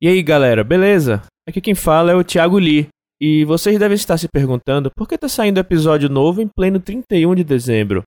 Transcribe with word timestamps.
E 0.00 0.06
aí, 0.06 0.22
galera, 0.22 0.62
beleza? 0.62 1.24
Aqui 1.44 1.60
quem 1.60 1.74
fala 1.74 2.12
é 2.12 2.14
o 2.14 2.22
Thiago 2.22 2.56
Lee. 2.56 2.86
E 3.20 3.44
vocês 3.44 3.76
devem 3.80 3.96
estar 3.96 4.16
se 4.16 4.28
perguntando 4.28 4.92
por 4.96 5.08
que 5.08 5.16
está 5.16 5.28
saindo 5.28 5.58
episódio 5.58 6.08
novo 6.08 6.40
em 6.40 6.46
pleno 6.46 6.78
31 6.78 7.34
de 7.34 7.42
dezembro. 7.42 8.04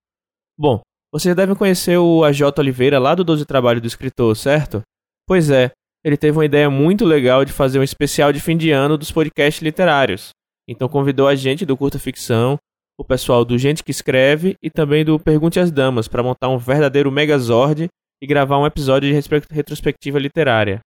Bom, 0.57 0.79
vocês 1.11 1.35
devem 1.35 1.53
conhecer 1.53 1.97
o 1.97 2.23
AJ 2.23 2.43
Oliveira 2.57 2.97
lá 2.97 3.13
do 3.13 3.25
12 3.25 3.45
Trabalho 3.45 3.81
do 3.81 3.87
Escritor, 3.87 4.33
certo? 4.37 4.81
Pois 5.27 5.49
é, 5.49 5.71
ele 6.01 6.15
teve 6.15 6.37
uma 6.37 6.45
ideia 6.45 6.69
muito 6.69 7.03
legal 7.03 7.43
de 7.43 7.51
fazer 7.51 7.77
um 7.77 7.83
especial 7.83 8.31
de 8.31 8.39
fim 8.39 8.55
de 8.55 8.71
ano 8.71 8.97
dos 8.97 9.11
podcasts 9.11 9.61
literários. 9.61 10.29
Então 10.69 10.87
convidou 10.87 11.27
a 11.27 11.35
gente 11.35 11.65
do 11.65 11.75
Curta 11.75 11.99
Ficção, 11.99 12.57
o 12.97 13.03
pessoal 13.03 13.43
do 13.43 13.57
Gente 13.57 13.83
que 13.83 13.91
Escreve 13.91 14.55
e 14.63 14.69
também 14.69 15.03
do 15.03 15.19
Pergunte 15.19 15.59
às 15.59 15.69
Damas 15.69 16.07
para 16.07 16.23
montar 16.23 16.47
um 16.47 16.57
verdadeiro 16.57 17.11
megazord 17.11 17.89
e 18.21 18.25
gravar 18.25 18.59
um 18.59 18.65
episódio 18.65 19.09
de 19.09 19.29
retrospectiva 19.51 20.17
literária. 20.17 20.79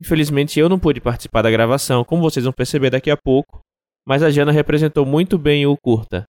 Infelizmente 0.00 0.58
eu 0.58 0.68
não 0.68 0.78
pude 0.78 1.00
participar 1.00 1.42
da 1.42 1.50
gravação, 1.50 2.04
como 2.04 2.22
vocês 2.22 2.44
vão 2.44 2.52
perceber 2.52 2.90
daqui 2.90 3.10
a 3.10 3.16
pouco, 3.16 3.60
mas 4.06 4.22
a 4.22 4.30
Jana 4.30 4.52
representou 4.52 5.06
muito 5.06 5.38
bem 5.38 5.66
o 5.66 5.76
curta. 5.76 6.24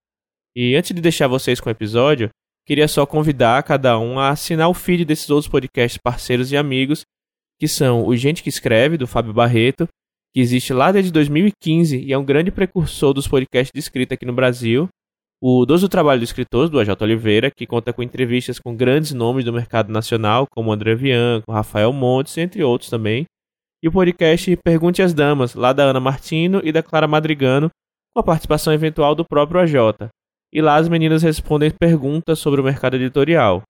E 0.55 0.75
antes 0.75 0.95
de 0.95 1.01
deixar 1.01 1.27
vocês 1.27 1.59
com 1.59 1.69
o 1.69 1.71
episódio, 1.71 2.29
queria 2.65 2.87
só 2.87 3.05
convidar 3.05 3.61
cada 3.63 3.99
um 3.99 4.19
a 4.19 4.29
assinar 4.29 4.69
o 4.69 4.73
feed 4.73 5.03
desses 5.03 5.29
outros 5.29 5.49
podcasts 5.49 5.99
parceiros 6.01 6.51
e 6.51 6.57
amigos, 6.57 7.03
que 7.59 7.67
são 7.67 8.05
o 8.05 8.15
Gente 8.15 8.41
que 8.41 8.49
Escreve, 8.49 8.97
do 8.97 9.07
Fábio 9.07 9.33
Barreto, 9.33 9.87
que 10.33 10.39
existe 10.39 10.73
lá 10.73 10.91
desde 10.91 11.11
2015 11.11 11.97
e 11.97 12.13
é 12.13 12.17
um 12.17 12.25
grande 12.25 12.51
precursor 12.51 13.13
dos 13.13 13.27
podcasts 13.27 13.71
de 13.73 13.79
escrita 13.79 14.13
aqui 14.15 14.25
no 14.25 14.33
Brasil, 14.33 14.87
o 15.41 15.65
Doze 15.65 15.83
do 15.83 15.89
Trabalho 15.89 16.19
do 16.19 16.23
Escritor, 16.23 16.69
do 16.69 16.79
AJ 16.79 16.89
Oliveira, 17.01 17.51
que 17.51 17.67
conta 17.67 17.93
com 17.93 18.01
entrevistas 18.01 18.57
com 18.59 18.75
grandes 18.75 19.11
nomes 19.11 19.45
do 19.45 19.53
mercado 19.53 19.91
nacional, 19.91 20.47
como 20.49 20.71
André 20.71 20.95
Vian, 20.95 21.41
com 21.45 21.51
Rafael 21.51 21.91
Montes, 21.91 22.37
entre 22.37 22.63
outros 22.63 22.89
também, 22.89 23.25
e 23.83 23.87
o 23.87 23.91
podcast 23.91 24.55
Pergunte 24.63 25.01
às 25.01 25.13
Damas, 25.13 25.53
lá 25.53 25.73
da 25.73 25.83
Ana 25.83 25.99
Martino 25.99 26.61
e 26.63 26.71
da 26.71 26.81
Clara 26.81 27.07
Madrigano, 27.07 27.69
com 28.13 28.19
a 28.19 28.23
participação 28.23 28.73
eventual 28.73 29.13
do 29.13 29.25
próprio 29.25 29.59
AJ. 29.61 30.09
E 30.53 30.61
lá 30.61 30.75
as 30.75 30.87
meninas 30.87 31.21
respondem 31.21 31.71
perguntas 31.71 32.39
sobre 32.39 32.61
o 32.61 32.63
mercado 32.63 32.95
editorial. 32.95 33.61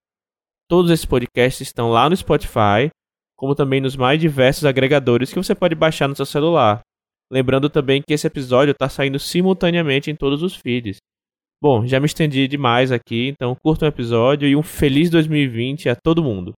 Todos 0.69 0.91
esses 0.91 1.05
podcasts 1.05 1.61
estão 1.67 1.89
lá 1.89 2.09
no 2.09 2.15
Spotify, 2.15 2.89
como 3.35 3.55
também 3.55 3.81
nos 3.81 3.95
mais 3.95 4.19
diversos 4.19 4.65
agregadores 4.65 5.31
que 5.31 5.37
você 5.37 5.53
pode 5.53 5.75
baixar 5.75 6.07
no 6.07 6.15
seu 6.15 6.25
celular. 6.25 6.81
Lembrando 7.31 7.69
também 7.69 8.01
que 8.01 8.13
esse 8.13 8.27
episódio 8.27 8.71
está 8.71 8.87
saindo 8.87 9.19
simultaneamente 9.19 10.11
em 10.11 10.15
todos 10.15 10.43
os 10.43 10.55
feeds. 10.55 10.97
Bom, 11.61 11.85
já 11.87 11.99
me 11.99 12.05
estendi 12.05 12.47
demais 12.47 12.91
aqui, 12.91 13.29
então 13.29 13.55
curta 13.63 13.85
o 13.85 13.87
episódio 13.87 14.47
e 14.47 14.55
um 14.55 14.61
feliz 14.61 15.09
2020 15.09 15.89
a 15.89 15.95
todo 15.95 16.23
mundo. 16.23 16.53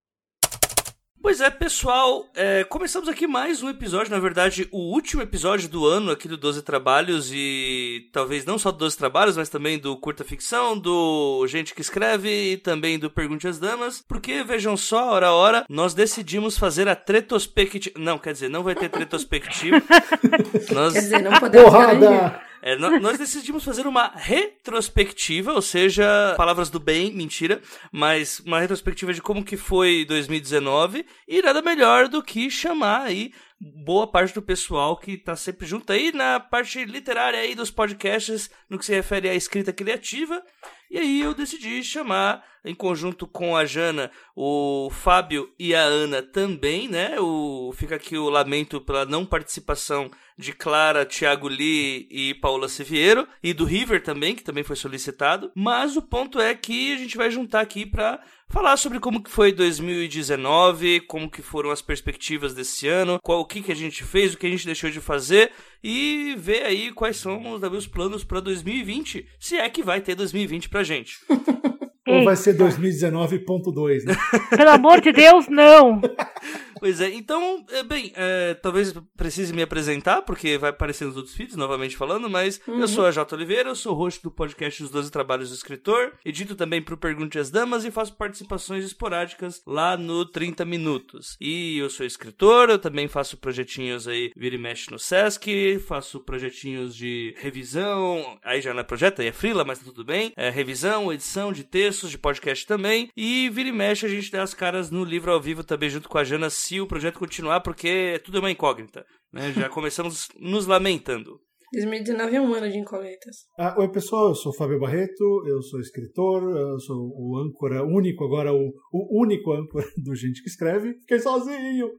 Pois 1.27 1.41
é, 1.41 1.49
pessoal, 1.49 2.25
é, 2.33 2.63
começamos 2.63 3.09
aqui 3.09 3.27
mais 3.27 3.61
um 3.61 3.67
episódio, 3.67 4.09
na 4.09 4.17
verdade, 4.17 4.65
o 4.71 4.77
último 4.77 5.21
episódio 5.21 5.67
do 5.67 5.85
ano 5.85 6.09
aqui 6.09 6.25
do 6.25 6.37
12 6.37 6.61
Trabalhos 6.61 7.29
e 7.33 8.07
talvez 8.13 8.45
não 8.45 8.57
só 8.57 8.71
do 8.71 8.77
12 8.77 8.97
Trabalhos, 8.97 9.35
mas 9.35 9.49
também 9.49 9.77
do 9.77 9.97
Curta 9.97 10.23
Ficção, 10.23 10.79
do 10.79 11.45
Gente 11.45 11.75
que 11.75 11.81
Escreve 11.81 12.53
e 12.53 12.55
também 12.55 12.97
do 12.97 13.09
Pergunte 13.09 13.45
às 13.45 13.59
Damas, 13.59 14.01
porque 14.07 14.41
vejam 14.41 14.77
só, 14.77 15.09
hora 15.09 15.27
a 15.27 15.33
hora, 15.33 15.65
nós 15.67 15.93
decidimos 15.93 16.57
fazer 16.57 16.87
a 16.87 16.97
retrospectiva. 17.05 17.99
Não, 17.99 18.17
quer 18.17 18.31
dizer, 18.31 18.49
não 18.49 18.63
vai 18.63 18.73
ter 18.73 18.89
retrospectiva. 18.89 19.83
nós... 20.73 20.93
Quer 20.93 20.99
dizer, 21.01 21.21
não 21.21 21.33
podemos 21.41 21.69
Porrada! 21.69 22.46
É, 22.61 22.75
nós 22.75 23.17
decidimos 23.17 23.63
fazer 23.63 23.85
uma 23.85 24.11
retrospectiva, 24.15 25.53
ou 25.53 25.61
seja, 25.61 26.33
palavras 26.37 26.69
do 26.69 26.79
bem, 26.79 27.11
mentira, 27.11 27.61
mas 27.91 28.39
uma 28.41 28.59
retrospectiva 28.59 29.13
de 29.13 29.21
como 29.21 29.43
que 29.43 29.57
foi 29.57 30.05
2019 30.05 31.05
e 31.27 31.41
nada 31.41 31.61
melhor 31.61 32.07
do 32.07 32.23
que 32.23 32.49
chamar 32.49 33.03
aí 33.03 33.31
boa 33.59 34.05
parte 34.05 34.33
do 34.33 34.41
pessoal 34.41 34.95
que 34.97 35.13
está 35.13 35.35
sempre 35.35 35.65
junto 35.65 35.91
aí 35.91 36.11
na 36.11 36.39
parte 36.39 36.83
literária 36.85 37.39
aí 37.39 37.55
dos 37.55 37.71
podcasts 37.71 38.49
no 38.69 38.77
que 38.77 38.85
se 38.85 38.93
refere 38.93 39.29
à 39.29 39.33
escrita 39.33 39.73
criativa. 39.73 40.43
E 40.89 40.97
aí 40.97 41.21
eu 41.21 41.33
decidi 41.33 41.83
chamar, 41.83 42.43
em 42.67 42.75
conjunto 42.75 43.25
com 43.25 43.55
a 43.55 43.65
Jana, 43.65 44.11
o 44.35 44.89
Fábio 44.91 45.49
e 45.57 45.73
a 45.73 45.81
Ana 45.81 46.21
também, 46.21 46.87
né? 46.87 47.19
O, 47.19 47.71
fica 47.73 47.95
aqui 47.95 48.17
o 48.17 48.29
lamento 48.29 48.81
pela 48.81 49.05
não 49.05 49.25
participação 49.25 50.11
de 50.37 50.53
Clara, 50.53 51.05
Thiago 51.05 51.47
Lee 51.47 52.07
e 52.11 52.33
Paula 52.35 52.67
Siviero, 52.67 53.27
e 53.41 53.53
do 53.53 53.65
River 53.65 54.03
também, 54.03 54.35
que 54.35 54.43
também 54.43 54.63
foi 54.63 54.75
solicitado. 54.75 55.51
Mas 55.55 55.95
o 55.95 56.01
ponto 56.01 56.39
é 56.39 56.53
que 56.53 56.93
a 56.93 56.97
gente 56.97 57.17
vai 57.17 57.31
juntar 57.31 57.61
aqui 57.61 57.85
para 57.85 58.19
falar 58.49 58.77
sobre 58.77 58.99
como 58.99 59.23
que 59.23 59.31
foi 59.31 59.51
2019, 59.51 61.01
como 61.01 61.29
que 61.29 61.41
foram 61.41 61.71
as 61.71 61.81
perspectivas 61.81 62.53
desse 62.53 62.87
ano, 62.87 63.19
qual 63.23 63.39
o 63.39 63.45
que 63.45 63.61
que 63.61 63.71
a 63.71 63.75
gente 63.75 64.03
fez, 64.03 64.33
o 64.33 64.37
que 64.37 64.45
a 64.45 64.49
gente 64.49 64.65
deixou 64.65 64.91
de 64.91 65.01
fazer 65.01 65.51
e 65.83 66.35
ver 66.37 66.63
aí 66.63 66.91
quais 66.91 67.17
são 67.17 67.53
os, 67.53 67.63
os 67.63 67.87
planos 67.87 68.23
para 68.23 68.39
2020, 68.39 69.27
se 69.39 69.57
é 69.57 69.69
que 69.69 69.81
vai 69.81 70.01
ter 70.01 70.15
2020 70.15 70.69
pra 70.69 70.83
gente. 70.83 71.17
Ou 72.07 72.23
vai 72.23 72.35
ser 72.35 72.55
2019.2, 72.55 74.05
né? 74.05 74.15
Pelo 74.55 74.69
amor 74.69 75.01
de 75.01 75.11
Deus, 75.11 75.47
não! 75.47 76.01
Pois 76.79 77.01
é, 77.01 77.09
então, 77.13 77.65
é, 77.69 77.83
bem, 77.83 78.11
é, 78.15 78.53
talvez 78.55 78.93
precise 79.15 79.53
me 79.53 79.61
apresentar, 79.61 80.21
porque 80.21 80.57
vai 80.57 80.69
aparecer 80.69 81.05
nos 81.05 81.17
outros 81.17 81.35
feeds, 81.35 81.55
novamente 81.55 81.97
falando, 81.97 82.29
mas 82.29 82.59
uhum. 82.67 82.79
eu 82.79 82.87
sou 82.87 83.05
a 83.05 83.11
Jota 83.11 83.35
Oliveira, 83.35 83.69
eu 83.69 83.75
sou 83.75 83.93
host 83.93 84.21
do 84.21 84.31
podcast 84.31 84.83
Os 84.83 84.89
Doze 84.89 85.11
Trabalhos 85.11 85.49
do 85.49 85.55
Escritor, 85.55 86.13
edito 86.25 86.55
também 86.55 86.81
pro 86.81 86.97
Pergunte 86.97 87.39
às 87.39 87.49
Damas 87.49 87.85
e 87.85 87.91
faço 87.91 88.13
participações 88.15 88.85
esporádicas 88.85 89.61
lá 89.65 89.97
no 89.97 90.25
30 90.25 90.65
Minutos. 90.65 91.37
E 91.39 91.77
eu 91.77 91.89
sou 91.89 92.05
escritor, 92.05 92.69
eu 92.69 92.79
também 92.79 93.07
faço 93.07 93.37
projetinhos 93.37 94.07
aí, 94.07 94.31
vira 94.35 94.55
e 94.55 94.59
mexe 94.59 94.91
no 94.91 94.99
Sesc, 94.99 95.79
faço 95.79 96.19
projetinhos 96.19 96.95
de 96.95 97.35
revisão, 97.37 98.37
aí 98.43 98.61
já 98.61 98.73
não 98.73 98.81
é 98.81 98.83
projeto, 98.83 99.21
aí 99.21 99.27
é 99.27 99.31
frila, 99.31 99.63
mas 99.63 99.79
tá 99.79 99.85
tudo 99.85 100.03
bem, 100.03 100.33
é, 100.35 100.49
revisão, 100.49 101.11
edição 101.11 101.51
de 101.51 101.63
textos, 101.63 102.11
de 102.11 102.17
podcast 102.17 102.65
também, 102.65 103.09
e 103.15 103.49
vira 103.49 103.69
e 103.69 103.71
mexe 103.71 104.05
a 104.05 104.09
gente 104.09 104.31
dá 104.31 104.43
as 104.43 104.53
caras 104.53 104.89
no 104.91 105.03
livro 105.03 105.31
ao 105.31 105.41
vivo 105.41 105.63
também 105.63 105.89
junto 105.89 106.09
com 106.09 106.17
a 106.17 106.23
Jana 106.23 106.49
se 106.67 106.81
o 106.81 106.87
projeto 106.87 107.19
continuar, 107.19 107.61
porque 107.61 108.21
tudo 108.25 108.37
é 108.37 108.39
uma 108.41 108.51
incógnita. 108.51 109.05
Né? 109.31 109.53
Já 109.53 109.69
começamos 109.69 110.27
nos 110.37 110.67
lamentando. 110.67 111.39
2019 111.73 112.35
é 112.35 112.41
um 112.41 112.53
ano 112.53 112.69
de 112.69 112.77
incógnitas. 112.77 113.45
Ah, 113.59 113.75
oi, 113.77 113.89
pessoal, 113.89 114.29
eu 114.29 114.35
sou 114.35 114.53
o 114.53 114.55
Fábio 114.55 114.79
Barreto, 114.79 115.45
eu 115.45 115.61
sou 115.61 115.81
escritor, 115.81 116.43
eu 116.43 116.79
sou 116.79 116.95
o 116.97 117.37
âncora 117.37 117.83
único, 117.83 118.23
agora 118.23 118.53
o, 118.53 118.73
o 118.93 119.21
único 119.21 119.51
âncora 119.51 119.85
do 119.97 120.15
Gente 120.15 120.41
que 120.41 120.49
Escreve. 120.49 120.93
Fiquei 121.01 121.19
sozinho! 121.19 121.89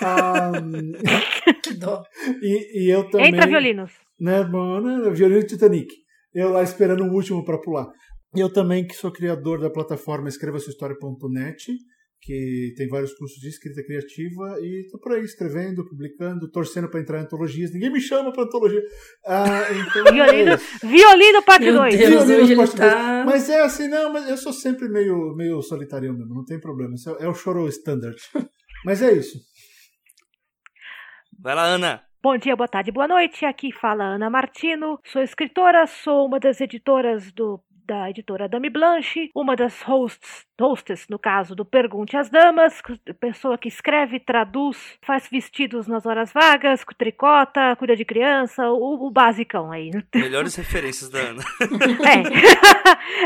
Ah, 0.00 0.50
que 1.62 1.74
dó! 1.74 2.02
E, 2.42 2.84
e, 2.84 2.90
eu 2.90 3.08
também... 3.10 3.28
Entra, 3.28 3.46
violinos! 3.46 3.92
Né, 4.18 4.42
mano, 4.44 5.12
violino 5.14 5.46
Titanic. 5.46 5.88
Eu 6.34 6.50
lá 6.50 6.62
esperando 6.62 7.04
o 7.04 7.12
último 7.12 7.44
para 7.44 7.60
pular. 7.60 7.88
Eu 8.34 8.52
também 8.52 8.86
que 8.86 8.94
sou 8.94 9.12
criador 9.12 9.60
da 9.60 9.70
plataforma 9.70 10.28
escrevasuhistoria.net 10.28 11.72
que 12.22 12.72
tem 12.76 12.88
vários 12.88 13.12
cursos 13.14 13.38
de 13.40 13.48
escrita 13.48 13.82
criativa 13.82 14.56
e 14.60 14.86
tô 14.90 14.98
por 14.98 15.12
aí 15.12 15.22
escrevendo, 15.22 15.84
publicando, 15.84 16.48
torcendo 16.48 16.88
para 16.88 17.00
entrar 17.00 17.18
em 17.18 17.24
antologias. 17.24 17.72
Ninguém 17.72 17.90
me 17.90 18.00
chama 18.00 18.32
para 18.32 18.44
antologia. 18.44 18.80
Ah, 19.26 19.64
então 19.72 20.04
violino, 20.14 20.52
é 20.52 20.86
violino 20.86 21.42
parte 21.42 21.72
2. 21.72 21.96
Violino 21.96 22.56
parte 22.56 22.56
2. 22.56 22.74
Tá... 22.74 23.24
Mas 23.26 23.50
é 23.50 23.62
assim, 23.62 23.88
não, 23.88 24.12
mas 24.12 24.28
eu 24.28 24.36
sou 24.36 24.52
sempre 24.52 24.88
meio, 24.88 25.34
meio 25.34 25.60
solitário 25.62 26.16
mesmo, 26.16 26.32
não 26.32 26.44
tem 26.44 26.60
problema. 26.60 26.94
É, 27.18 27.24
é 27.24 27.28
o 27.28 27.34
choro 27.34 27.66
standard. 27.68 28.16
mas 28.84 29.02
é 29.02 29.12
isso. 29.12 29.38
Vai 31.40 31.56
lá, 31.56 31.64
Ana. 31.64 32.04
Bom 32.22 32.38
dia, 32.38 32.54
boa 32.54 32.68
tarde, 32.68 32.92
boa 32.92 33.08
noite. 33.08 33.44
Aqui 33.44 33.72
fala 33.72 34.14
Ana 34.14 34.30
Martino. 34.30 35.00
Sou 35.04 35.20
escritora, 35.22 35.88
sou 35.88 36.26
uma 36.26 36.38
das 36.38 36.60
editoras 36.60 37.32
do 37.32 37.60
da 37.84 38.08
editora 38.08 38.48
Dame 38.48 38.70
Blanche, 38.70 39.30
uma 39.34 39.56
das 39.56 39.82
hosts 39.82 40.46
hostess, 40.60 41.06
no 41.08 41.18
caso 41.18 41.54
do 41.54 41.64
Pergunte 41.64 42.16
às 42.16 42.28
Damas, 42.28 42.80
pessoa 43.20 43.58
que 43.58 43.68
escreve, 43.68 44.20
traduz, 44.20 44.76
faz 45.02 45.28
vestidos 45.28 45.86
nas 45.86 46.06
horas 46.06 46.32
vagas, 46.32 46.84
tricota, 46.96 47.74
cuida 47.76 47.96
de 47.96 48.04
criança, 48.04 48.68
o, 48.70 49.06
o 49.06 49.10
basicão 49.10 49.72
aí. 49.72 49.90
Melhores 50.14 50.54
referências 50.54 51.10
da 51.10 51.18
Ana. 51.18 51.42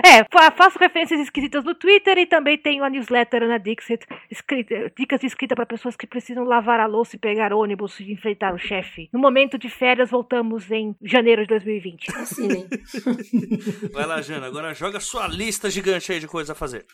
é. 0.05 0.21
é, 0.21 0.51
faço 0.57 0.79
referências 0.79 1.21
esquisitas 1.21 1.65
no 1.65 1.75
Twitter 1.75 2.19
e 2.19 2.27
também 2.27 2.57
tenho 2.57 2.85
a 2.85 2.91
newsletter 2.91 3.43
Ana 3.43 3.59
Dixit, 3.59 4.07
escrita, 4.31 4.93
dicas 4.97 5.21
de 5.21 5.27
escrita 5.27 5.55
para 5.55 5.67
pessoas 5.67 5.97
que 5.97 6.07
precisam 6.07 6.45
lavar 6.45 6.81
a 6.81 6.87
louça 6.87 7.17
e 7.17 7.19
pegar 7.19 7.53
ônibus 7.53 7.99
e 8.01 8.13
enfrentar 8.13 8.55
o 8.55 8.59
chefe. 8.59 9.09
No 9.13 9.19
momento 9.19 9.59
de 9.59 9.69
férias, 9.69 10.11
voltamos 10.11 10.71
em 10.71 10.95
janeiro 11.03 11.43
de 11.43 11.49
2020. 11.49 12.07
Assim? 12.17 12.69
Vai 13.93 14.07
lá, 14.07 14.21
Jana, 14.23 14.47
agora 14.47 14.75
joga 14.75 15.01
sua 15.01 15.27
lista 15.27 15.71
gigante 15.71 16.13
aí 16.13 16.21
de 16.21 16.27
coisas 16.27 16.51
a 16.51 16.55
fazer. 16.55 16.85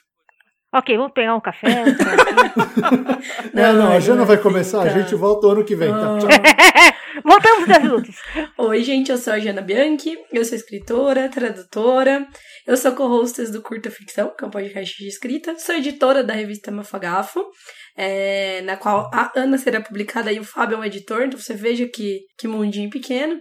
Ok, 0.74 0.96
vamos 0.96 1.12
pegar 1.12 1.36
um 1.36 1.40
café. 1.40 1.68
Um 1.68 1.84
não, 3.52 3.72
não, 3.74 3.92
a 3.92 4.00
Jana 4.00 4.24
vai 4.24 4.38
começar, 4.38 4.80
a 4.80 4.88
gente 4.88 5.14
volta 5.14 5.46
o 5.46 5.50
ano 5.50 5.64
que 5.64 5.76
vem. 5.76 5.90
Tá? 5.90 6.18
Tchau. 6.18 6.28
Voltamos 7.22 7.68
10 7.68 7.82
minutos. 7.82 8.16
Oi, 8.56 8.82
gente, 8.82 9.12
eu 9.12 9.18
sou 9.18 9.34
a 9.34 9.38
Jana 9.38 9.60
Bianchi, 9.60 10.16
eu 10.32 10.42
sou 10.46 10.56
escritora, 10.56 11.28
tradutora, 11.28 12.26
eu 12.66 12.74
sou 12.78 12.92
co-hostess 12.92 13.50
do 13.52 13.60
Curta 13.60 13.90
Ficção, 13.90 14.34
que 14.34 14.44
é 14.44 14.46
um 14.46 14.50
podcast 14.50 14.96
de 14.96 15.08
escrita, 15.08 15.58
sou 15.58 15.74
editora 15.74 16.24
da 16.24 16.32
revista 16.32 16.72
Mafagafo, 16.72 17.44
é, 17.94 18.62
na 18.62 18.78
qual 18.78 19.10
a 19.12 19.30
Ana 19.36 19.58
será 19.58 19.78
publicada 19.78 20.32
e 20.32 20.40
o 20.40 20.44
Fábio 20.44 20.76
é 20.76 20.78
um 20.78 20.84
editor, 20.84 21.22
então 21.22 21.38
você 21.38 21.52
veja 21.52 21.86
que, 21.86 22.20
que 22.38 22.48
mundinho 22.48 22.88
pequeno. 22.88 23.38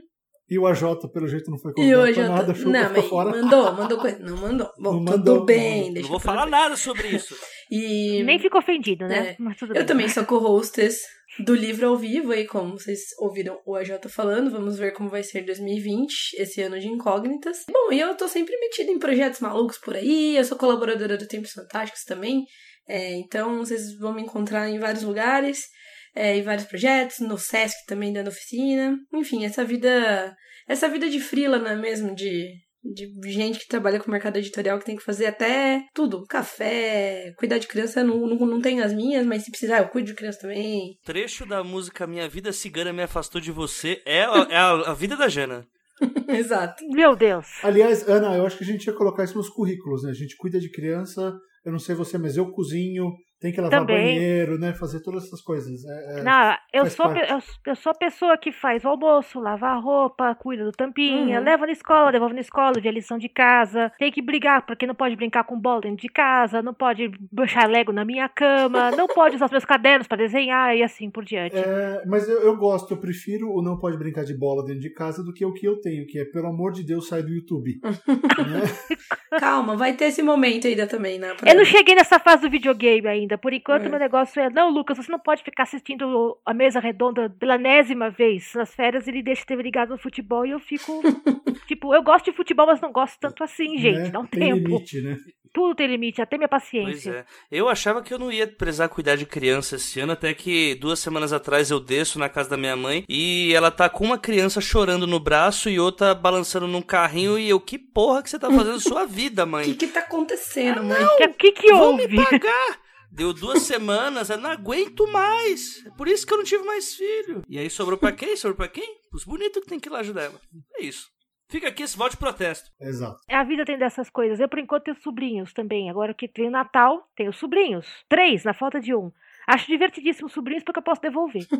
E 0.52 0.60
o 0.60 0.68
AJ, 0.68 0.82
pelo 1.14 1.28
jeito, 1.30 1.50
não 1.50 1.58
foi 1.58 1.72
E 1.72 1.76
convidado 1.76 2.02
AJ. 2.04 2.16
pra 2.16 2.28
nada, 2.30 2.54
chupa 2.54 2.70
Não, 2.70 2.92
mas 2.92 3.06
fora. 3.06 3.30
mandou, 3.32 3.74
mandou 3.74 3.98
coisa. 3.98 4.20
Não 4.20 4.36
mandou. 4.38 4.70
Bom, 4.78 4.92
Não 4.96 5.06
tudo 5.06 5.12
mandou, 5.18 5.46
bem, 5.46 5.86
não. 5.86 5.94
deixa 5.94 6.02
Não 6.02 6.10
vou 6.12 6.20
falar 6.20 6.46
nada 6.46 6.76
sobre 6.76 7.08
isso. 7.08 7.34
E 7.72 8.22
Nem 8.24 8.38
fico 8.38 8.58
ofendido, 8.58 9.08
né? 9.08 9.30
É. 9.30 9.36
Mas 9.40 9.56
tudo 9.58 9.72
eu 9.72 9.76
bem. 9.76 9.86
também 9.86 10.10
sou 10.10 10.26
co-hostess 10.26 10.98
do 11.40 11.56
livro 11.56 11.88
ao 11.88 11.96
vivo, 11.98 12.34
aí 12.34 12.46
como 12.46 12.78
vocês 12.78 13.00
ouviram 13.20 13.58
o 13.66 13.76
AJ 13.78 13.92
falando, 14.10 14.52
vamos 14.52 14.78
ver 14.78 14.92
como 14.92 15.10
vai 15.10 15.24
ser 15.24 15.46
2020, 15.46 16.34
esse 16.38 16.62
ano 16.62 16.78
de 16.78 16.90
incógnitas. 16.90 17.60
Bom, 17.72 17.94
e 17.94 18.02
eu 18.02 18.14
tô 18.16 18.28
sempre 18.28 18.58
metida 18.60 18.92
em 18.92 19.00
projetos 19.00 19.40
malucos 19.40 19.78
por 19.78 19.96
aí, 19.96 20.36
eu 20.36 20.44
sou 20.44 20.58
colaboradora 20.58 21.18
do 21.18 21.26
Tempos 21.30 21.52
Fantásticos 21.54 22.04
também, 22.04 22.44
é, 22.90 23.14
então 23.14 23.60
vocês 23.60 23.98
vão 23.98 24.14
me 24.14 24.22
encontrar 24.22 24.68
em 24.70 24.78
vários 24.80 25.04
lugares, 25.04 25.68
é, 26.16 26.38
em 26.38 26.42
vários 26.42 26.66
projetos, 26.66 27.20
no 27.20 27.38
Sesc 27.38 27.86
também 27.88 28.14
dando 28.14 28.30
oficina, 28.30 28.98
enfim, 29.14 29.46
essa 29.46 29.64
vida, 29.64 30.36
essa 30.68 30.90
vida 30.90 31.10
de 31.10 31.20
frila, 31.20 31.60
não 31.60 31.68
é 31.68 31.76
mesmo, 31.76 32.16
de... 32.16 32.50
De 32.84 33.12
gente 33.32 33.60
que 33.60 33.68
trabalha 33.68 34.00
com 34.00 34.10
mercado 34.10 34.38
editorial 34.38 34.80
que 34.80 34.86
tem 34.86 34.96
que 34.96 35.04
fazer 35.04 35.28
até 35.28 35.84
tudo. 35.94 36.26
Café, 36.28 37.32
cuidar 37.38 37.60
de 37.60 37.68
criança, 37.68 38.04
não, 38.04 38.26
não, 38.26 38.44
não 38.44 38.60
tenho 38.60 38.84
as 38.84 38.92
minhas, 38.92 39.24
mas 39.24 39.44
se 39.44 39.52
precisar 39.52 39.78
eu 39.78 39.90
cuido 39.90 40.08
de 40.08 40.16
criança 40.16 40.40
também. 40.40 40.98
Trecho 41.06 41.46
da 41.46 41.64
música 41.64 42.08
Minha 42.08 42.28
Vida 42.28 42.52
Cigana 42.52 42.92
Me 42.92 43.04
Afastou 43.04 43.40
de 43.40 43.52
Você 43.52 44.02
é 44.04 44.24
a, 44.24 44.48
é 44.50 44.58
a, 44.58 44.72
a 44.72 44.94
vida 44.96 45.16
da 45.16 45.30
Jana. 45.30 45.68
Exato. 46.28 46.84
Meu 46.90 47.16
Deus. 47.16 47.46
Aliás, 47.62 48.08
Ana, 48.10 48.36
eu 48.36 48.48
acho 48.48 48.58
que 48.58 48.64
a 48.64 48.68
gente 48.68 48.88
ia 48.88 48.94
colocar 48.94 49.24
isso 49.24 49.38
nos 49.38 49.48
currículos, 49.48 50.02
né? 50.02 50.10
A 50.10 50.16
gente 50.16 50.36
cuida 50.36 50.60
de 50.60 50.72
criança, 50.72 51.34
eu 51.64 51.72
não 51.72 51.80
sei 51.80 51.94
você, 51.94 52.18
mas 52.18 52.36
eu 52.36 52.52
cozinho, 52.52 53.12
tem 53.42 53.52
que 53.52 53.60
lavar 53.60 53.80
Também. 53.80 53.98
banheiro, 54.18 54.60
né? 54.60 54.72
Fazer 54.74 55.02
todas 55.02 55.24
essas 55.26 55.42
coisas. 55.42 55.84
É, 55.84 56.20
é- 56.20 56.24
Não, 56.24 56.56
eu 56.72 56.86
sou, 56.86 57.08
eu, 57.12 57.40
eu 57.66 57.76
sou 57.76 57.92
a 57.92 57.96
pessoa 57.96 58.38
que 58.38 58.52
faz 58.52 58.86
o 58.86 58.88
almoço, 58.88 59.40
lava 59.40 59.66
a 59.68 59.76
roupa, 59.80 60.36
cuida 60.36 60.64
do 60.64 60.72
tampinha, 60.72 61.40
Uhum. 61.40 61.44
leva 61.46 61.66
na 61.66 61.72
escola, 61.72 62.12
devolve 62.12 62.36
na 62.36 62.42
escola, 62.42 62.80
vê 62.80 62.88
a 62.90 62.92
lição 62.92 63.18
de 63.18 63.28
casa. 63.28 63.92
Tem 63.98 64.12
que 64.12 64.22
brigar, 64.22 64.64
porque 64.66 64.86
não 64.86 64.94
pode 64.94 65.16
brincar 65.16 65.44
com 65.44 65.60
bola 65.60 65.82
dentro 65.82 65.98
de 65.98 66.08
casa, 66.10 66.62
não 66.62 66.74
pode 66.74 67.12
deixar 67.32 67.68
Lego 67.68 67.92
na 67.92 68.06
minha 68.06 68.30
cama, 68.30 68.92
não 68.92 69.08
pode 69.08 69.36
usar 69.38 69.46
os 69.46 69.52
meus 69.52 69.66
cadernos 69.66 70.08
pra 70.08 70.18
desenhar 70.18 70.78
e 70.78 70.84
assim 70.84 71.10
por 71.10 71.26
diante. 71.26 71.56
É, 71.58 72.04
mas 72.06 72.30
eu, 72.30 72.42
eu 72.44 72.56
gosto, 72.56 72.94
eu 72.94 72.98
prefiro 72.98 73.50
o 73.52 73.62
não 73.64 73.76
pode 73.80 73.98
brincar 73.98 74.24
de 74.24 74.38
bola 74.38 74.64
dentro 74.64 74.82
de 74.82 74.90
casa 74.92 75.24
do 75.24 75.34
que 75.34 75.44
o 75.44 75.52
que 75.54 75.68
eu 75.68 75.82
tenho, 75.82 76.06
que 76.06 76.20
é, 76.20 76.26
pelo 76.26 76.46
amor 76.48 76.72
de 76.74 76.84
Deus, 76.84 77.08
sai 77.08 77.24
do 77.24 77.30
YouTube. 77.34 77.80
né? 78.38 79.40
Calma, 79.40 79.76
vai 79.76 79.94
ter 79.94 80.06
esse 80.06 80.22
momento 80.22 80.68
ainda 80.68 80.86
também, 80.86 81.18
né? 81.18 81.36
Eu 81.46 81.56
não 81.56 81.66
cheguei 81.66 81.96
nessa 81.96 82.20
fase 82.20 82.44
do 82.44 82.50
videogame 82.50 83.08
ainda. 83.08 83.31
Por 83.38 83.54
enquanto, 83.54 83.86
É. 83.86 83.90
meu 83.90 84.00
negócio 84.00 84.40
é: 84.42 84.50
não, 84.50 84.70
Lucas, 84.70 84.98
você 84.98 85.12
não 85.12 85.20
pode 85.20 85.44
ficar 85.44 85.64
assistindo 85.64 86.38
a 86.46 86.54
mesa 86.54 86.80
redonda 86.80 87.30
pela 87.40 87.56
enésima 87.56 88.10
vez. 88.10 88.54
Nas 88.56 88.74
férias, 88.74 89.08
ele 89.08 89.22
deixa 89.24 89.46
ter 89.46 89.58
ligado 89.62 89.90
no 89.90 89.98
futebol 89.98 90.46
e 90.46 90.52
eu 90.52 90.60
fico. 90.60 91.02
tipo, 91.68 91.94
eu 91.96 92.02
gosto 92.04 92.26
de 92.26 92.38
futebol, 92.38 92.66
mas 92.68 92.82
não 92.82 92.92
gosto 92.92 93.20
tanto 93.20 93.44
assim, 93.44 93.78
gente. 93.78 94.00
Né? 94.00 94.10
Dá 94.10 94.20
um 94.20 94.26
Tem 94.26 94.40
tempo. 94.56 94.70
limite, 94.70 95.02
né? 95.02 95.18
Tudo 95.54 95.76
tem 95.76 95.86
limite, 95.86 96.22
até 96.22 96.38
minha 96.38 96.48
Pois 96.48 96.64
paciência. 96.64 97.12
é. 97.12 97.26
Eu 97.52 97.68
achava 97.68 98.02
que 98.02 98.14
eu 98.14 98.18
não 98.18 98.32
ia 98.32 98.48
precisar 98.48 98.88
cuidar 98.88 99.18
de 99.18 99.26
criança 99.26 99.76
esse 99.76 100.00
ano, 100.00 100.14
até 100.14 100.34
que 100.34 100.76
duas 100.76 100.98
semanas 100.98 101.34
atrás 101.34 101.70
eu 101.70 101.78
desço 101.78 102.18
na 102.18 102.30
casa 102.30 102.52
da 102.52 102.56
minha 102.56 102.74
mãe 102.78 103.04
e 103.10 103.52
ela 103.54 103.70
tá 103.70 103.90
com 103.90 104.06
uma 104.06 104.18
criança 104.18 104.62
chorando 104.62 105.06
no 105.06 105.20
braço 105.20 105.70
e 105.70 105.78
outra 105.78 106.16
balançando 106.16 106.68
num 106.68 106.82
carrinho 106.82 107.38
e 107.38 107.50
eu, 107.50 107.60
que 107.60 107.78
porra 107.78 108.24
que 108.24 108.30
você 108.30 108.40
tá 108.40 108.50
fazendo 108.50 108.80
sua 108.80 109.04
vida, 109.06 109.44
O 109.44 109.48
mãe? 109.48 109.66
que 109.66 109.74
que 109.76 109.88
tá 109.88 110.00
acontecendo, 110.00 110.86
mãe? 110.86 111.04
O 111.04 111.18
que, 111.18 111.28
que, 111.28 111.52
que 111.52 111.74
Vão 111.74 111.98
me 111.98 112.04
houve? 112.04 112.16
pagar! 112.16 112.80
Deu 113.12 113.34
duas 113.34 113.64
semanas, 113.64 114.30
eu 114.30 114.38
não 114.38 114.50
aguento 114.50 115.06
mais. 115.12 115.86
É 115.86 115.90
por 115.92 116.08
isso 116.08 116.26
que 116.26 116.34
eu 116.34 116.38
não 116.38 116.46
tive 116.46 116.64
mais 116.64 116.96
filho. 116.96 117.42
E 117.48 117.60
aí 117.60 117.70
sobrou 117.70 117.98
pra 117.98 118.12
quem? 118.12 118.36
Sobrou 118.38 118.56
pra 118.56 118.68
quem? 118.70 118.98
Os 119.14 119.26
bonitos 119.26 119.62
que 119.64 119.70
tem 119.70 119.80
que 119.80 119.90
ir 119.90 119.92
lá 119.92 120.00
ajudar 120.00 120.24
ela. 120.24 120.40
É 120.76 120.84
isso. 120.84 121.10
Fica 121.50 121.68
aqui 121.68 121.84
esse 121.84 121.98
voto 121.98 122.12
de 122.12 122.18
protesto. 122.18 122.70
Exato. 122.80 123.20
A 123.30 123.44
vida 123.44 123.66
tem 123.66 123.78
dessas 123.78 124.10
coisas. 124.10 124.40
Eu, 124.40 124.48
por 124.48 124.58
enquanto, 124.60 124.86
tenho 124.86 124.96
sobrinhos 125.02 125.52
também. 125.52 125.90
Agora 125.90 126.14
que 126.14 126.26
tem 126.26 126.48
o 126.48 126.52
Natal, 126.52 127.06
tenho 127.14 127.34
sobrinhos. 127.34 127.86
Três, 128.08 128.46
na 128.46 128.54
falta 128.54 128.80
de 128.80 128.96
um. 128.96 129.12
Acho 129.46 129.68
divertidíssimo 129.68 130.28
os 130.28 130.34
sobrinhos 130.34 130.64
porque 130.64 130.80
eu 130.80 130.84
posso 130.84 131.02
devolver. 131.02 131.46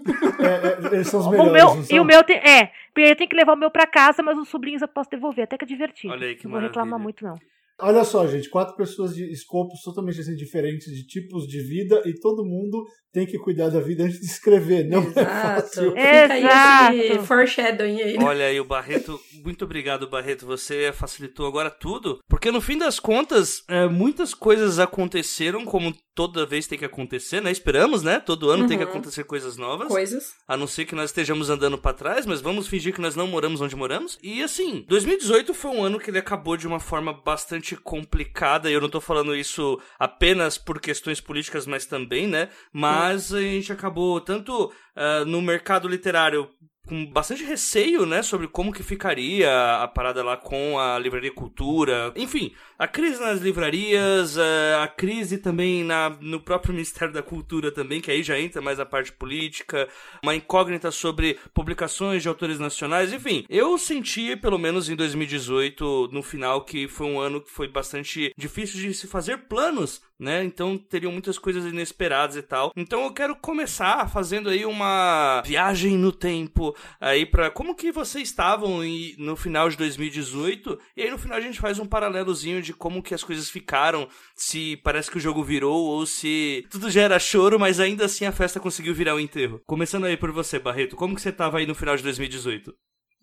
É, 0.42 0.88
é, 0.88 0.96
eles 0.96 1.08
são 1.08 1.20
os 1.20 1.26
O 1.28 1.32
melhores. 1.32 1.52
meu, 1.54 1.76
não 1.76 1.86
e 1.92 2.00
o 2.00 2.06
meu 2.06 2.24
tem, 2.24 2.38
é, 2.38 2.72
eu 2.98 3.16
tenho 3.16 3.30
que 3.30 3.36
levar 3.36 3.54
o 3.54 3.58
meu 3.58 3.70
pra 3.70 3.86
casa, 3.86 4.24
mas 4.24 4.38
os 4.38 4.48
sobrinhos 4.50 4.82
eu 4.82 4.88
posso 4.88 5.10
devolver, 5.10 5.44
até 5.44 5.56
que 5.58 5.66
é 5.66 5.68
divertido. 5.68 6.12
Olha 6.14 6.28
aí 6.28 6.36
que 6.36 6.46
não 6.46 6.52
vou 6.54 6.60
reclamar 6.62 7.00
muito, 7.00 7.24
não. 7.24 7.38
Olha 7.82 8.04
só, 8.04 8.28
gente, 8.28 8.50
quatro 8.50 8.76
pessoas 8.76 9.16
de 9.16 9.24
escopos 9.32 9.82
totalmente 9.84 10.20
assim, 10.22 10.36
diferentes, 10.36 10.94
de 10.94 11.06
tipos 11.06 11.48
de 11.48 11.62
vida, 11.62 12.02
e 12.06 12.14
todo 12.20 12.46
mundo 12.46 12.84
tem 13.14 13.26
que 13.26 13.38
cuidar 13.38 13.70
da 13.70 13.80
vida 13.82 14.04
antes 14.04 14.20
de 14.20 14.26
escrever. 14.26 14.88
Não 14.88 15.00
é 15.02 15.08
Exato. 15.08 15.26
fácil. 15.26 15.90
Fica 15.92 16.34
aí 16.34 17.00
esse 17.00 17.12
Exato. 17.12 17.26
foreshadowing 17.28 18.02
aí. 18.02 18.18
né? 18.18 18.24
Olha 18.24 18.46
aí, 18.46 18.60
o 18.60 18.66
Barreto, 18.66 19.20
muito 19.44 19.66
obrigado, 19.66 20.08
Barreto. 20.10 20.46
Você 20.46 20.92
facilitou 20.94 21.46
agora 21.46 21.70
tudo. 21.70 22.20
Porque 22.30 22.52
no 22.52 22.62
fim 22.62 22.78
das 22.78 23.00
contas, 23.00 23.64
é, 23.68 23.88
muitas 23.88 24.34
coisas 24.34 24.80
aconteceram, 24.80 25.66
como 25.66 25.94
toda 26.14 26.46
vez 26.46 26.68
tem 26.68 26.78
que 26.78 26.86
acontecer, 26.86 27.42
né? 27.42 27.52
Esperamos, 27.52 28.04
né? 28.04 28.20
Todo 28.20 28.50
ano 28.50 28.68
tem 28.68 28.78
que 28.78 28.84
Uhum. 28.84 28.90
acontecer 28.92 29.24
coisas 29.24 29.58
novas. 29.58 29.88
Coisas. 29.88 30.32
A 30.48 30.56
não 30.56 30.68
ser 30.68 30.86
que 30.86 30.94
nós 30.96 31.10
estejamos 31.10 31.50
andando 31.50 31.78
pra 31.78 31.94
trás, 31.94 32.26
mas 32.26 32.42
vamos 32.42 32.68
fingir 32.68 32.94
que 32.94 33.02
nós 33.02 33.16
não 33.16 33.28
moramos 33.28 33.60
onde 33.62 33.76
moramos. 33.76 34.18
E 34.22 34.42
assim, 34.44 34.86
2018 34.88 35.54
foi 35.54 35.72
um 35.72 35.84
ano 35.84 36.00
que 36.00 36.10
ele 36.12 36.20
acabou 36.20 36.56
de 36.56 36.68
uma 36.68 36.80
forma 36.80 37.12
bastante 37.14 37.71
complicada. 37.78 38.70
E 38.70 38.74
eu 38.74 38.82
não 38.82 38.90
tô 38.90 39.02
falando 39.02 39.36
isso 39.36 39.80
apenas 40.00 40.58
por 40.58 40.80
questões 40.80 41.22
políticas, 41.22 41.66
mas 41.66 41.86
também, 41.86 42.28
né? 42.28 42.50
Mas 42.72 43.34
a 43.34 43.42
gente 43.42 43.72
acabou 43.72 44.20
tanto 44.22 44.72
ah, 44.96 45.26
no 45.26 45.42
mercado 45.42 45.88
literário 45.88 46.50
com 46.88 47.06
bastante 47.06 47.44
receio, 47.44 48.06
né, 48.06 48.22
sobre 48.22 48.48
como 48.48 48.74
que 48.74 48.84
ficaria 48.84 49.50
a 49.76 49.88
parada 49.88 50.24
lá 50.24 50.36
com 50.36 50.80
a 50.80 50.98
Livraria 50.98 51.32
Cultura. 51.32 52.12
Enfim, 52.16 52.54
a 52.78 52.88
crise 52.88 53.20
nas 53.20 53.40
livrarias, 53.40 54.38
a 54.38 54.88
crise 54.88 55.38
também 55.38 55.84
na, 55.84 56.10
no 56.20 56.40
próprio 56.40 56.74
Ministério 56.74 57.14
da 57.14 57.22
Cultura 57.22 57.72
também, 57.72 58.02
que 58.02 58.12
aí 58.12 58.24
já 58.24 58.40
entra 58.40 58.62
mais 58.62 58.80
a 58.80 58.86
parte 58.86 59.12
política, 59.12 59.88
uma 60.24 60.36
incógnita 60.36 60.92
sobre 60.92 61.38
publicações 61.54 62.22
de 62.22 62.28
autores 62.28 62.60
nacionais, 62.60 63.14
enfim. 63.14 63.46
Eu 63.50 63.78
senti, 63.78 64.36
pelo 64.36 64.58
menos 64.58 64.90
em 64.90 64.96
2018, 64.96 66.10
no 66.12 66.22
final, 66.22 66.66
que 66.66 66.88
foi 66.88 67.08
um 67.08 67.20
ano 67.20 67.42
que 67.42 67.52
foi 67.52 67.68
bastante 67.68 68.34
difícil 68.38 68.80
de 68.80 68.94
se 68.94 69.08
fazer 69.08 69.38
planos, 69.48 70.02
né? 70.22 70.44
Então 70.44 70.78
teriam 70.78 71.12
muitas 71.12 71.40
coisas 71.40 71.66
inesperadas 71.66 72.36
e 72.36 72.42
tal. 72.44 72.72
Então 72.78 73.04
eu 73.04 73.12
quero 73.12 73.36
começar 73.36 74.08
fazendo 74.10 74.50
aí 74.50 74.64
uma 74.66 75.42
viagem 75.44 75.98
no 75.98 76.12
tempo 76.12 76.76
aí 77.00 77.26
para 77.26 77.50
como 77.50 77.76
que 77.76 77.92
vocês 77.92 78.28
estavam 78.30 78.84
em- 78.84 79.16
no 79.18 79.36
final 79.36 79.68
de 79.68 79.76
2018 79.76 80.78
e 80.96 81.02
aí 81.02 81.10
no 81.10 81.18
final 81.18 81.38
a 81.38 81.42
gente 81.42 81.60
faz 81.60 81.80
um 81.80 81.86
paralelozinho 81.88 82.62
de 82.62 82.72
como 82.72 83.02
que 83.02 83.16
as 83.16 83.24
coisas 83.24 83.50
ficaram, 83.50 84.08
se 84.36 84.78
parece 84.84 85.10
que 85.10 85.18
o 85.18 85.22
jogo 85.22 85.44
virou 85.44 85.84
ou 85.84 86.06
se 86.06 86.64
tudo 86.70 86.90
já 86.92 87.02
era 87.02 87.18
choro, 87.18 87.60
mas 87.60 87.80
ainda 87.80 88.06
assim 88.06 88.26
a 88.26 88.32
festa 88.32 88.60
conseguiu 88.60 88.94
virar 88.94 89.16
um 89.16 89.20
enterro. 89.20 89.60
Começando 89.66 90.06
aí 90.06 90.16
por 90.16 90.32
você, 90.32 90.60
Barreto, 90.60 90.96
como 90.96 91.16
que 91.16 91.22
você 91.22 91.32
tava 91.32 91.58
aí 91.58 91.66
no 91.66 91.74
final 91.74 91.98
de 91.98 92.04
2018? 92.04 92.72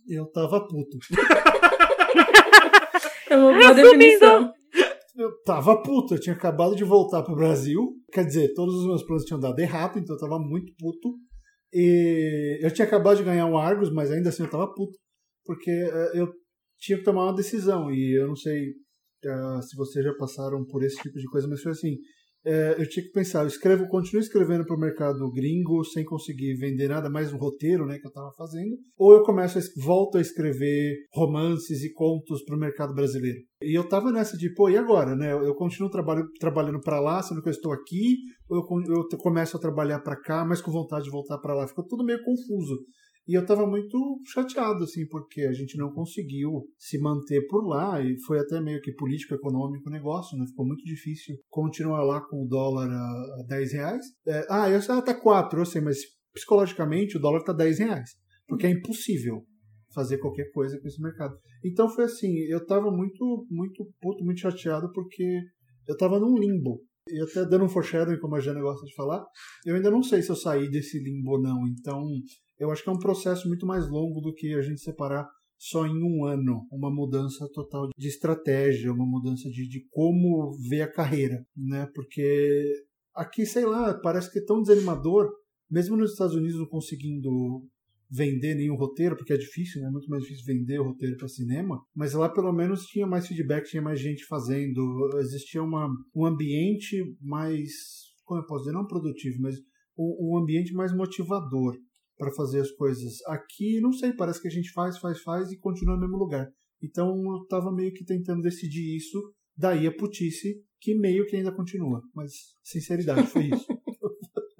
Eu 0.08 0.26
tava 0.32 0.60
puto. 0.66 0.98
É 3.30 3.36
uma 3.36 3.52
boa 3.58 3.74
definição. 3.74 4.52
Eu 5.18 5.32
tava 5.42 5.82
puto, 5.82 6.14
eu 6.14 6.20
tinha 6.20 6.36
acabado 6.36 6.76
de 6.76 6.84
voltar 6.84 7.24
pro 7.24 7.34
Brasil. 7.34 7.92
Quer 8.12 8.24
dizer, 8.24 8.54
todos 8.54 8.76
os 8.76 8.86
meus 8.86 9.02
planos 9.02 9.24
tinham 9.24 9.40
dado 9.40 9.58
errado, 9.58 9.98
então 9.98 10.14
eu 10.14 10.20
tava 10.20 10.38
muito 10.38 10.72
puto. 10.78 11.18
E 11.72 12.60
eu 12.62 12.72
tinha 12.72 12.86
acabado 12.86 13.16
de 13.16 13.24
ganhar 13.24 13.46
um 13.46 13.58
Argos, 13.58 13.92
mas 13.92 14.12
ainda 14.12 14.28
assim 14.28 14.44
eu 14.44 14.50
tava 14.50 14.72
puto. 14.72 14.96
Porque 15.44 15.72
eh, 15.72 16.12
eu 16.14 16.28
tinha 16.78 16.98
que 16.98 17.04
tomar 17.04 17.24
uma 17.24 17.34
decisão. 17.34 17.90
E 17.90 18.16
eu 18.16 18.28
não 18.28 18.36
sei 18.36 18.74
eh, 19.24 19.60
se 19.62 19.76
vocês 19.76 20.04
já 20.04 20.14
passaram 20.14 20.64
por 20.64 20.84
esse 20.84 21.02
tipo 21.02 21.18
de 21.18 21.26
coisa, 21.26 21.48
mas 21.48 21.62
foi 21.62 21.72
assim. 21.72 21.96
Eh, 22.44 22.76
eu 22.78 22.88
tinha 22.88 23.04
que 23.04 23.12
pensar, 23.12 23.42
eu 23.42 23.48
escrevo, 23.48 23.88
continuo 23.88 24.20
escrevendo 24.20 24.64
pro 24.64 24.78
mercado 24.78 25.30
gringo 25.32 25.84
sem 25.84 26.04
conseguir 26.04 26.54
vender 26.54 26.88
nada 26.88 27.10
mais 27.10 27.32
no 27.32 27.38
roteiro 27.38 27.86
né, 27.86 27.98
que 27.98 28.06
eu 28.06 28.12
tava 28.12 28.30
fazendo. 28.36 28.76
Ou 28.96 29.12
eu 29.12 29.22
começo 29.22 29.58
a, 29.58 29.62
volto 29.84 30.18
a 30.18 30.20
escrever 30.20 30.96
romances 31.12 31.82
e 31.82 31.92
contos 31.92 32.44
pro 32.44 32.58
mercado 32.58 32.94
brasileiro. 32.94 33.38
E 33.62 33.76
eu 33.76 33.88
tava 33.88 34.12
nessa 34.12 34.36
de, 34.36 34.52
pô, 34.54 34.68
e 34.68 34.76
agora, 34.76 35.16
né? 35.16 35.32
Eu 35.32 35.54
continuo 35.54 35.90
trabalho, 35.90 36.24
trabalhando 36.38 36.80
para 36.80 37.00
lá, 37.00 37.22
sendo 37.22 37.42
que 37.42 37.48
eu 37.48 37.52
estou 37.52 37.72
aqui, 37.72 38.16
ou 38.48 38.58
eu, 38.58 39.08
eu 39.10 39.18
começo 39.18 39.56
a 39.56 39.60
trabalhar 39.60 40.00
para 40.00 40.20
cá, 40.20 40.44
mas 40.44 40.60
com 40.60 40.70
vontade 40.70 41.04
de 41.04 41.10
voltar 41.10 41.38
para 41.38 41.54
lá. 41.54 41.66
Ficou 41.66 41.84
tudo 41.84 42.04
meio 42.04 42.22
confuso. 42.22 42.78
E 43.28 43.34
eu 43.34 43.44
tava 43.44 43.66
muito 43.66 44.22
chateado, 44.24 44.84
assim, 44.84 45.06
porque 45.06 45.42
a 45.42 45.52
gente 45.52 45.76
não 45.76 45.92
conseguiu 45.92 46.66
se 46.78 46.98
manter 46.98 47.46
por 47.46 47.62
lá, 47.68 48.02
e 48.02 48.18
foi 48.22 48.38
até 48.38 48.58
meio 48.58 48.80
que 48.80 48.90
político-econômico 48.94 49.90
o 49.90 49.92
negócio, 49.92 50.38
né? 50.38 50.46
Ficou 50.46 50.66
muito 50.66 50.82
difícil 50.82 51.36
continuar 51.50 52.02
lá 52.04 52.22
com 52.22 52.42
o 52.42 52.48
dólar 52.48 52.88
a, 52.88 53.40
a 53.40 53.44
10 53.46 53.72
reais. 53.74 54.06
É, 54.26 54.46
ah, 54.48 54.70
eu 54.70 54.80
sei, 54.80 54.94
ah, 54.94 55.02
tá 55.02 55.14
4, 55.14 55.60
eu 55.60 55.66
sei, 55.66 55.82
mas 55.82 55.98
psicologicamente 56.32 57.18
o 57.18 57.20
dólar 57.20 57.44
tá 57.44 57.52
10 57.52 57.78
reais. 57.80 58.10
porque 58.48 58.66
é 58.66 58.70
impossível 58.70 59.44
fazer 59.94 60.16
qualquer 60.18 60.50
coisa 60.52 60.80
com 60.80 60.88
esse 60.88 61.02
mercado. 61.02 61.36
Então 61.62 61.88
foi 61.88 62.04
assim, 62.04 62.34
eu 62.48 62.64
tava 62.64 62.90
muito, 62.90 63.46
muito 63.50 63.86
puto, 64.00 64.24
muito 64.24 64.40
chateado, 64.40 64.90
porque 64.92 65.42
eu 65.86 65.96
tava 65.98 66.18
num 66.18 66.38
limbo. 66.38 66.80
E 67.10 67.20
até 67.22 67.44
dando 67.44 67.64
um 67.64 67.68
foreshadowing, 67.68 68.18
como 68.18 68.36
a 68.36 68.40
Jana 68.40 68.60
gosta 68.60 68.84
de 68.86 68.94
falar, 68.94 69.24
eu 69.64 69.76
ainda 69.76 69.90
não 69.90 70.02
sei 70.02 70.22
se 70.22 70.30
eu 70.30 70.36
saí 70.36 70.70
desse 70.70 70.98
limbo 70.98 71.32
ou 71.32 71.42
não. 71.42 71.66
Então, 71.66 72.04
eu 72.58 72.70
acho 72.70 72.82
que 72.82 72.88
é 72.88 72.92
um 72.92 72.98
processo 72.98 73.48
muito 73.48 73.66
mais 73.66 73.88
longo 73.88 74.20
do 74.20 74.34
que 74.34 74.54
a 74.54 74.62
gente 74.62 74.80
separar 74.80 75.28
só 75.58 75.86
em 75.86 76.02
um 76.02 76.24
ano 76.24 76.66
uma 76.70 76.90
mudança 76.90 77.48
total 77.52 77.88
de 77.96 78.08
estratégia, 78.08 78.92
uma 78.92 79.06
mudança 79.06 79.48
de, 79.50 79.68
de 79.68 79.84
como 79.90 80.56
ver 80.68 80.82
a 80.82 80.92
carreira, 80.92 81.44
né? 81.56 81.88
Porque 81.94 82.64
aqui, 83.14 83.44
sei 83.44 83.66
lá, 83.66 83.92
parece 83.94 84.30
que 84.32 84.38
é 84.38 84.44
tão 84.44 84.62
desanimador, 84.62 85.28
mesmo 85.68 85.96
nos 85.96 86.12
Estados 86.12 86.36
Unidos 86.36 86.58
não 86.58 86.66
conseguindo 86.66 87.66
vender 88.10 88.54
nenhum 88.54 88.74
roteiro, 88.74 89.16
porque 89.16 89.32
é 89.32 89.36
difícil, 89.36 89.82
né? 89.82 89.88
É 89.88 89.90
muito 89.90 90.08
mais 90.08 90.22
difícil 90.22 90.44
vender 90.46 90.80
o 90.80 90.84
roteiro 90.84 91.16
para 91.16 91.28
cinema, 91.28 91.80
mas 91.94 92.14
lá 92.14 92.28
pelo 92.28 92.52
menos 92.52 92.86
tinha 92.86 93.06
mais 93.06 93.26
feedback, 93.26 93.68
tinha 93.68 93.82
mais 93.82 94.00
gente 94.00 94.24
fazendo, 94.26 95.10
existia 95.18 95.62
uma, 95.62 95.88
um 96.14 96.24
ambiente 96.24 96.96
mais, 97.20 97.70
como 98.24 98.40
eu 98.40 98.46
posso 98.46 98.64
dizer, 98.64 98.74
não 98.74 98.86
produtivo, 98.86 99.40
mas 99.40 99.56
um, 99.98 100.32
um 100.32 100.38
ambiente 100.38 100.72
mais 100.72 100.94
motivador 100.94 101.76
para 102.16 102.32
fazer 102.32 102.60
as 102.60 102.70
coisas. 102.72 103.22
Aqui, 103.26 103.80
não 103.80 103.92
sei, 103.92 104.12
parece 104.12 104.40
que 104.40 104.48
a 104.48 104.50
gente 104.50 104.72
faz, 104.72 104.98
faz, 104.98 105.20
faz 105.20 105.52
e 105.52 105.58
continua 105.58 105.94
no 105.94 106.00
mesmo 106.00 106.16
lugar. 106.16 106.48
Então 106.82 107.08
eu 107.08 107.42
estava 107.42 107.72
meio 107.72 107.92
que 107.92 108.04
tentando 108.04 108.42
decidir 108.42 108.96
isso, 108.96 109.20
daí 109.56 109.86
a 109.86 109.94
putice, 109.94 110.62
que 110.80 110.94
meio 110.94 111.26
que 111.26 111.36
ainda 111.36 111.52
continua. 111.52 112.00
Mas, 112.14 112.32
sinceridade, 112.62 113.26
foi 113.26 113.46
isso. 113.46 113.66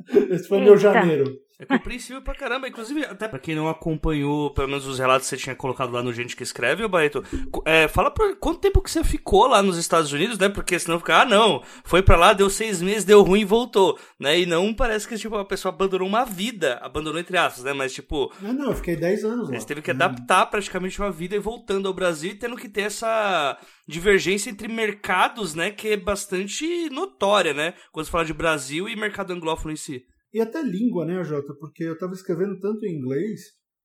Esse 0.31 0.49
foi 0.49 0.59
Eita. 0.59 0.71
meu 0.71 0.76
janeiro. 0.76 1.25
É 1.60 1.66
compreensível 1.66 2.22
pra 2.22 2.34
caramba. 2.36 2.68
Inclusive, 2.68 3.04
até 3.04 3.26
pra 3.26 3.38
quem 3.38 3.54
não 3.56 3.68
acompanhou, 3.68 4.50
pelo 4.54 4.68
menos 4.68 4.86
os 4.86 4.98
relatos 4.98 5.28
que 5.28 5.30
você 5.36 5.42
tinha 5.42 5.56
colocado 5.56 5.90
lá 5.92 6.00
no 6.02 6.12
Gente 6.12 6.36
que 6.36 6.42
Escreve, 6.44 6.84
ô 6.84 6.88
Barreto, 6.88 7.24
é, 7.64 7.88
fala 7.88 8.12
pra 8.12 8.36
quanto 8.36 8.60
tempo 8.60 8.80
que 8.80 8.88
você 8.88 9.02
ficou 9.02 9.48
lá 9.48 9.60
nos 9.60 9.76
Estados 9.76 10.12
Unidos, 10.12 10.38
né? 10.38 10.48
Porque 10.48 10.78
senão 10.78 11.00
fica, 11.00 11.22
ah, 11.22 11.24
não, 11.24 11.60
foi 11.82 12.00
pra 12.00 12.16
lá, 12.16 12.32
deu 12.32 12.48
seis 12.48 12.80
meses, 12.80 13.04
deu 13.04 13.22
ruim 13.22 13.40
e 13.40 13.44
voltou, 13.44 13.98
né? 14.20 14.38
E 14.38 14.46
não 14.46 14.72
parece 14.72 15.08
que, 15.08 15.16
tipo, 15.18 15.34
a 15.36 15.44
pessoa 15.44 15.74
abandonou 15.74 16.06
uma 16.06 16.24
vida, 16.24 16.78
abandonou 16.80 17.18
entre 17.18 17.36
aspas, 17.36 17.64
né? 17.64 17.72
Mas, 17.72 17.92
tipo, 17.92 18.32
Ah, 18.40 18.52
não, 18.52 18.66
eu 18.66 18.76
fiquei 18.76 18.94
10 18.94 19.24
anos 19.24 19.50
lá. 19.50 19.58
você 19.58 19.66
teve 19.66 19.82
que 19.82 19.90
adaptar 19.90 20.46
praticamente 20.46 21.00
uma 21.00 21.10
vida 21.10 21.34
e 21.34 21.40
voltando 21.40 21.88
ao 21.88 21.92
Brasil 21.94 22.30
e 22.30 22.34
tendo 22.36 22.54
que 22.56 22.68
ter 22.68 22.82
essa 22.82 23.58
divergência 23.86 24.48
entre 24.48 24.68
mercados, 24.68 25.54
né? 25.56 25.72
Que 25.72 25.88
é 25.88 25.96
bastante 25.96 26.88
notória, 26.90 27.52
né? 27.52 27.74
Quando 27.90 28.06
você 28.06 28.12
fala 28.12 28.24
de 28.24 28.32
Brasil 28.32 28.88
e 28.88 28.94
mercado 28.94 29.32
anglófono 29.32 29.72
em 29.72 29.76
si. 29.76 30.04
E 30.32 30.40
até 30.40 30.62
língua, 30.62 31.04
né, 31.04 31.23
Jota? 31.25 31.54
Porque 31.58 31.85
eu 31.85 31.94
estava 31.94 32.12
escrevendo 32.12 32.58
tanto 32.61 32.85
em 32.85 32.97
inglês 32.97 33.40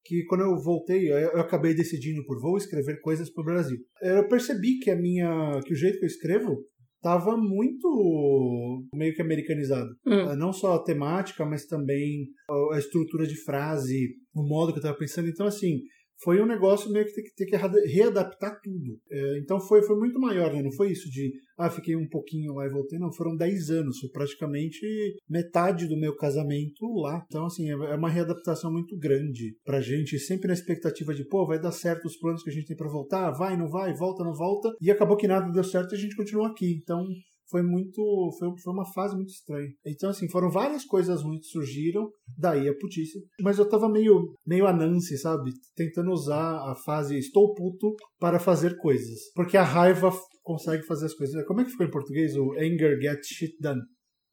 que 0.06 0.26
quando 0.26 0.42
eu 0.42 0.62
voltei, 0.62 1.12
eu 1.12 1.40
acabei 1.40 1.74
decidindo 1.74 2.26
por 2.26 2.42
vou 2.42 2.58
escrever 2.58 3.00
coisas 3.00 3.30
para 3.30 3.42
o 3.42 3.46
Brasil. 3.46 3.78
Eu 4.02 4.28
percebi 4.28 4.80
que 4.80 4.92
a 4.92 4.96
minha, 4.96 5.62
que 5.66 5.74
o 5.74 5.78
jeito 5.78 5.98
que 5.98 6.04
eu 6.04 6.08
escrevo 6.08 6.66
estava 6.98 7.38
muito 7.38 8.88
meio 8.94 9.14
que 9.14 9.22
americanizado. 9.22 9.90
Hum. 10.06 10.36
Não 10.36 10.54
só 10.54 10.76
a 10.76 10.84
temática, 10.84 11.46
mas 11.46 11.66
também 11.66 12.28
a 12.72 12.78
estrutura 12.78 13.28
de 13.28 13.36
frase, 13.36 14.16
o 14.34 14.44
modo 14.44 14.72
que 14.72 14.80
eu 14.80 14.82
estava 14.82 14.98
pensando. 14.98 15.28
Então, 15.28 15.46
assim, 15.46 15.82
foi 16.22 16.42
um 16.42 16.46
negócio 16.46 16.92
meio 16.92 17.06
que 17.06 17.14
ter 17.14 17.22
que, 17.24 17.34
ter 17.36 17.46
que 17.46 17.56
reada- 17.56 17.82
readaptar 17.86 18.60
tudo. 18.62 19.00
Eh, 19.12 19.40
Então 19.40 19.60
foi, 19.60 19.82
foi 19.84 19.98
muito 19.98 20.20
maior, 20.20 20.54
né? 20.54 20.62
Não 20.62 20.72
foi 20.72 20.92
isso 20.92 21.10
de, 21.10 21.34
ah, 21.58 21.70
fiquei 21.70 21.96
um 21.96 22.08
pouquinho 22.08 22.54
lá 22.54 22.66
e 22.66 22.70
voltei. 22.70 22.98
Não, 23.00 23.12
foram 23.14 23.36
10 23.36 23.70
anos. 23.70 24.00
Foi 24.00 24.10
praticamente 24.10 24.82
metade 25.30 25.88
do 25.88 25.98
meu 25.98 26.16
casamento 26.16 26.86
lá. 27.02 27.24
Então, 27.28 27.46
assim, 27.46 27.70
é 27.70 27.74
é 27.74 27.96
uma 27.96 28.10
readaptação 28.10 28.72
muito 28.72 28.98
grande 28.98 29.56
pra 29.66 29.82
gente. 29.82 30.18
Sempre 30.20 30.48
na 30.48 30.54
expectativa 30.54 31.14
de, 31.14 31.26
pô, 31.28 31.46
vai 31.46 31.60
dar 31.60 31.72
certo 31.72 32.06
os 32.06 32.18
planos 32.18 32.44
que 32.44 32.50
a 32.50 32.54
gente 32.54 32.68
tem 32.68 32.78
pra 32.78 32.90
voltar. 32.90 33.32
Vai, 33.32 33.58
não 33.58 33.70
vai, 33.70 33.94
volta, 33.94 34.24
não 34.24 34.34
volta. 34.34 34.70
E 34.82 34.90
acabou 34.92 35.18
que 35.18 35.28
nada 35.28 35.52
deu 35.52 35.64
certo 35.64 35.94
e 35.94 35.98
a 35.98 36.00
gente 36.00 36.16
continuou 36.16 36.48
aqui. 36.48 36.80
Então, 36.82 37.06
foi 37.54 37.62
muito. 37.62 38.02
Foi, 38.40 38.50
foi 38.64 38.74
uma 38.74 38.92
fase 38.94 39.16
muito 39.16 39.30
estranha. 39.30 39.70
Então, 39.86 40.10
assim, 40.10 40.28
foram 40.28 40.50
várias 40.50 40.84
coisas 40.84 41.22
ruins 41.22 41.42
que 41.42 41.52
surgiram, 41.52 42.10
daí 42.36 42.68
a 42.68 42.74
putice. 42.76 43.20
Mas 43.42 43.60
eu 43.60 43.70
tava 43.70 43.88
meio, 43.88 44.34
meio 44.44 44.66
a 44.66 44.74
Nancy, 44.74 45.20
sabe? 45.20 45.52
Tentando 45.76 46.12
usar 46.12 46.72
a 46.72 46.74
fase 46.84 47.16
estou 47.16 47.54
puto 47.54 47.96
para 48.20 48.40
fazer 48.40 48.76
coisas. 48.78 49.32
Porque 49.36 49.56
a 49.56 49.64
raiva 49.64 50.12
consegue 50.42 50.84
fazer 50.88 51.06
as 51.06 51.14
coisas. 51.14 51.46
Como 51.46 51.62
é 51.62 51.64
que 51.64 51.70
ficou 51.70 51.86
em 51.86 51.92
português? 51.92 52.36
O 52.36 52.54
anger 52.54 53.00
gets 53.00 53.28
shit 53.28 53.56
done. 53.62 53.82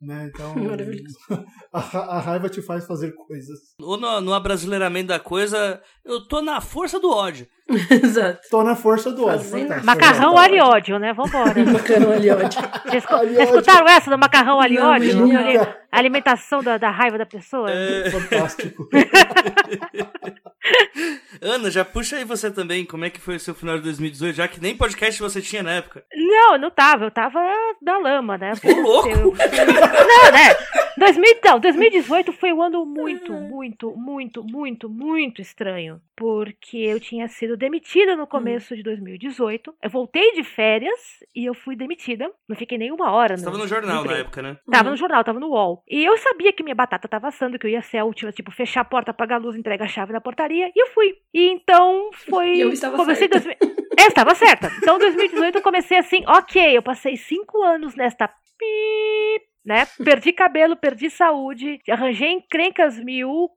Né? 0.01 0.31
Então, 0.33 0.55
Maravilhoso. 0.57 1.19
a, 1.73 1.79
a 1.79 2.21
raiva 2.21 2.49
te 2.49 2.63
faz 2.63 2.87
fazer 2.87 3.13
coisas. 3.13 3.59
Ou 3.81 3.99
no, 3.99 4.21
no 4.23 4.33
abrasileiramento 4.35 5.09
da 5.09 5.19
coisa, 5.19 5.81
eu 6.05 6.27
tô 6.27 6.41
na 6.41 6.61
força 6.61 6.99
do 6.99 7.11
ódio. 7.11 7.47
Exato. 7.91 8.41
Tô 8.51 8.63
na 8.65 8.75
força 8.75 9.13
do 9.13 9.27
ódio. 9.27 9.45
Fantástico. 9.45 9.87
Macarrão 9.87 10.31
Jota. 10.31 10.41
aliódio, 10.43 10.99
né? 10.99 11.13
Vambora. 11.13 11.65
Macarrão 11.65 12.13
ali, 12.13 12.31
ódio. 12.31 12.61
Vocês, 12.87 13.05
escutaram 13.41 13.89
essa 13.89 14.11
do 14.11 14.19
macarrão 14.19 14.59
Ali- 14.61 14.77
genial. 15.11 15.67
A 15.93 15.99
alimentação 15.99 16.63
da, 16.63 16.79
da 16.79 16.91
raiva 16.91 17.19
da 17.19 17.27
pessoa? 17.27 17.69
Fantástico. 18.13 18.89
Ana, 21.41 21.71
já 21.71 21.85
puxa 21.85 22.17
aí 22.17 22.25
você 22.25 22.51
também, 22.51 22.85
como 22.85 23.05
é 23.05 23.11
que 23.11 23.21
foi 23.21 23.37
o 23.37 23.41
seu 23.41 23.55
final 23.55 23.77
de 23.77 23.83
2018, 23.85 24.35
já 24.37 24.47
que 24.47 24.61
nem 24.61 24.77
podcast 24.77 25.21
você 25.21 25.41
tinha 25.41 25.63
na 25.63 25.73
época. 25.73 26.05
Não, 26.15 26.59
não 26.59 26.71
tava. 26.71 27.05
Eu 27.05 27.11
tava 27.11 27.41
na 27.81 27.99
lama, 27.99 28.37
né? 28.37 28.53
Ô, 28.63 28.81
louco! 28.81 29.09
Eu- 29.09 29.33
Não, 29.35 30.33
né? 30.33 30.55
2000, 30.99 31.25
então, 31.33 31.59
2018 31.59 32.33
foi 32.33 32.53
um 32.53 32.63
ano 32.63 32.85
muito, 32.85 33.33
muito, 33.33 33.91
muito, 33.97 34.45
muito, 34.45 34.89
muito 34.89 35.41
estranho. 35.41 36.01
Porque 36.15 36.77
eu 36.77 37.01
tinha 37.01 37.27
sido 37.29 37.57
demitida 37.57 38.15
no 38.15 38.27
começo 38.27 38.77
de 38.77 38.83
2018. 38.83 39.75
Eu 39.83 39.89
voltei 39.91 40.33
de 40.35 40.45
férias 40.45 40.99
e 41.35 41.47
eu 41.47 41.55
fui 41.55 41.75
demitida. 41.75 42.31
Não 42.47 42.55
fiquei 42.55 42.77
nem 42.77 42.93
uma 42.93 43.11
hora. 43.13 43.37
Você 43.39 43.45
no, 43.47 43.51
tava 43.51 43.63
no 43.63 43.69
jornal 43.69 43.95
na 43.97 44.01
emprego. 44.03 44.21
época, 44.21 44.43
né? 44.43 44.59
Tava 44.71 44.91
no 44.91 44.97
jornal, 44.97 45.25
tava 45.25 45.41
no 45.41 45.49
UOL. 45.49 45.80
E 45.89 46.05
eu 46.05 46.17
sabia 46.19 46.53
que 46.53 46.63
minha 46.63 46.75
batata 46.75 47.09
tava 47.09 47.29
assando, 47.29 47.59
que 47.59 47.67
eu 47.67 47.71
ia 47.71 47.83
ser 47.83 47.99
a 47.99 48.05
última, 48.05 48.33
tipo, 48.33 48.51
fechar 48.51 48.81
a 48.83 48.85
porta, 48.85 49.11
apagar 49.11 49.39
a 49.41 49.43
luz, 49.43 49.57
entregar 49.57 49.85
a 49.85 49.89
chave 49.89 50.13
na 50.13 50.21
portaria. 50.21 50.69
E 50.75 50.83
eu 50.83 50.87
fui. 50.89 51.15
E 51.35 51.49
então 51.51 52.11
foi. 52.29 52.55
E 52.57 52.61
eu 52.61 52.73
estava 52.73 52.97
comecei 52.97 53.29
certa. 53.29 53.41
2000 53.57 53.81
Eu 54.01 54.07
estava 54.09 54.35
certa. 54.35 54.71
Então, 54.79 54.99
2018 54.99 55.57
eu 55.59 55.63
comecei 55.63 55.99
assim, 55.99 56.23
ok, 56.27 56.77
eu 56.77 56.83
passei 56.83 57.17
cinco 57.17 57.61
anos 57.63 57.95
nesta 57.95 58.27
pip, 58.29 59.45
né? 59.65 59.87
Perdi 60.03 60.33
cabelo, 60.33 60.77
perdi 60.77 61.11
saúde, 61.11 61.79
arranjei 61.89 62.31
encrencas 62.31 62.99
mil, 62.99 63.51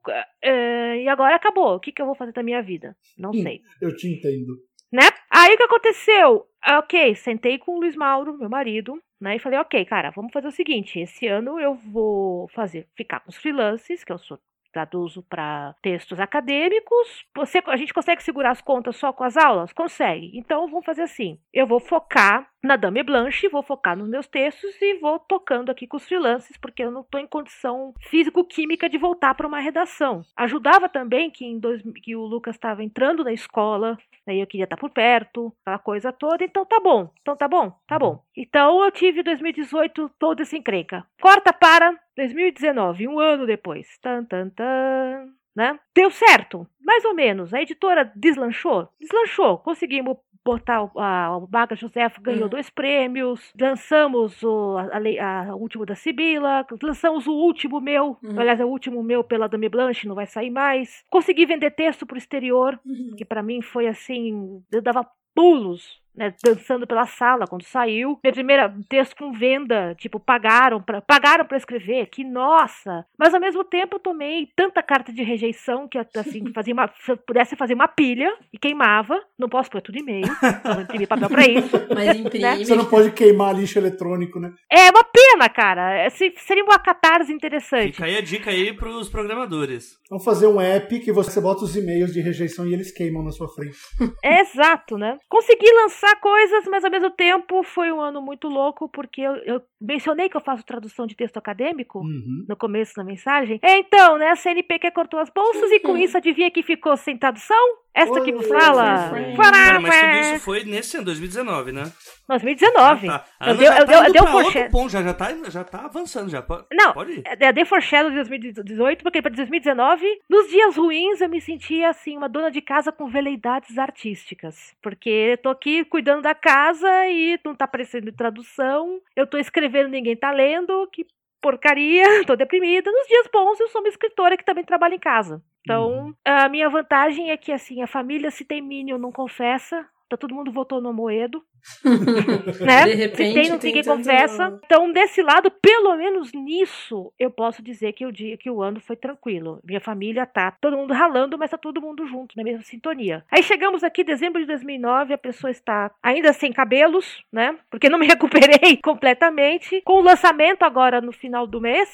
eh, 0.43 1.03
e 1.03 1.07
agora 1.07 1.35
acabou. 1.35 1.75
O 1.75 1.79
que, 1.79 1.91
que 1.91 2.01
eu 2.01 2.05
vou 2.05 2.15
fazer 2.15 2.33
da 2.33 2.43
minha 2.43 2.61
vida? 2.61 2.95
Não 3.17 3.29
Hum. 3.29 3.41
sei 3.41 3.61
Eu 3.81 3.95
te 3.95 4.07
entendo. 4.07 4.57
né? 4.91 5.07
Aí 5.31 5.53
o 5.53 5.57
que 5.57 5.63
aconteceu? 5.63 6.45
Ah, 6.63 6.79
Ok, 6.79 7.15
sentei 7.15 7.57
com 7.59 7.75
o 7.75 7.79
Luiz 7.79 7.95
Mauro, 7.95 8.37
meu 8.37 8.49
marido, 8.49 9.01
né? 9.19 9.35
E 9.35 9.39
falei, 9.39 9.59
ok, 9.59 9.83
cara, 9.85 10.09
vamos 10.11 10.31
fazer 10.31 10.47
o 10.47 10.51
seguinte: 10.51 10.99
esse 10.99 11.27
ano 11.27 11.59
eu 11.59 11.75
vou 11.75 12.47
fazer, 12.49 12.87
ficar 12.95 13.19
com 13.19 13.29
os 13.29 13.35
freelances, 13.37 14.03
que 14.03 14.11
eu 14.11 14.17
sou 14.17 14.39
traduzo 14.73 15.23
para 15.23 15.75
textos 15.81 16.19
acadêmicos. 16.19 17.25
Você, 17.35 17.61
a 17.67 17.77
gente 17.77 17.93
consegue 17.93 18.23
segurar 18.23 18.51
as 18.51 18.61
contas 18.61 18.95
só 18.97 19.13
com 19.13 19.23
as 19.23 19.37
aulas? 19.37 19.71
Consegue. 19.71 20.31
Então 20.33 20.67
vamos 20.67 20.85
fazer 20.85 21.03
assim: 21.03 21.39
eu 21.53 21.65
vou 21.65 21.79
focar 21.79 22.49
na 22.61 22.75
Dame 22.75 23.03
Blanche, 23.03 23.49
vou 23.49 23.61
focar 23.61 23.95
nos 23.95 24.09
meus 24.09 24.27
textos 24.27 24.81
e 24.81 24.97
vou 24.99 25.19
tocando 25.19 25.69
aqui 25.69 25.85
com 25.85 25.97
os 25.97 26.05
freelances, 26.05 26.57
porque 26.57 26.83
eu 26.83 26.91
não 26.91 27.01
estou 27.01 27.19
em 27.19 27.27
condição 27.27 27.93
físico-química 27.99 28.89
de 28.89 28.97
voltar 28.97 29.35
para 29.35 29.47
uma 29.47 29.59
redação. 29.59 30.23
Ajudava 30.35 30.89
também 30.89 31.29
que, 31.29 31.57
dois, 31.59 31.81
que 32.01 32.15
o 32.15 32.23
Lucas 32.23 32.55
estava 32.55 32.83
entrando 32.83 33.23
na 33.23 33.33
escola, 33.33 33.97
Aí 34.25 34.39
eu 34.39 34.47
queria 34.47 34.63
estar 34.63 34.77
por 34.77 34.89
perto, 34.89 35.53
aquela 35.61 35.79
coisa 35.79 36.11
toda. 36.11 36.43
Então 36.43 36.65
tá 36.65 36.79
bom, 36.79 37.09
então 37.21 37.35
tá 37.35 37.47
bom, 37.47 37.71
tá 37.85 37.99
bom. 37.99 38.23
Então 38.35 38.83
eu 38.83 38.91
tive 38.91 39.21
2018 39.21 40.09
toda 40.17 40.43
essa 40.43 40.55
encrenca. 40.55 41.05
Corta 41.21 41.51
para 41.51 41.93
2019, 42.15 43.07
um 43.07 43.19
ano 43.19 43.45
depois. 43.45 43.97
Tan, 44.01 44.23
tan, 44.25 44.49
tan. 44.49 45.29
Né? 45.55 45.79
Deu 45.93 46.09
certo, 46.09 46.67
mais 46.81 47.05
ou 47.05 47.13
menos. 47.13 47.53
A 47.53 47.61
editora 47.61 48.11
deslanchou? 48.15 48.89
Deslanchou. 48.99 49.59
Conseguimos 49.59 50.17
botar 50.43 50.83
o, 50.83 50.99
a, 50.99 51.37
o 51.37 51.47
Baga 51.47 51.73
Josef 51.75 52.19
ganhou 52.19 52.43
Uhum. 52.43 52.49
dois 52.49 52.69
prêmios, 52.69 53.53
lançamos 53.57 54.43
o 54.43 54.77
a, 54.77 55.47
a 55.51 55.55
último 55.55 55.85
da 55.85 55.95
Sibila, 55.95 56.65
lançamos 56.81 57.27
o 57.27 57.31
último 57.33 57.79
meu, 57.79 58.17
Uhum. 58.21 58.37
aliás, 58.37 58.59
é 58.59 58.65
o 58.65 58.67
último 58.67 59.01
meu 59.01 59.23
pela 59.23 59.47
Dame 59.47 59.69
Blanche, 59.69 60.05
não 60.07 60.15
vai 60.15 60.25
sair 60.25 60.49
mais. 60.49 61.01
Consegui 61.09 61.45
vender 61.45 61.71
texto 61.71 62.05
pro 62.05 62.17
exterior, 62.17 62.77
Uhum. 62.85 63.13
que 63.15 63.23
pra 63.23 63.41
mim 63.41 63.61
foi 63.61 63.87
assim, 63.87 64.61
eu 64.71 64.81
dava 64.81 65.07
pulos 65.33 66.01
né, 66.15 66.33
dançando 66.43 66.85
pela 66.87 67.05
sala 67.05 67.45
quando 67.47 67.63
saiu. 67.63 68.19
Minha 68.23 68.33
primeira 68.33 68.73
texto 68.89 69.15
com 69.15 69.31
venda, 69.31 69.95
tipo, 69.97 70.19
pagaram 70.19 70.81
pra, 70.81 71.01
pagaram 71.01 71.45
pra 71.45 71.57
escrever, 71.57 72.07
que 72.07 72.23
nossa! 72.23 73.05
Mas 73.17 73.33
ao 73.33 73.39
mesmo 73.39 73.63
tempo 73.63 73.95
eu 73.95 73.99
tomei 73.99 74.47
tanta 74.55 74.81
carta 74.83 75.11
de 75.11 75.23
rejeição 75.23 75.87
que 75.87 75.97
assim, 75.97 76.43
fazia 76.53 76.73
uma, 76.73 76.89
se 77.03 77.11
eu 77.11 77.17
pudesse 77.17 77.55
fazer 77.55 77.73
uma 77.73 77.87
pilha 77.87 78.31
e 78.51 78.57
queimava. 78.57 79.19
Não 79.37 79.49
posso 79.49 79.69
pôr 79.69 79.81
tudo 79.81 79.97
e-mail, 79.97 80.25
não 80.63 80.81
imprimir 80.81 81.07
papel 81.07 81.29
pra 81.29 81.45
isso. 81.47 81.69
Mas 81.93 82.17
imprime. 82.17 82.65
Você 82.65 82.75
não 82.75 82.85
pode 82.85 83.11
queimar 83.11 83.55
lixo 83.55 83.77
eletrônico, 83.79 84.39
né? 84.39 84.53
É 84.71 84.89
uma 84.89 85.03
pena, 85.03 85.49
cara. 85.49 85.93
É, 85.93 86.09
se- 86.09 86.33
Seria 86.37 86.63
uma 86.63 86.79
catarse 86.79 87.31
interessante. 87.33 87.93
Fica 87.93 88.05
aí 88.05 88.17
a 88.17 88.21
dica 88.21 88.49
aí 88.51 88.73
pros 88.73 89.09
programadores. 89.09 89.97
Vamos 90.09 90.23
fazer 90.23 90.47
um 90.47 90.59
app 90.61 90.99
que 90.99 91.11
você 91.11 91.41
bota 91.41 91.63
os 91.63 91.75
e-mails 91.75 92.13
de 92.13 92.21
rejeição 92.21 92.65
e 92.67 92.73
eles 92.73 92.91
queimam 92.91 93.23
na 93.23 93.31
sua 93.31 93.47
frente. 93.49 93.77
É 94.23 94.41
exato, 94.41 94.97
né? 94.97 95.17
Consegui 95.27 95.71
lançar 95.73 96.02
coisas, 96.15 96.65
mas 96.67 96.83
ao 96.83 96.91
mesmo 96.91 97.09
tempo 97.09 97.63
foi 97.63 97.91
um 97.91 97.99
ano 98.01 98.21
muito 98.21 98.47
louco, 98.47 98.87
porque 98.89 99.21
eu, 99.21 99.35
eu 99.37 99.61
mencionei 99.81 100.29
que 100.29 100.37
eu 100.37 100.41
faço 100.41 100.65
tradução 100.65 101.05
de 101.07 101.15
texto 101.15 101.37
acadêmico 101.37 101.99
Uhum. 101.99 102.45
no 102.47 102.55
começo 102.55 102.95
da 102.95 103.03
mensagem. 103.03 103.59
Então, 103.63 104.17
né, 104.17 104.29
a 104.29 104.35
CNPq 104.35 104.91
cortou 104.91 105.19
as 105.19 105.29
bolsas 105.29 105.71
e 105.71 105.79
com 105.79 105.97
isso 105.97 106.17
adivinha 106.17 106.51
que 106.51 106.61
ficou 106.63 106.95
sem 106.97 107.17
tradução? 107.17 107.82
Esta 107.95 108.21
que 108.21 108.33
fala. 108.43 109.11
Cara, 109.35 109.79
mas 109.79 109.99
tudo 109.99 110.35
isso 110.35 110.39
foi 110.43 110.63
nesse 110.63 110.97
ano, 110.97 111.05
2019, 111.05 111.71
né? 111.71 111.83
2019. 112.27 113.09
Ah, 113.09 113.19
tá. 113.19 113.25
A 113.39 113.49
Eu 113.49 113.53
Ana 113.53 113.63
já 113.63 113.77
eu 113.79 113.85
tá 113.85 113.93
eu 113.93 114.13
pra 114.13 114.23
outro 114.23 114.31
foreshadow. 114.31 114.69
ponto, 114.71 114.89
já, 114.91 115.03
já, 115.03 115.13
tá, 115.13 115.27
já 115.49 115.63
tá 115.63 115.85
avançando, 115.85 116.29
já. 116.29 116.41
Pode, 116.41 116.65
Não, 116.73 116.93
pode 116.93 117.11
ir. 117.11 117.23
Eu 117.39 117.53
dei 117.53 117.65
foreshadow 117.65 118.09
de 118.09 118.15
2018, 118.17 119.03
porque 119.03 119.21
para 119.21 119.35
2019, 119.35 120.05
nos 120.29 120.49
dias 120.49 120.75
ruins, 120.75 121.21
eu 121.21 121.29
me 121.29 121.39
sentia 121.39 121.89
assim, 121.89 122.17
uma 122.17 122.27
dona 122.29 122.49
de 122.49 122.61
casa 122.61 122.91
com 122.91 123.07
veleidades 123.07 123.77
artísticas. 123.77 124.73
Porque 124.81 125.09
eu 125.09 125.37
tô 125.37 125.49
aqui 125.49 125.85
cuidando 125.85 126.21
da 126.23 126.33
casa 126.33 126.89
e 127.07 127.39
não 127.45 127.53
tá 127.53 127.65
aparecendo 127.65 128.11
tradução, 128.11 128.99
eu 129.15 129.27
tô 129.27 129.37
escrevendo, 129.37 129.89
ninguém 129.89 130.15
tá 130.15 130.31
lendo, 130.31 130.87
que 130.91 131.05
porcaria, 131.43 132.05
tô 132.25 132.35
deprimida. 132.35 132.89
Nos 132.89 133.07
dias 133.07 133.27
bons, 133.31 133.59
eu 133.59 133.67
sou 133.67 133.81
uma 133.81 133.89
escritora 133.89 134.37
que 134.37 134.45
também 134.45 134.63
trabalha 134.63 134.95
em 134.95 134.99
casa. 134.99 135.43
Então, 135.61 136.13
a 136.25 136.49
minha 136.49 136.69
vantagem 136.69 137.31
é 137.31 137.37
que, 137.37 137.51
assim, 137.51 137.81
a 137.81 137.87
família, 137.87 138.31
se 138.31 138.43
tem 138.43 138.61
Minion, 138.61 138.97
não 138.97 139.11
confessa. 139.11 139.85
Tá 140.13 140.17
todo 140.17 140.35
mundo 140.35 140.51
votou 140.51 140.79
no 140.79 140.93
Moedo. 140.93 141.43
né? 142.63 142.85
De 142.85 142.93
repente, 142.93 143.29
se 143.29 143.33
tem, 143.33 143.49
não 143.49 143.55
ninguém 143.57 143.73
tentando- 143.81 143.97
confessa. 143.97 144.59
Então, 144.63 144.91
desse 144.91 145.23
lado, 145.23 145.49
pelo 145.49 145.95
menos 145.97 146.31
nisso, 146.33 147.11
eu 147.17 147.31
posso 147.31 147.63
dizer 147.63 147.93
que 147.93 148.05
o 148.05 148.11
dia 148.11 148.37
que 148.37 148.47
o 148.47 148.61
ano 148.61 148.79
foi 148.79 148.95
tranquilo. 148.95 149.59
Minha 149.63 149.81
família 149.81 150.23
tá 150.27 150.51
todo 150.51 150.77
mundo 150.77 150.93
ralando, 150.93 151.35
mas 151.35 151.49
tá 151.49 151.57
todo 151.57 151.81
mundo 151.81 152.05
junto, 152.05 152.37
na 152.37 152.43
mesma 152.43 152.61
sintonia. 152.61 153.25
Aí 153.31 153.41
chegamos 153.41 153.83
aqui, 153.83 154.03
dezembro 154.03 154.39
de 154.39 154.45
2009, 154.45 155.15
a 155.15 155.17
pessoa 155.17 155.49
está 155.49 155.89
ainda 156.03 156.31
sem 156.31 156.53
cabelos, 156.53 157.23
né? 157.31 157.57
Porque 157.71 157.89
não 157.89 157.97
me 157.97 158.05
recuperei 158.07 158.77
completamente. 158.77 159.81
Com 159.81 159.93
o 159.93 160.03
lançamento 160.03 160.61
agora 160.61 161.01
no 161.01 161.11
final 161.11 161.47
do 161.47 161.59
mês, 161.59 161.89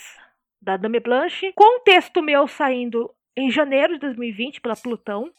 da 0.61 0.75
Dame 0.75 0.99
Blanche, 0.99 1.53
com 1.55 1.77
o 1.77 1.83
texto 1.83 2.21
meu 2.21 2.49
saindo 2.49 3.09
em 3.39 3.49
janeiro 3.49 3.93
de 3.93 3.99
2020 3.99 4.61
pela 4.61 4.75
Plutão. 4.75 5.31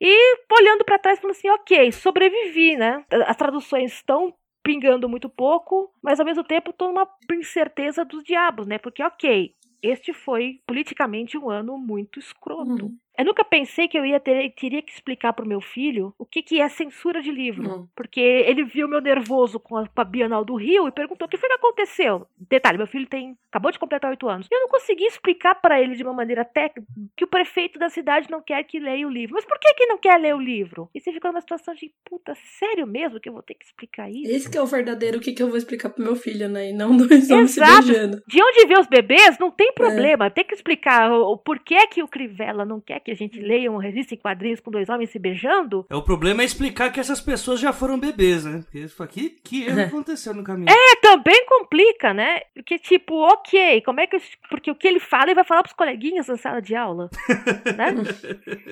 E 0.00 0.36
olhando 0.50 0.84
pra 0.84 0.98
trás, 0.98 1.18
falando 1.18 1.36
assim, 1.36 1.50
ok, 1.50 1.92
sobrevivi, 1.92 2.76
né? 2.76 3.04
As 3.26 3.36
traduções 3.36 3.92
estão 3.92 4.34
pingando 4.62 5.08
muito 5.08 5.28
pouco, 5.28 5.92
mas 6.02 6.18
ao 6.18 6.26
mesmo 6.26 6.42
tempo 6.42 6.72
tô 6.72 6.88
numa 6.88 7.06
incerteza 7.32 8.04
dos 8.04 8.24
diabos, 8.24 8.66
né? 8.66 8.78
Porque, 8.78 9.02
ok, 9.02 9.54
este 9.82 10.14
foi 10.14 10.60
politicamente 10.66 11.36
um 11.36 11.50
ano 11.50 11.76
muito 11.76 12.18
escroto. 12.18 12.86
Uhum. 12.86 12.96
Eu 13.16 13.24
nunca 13.24 13.44
pensei 13.44 13.86
que 13.88 13.98
eu 13.98 14.04
ia 14.04 14.18
ter, 14.18 14.50
teria 14.54 14.82
que 14.82 14.92
explicar 14.92 15.32
pro 15.32 15.46
meu 15.46 15.60
filho 15.60 16.12
o 16.18 16.26
que, 16.26 16.42
que 16.42 16.60
é 16.60 16.68
censura 16.68 17.22
de 17.22 17.30
livro. 17.30 17.68
Uhum. 17.68 17.88
Porque 17.94 18.20
ele 18.20 18.64
viu 18.64 18.88
meu 18.88 19.00
nervoso 19.00 19.60
com 19.60 19.76
a, 19.76 19.86
com 19.86 20.00
a 20.00 20.04
Bienal 20.04 20.44
do 20.44 20.56
Rio 20.56 20.88
e 20.88 20.92
perguntou 20.92 21.26
o 21.26 21.30
que 21.30 21.36
foi 21.36 21.48
que 21.48 21.54
aconteceu. 21.54 22.26
Detalhe, 22.36 22.78
meu 22.78 22.86
filho 22.86 23.06
tem 23.06 23.36
acabou 23.54 23.70
de 23.70 23.78
completar 23.78 24.10
oito 24.10 24.28
anos. 24.28 24.48
E 24.50 24.54
eu 24.54 24.60
não 24.60 24.68
consegui 24.68 25.04
explicar 25.04 25.54
para 25.54 25.80
ele 25.80 25.94
de 25.94 26.02
uma 26.02 26.12
maneira 26.12 26.44
técnica 26.44 26.90
que 27.16 27.22
o 27.22 27.28
prefeito 27.28 27.78
da 27.78 27.88
cidade 27.88 28.28
não 28.28 28.42
quer 28.42 28.64
que 28.64 28.80
leia 28.80 29.06
o 29.06 29.10
livro. 29.10 29.36
Mas 29.36 29.44
por 29.44 29.58
que 29.60 29.72
que 29.74 29.86
não 29.86 29.96
quer 29.96 30.18
ler 30.18 30.34
o 30.34 30.40
livro? 30.40 30.90
E 30.92 31.00
você 31.00 31.12
fica 31.12 31.28
numa 31.28 31.40
situação 31.40 31.72
de, 31.72 31.92
puta, 32.04 32.34
sério 32.58 32.84
mesmo 32.84 33.20
que 33.20 33.28
eu 33.28 33.32
vou 33.32 33.42
ter 33.42 33.54
que 33.54 33.64
explicar 33.64 34.10
isso? 34.10 34.32
Esse 34.32 34.50
que 34.50 34.58
é 34.58 34.62
o 34.62 34.66
verdadeiro, 34.66 35.18
o 35.18 35.20
que, 35.20 35.32
que 35.32 35.42
eu 35.42 35.48
vou 35.48 35.56
explicar 35.56 35.90
pro 35.90 36.02
meu 36.02 36.16
filho, 36.16 36.48
né? 36.48 36.70
E 36.70 36.72
não 36.72 36.96
dois 36.98 37.30
homens 37.30 37.52
se 37.52 37.60
beijando. 37.60 38.20
De 38.26 38.42
onde 38.42 38.66
vê 38.66 38.76
os 38.76 38.88
bebês, 38.88 39.38
não 39.38 39.52
tem 39.52 39.72
problema. 39.72 40.30
Tem 40.30 40.44
que 40.44 40.54
explicar 40.54 41.12
o, 41.12 41.32
o 41.32 41.38
porquê 41.38 41.86
que 41.86 42.02
o 42.02 42.08
Crivella 42.08 42.64
não 42.64 42.80
quer 42.80 42.98
que 43.04 43.10
a 43.10 43.14
gente 43.14 43.38
leia 43.38 43.70
uma 43.70 43.82
revista 43.82 44.14
em 44.14 44.18
quadrinhos 44.18 44.60
com 44.60 44.70
dois 44.70 44.88
homens 44.88 45.10
se 45.10 45.18
beijando. 45.18 45.84
É, 45.90 45.94
o 45.94 46.02
problema 46.02 46.42
é 46.42 46.44
explicar 46.44 46.90
que 46.90 46.98
essas 46.98 47.20
pessoas 47.20 47.60
já 47.60 47.72
foram 47.72 47.98
bebês, 47.98 48.44
né? 48.44 48.60
Porque 48.62 48.78
isso 48.78 49.02
aqui, 49.02 49.30
que 49.44 49.64
erro 49.66 49.80
aconteceu 49.84 50.32
no 50.34 50.42
caminho. 50.42 50.68
É, 50.70 50.96
também 51.02 51.44
complica, 51.46 52.14
né? 52.14 52.40
Porque, 52.54 52.78
tipo, 52.78 53.14
ok, 53.14 53.80
como 53.82 54.00
é 54.00 54.06
que. 54.06 54.16
eu- 54.16 54.20
Porque 54.48 54.70
o 54.70 54.74
que 54.74 54.88
ele 54.88 55.00
fala, 55.00 55.24
ele 55.26 55.34
vai 55.34 55.44
falar 55.44 55.62
pros 55.62 55.74
coleguinhas 55.74 56.26
na 56.28 56.36
sala 56.36 56.60
de 56.62 56.74
aula. 56.74 57.10
né? 57.76 57.94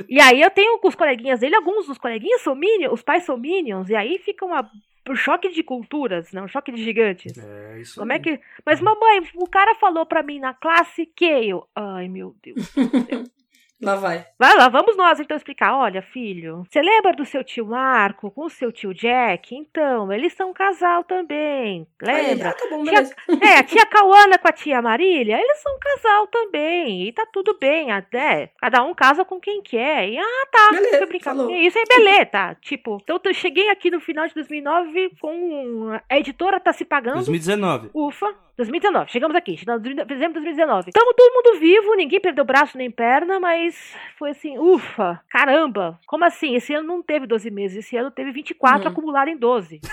E 0.08 0.20
aí 0.20 0.40
eu 0.40 0.50
tenho 0.50 0.78
com 0.78 0.88
os 0.88 0.94
coleguinhas 0.94 1.40
dele, 1.40 1.54
alguns 1.56 1.86
dos 1.86 1.98
coleguinhas 1.98 2.40
são 2.40 2.54
minions, 2.54 2.92
os 2.94 3.02
pais 3.02 3.24
são 3.24 3.36
minions, 3.36 3.88
e 3.90 3.95
aí 3.95 4.18
fica 4.18 4.45
uma. 4.45 4.68
Um 5.10 5.16
choque 5.16 5.49
de 5.49 5.64
culturas, 5.64 6.30
né? 6.32 6.40
Um 6.40 6.47
choque 6.47 6.71
de 6.71 6.80
gigantes. 6.82 7.36
É, 7.36 7.80
isso 7.80 7.99
Como 7.99 8.12
aí. 8.12 8.18
é 8.18 8.21
que. 8.23 8.40
Mas, 8.64 8.80
mamãe, 8.80 9.21
o 9.34 9.49
cara 9.49 9.75
falou 9.75 10.06
pra 10.06 10.23
mim 10.23 10.38
na 10.38 10.54
classe 10.54 11.04
que 11.06 11.25
eu. 11.25 11.66
Ai, 11.75 12.06
meu 12.08 12.36
Deus. 12.40 12.73
Lá 13.82 13.97
vai. 13.97 14.25
Vai 14.38 14.56
lá, 14.56 14.68
vamos 14.68 14.97
nós 14.97 15.18
então 15.18 15.36
explicar. 15.36 15.76
Olha, 15.76 16.00
filho, 16.00 16.64
você 16.71 16.80
lembra 16.80 17.12
do 17.12 17.25
seu 17.25 17.42
tio 17.42 17.66
Marco 17.66 18.30
com 18.30 18.45
o 18.45 18.50
seu 18.50 18.71
tio 18.71 18.95
Jack? 18.95 19.56
Então, 19.56 20.12
eles 20.12 20.32
são 20.34 20.50
um 20.50 20.52
casal 20.52 21.02
também. 21.02 21.84
Aí, 22.00 22.28
Lembra? 22.28 22.50
ah, 22.50 22.52
tá 22.52 22.68
bom, 22.71 22.84
Tia, 22.84 23.10
é, 23.42 23.58
a 23.58 23.62
tia 23.64 23.84
Cauana 23.86 24.38
com 24.38 24.47
a 24.47 24.52
tia 24.52 24.80
Marília, 24.80 25.36
eles 25.36 25.60
são 25.60 25.75
um 25.75 25.80
casal 25.80 26.28
também. 26.28 27.08
E 27.08 27.12
tá 27.12 27.26
tudo 27.32 27.58
bem, 27.58 27.90
até. 27.90 28.52
Cada 28.60 28.84
um 28.84 28.95
casa 28.95 29.25
com 29.25 29.40
quem 29.40 29.60
quer. 29.60 30.08
E 30.08 30.16
ah, 30.16 30.47
tá. 30.52 30.71
Beleza, 30.71 31.06
brincar. 31.06 31.34
falou. 31.34 31.50
Isso 31.50 31.76
aí, 31.76 31.84
beleza, 31.88 32.26
tá? 32.26 32.54
Tipo, 32.54 33.00
então 33.02 33.18
eu 33.25 33.34
cheguei 33.34 33.68
aqui 33.68 33.90
no 33.90 34.00
final 34.00 34.28
de 34.28 34.34
2009 34.34 35.10
com. 35.21 35.99
A 36.08 36.18
editora 36.18 36.60
tá 36.60 36.73
se 36.73 36.84
pagando. 36.84 37.16
2019. 37.16 37.90
Ufa, 37.92 38.32
2019. 38.56 39.10
Chegamos 39.10 39.36
aqui, 39.36 39.56
chegamos 39.56 39.84
em 39.86 39.95
dezembro 39.95 40.41
de 40.41 40.45
2019. 40.45 40.91
Estamos 40.91 41.15
todo 41.17 41.32
mundo 41.34 41.58
vivo, 41.60 41.95
ninguém 41.95 42.21
perdeu 42.21 42.45
braço 42.45 42.76
nem 42.76 42.91
perna, 42.91 43.41
mas 43.41 43.75
foi 44.19 44.30
assim, 44.30 44.58
ufa, 44.58 45.21
caramba. 45.30 45.99
Como 46.06 46.25
assim? 46.25 46.54
Esse 46.54 46.75
ano 46.75 46.86
não 46.86 47.02
teve 47.02 47.26
12 47.26 47.50
meses, 47.50 47.78
esse 47.78 47.97
ano 47.97 48.10
teve 48.10 48.30
24 48.32 48.82
Uhum. 48.86 48.93
acumulado 48.93 49.28
em 49.28 49.36
12. 49.36 49.80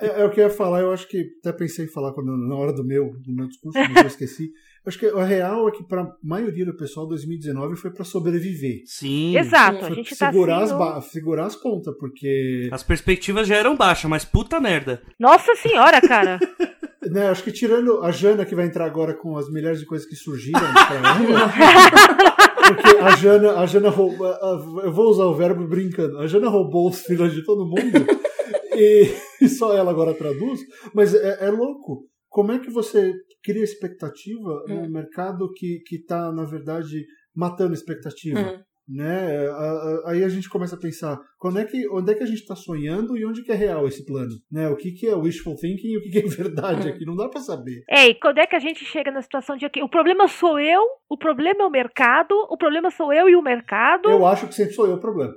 É, 0.00 0.22
é 0.22 0.24
o 0.24 0.30
que 0.30 0.40
eu 0.40 0.44
ia 0.44 0.50
falar, 0.50 0.80
eu 0.80 0.92
acho 0.92 1.06
que 1.08 1.30
até 1.40 1.52
pensei 1.52 1.84
em 1.84 1.88
falar 1.88 2.12
quando, 2.12 2.36
na 2.36 2.54
hora 2.56 2.72
do 2.72 2.82
meu, 2.84 3.12
do 3.18 3.32
meu 3.34 3.46
discurso, 3.46 3.78
mas 3.78 3.96
eu 3.96 4.06
esqueci. 4.06 4.44
Eu 4.84 4.88
acho 4.88 4.98
que 4.98 5.06
a 5.06 5.24
real 5.24 5.68
é 5.68 5.72
que 5.72 5.82
para 5.84 6.02
a 6.02 6.12
maioria 6.22 6.64
do 6.64 6.74
pessoal 6.76 7.06
2019 7.06 7.76
foi 7.76 7.90
para 7.90 8.04
sobreviver. 8.04 8.82
Sim. 8.86 9.36
Exato, 9.36 9.78
a 9.84 9.88
Foi 9.88 9.96
gente 9.96 10.16
tá 10.16 10.26
segurar, 10.30 10.62
assim. 10.62 10.72
as 10.72 10.78
ba- 10.78 11.00
segurar 11.02 11.44
as 11.46 11.56
contas, 11.56 11.94
porque 11.98 12.68
As 12.72 12.82
perspectivas 12.82 13.46
já 13.46 13.56
eram 13.56 13.76
baixas, 13.76 14.10
mas 14.10 14.24
puta 14.24 14.58
merda. 14.60 15.02
Nossa 15.18 15.54
senhora, 15.54 16.00
cara. 16.00 16.38
né, 17.10 17.28
acho 17.28 17.42
que 17.42 17.52
tirando 17.52 18.02
a 18.02 18.10
Jana 18.10 18.44
que 18.44 18.54
vai 18.54 18.66
entrar 18.66 18.84
agora 18.84 19.14
com 19.14 19.36
as 19.36 19.50
milhares 19.50 19.80
de 19.80 19.86
coisas 19.86 20.06
que 20.06 20.16
surgiram 20.16 20.60
pra 20.60 20.94
ela, 20.96 21.52
porque 22.66 22.98
a 22.98 23.16
Jana, 23.16 23.58
a 23.58 23.66
Jana 23.66 23.90
roubou, 23.90 24.26
eu 24.82 24.92
vou 24.92 25.10
usar 25.10 25.24
o 25.24 25.34
verbo 25.34 25.66
brincando, 25.66 26.18
a 26.18 26.26
Jana 26.26 26.48
roubou 26.48 26.88
os 26.88 27.00
filhos 27.02 27.32
de 27.32 27.44
todo 27.44 27.66
mundo 27.66 28.06
e, 28.76 29.48
só 29.48 29.76
ela 29.76 29.90
agora 29.90 30.14
traduz, 30.14 30.60
mas 30.94 31.14
é, 31.14 31.46
é 31.46 31.50
louco. 31.50 32.08
Como 32.28 32.50
é 32.50 32.58
que 32.58 32.70
você 32.70 33.12
cria 33.44 33.62
expectativa 33.62 34.64
num 34.66 34.90
mercado 34.90 35.52
que 35.52 35.78
que 35.86 35.96
está 35.96 36.32
na 36.32 36.44
verdade 36.44 37.04
matando 37.34 37.74
expectativa? 37.74 38.40
Hum. 38.40 38.58
Né? 38.88 39.48
Aí 40.06 40.22
a 40.22 40.28
gente 40.28 40.48
começa 40.48 40.76
a 40.76 40.80
pensar, 40.80 41.18
quando 41.38 41.58
é 41.58 41.64
que, 41.64 41.88
onde 41.90 42.12
é 42.12 42.14
que 42.14 42.22
a 42.22 42.26
gente 42.26 42.40
está 42.40 42.54
sonhando 42.54 43.16
e 43.16 43.24
onde 43.24 43.42
que 43.42 43.52
é 43.52 43.54
real 43.54 43.86
esse 43.86 44.04
plano, 44.04 44.34
né? 44.50 44.68
O 44.68 44.76
que 44.76 44.92
que 44.92 45.06
é 45.06 45.14
wishful 45.14 45.56
thinking 45.56 45.88
e 45.88 45.98
o 45.98 46.02
que 46.02 46.10
que 46.10 46.18
é 46.18 46.28
verdade 46.28 46.88
aqui? 46.88 47.04
Não 47.04 47.16
dá 47.16 47.28
para 47.28 47.40
saber. 47.40 47.82
É, 47.88 48.08
e 48.08 48.14
quando 48.14 48.38
é 48.38 48.46
que 48.46 48.56
a 48.56 48.60
gente 48.60 48.84
chega 48.84 49.10
na 49.10 49.22
situação 49.22 49.56
de 49.56 49.68
que 49.68 49.82
o 49.82 49.88
problema 49.88 50.28
sou 50.28 50.58
eu, 50.58 50.82
o 51.08 51.16
problema 51.16 51.62
é 51.62 51.66
o 51.66 51.70
mercado, 51.70 52.34
o 52.50 52.56
problema 52.56 52.90
sou 52.90 53.12
eu 53.12 53.28
e 53.28 53.36
o 53.36 53.42
mercado. 53.42 54.10
Eu 54.10 54.26
acho 54.26 54.46
que 54.46 54.54
sempre 54.54 54.74
sou 54.74 54.86
eu 54.86 54.94
o 54.94 55.00
problema. 55.00 55.34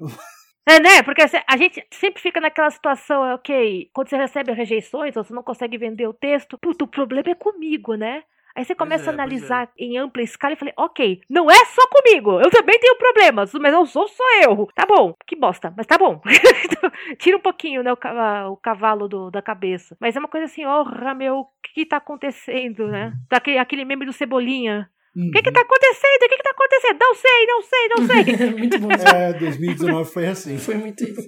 É, 0.69 0.81
né? 0.81 1.01
Porque 1.01 1.21
assim, 1.21 1.37
a 1.47 1.55
gente 1.55 1.81
sempre 1.93 2.21
fica 2.21 2.41
naquela 2.41 2.69
situação, 2.69 3.21
ok, 3.33 3.89
quando 3.93 4.09
você 4.09 4.17
recebe 4.17 4.51
rejeições 4.51 5.15
ou 5.15 5.23
você 5.23 5.33
não 5.33 5.41
consegue 5.41 5.77
vender 5.77 6.07
o 6.07 6.13
texto, 6.13 6.57
puta, 6.61 6.83
o 6.83 6.89
problema 6.89 7.29
é 7.29 7.35
comigo, 7.35 7.95
né? 7.95 8.23
Aí 8.57 8.65
você 8.65 8.73
começa 8.73 9.03
é, 9.03 9.13
a 9.13 9.13
pois 9.13 9.19
analisar 9.19 9.69
em 9.77 9.97
ampla 9.99 10.23
escala 10.23 10.53
e 10.55 10.57
falei, 10.57 10.73
ok, 10.75 11.21
não 11.29 11.49
é 11.49 11.63
só 11.65 11.87
comigo, 11.89 12.41
eu 12.41 12.49
também 12.49 12.79
tenho 12.79 12.95
problemas, 12.97 13.53
mas 13.53 13.71
não 13.71 13.85
sou 13.85 14.07
só 14.07 14.23
eu. 14.43 14.67
Tá 14.73 14.83
bom, 14.83 15.13
que 15.27 15.35
bosta, 15.35 15.71
mas 15.77 15.85
tá 15.85 15.95
bom. 15.95 16.19
Tira 17.19 17.37
um 17.37 17.39
pouquinho, 17.39 17.83
né, 17.83 17.93
o, 17.93 17.97
ca- 17.97 18.49
o 18.49 18.57
cavalo 18.57 19.07
do- 19.07 19.29
da 19.29 19.43
cabeça. 19.43 19.95
Mas 19.99 20.15
é 20.15 20.19
uma 20.19 20.27
coisa 20.27 20.45
assim, 20.45 20.65
orra, 20.65 21.13
meu, 21.13 21.41
o 21.41 21.45
que, 21.61 21.73
que 21.73 21.85
tá 21.85 21.97
acontecendo, 21.97 22.87
né? 22.87 23.13
Daquele, 23.29 23.59
aquele 23.59 23.85
meme 23.85 24.05
do 24.07 24.11
Cebolinha. 24.13 24.89
O 25.17 25.31
que 25.31 25.41
que 25.41 25.51
tá 25.51 25.61
acontecendo? 25.61 26.23
O 26.23 26.29
que 26.29 26.37
que 26.37 26.43
tá 26.43 26.51
acontecendo? 26.51 26.99
Não 26.99 27.15
sei, 27.15 27.45
não 27.47 27.61
sei, 27.63 27.87
não 27.89 28.07
sei. 28.07 28.49
muito 28.59 28.79
bom. 28.79 28.91
É, 28.91 29.33
2019 29.33 30.11
foi 30.11 30.27
assim. 30.27 30.57
Foi 30.59 30.75
muito 30.75 31.03
isso. 31.03 31.27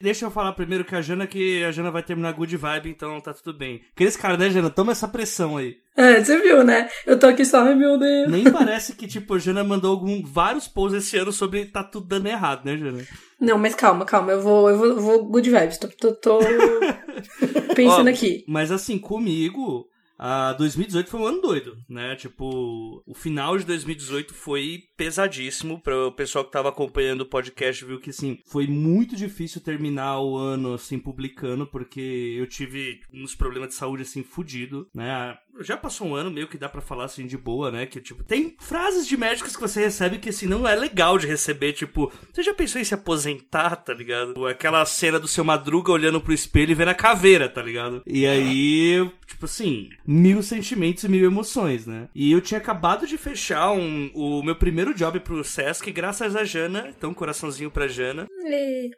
Deixa 0.00 0.24
eu 0.24 0.30
falar 0.30 0.52
primeiro 0.52 0.84
que 0.84 0.94
a 0.94 1.00
Jana, 1.00 1.26
que 1.26 1.64
a 1.64 1.72
Jana 1.72 1.90
vai 1.90 2.04
terminar 2.04 2.32
good 2.32 2.56
vibe, 2.56 2.88
então 2.90 3.20
tá 3.20 3.32
tudo 3.32 3.58
bem. 3.58 3.80
Aqueles 3.94 4.16
caras, 4.16 4.38
né, 4.38 4.48
Jana? 4.48 4.70
Toma 4.70 4.92
essa 4.92 5.08
pressão 5.08 5.56
aí. 5.56 5.76
É, 5.96 6.22
você 6.22 6.40
viu, 6.40 6.62
né? 6.62 6.88
Eu 7.04 7.18
tô 7.18 7.26
aqui 7.26 7.44
só, 7.44 7.64
meu 7.74 7.98
Deus. 7.98 8.30
Nem 8.30 8.44
parece 8.44 8.94
que, 8.94 9.08
tipo, 9.08 9.34
a 9.34 9.38
Jana 9.38 9.64
mandou 9.64 9.90
algum, 9.90 10.22
vários 10.24 10.68
posts 10.68 11.04
esse 11.04 11.16
ano 11.16 11.32
sobre 11.32 11.66
tá 11.66 11.82
tudo 11.82 12.06
dando 12.06 12.28
errado, 12.28 12.64
né, 12.64 12.76
Jana? 12.76 13.04
Não, 13.40 13.58
mas 13.58 13.74
calma, 13.74 14.04
calma. 14.04 14.32
Eu 14.32 14.40
vou, 14.40 14.70
eu 14.70 14.76
vou, 14.78 15.00
vou 15.00 15.24
good 15.24 15.50
vibes. 15.50 15.78
Tô, 15.78 15.88
tô, 15.88 16.12
tô 16.12 16.38
pensando 17.74 18.06
Ó, 18.06 18.10
aqui. 18.10 18.44
Mas 18.46 18.70
assim, 18.70 18.98
comigo, 18.98 19.87
a 20.18 20.52
2018 20.54 21.08
foi 21.08 21.20
um 21.20 21.26
ano 21.26 21.40
doido, 21.40 21.78
né? 21.88 22.16
Tipo, 22.16 23.02
o 23.06 23.14
final 23.14 23.56
de 23.56 23.64
2018 23.64 24.34
foi 24.34 24.82
pesadíssimo 24.96 25.80
para 25.80 26.06
o 26.06 26.12
pessoal 26.12 26.44
que 26.44 26.50
tava 26.50 26.70
acompanhando 26.70 27.20
o 27.20 27.26
podcast, 27.26 27.84
viu 27.84 28.00
que 28.00 28.10
assim, 28.10 28.38
foi 28.46 28.66
muito 28.66 29.14
difícil 29.14 29.60
terminar 29.60 30.20
o 30.20 30.36
ano 30.36 30.74
assim 30.74 30.98
publicando 30.98 31.66
porque 31.66 32.34
eu 32.36 32.46
tive 32.46 33.00
uns 33.12 33.34
problemas 33.34 33.68
de 33.68 33.74
saúde 33.76 34.02
assim 34.02 34.24
fudido, 34.24 34.88
né? 34.92 35.38
Já 35.60 35.76
passou 35.76 36.08
um 36.08 36.14
ano 36.14 36.30
meio 36.30 36.48
que 36.48 36.58
dá 36.58 36.68
pra 36.68 36.80
falar 36.80 37.04
assim 37.04 37.26
de 37.26 37.36
boa, 37.36 37.70
né? 37.70 37.86
Que 37.86 38.00
tipo, 38.00 38.22
tem 38.22 38.54
frases 38.58 39.06
de 39.06 39.16
médicos 39.16 39.54
que 39.54 39.60
você 39.60 39.80
recebe 39.80 40.18
que 40.18 40.28
assim 40.30 40.46
não 40.46 40.66
é 40.66 40.74
legal 40.74 41.18
de 41.18 41.26
receber, 41.26 41.72
tipo, 41.72 42.12
você 42.32 42.42
já 42.42 42.54
pensou 42.54 42.80
em 42.80 42.84
se 42.84 42.94
aposentar, 42.94 43.76
tá 43.76 43.92
ligado? 43.92 44.46
Aquela 44.46 44.84
cena 44.84 45.18
do 45.18 45.28
seu 45.28 45.44
Madruga 45.44 45.92
olhando 45.92 46.20
pro 46.20 46.32
espelho 46.32 46.72
e 46.72 46.74
vendo 46.74 46.88
a 46.88 46.94
caveira, 46.94 47.48
tá 47.48 47.62
ligado? 47.62 48.02
E 48.06 48.26
aí, 48.26 49.10
tipo 49.26 49.44
assim, 49.44 49.90
mil 50.06 50.42
sentimentos 50.42 51.04
e 51.04 51.08
mil 51.08 51.24
emoções, 51.24 51.86
né? 51.86 52.08
E 52.14 52.30
eu 52.32 52.40
tinha 52.40 52.58
acabado 52.58 53.06
de 53.06 53.16
fechar 53.18 53.70
um, 53.72 54.10
o 54.14 54.42
meu 54.42 54.56
primeiro 54.56 54.94
job 54.94 55.20
pro 55.20 55.44
Sesc, 55.44 55.90
graças 55.90 56.36
a 56.36 56.44
Jana, 56.44 56.92
então 56.96 57.14
coraçãozinho 57.14 57.70
pra 57.70 57.88
Jana. 57.88 58.26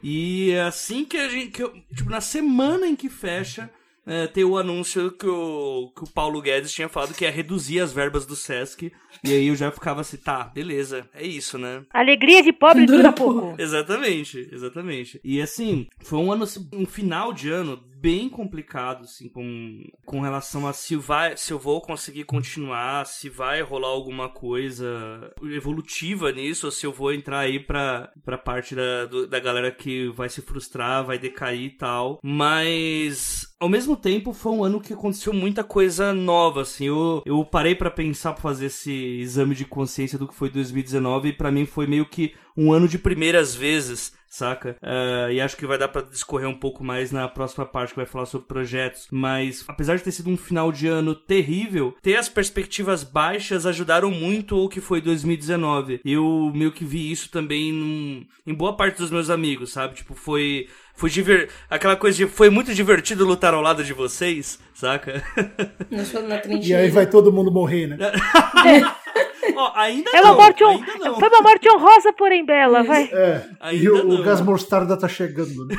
E 0.03 0.55
assim 0.57 1.05
que 1.05 1.17
a 1.17 1.29
gente. 1.29 1.51
Que 1.51 1.63
eu, 1.63 1.75
tipo, 1.95 2.11
na 2.11 2.21
semana 2.21 2.87
em 2.87 2.95
que 2.95 3.09
fecha, 3.09 3.71
é, 4.11 4.27
tem 4.27 4.43
o 4.43 4.59
anúncio 4.59 5.13
que 5.13 5.29
o, 5.29 5.93
que 5.95 6.03
o 6.03 6.11
Paulo 6.11 6.43
Guedes 6.43 6.73
tinha 6.73 6.89
falado 6.89 7.15
que 7.15 7.25
ia 7.25 7.31
reduzir 7.31 7.79
as 7.79 7.93
verbas 7.93 8.27
do 8.27 8.35
Sesc. 8.35 8.93
E 9.23 9.33
aí 9.33 9.47
eu 9.47 9.55
já 9.55 9.71
ficava 9.71 10.01
assim, 10.01 10.17
tá, 10.17 10.45
beleza, 10.45 11.09
é 11.15 11.25
isso, 11.25 11.57
né? 11.57 11.85
Alegria 11.93 12.43
de 12.43 12.53
pobre 12.53 12.87
dura 12.87 13.13
pouco. 13.13 13.55
Exatamente, 13.57 14.49
exatamente. 14.51 15.21
E 15.23 15.41
assim, 15.41 15.87
foi 16.01 16.19
um 16.19 16.33
ano, 16.33 16.45
um 16.73 16.87
final 16.87 17.33
de 17.33 17.51
ano 17.51 17.81
bem 18.01 18.29
complicado, 18.31 19.03
assim, 19.05 19.29
com, 19.29 19.83
com 20.07 20.21
relação 20.21 20.67
a 20.67 20.73
se, 20.73 20.97
vai, 20.97 21.37
se 21.37 21.53
eu 21.53 21.59
vou 21.59 21.81
conseguir 21.83 22.25
continuar, 22.25 23.07
se 23.07 23.29
vai 23.29 23.61
rolar 23.61 23.89
alguma 23.89 24.29
coisa 24.29 25.31
evolutiva 25.43 26.33
nisso, 26.33 26.67
ou 26.67 26.73
se 26.73 26.87
eu 26.87 26.93
vou 26.93 27.13
entrar 27.13 27.41
aí 27.41 27.61
pra, 27.61 28.11
pra 28.25 28.39
parte 28.39 28.75
da, 28.75 29.05
do- 29.07 29.27
da 29.27 29.39
galera 29.39 29.71
que 29.71 30.09
vai 30.09 30.29
se 30.29 30.41
frustrar, 30.41 31.05
vai 31.05 31.19
decair 31.19 31.63
e 31.65 31.71
tal. 31.77 32.19
Mas, 32.23 33.47
ao 33.61 33.69
mesmo 33.69 33.97
tempo, 33.97 34.33
foi 34.33 34.53
um 34.53 34.65
ano 34.65 34.81
que 34.81 34.93
aconteceu 34.95 35.33
muita 35.33 35.63
coisa 35.63 36.13
nova, 36.13 36.63
assim. 36.63 36.87
Eu, 36.87 37.23
eu 37.27 37.45
parei 37.45 37.75
pra 37.75 37.91
pensar, 37.91 38.33
pra 38.33 38.43
fazer 38.43 38.67
esse 38.67 38.93
exame 38.93 39.55
de 39.55 39.65
consciência 39.65 40.19
do 40.19 40.27
que 40.27 40.35
foi 40.35 40.49
2019, 40.51 41.29
e 41.29 41.33
pra 41.33 41.51
mim 41.51 41.67
foi 41.67 41.87
meio 41.87 42.07
que 42.07 42.35
um 42.57 42.73
ano 42.73 42.89
de 42.89 42.99
primeiras 42.99 43.55
vezes, 43.55 44.13
saca? 44.31 44.77
Eh, 44.81 45.33
e 45.35 45.41
acho 45.41 45.57
que 45.57 45.67
vai 45.67 45.77
dar 45.77 45.89
pra 45.89 46.01
discorrer 46.03 46.49
um 46.49 46.55
pouco 46.59 46.83
mais 46.85 47.11
na 47.13 47.29
próxima 47.29 47.67
parte 47.67 47.91
que 47.91 47.97
vai 47.97 48.07
falar 48.07 48.25
sobre 48.27 48.47
projetos. 48.47 49.09
Mas, 49.11 49.65
apesar 49.69 49.97
de 49.97 50.05
ter 50.05 50.13
sido 50.13 50.31
um 50.31 50.37
final 50.37 50.71
de 50.73 50.87
ano 50.87 51.15
terrível, 51.15 51.95
ter 52.01 52.17
as 52.17 52.29
perspectivas 52.29 53.03
baixas 53.05 53.67
ajudaram 53.67 54.11
muito 54.11 54.57
o 54.57 54.69
que 54.69 54.81
foi 54.81 55.01
2019. 55.01 56.01
Eu 56.05 56.53
meio 56.55 56.73
que 56.73 56.85
vi 56.85 57.11
isso 57.11 57.29
também 57.31 57.73
num- 57.73 58.25
em 58.47 58.55
boa 58.55 58.77
parte 58.77 58.99
dos 58.99 59.11
meus 59.11 59.29
amigos, 59.29 59.73
sabe? 59.73 59.97
Tipo, 59.97 60.15
foi. 60.15 60.69
Foi 60.95 61.09
diver... 61.09 61.49
aquela 61.71 61.97
coisa 61.97 62.15
de 62.19 62.27
foi 62.27 62.51
muito 62.51 62.75
divertido 62.75 63.25
lutar 63.27 63.55
ao 63.55 63.63
lado 63.63 63.83
de 63.83 63.95
vocês, 63.95 64.61
saca? 64.81 65.23
E 66.63 66.75
aí 66.75 66.91
vai 66.91 67.07
todo 67.07 67.33
mundo 67.33 67.53
morrer, 67.53 67.87
né? 67.89 67.97
Ó, 69.57 69.73
ainda 69.75 70.11
É 70.15 70.21
uma 70.21 70.31
não, 70.31 70.37
morte 70.37 70.63
não. 70.63 71.19
Foi 71.19 71.29
uma 71.29 71.43
morte 71.43 71.69
honrosa, 71.69 72.13
porém 72.13 72.45
bela, 72.45 72.83
vai. 72.83 73.05
É. 73.13 73.47
Ainda 73.61 73.85
E 73.85 73.89
o, 73.89 74.05
não. 74.05 74.21
o 74.21 74.23
gás 74.23 74.41
mostarda 74.41 74.97
tá 74.99 75.09
chegando, 75.09 75.67
né? 75.67 75.75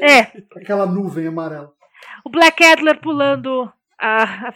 É, 0.00 0.42
Aquela 0.60 0.86
nuvem 0.86 1.26
amarela. 1.26 1.70
o 2.24 2.30
Black 2.30 2.62
Adler 2.64 3.00
pulando 3.00 3.70
a, 3.98 4.22
a, 4.24 4.52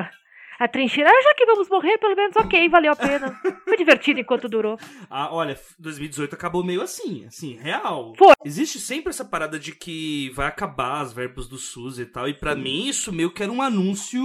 a, 0.00 0.10
a, 0.58 0.68
trincheira. 0.68 1.10
Ah, 1.10 1.22
já 1.22 1.34
que 1.34 1.46
vamos 1.46 1.68
morrer, 1.68 1.98
pelo 1.98 2.16
menos 2.16 2.36
ok, 2.36 2.68
valeu 2.68 2.92
a 2.92 2.96
pena. 2.96 3.40
Foi 3.64 3.76
divertido 3.76 4.20
enquanto 4.20 4.48
durou. 4.48 4.78
Ah, 5.10 5.32
olha, 5.32 5.58
2018 5.78 6.34
acabou 6.34 6.62
meio 6.62 6.82
assim, 6.82 7.24
assim, 7.26 7.56
real. 7.56 8.12
Foi. 8.16 8.34
Existe 8.44 8.78
sempre 8.78 9.10
essa 9.10 9.24
parada 9.24 9.58
de 9.58 9.74
que 9.74 10.30
vai 10.34 10.46
acabar 10.46 11.00
as 11.00 11.12
verbos 11.12 11.48
do 11.48 11.56
SUS 11.56 11.98
e 11.98 12.04
tal, 12.04 12.28
e 12.28 12.34
pra 12.34 12.54
mim 12.54 12.86
isso 12.86 13.12
meio 13.12 13.30
que 13.30 13.42
era 13.42 13.50
um 13.50 13.62
anúncio 13.62 14.20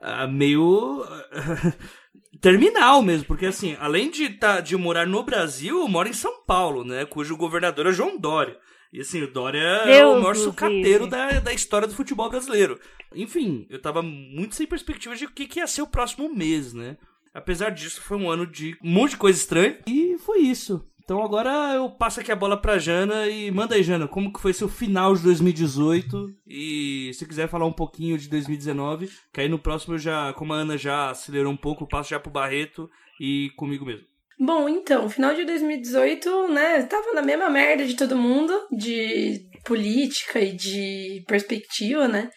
ah, 0.00 0.26
meio 0.26 1.04
ah, 1.04 1.72
terminal 2.40 3.02
mesmo, 3.02 3.26
porque 3.26 3.46
assim, 3.46 3.76
além 3.78 4.10
de, 4.10 4.30
tá, 4.30 4.60
de 4.60 4.76
morar 4.76 5.06
no 5.06 5.22
Brasil, 5.22 5.80
eu 5.80 5.88
moro 5.88 6.08
em 6.08 6.14
São 6.14 6.42
Paulo, 6.44 6.84
né, 6.84 7.04
cujo 7.04 7.36
governador 7.36 7.86
é 7.86 7.92
João 7.92 8.18
Dória. 8.18 8.56
E 8.92 9.00
assim, 9.00 9.22
o 9.22 9.32
Dória 9.32 9.60
é 9.60 9.98
Deus 9.98 10.16
o 10.16 10.20
maior 10.20 10.34
sucateiro 10.34 11.06
da, 11.06 11.38
da 11.40 11.52
história 11.52 11.86
do 11.86 11.94
futebol 11.94 12.28
brasileiro. 12.28 12.78
Enfim, 13.14 13.66
eu 13.70 13.80
tava 13.80 14.02
muito 14.02 14.54
sem 14.54 14.66
perspectiva 14.66 15.14
de 15.14 15.26
o 15.26 15.30
que, 15.30 15.46
que 15.46 15.60
ia 15.60 15.66
ser 15.66 15.82
o 15.82 15.86
próximo 15.86 16.28
mês, 16.34 16.74
né? 16.74 16.96
Apesar 17.32 17.70
disso, 17.70 18.02
foi 18.02 18.16
um 18.16 18.28
ano 18.28 18.46
de 18.46 18.76
um 18.82 18.90
monte 18.90 19.10
de 19.10 19.16
coisa 19.16 19.38
estranha. 19.38 19.78
E 19.86 20.18
foi 20.18 20.40
isso. 20.40 20.84
Então 21.10 21.24
agora 21.24 21.74
eu 21.74 21.90
passo 21.90 22.20
aqui 22.20 22.30
a 22.30 22.36
bola 22.36 22.56
pra 22.56 22.78
Jana 22.78 23.26
e 23.28 23.50
manda 23.50 23.74
aí, 23.74 23.82
Jana, 23.82 24.06
como 24.06 24.32
que 24.32 24.40
foi 24.40 24.52
seu 24.52 24.68
final 24.68 25.14
de 25.16 25.22
2018? 25.24 26.36
E 26.46 27.10
se 27.14 27.26
quiser 27.26 27.48
falar 27.48 27.66
um 27.66 27.72
pouquinho 27.72 28.16
de 28.16 28.28
2019, 28.28 29.10
que 29.32 29.40
aí 29.40 29.48
no 29.48 29.58
próximo 29.58 29.94
eu 29.94 29.98
já, 29.98 30.32
como 30.34 30.52
a 30.52 30.58
Ana 30.58 30.78
já 30.78 31.10
acelerou 31.10 31.52
um 31.52 31.56
pouco, 31.56 31.82
eu 31.82 31.88
passo 31.88 32.10
já 32.10 32.20
pro 32.20 32.30
Barreto 32.30 32.88
e 33.20 33.50
comigo 33.56 33.84
mesmo. 33.84 34.06
Bom, 34.42 34.70
então, 34.70 35.06
final 35.06 35.34
de 35.34 35.44
2018, 35.44 36.48
né, 36.48 36.82
tava 36.84 37.12
na 37.12 37.20
mesma 37.20 37.50
merda 37.50 37.84
de 37.84 37.94
todo 37.94 38.16
mundo, 38.16 38.58
de 38.72 39.38
política 39.66 40.40
e 40.40 40.56
de 40.56 41.22
perspectiva, 41.28 42.08
né? 42.08 42.30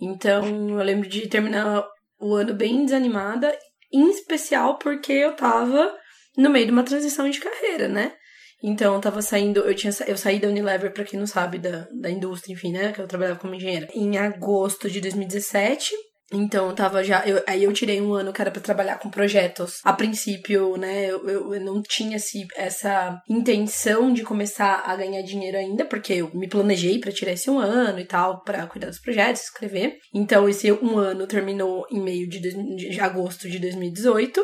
Então, 0.00 0.68
eu 0.70 0.84
lembro 0.84 1.08
de 1.08 1.28
terminar 1.28 1.86
o 2.18 2.34
ano 2.34 2.54
bem 2.54 2.84
desanimada, 2.84 3.56
em 3.92 4.10
especial 4.10 4.78
porque 4.78 5.12
eu 5.12 5.36
tava 5.36 5.96
no 6.36 6.50
meio 6.50 6.66
de 6.66 6.72
uma 6.72 6.82
transição 6.82 7.30
de 7.30 7.38
carreira, 7.38 7.86
né? 7.86 8.12
Então, 8.60 8.96
eu 8.96 9.00
tava 9.00 9.22
saindo, 9.22 9.60
eu 9.60 9.76
tinha 9.76 9.92
eu 10.08 10.16
saí 10.16 10.40
da 10.40 10.48
Unilever, 10.48 10.92
pra 10.92 11.04
quem 11.04 11.20
não 11.20 11.26
sabe, 11.26 11.58
da, 11.58 11.86
da 12.00 12.10
indústria, 12.10 12.52
enfim, 12.52 12.72
né, 12.72 12.92
que 12.92 13.00
eu 13.00 13.06
trabalhava 13.06 13.38
como 13.38 13.54
engenheira, 13.54 13.86
em 13.94 14.18
agosto 14.18 14.90
de 14.90 15.00
2017. 15.00 15.94
Então, 16.36 16.68
eu 16.68 16.74
tava 16.74 17.02
já. 17.04 17.26
eu- 17.26 17.42
aí 17.46 17.64
eu 17.64 17.72
tirei 17.72 18.00
um 18.00 18.12
ano 18.12 18.32
que 18.32 18.40
era 18.40 18.50
pra 18.50 18.60
trabalhar 18.60 18.98
com 18.98 19.10
projetos. 19.10 19.80
A 19.84 19.92
princípio, 19.92 20.76
né, 20.76 21.06
eu, 21.06 21.28
eu, 21.28 21.54
eu 21.54 21.60
não 21.60 21.82
tinha 21.82 22.16
esse, 22.16 22.46
essa 22.56 23.20
intenção 23.28 24.12
de 24.12 24.22
começar 24.22 24.82
a 24.86 24.96
ganhar 24.96 25.22
dinheiro 25.22 25.56
ainda, 25.56 25.84
porque 25.84 26.12
eu 26.14 26.30
me 26.34 26.48
planejei 26.48 26.98
pra 26.98 27.12
tirar 27.12 27.32
esse 27.32 27.50
um 27.50 27.58
ano 27.58 27.98
e 28.00 28.04
tal, 28.04 28.42
pra 28.42 28.66
cuidar 28.66 28.88
dos 28.88 28.98
projetos, 28.98 29.42
escrever. 29.42 29.98
Então, 30.12 30.48
esse 30.48 30.70
um 30.72 30.98
ano 30.98 31.26
terminou 31.26 31.86
em 31.90 32.00
meio 32.00 32.28
de, 32.28 32.40
dois- 32.40 32.54
de 32.90 33.00
agosto 33.00 33.48
de 33.48 33.58
2018. 33.58 34.42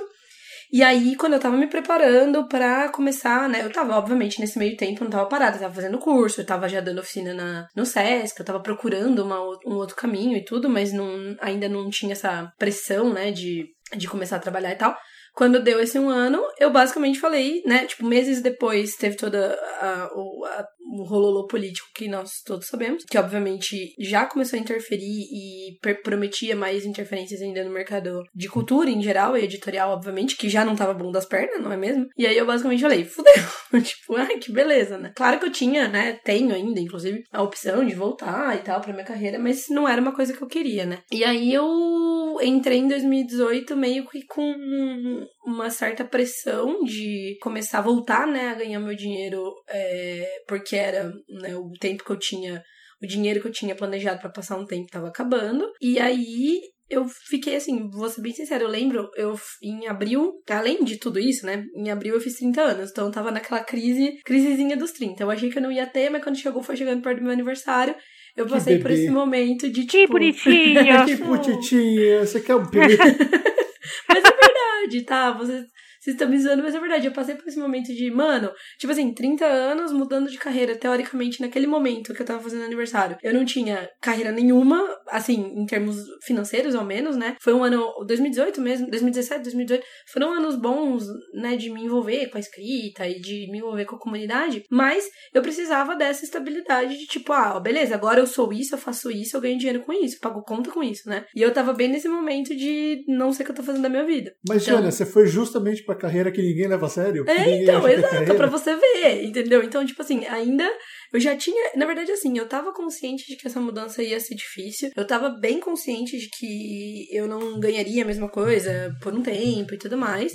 E 0.73 0.83
aí, 0.85 1.17
quando 1.17 1.33
eu 1.33 1.41
tava 1.41 1.57
me 1.57 1.67
preparando 1.67 2.47
pra 2.47 2.89
começar, 2.91 3.49
né? 3.49 3.65
Eu 3.65 3.73
tava, 3.73 3.97
obviamente, 3.97 4.41
nesse 4.41 4.57
meio 4.59 4.77
tempo, 4.77 5.03
não 5.03 5.11
tava 5.11 5.29
parada, 5.29 5.57
eu 5.57 5.61
tava 5.61 5.75
fazendo 5.75 5.99
curso, 5.99 6.41
eu 6.41 6.47
tava 6.47 6.69
já 6.69 6.81
dando 6.81 7.01
oficina 7.01 7.35
na, 7.35 7.69
no 7.75 7.85
SESC, 7.85 8.39
eu 8.39 8.47
tava 8.47 8.61
procurando 8.61 9.25
uma, 9.25 9.41
um 9.67 9.75
outro 9.75 9.97
caminho 9.97 10.37
e 10.37 10.45
tudo, 10.45 10.69
mas 10.69 10.93
não, 10.93 11.37
ainda 11.41 11.69
não 11.69 11.91
tinha 11.91 12.13
essa 12.13 12.53
pressão, 12.57 13.13
né, 13.13 13.33
de, 13.33 13.67
de 13.97 14.07
começar 14.07 14.37
a 14.37 14.41
trabalhar 14.41 14.71
e 14.71 14.77
tal. 14.77 14.97
Quando 15.35 15.63
deu 15.63 15.81
esse 15.81 15.99
um 15.99 16.09
ano, 16.09 16.41
eu 16.59 16.71
basicamente 16.71 17.21
falei, 17.21 17.63
né? 17.65 17.87
Tipo, 17.87 18.07
meses 18.07 18.43
depois 18.43 18.97
teve 18.97 19.17
toda 19.17 19.55
a, 19.81 20.05
a, 20.05 20.67
o 20.91 21.05
rololô 21.05 21.47
político 21.47 21.89
que 21.95 22.09
nós 22.09 22.43
todos 22.45 22.67
sabemos, 22.67 23.05
que 23.05 23.19
obviamente 23.19 23.95
já 23.99 24.27
começou 24.27 24.59
a 24.59 24.63
interferir 24.63 25.27
e 25.31 25.79
prometia 26.03 26.57
mais 26.57 26.85
interferências 26.85 27.41
ainda 27.41 27.65
no 27.65 27.71
mercado 27.71 28.23
de 28.35 28.49
cultura 28.49 28.91
em 28.91 29.03
geral 29.03 29.37
e 29.37 29.45
editorial, 29.45 29.91
obviamente, 29.91 30.37
que 30.37 30.49
já 30.49 30.65
não 30.65 30.77
tava 30.77 30.95
bom 30.95 31.11
das 31.11 31.27
pernas, 31.27 31.63
não 31.63 31.73
é 31.73 31.77
mesmo? 31.77 32.07
E 32.17 32.27
aí 32.27 32.37
eu 32.37 32.47
basicamente 32.47 32.83
falei, 32.83 33.05
fudeu. 33.05 33.33
tipo, 33.83 34.17
ai, 34.17 34.39
que 34.39 34.53
beleza, 34.53 34.99
né? 34.99 35.13
Claro 35.15 35.39
que 35.39 35.47
eu 35.47 35.53
tinha, 35.53 35.89
né? 35.89 36.19
Tenho 36.25 36.55
ainda, 36.55 36.81
inclusive, 36.81 37.23
a 37.33 37.43
opção 37.43 37.85
de 37.85 37.95
voltar 37.95 38.57
e 38.57 38.63
tal 38.63 38.81
pra 38.81 38.93
minha 38.93 39.05
carreira, 39.05 39.39
mas 39.39 39.69
não 39.69 39.89
era 39.89 40.01
uma 40.01 40.15
coisa 40.15 40.33
que 40.33 40.43
eu 40.43 40.49
queria, 40.49 40.85
né? 40.85 40.99
E 41.11 41.25
aí 41.25 41.53
eu 41.53 42.39
entrei 42.43 42.79
em 42.79 42.89
2018 42.89 43.77
meio 43.77 44.07
que 44.09 44.25
com 44.27 45.27
uma 45.45 45.71
certa 45.71 46.05
pressão 46.05 46.83
de 46.85 47.37
começar 47.41 47.79
a 47.79 47.83
voltar, 47.83 48.27
né, 48.27 48.49
a 48.49 48.55
ganhar 48.55 48.81
meu 48.81 48.95
dinheiro, 48.95 49.53
é, 49.69 50.27
porque 50.47 50.77
era 50.77 51.13
né, 51.29 51.57
o 51.57 51.71
tempo 51.81 52.05
que 52.05 52.11
eu 52.11 52.19
tinha, 52.19 52.63
o 53.03 53.07
dinheiro 53.07 53.41
que 53.41 53.49
eu 53.49 53.53
tinha 53.53 53.75
planejado 53.75 54.21
pra 54.21 54.31
passar 54.31 54.57
um 54.59 54.67
tempo 54.67 54.91
tava 54.91 55.09
acabando. 55.09 55.67
E 55.81 55.99
aí 55.99 56.61
eu 56.91 57.07
fiquei 57.29 57.55
assim, 57.55 57.89
vou 57.89 58.09
ser 58.09 58.21
bem 58.21 58.33
sincero, 58.33 58.65
eu 58.65 58.69
lembro, 58.69 59.09
eu 59.17 59.39
em 59.63 59.87
abril, 59.87 60.33
além 60.51 60.83
de 60.85 60.99
tudo 60.99 61.21
isso, 61.21 61.47
né? 61.47 61.65
Em 61.75 61.91
abril 61.91 62.15
eu 62.15 62.21
fiz 62.21 62.35
30 62.35 62.61
anos, 62.61 62.91
então 62.91 63.07
eu 63.07 63.13
tava 63.13 63.31
naquela 63.31 63.63
crise, 63.63 64.19
crisezinha 64.25 64.77
dos 64.77 64.91
30. 64.93 65.23
Eu 65.23 65.31
achei 65.31 65.51
que 65.51 65.59
eu 65.59 65.63
não 65.63 65.71
ia 65.73 65.87
ter, 65.87 66.11
mas 66.11 66.23
quando 66.23 66.37
chegou, 66.37 66.63
foi 66.63 66.77
chegando 66.77 67.01
perto 67.01 67.19
do 67.19 67.23
meu 67.23 67.33
aniversário, 67.33 67.95
eu 68.37 68.45
Que 68.45 68.53
passei 68.53 68.79
por 68.79 68.91
esse 68.91 69.09
momento 69.09 69.71
de 69.71 69.83
Que 69.83 70.01
tipo. 70.01 70.13
bonitinha. 70.15 71.05
Que 71.07 71.17
putitinha, 71.17 72.27
você 72.27 72.41
quer 72.41 72.57
um 72.57 72.67
bebê? 72.69 72.97
Mas 74.09 74.25
é 74.25 74.50
verdade, 74.81 75.03
tá? 75.03 75.33
Vocês, 75.33 75.67
vocês 76.01 76.15
estão 76.15 76.29
me 76.29 76.39
zoando, 76.39 76.63
mas 76.63 76.75
é 76.75 76.81
verdade. 76.81 77.07
Eu 77.07 77.13
passei 77.13 77.35
por 77.35 77.47
esse 77.47 77.59
momento 77.59 77.95
de, 77.95 78.11
mano, 78.11 78.51
tipo 78.79 78.93
assim, 78.93 79.13
30 79.13 79.45
anos 79.45 79.93
mudando 79.93 80.31
de 80.31 80.39
carreira, 80.39 80.77
teoricamente, 80.77 81.41
naquele 81.41 81.67
momento 81.67 82.15
que 82.15 82.23
eu 82.23 82.27
tava 82.27 82.43
fazendo 82.43 82.65
aniversário. 82.65 83.17
Eu 83.23 83.35
não 83.35 83.45
tinha 83.45 83.89
carreira 84.01 84.33
nenhuma, 84.33 84.83
assim, 85.11 85.53
em 85.57 85.67
termos 85.67 85.97
financeiros, 86.25 86.75
ao 86.75 86.85
menos, 86.85 87.17
né? 87.17 87.37
Foi 87.41 87.53
um 87.53 87.63
ano, 87.65 87.93
2018 88.07 88.61
mesmo, 88.61 88.89
2017, 88.91 89.43
2018, 89.43 89.85
foram 90.13 90.33
anos 90.33 90.57
bons, 90.57 91.05
né, 91.35 91.57
de 91.57 91.71
me 91.71 91.83
envolver 91.85 92.27
com 92.29 92.37
a 92.37 92.41
escrita 92.41 93.07
e 93.07 93.21
de 93.21 93.51
me 93.51 93.59
envolver 93.59 93.85
com 93.85 93.97
a 93.97 93.99
comunidade, 93.99 94.63
mas 94.71 95.05
eu 95.35 95.43
precisava 95.43 95.95
dessa 95.97 96.25
estabilidade 96.25 96.97
de 96.97 97.07
tipo, 97.07 97.33
ah, 97.33 97.59
beleza, 97.61 97.95
agora 97.95 98.21
eu 98.21 98.27
sou 98.27 98.53
isso, 98.53 98.75
eu 98.75 98.79
faço 98.79 99.11
isso, 99.11 99.37
eu 99.37 99.41
ganho 99.41 99.59
dinheiro 99.59 99.81
com 99.81 99.93
isso, 99.93 100.19
pago 100.21 100.43
conta 100.43 100.71
com 100.71 100.83
isso, 100.83 101.09
né? 101.09 101.25
E 101.35 101.43
eu 101.43 101.53
tava 101.53 101.73
bem 101.73 101.89
nesse 101.89 102.09
momento 102.09 102.55
de 102.57 103.05
não 103.09 103.33
sei 103.33 103.43
o 103.43 103.47
que 103.47 103.53
eu 103.53 103.57
tô 103.57 103.63
fazendo 103.63 103.83
da 103.83 103.89
minha 103.89 104.05
vida. 104.05 104.33
Mas, 104.49 104.63
Então- 104.63 104.77
Jana, 104.79 104.91
você 104.91 105.05
foi 105.07 105.27
justamente 105.27 105.85
pra 105.85 105.95
carreira 105.95 106.31
que 106.31 106.41
ninguém 106.43 106.69
leva 106.69 106.87
a 106.87 106.89
sério? 106.89 107.25
É, 107.29 107.63
então, 107.63 107.87
é 107.87 107.95
exato, 107.95 108.35
pra 108.35 108.47
você 108.47 108.75
ver, 108.77 109.25
entendeu? 109.25 109.63
Então, 109.63 109.85
tipo 109.85 110.01
assim, 110.03 110.25
ainda 110.27 110.69
eu 111.13 111.21
já 111.21 111.37
tinha. 111.37 111.73
Na 111.77 111.87
verdade, 111.87 112.13
assim, 112.13 112.37
eu 112.39 112.49
tava 112.49 112.73
consciente 112.73 113.27
de 113.27 113.37
que 113.37 113.47
essa 113.47 113.61
mudança 113.61 114.03
ia 114.03 114.21
ser 114.21 114.35
difícil. 114.35 114.91
Eu 114.97 115.07
tava 115.07 115.29
bem 115.29 115.61
consciente 115.61 116.19
de 116.19 116.29
que 116.29 117.07
eu 117.11 117.27
não 117.27 117.59
ganharia 117.59 118.03
a 118.03 118.07
mesma 118.07 118.29
coisa 118.29 118.95
por 119.03 119.13
um 119.13 119.23
tempo 119.23 119.75
e 119.75 119.79
tudo 119.79 119.97
mais. 119.97 120.33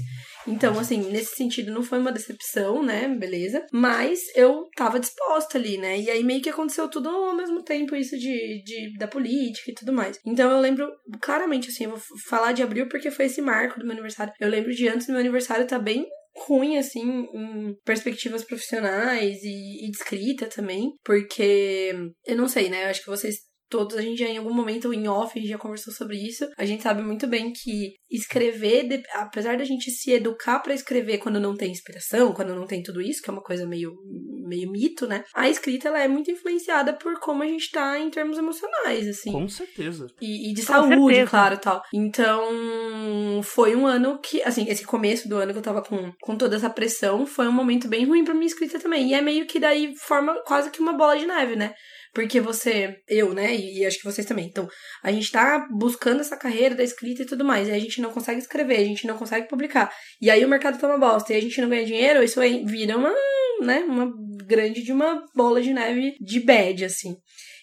Então, 0.48 0.78
assim, 0.78 0.98
nesse 1.12 1.36
sentido, 1.36 1.72
não 1.72 1.82
foi 1.82 1.98
uma 1.98 2.12
decepção, 2.12 2.84
né? 2.84 3.08
Beleza. 3.08 3.66
Mas 3.72 4.20
eu 4.36 4.68
tava 4.76 5.00
disposta 5.00 5.58
ali, 5.58 5.78
né? 5.78 6.00
E 6.00 6.10
aí 6.10 6.24
meio 6.24 6.42
que 6.42 6.50
aconteceu 6.50 6.88
tudo 6.88 7.10
ao 7.10 7.36
mesmo 7.36 7.64
tempo, 7.64 7.96
isso 7.96 8.18
de, 8.18 8.62
de 8.64 8.98
da 8.98 9.08
política 9.08 9.72
e 9.72 9.74
tudo 9.74 9.92
mais. 9.92 10.20
Então 10.26 10.52
eu 10.52 10.60
lembro 10.60 10.92
claramente, 11.22 11.70
assim, 11.70 11.86
eu 11.86 11.92
vou 11.92 12.00
falar 12.28 12.52
de 12.52 12.62
abril 12.62 12.88
porque 12.88 13.10
foi 13.10 13.26
esse 13.26 13.42
marco 13.42 13.80
do 13.80 13.86
meu 13.86 13.94
aniversário. 13.94 14.34
Eu 14.40 14.50
lembro 14.50 14.74
de 14.74 14.88
antes 14.88 15.08
do 15.08 15.14
meu 15.14 15.22
aniversário 15.22 15.66
tá 15.66 15.80
bem 15.80 16.06
ruim, 16.36 16.78
assim, 16.78 17.28
em 17.34 17.76
perspectivas 17.84 18.44
profissionais 18.44 19.42
e, 19.44 19.86
e 19.86 19.90
de 19.90 19.98
escrita 19.98 20.48
também, 20.48 20.92
porque 21.04 21.94
eu 22.26 22.36
não 22.36 22.48
sei, 22.48 22.70
né? 22.70 22.86
Eu 22.86 22.90
acho 22.90 23.02
que 23.02 23.10
vocês 23.10 23.36
todos, 23.70 23.96
a 23.98 24.02
gente 24.02 24.20
já 24.20 24.28
em 24.28 24.38
algum 24.38 24.54
momento 24.54 24.94
em 24.94 25.08
off, 25.08 25.38
a 25.38 25.42
gente 25.42 25.50
já 25.50 25.58
conversou 25.58 25.94
sobre 25.94 26.18
isso. 26.18 26.48
A 26.58 26.66
gente 26.66 26.84
sabe 26.84 27.02
muito 27.02 27.28
bem 27.28 27.52
que 27.52 27.94
escrever, 28.10 28.88
de- 28.88 29.04
apesar 29.14 29.58
da 29.58 29.64
gente 29.66 29.92
se 29.92 30.12
educar 30.12 30.60
pra 30.60 30.74
escrever 30.74 31.18
quando 31.18 31.40
não 31.40 31.56
tem 31.56 31.72
inspiração, 31.72 32.34
quando 32.34 32.56
não 32.56 32.66
tem 32.66 32.82
tudo 32.84 33.02
isso, 33.02 33.22
que 33.22 33.30
é 33.30 33.34
uma 33.34 33.42
coisa 33.44 33.66
meio, 33.66 33.92
meio 34.48 34.72
mito, 34.72 35.08
né? 35.08 35.24
A 35.34 35.50
escrita, 35.50 35.88
ela 35.88 36.02
é 36.02 36.08
muito 36.08 36.30
influenciada 36.32 36.94
por 36.94 37.20
como 37.20 37.44
a 37.44 37.48
gente 37.48 37.70
tá 37.72 38.00
em 38.00 38.10
termos 38.10 38.38
emocionais, 38.38 39.08
assim. 39.08 39.32
Com 39.32 39.48
certeza. 39.50 40.08
E, 40.22 40.50
e 40.52 40.54
de 40.54 40.62
Com 40.62 40.68
saúde, 40.68 41.16
certeza. 41.16 41.30
claro, 41.30 41.58
tal. 41.58 41.82
Então, 41.94 43.42
foi 43.44 43.76
um 43.76 43.86
ano 43.88 44.20
que, 44.22 44.42
assim, 44.44 44.66
esse 44.70 44.86
começo 44.86 45.28
do 45.28 45.38
ano 45.38 45.52
que 45.52 45.60
eu 45.60 45.64
tava 45.64 45.82
com, 45.82 46.12
com 46.22 46.36
toda 46.38 46.56
essa 46.56 46.70
pressão, 46.70 47.26
foi 47.26 47.48
um 47.48 47.52
momento 47.52 47.88
bem 47.88 48.06
ruim 48.06 48.24
pra 48.24 48.34
minha 48.34 48.48
escrita 48.48 48.80
também. 48.80 49.10
E 49.10 49.14
é 49.14 49.22
meio 49.22 49.46
que 49.46 49.60
daí 49.60 49.94
forma 49.98 50.36
quase 50.46 50.70
que 50.72 50.80
uma 50.80 50.94
bola 50.94 51.18
de 51.18 51.26
neve, 51.26 51.56
né? 51.56 51.74
Porque 52.16 52.40
você, 52.40 52.96
eu, 53.10 53.34
né, 53.34 53.54
e, 53.54 53.80
e 53.80 53.86
acho 53.86 53.98
que 53.98 54.06
vocês 54.06 54.26
também. 54.26 54.48
Então, 54.48 54.70
a 55.04 55.12
gente 55.12 55.30
tá 55.30 55.68
buscando 55.70 56.22
essa 56.22 56.38
carreira 56.38 56.74
da 56.74 56.84
escrita 56.84 57.24
e 57.24 57.26
tudo 57.26 57.44
mais. 57.44 57.68
E 57.68 57.72
a 57.72 57.80
gente 57.80 58.02
não 58.02 58.10
consegue 58.10 58.40
escrever, 58.40 58.78
a 58.78 58.86
gente 58.86 59.06
não 59.06 59.18
consegue 59.18 59.50
publicar. 59.50 59.92
E 60.22 60.32
aí 60.32 60.44
o 60.46 60.50
mercado 60.50 60.80
tá 60.80 60.88
uma 60.88 60.98
bosta 60.98 61.34
e 61.34 61.36
a 61.36 61.42
gente 61.42 61.60
não 61.60 61.68
ganha 61.68 61.86
dinheiro, 61.86 62.24
isso 62.24 62.40
aí 62.40 62.64
vira 62.66 62.98
uma, 62.98 63.14
né, 63.62 63.80
uma 63.80 64.10
grande 64.48 64.82
de 64.82 64.94
uma 64.94 65.26
bola 65.36 65.62
de 65.62 65.74
neve 65.74 66.16
de 66.22 66.40
bad, 66.40 66.86
assim. 66.86 67.18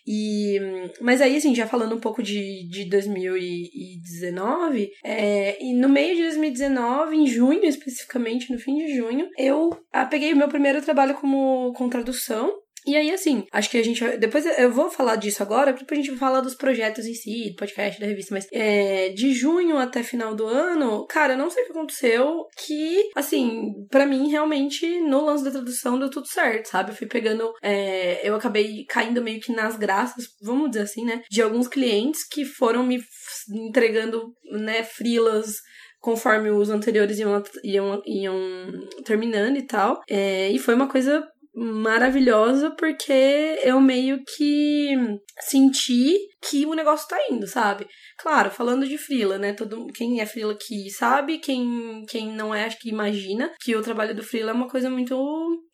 E, 0.06 0.58
mas 1.00 1.20
aí, 1.20 1.36
assim, 1.36 1.54
já 1.54 1.66
falando 1.66 1.94
um 1.94 2.00
pouco 2.00 2.22
de, 2.22 2.68
de 2.68 2.88
2019, 2.90 4.90
é, 5.04 5.64
e 5.64 5.72
no 5.74 5.88
meio 5.88 6.16
de 6.16 6.22
2019, 6.22 7.16
em 7.16 7.26
junho 7.26 7.64
especificamente, 7.64 8.52
no 8.52 8.58
fim 8.58 8.76
de 8.76 8.96
junho, 8.96 9.28
eu 9.38 9.70
ah, 9.92 10.04
peguei 10.04 10.32
o 10.32 10.36
meu 10.36 10.48
primeiro 10.48 10.82
trabalho 10.82 11.14
como 11.14 11.72
com 11.74 11.88
tradução. 11.88 12.52
E 12.86 12.96
aí, 12.96 13.10
assim, 13.10 13.46
acho 13.52 13.70
que 13.70 13.78
a 13.78 13.84
gente. 13.84 14.04
Depois 14.18 14.44
eu 14.46 14.70
vou 14.72 14.90
falar 14.90 15.16
disso 15.16 15.42
agora, 15.42 15.72
depois 15.72 15.98
a 15.98 16.02
gente 16.02 16.10
vai 16.10 16.18
falar 16.18 16.40
dos 16.40 16.54
projetos 16.54 17.06
em 17.06 17.14
si, 17.14 17.50
do 17.50 17.56
podcast, 17.56 18.00
da 18.00 18.06
revista, 18.06 18.34
mas 18.34 18.46
é, 18.52 19.10
de 19.10 19.32
junho 19.32 19.78
até 19.78 20.02
final 20.02 20.34
do 20.34 20.46
ano, 20.46 21.06
cara, 21.06 21.36
não 21.36 21.50
sei 21.50 21.62
o 21.62 21.66
que 21.66 21.72
aconteceu, 21.72 22.46
que, 22.56 23.10
assim, 23.14 23.72
pra 23.90 24.06
mim, 24.06 24.30
realmente, 24.30 25.00
no 25.00 25.24
lance 25.24 25.44
da 25.44 25.50
tradução 25.50 25.98
deu 25.98 26.10
tudo 26.10 26.26
certo, 26.26 26.66
sabe? 26.66 26.90
Eu 26.90 26.96
fui 26.96 27.06
pegando. 27.06 27.52
é, 27.62 28.26
eu 28.26 28.34
acabei 28.34 28.84
caindo 28.88 29.22
meio 29.22 29.40
que 29.40 29.52
nas 29.52 29.76
graças, 29.76 30.26
vamos 30.40 30.70
dizer 30.70 30.82
assim, 30.82 31.04
né? 31.04 31.22
De 31.30 31.42
alguns 31.42 31.68
clientes 31.68 32.26
que 32.26 32.44
foram 32.44 32.84
me 32.84 33.02
entregando, 33.50 34.34
né, 34.50 34.82
frilas 34.82 35.56
conforme 36.02 36.50
os 36.50 36.68
anteriores 36.68 37.18
iam, 37.18 37.42
iam, 37.62 38.02
iam 38.04 38.88
terminando 39.04 39.56
e 39.56 39.62
tal. 39.62 40.02
É, 40.10 40.50
e 40.50 40.58
foi 40.58 40.74
uma 40.74 40.88
coisa 40.88 41.26
maravilhosa 41.54 42.70
porque 42.70 43.58
eu 43.62 43.80
meio 43.80 44.22
que 44.24 44.96
senti 45.40 46.16
que 46.40 46.64
o 46.64 46.74
negócio 46.74 47.08
tá 47.08 47.18
indo, 47.30 47.46
sabe? 47.46 47.86
Claro, 48.18 48.50
falando 48.50 48.86
de 48.86 48.96
frila, 48.96 49.38
né? 49.38 49.52
Todo, 49.52 49.86
quem 49.88 50.20
é 50.20 50.26
frila 50.26 50.56
que 50.56 50.90
sabe, 50.90 51.38
quem, 51.38 52.04
quem 52.08 52.34
não 52.34 52.54
é, 52.54 52.64
acho 52.64 52.78
que 52.78 52.88
imagina 52.88 53.52
que 53.60 53.76
o 53.76 53.82
trabalho 53.82 54.14
do 54.14 54.22
frila 54.22 54.50
é 54.50 54.54
uma 54.54 54.68
coisa 54.68 54.88
muito 54.88 55.14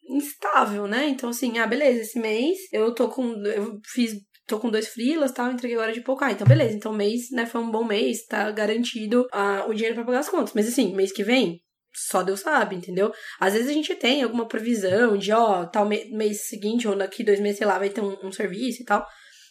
instável, 0.08 0.86
né? 0.86 1.08
Então, 1.08 1.30
assim, 1.30 1.58
ah, 1.58 1.66
beleza, 1.66 2.00
esse 2.00 2.18
mês 2.18 2.58
eu 2.72 2.94
tô 2.94 3.08
com. 3.08 3.32
Eu 3.44 3.78
fiz. 3.86 4.14
Tô 4.46 4.58
com 4.58 4.70
dois 4.70 4.88
frilas, 4.88 5.30
tal, 5.30 5.52
entreguei 5.52 5.76
agora 5.76 5.92
de 5.92 6.00
pouco. 6.00 6.24
Ah, 6.24 6.32
então 6.32 6.46
beleza. 6.46 6.74
Então 6.74 6.90
mês, 6.90 7.30
né, 7.30 7.44
foi 7.44 7.60
um 7.60 7.70
bom 7.70 7.84
mês, 7.84 8.24
tá 8.24 8.50
garantido 8.50 9.26
ah, 9.30 9.66
o 9.68 9.74
dinheiro 9.74 9.94
pra 9.94 10.06
pagar 10.06 10.20
as 10.20 10.28
contas. 10.30 10.54
Mas 10.54 10.66
assim, 10.66 10.94
mês 10.94 11.12
que 11.12 11.22
vem, 11.22 11.60
só 11.98 12.22
Deus 12.22 12.40
sabe, 12.40 12.76
entendeu? 12.76 13.12
Às 13.40 13.54
vezes 13.54 13.68
a 13.68 13.72
gente 13.72 13.94
tem 13.94 14.22
alguma 14.22 14.46
previsão 14.46 15.16
de, 15.16 15.32
ó, 15.32 15.66
tal 15.66 15.86
mês 15.86 16.48
seguinte 16.48 16.86
ou 16.86 16.96
daqui 16.96 17.24
dois 17.24 17.40
meses, 17.40 17.58
sei 17.58 17.66
lá, 17.66 17.78
vai 17.78 17.90
ter 17.90 18.00
um, 18.00 18.16
um 18.22 18.32
serviço 18.32 18.82
e 18.82 18.84
tal. 18.84 19.06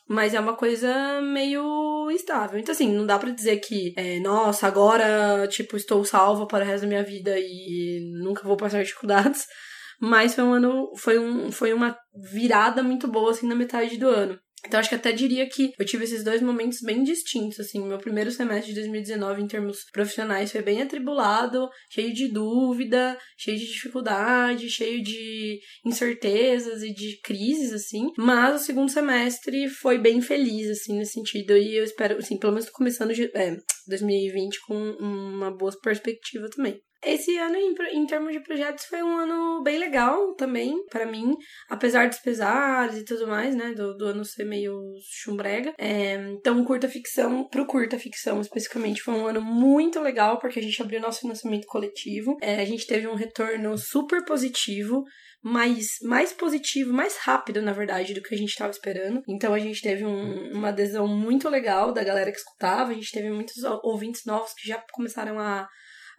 Mas 0.09 0.33
é 0.33 0.39
uma 0.39 0.55
coisa 0.55 1.21
meio 1.21 2.09
instável. 2.11 2.57
Então, 2.59 2.71
assim, 2.71 2.91
não 2.91 3.05
dá 3.05 3.19
pra 3.19 3.29
dizer 3.29 3.57
que, 3.57 3.93
é, 3.97 4.19
nossa, 4.19 4.65
agora, 4.65 5.47
tipo, 5.47 5.75
estou 5.75 6.03
salva 6.05 6.47
para 6.47 6.63
o 6.63 6.67
resto 6.67 6.83
da 6.83 6.87
minha 6.87 7.03
vida 7.03 7.35
e 7.37 7.99
nunca 8.23 8.43
vou 8.43 8.55
passar 8.55 8.83
dificuldades. 8.83 9.45
Mas 9.99 10.35
foi 10.35 10.43
um 10.43 10.53
ano, 10.53 10.91
foi, 10.95 11.19
um, 11.19 11.51
foi 11.51 11.73
uma 11.73 11.97
virada 12.31 12.81
muito 12.83 13.07
boa, 13.07 13.31
assim, 13.31 13.47
na 13.47 13.55
metade 13.55 13.97
do 13.97 14.07
ano. 14.07 14.39
Então, 14.67 14.79
acho 14.79 14.89
que 14.89 14.95
até 14.95 15.13
diria 15.13 15.47
que 15.47 15.71
eu 15.79 15.85
tive 15.85 16.03
esses 16.03 16.23
dois 16.23 16.41
momentos 16.41 16.79
bem 16.81 17.01
distintos, 17.01 17.59
assim. 17.59 17.81
Meu 17.87 17.97
primeiro 17.97 18.29
semestre 18.31 18.73
de 18.73 18.79
2019, 18.79 19.41
em 19.41 19.47
termos 19.47 19.85
profissionais, 19.93 20.51
foi 20.51 20.61
bem 20.61 20.81
atribulado, 20.81 21.69
cheio 21.89 22.13
de 22.13 22.27
dúvida, 22.27 23.17
cheio 23.37 23.57
de 23.57 23.65
dificuldade, 23.65 24.69
cheio 24.69 25.01
de 25.01 25.59
incertezas 25.85 26.83
e 26.83 26.93
de 26.93 27.17
crises, 27.23 27.71
assim. 27.71 28.11
Mas 28.17 28.61
o 28.61 28.65
segundo 28.65 28.91
semestre 28.91 29.69
foi 29.69 29.97
bem 29.97 30.21
feliz, 30.21 30.69
assim, 30.69 30.97
nesse 30.97 31.13
sentido. 31.13 31.57
E 31.57 31.77
eu 31.77 31.85
espero, 31.85 32.17
assim, 32.17 32.37
pelo 32.37 32.51
menos 32.51 32.65
tô 32.65 32.73
começando 32.73 33.11
é, 33.11 33.57
2020 33.87 34.59
com 34.67 34.75
uma 34.99 35.49
boa 35.49 35.71
perspectiva 35.81 36.49
também. 36.49 36.77
Esse 37.03 37.37
ano, 37.37 37.55
em, 37.55 37.73
em 37.93 38.05
termos 38.05 38.33
de 38.33 38.39
projetos, 38.41 38.85
foi 38.85 39.03
um 39.03 39.17
ano 39.17 39.61
bem 39.63 39.77
legal 39.77 40.33
também, 40.35 40.75
pra 40.89 41.05
mim. 41.05 41.35
Apesar 41.69 42.07
dos 42.09 42.19
pesares 42.19 42.97
e 42.97 43.05
tudo 43.05 43.27
mais, 43.27 43.55
né? 43.55 43.73
Do, 43.73 43.95
do 43.95 44.05
ano 44.05 44.25
ser 44.25 44.45
meio 44.45 44.79
chumbrega. 45.23 45.73
É, 45.77 46.13
então, 46.31 46.63
curta 46.63 46.89
ficção, 46.89 47.47
pro 47.47 47.65
curta 47.65 47.99
ficção 47.99 48.41
especificamente, 48.41 49.01
foi 49.01 49.13
um 49.13 49.27
ano 49.27 49.41
muito 49.41 49.99
legal, 49.99 50.39
porque 50.39 50.59
a 50.59 50.63
gente 50.63 50.81
abriu 50.81 50.99
nosso 51.01 51.21
financiamento 51.21 51.65
coletivo. 51.67 52.37
É, 52.41 52.61
a 52.61 52.65
gente 52.65 52.87
teve 52.87 53.07
um 53.07 53.15
retorno 53.15 53.77
super 53.77 54.23
positivo 54.25 55.03
mais, 55.41 55.85
mais 56.01 56.33
positivo, 56.33 56.91
mais 56.91 57.15
rápido, 57.17 57.61
na 57.61 57.71
verdade, 57.71 58.13
do 58.13 58.21
que 58.21 58.33
a 58.33 58.37
gente 58.37 58.49
estava 58.49 58.71
esperando. 58.71 59.21
Então 59.29 59.53
a 59.53 59.59
gente 59.59 59.81
teve 59.81 60.03
um- 60.05 60.51
uma 60.51 60.69
adesão 60.69 61.07
muito 61.07 61.47
legal 61.47 61.93
da 61.93 62.03
galera 62.03 62.31
que 62.31 62.37
escutava, 62.37 62.91
a 62.91 62.93
gente 62.93 63.11
teve 63.11 63.29
muitos 63.29 63.63
ou- 63.63 63.79
ouvintes 63.83 64.25
novos 64.25 64.51
que 64.53 64.67
já 64.67 64.83
começaram 64.91 65.39
a, 65.39 65.67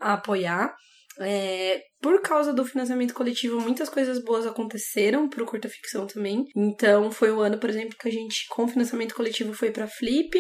a 0.01 0.15
apoiar. 0.15 0.75
É, 1.21 1.81
por 2.01 2.23
causa 2.23 2.53
do 2.53 2.65
financiamento 2.65 3.13
coletivo, 3.13 3.61
muitas 3.61 3.89
coisas 3.89 4.23
boas 4.23 4.47
aconteceram 4.47 5.29
pro 5.29 5.45
curta 5.45 5.69
ficção 5.69 6.07
também. 6.07 6.45
Então, 6.57 7.11
foi 7.11 7.33
o 7.33 7.41
ano, 7.41 7.59
por 7.59 7.69
exemplo, 7.69 7.97
que 7.99 8.09
a 8.09 8.13
gente, 8.13 8.47
com 8.51 8.69
financiamento 8.69 9.15
coletivo, 9.15 9.53
foi 9.53 9.73
pra 9.73 9.89
Flip, 9.89 10.31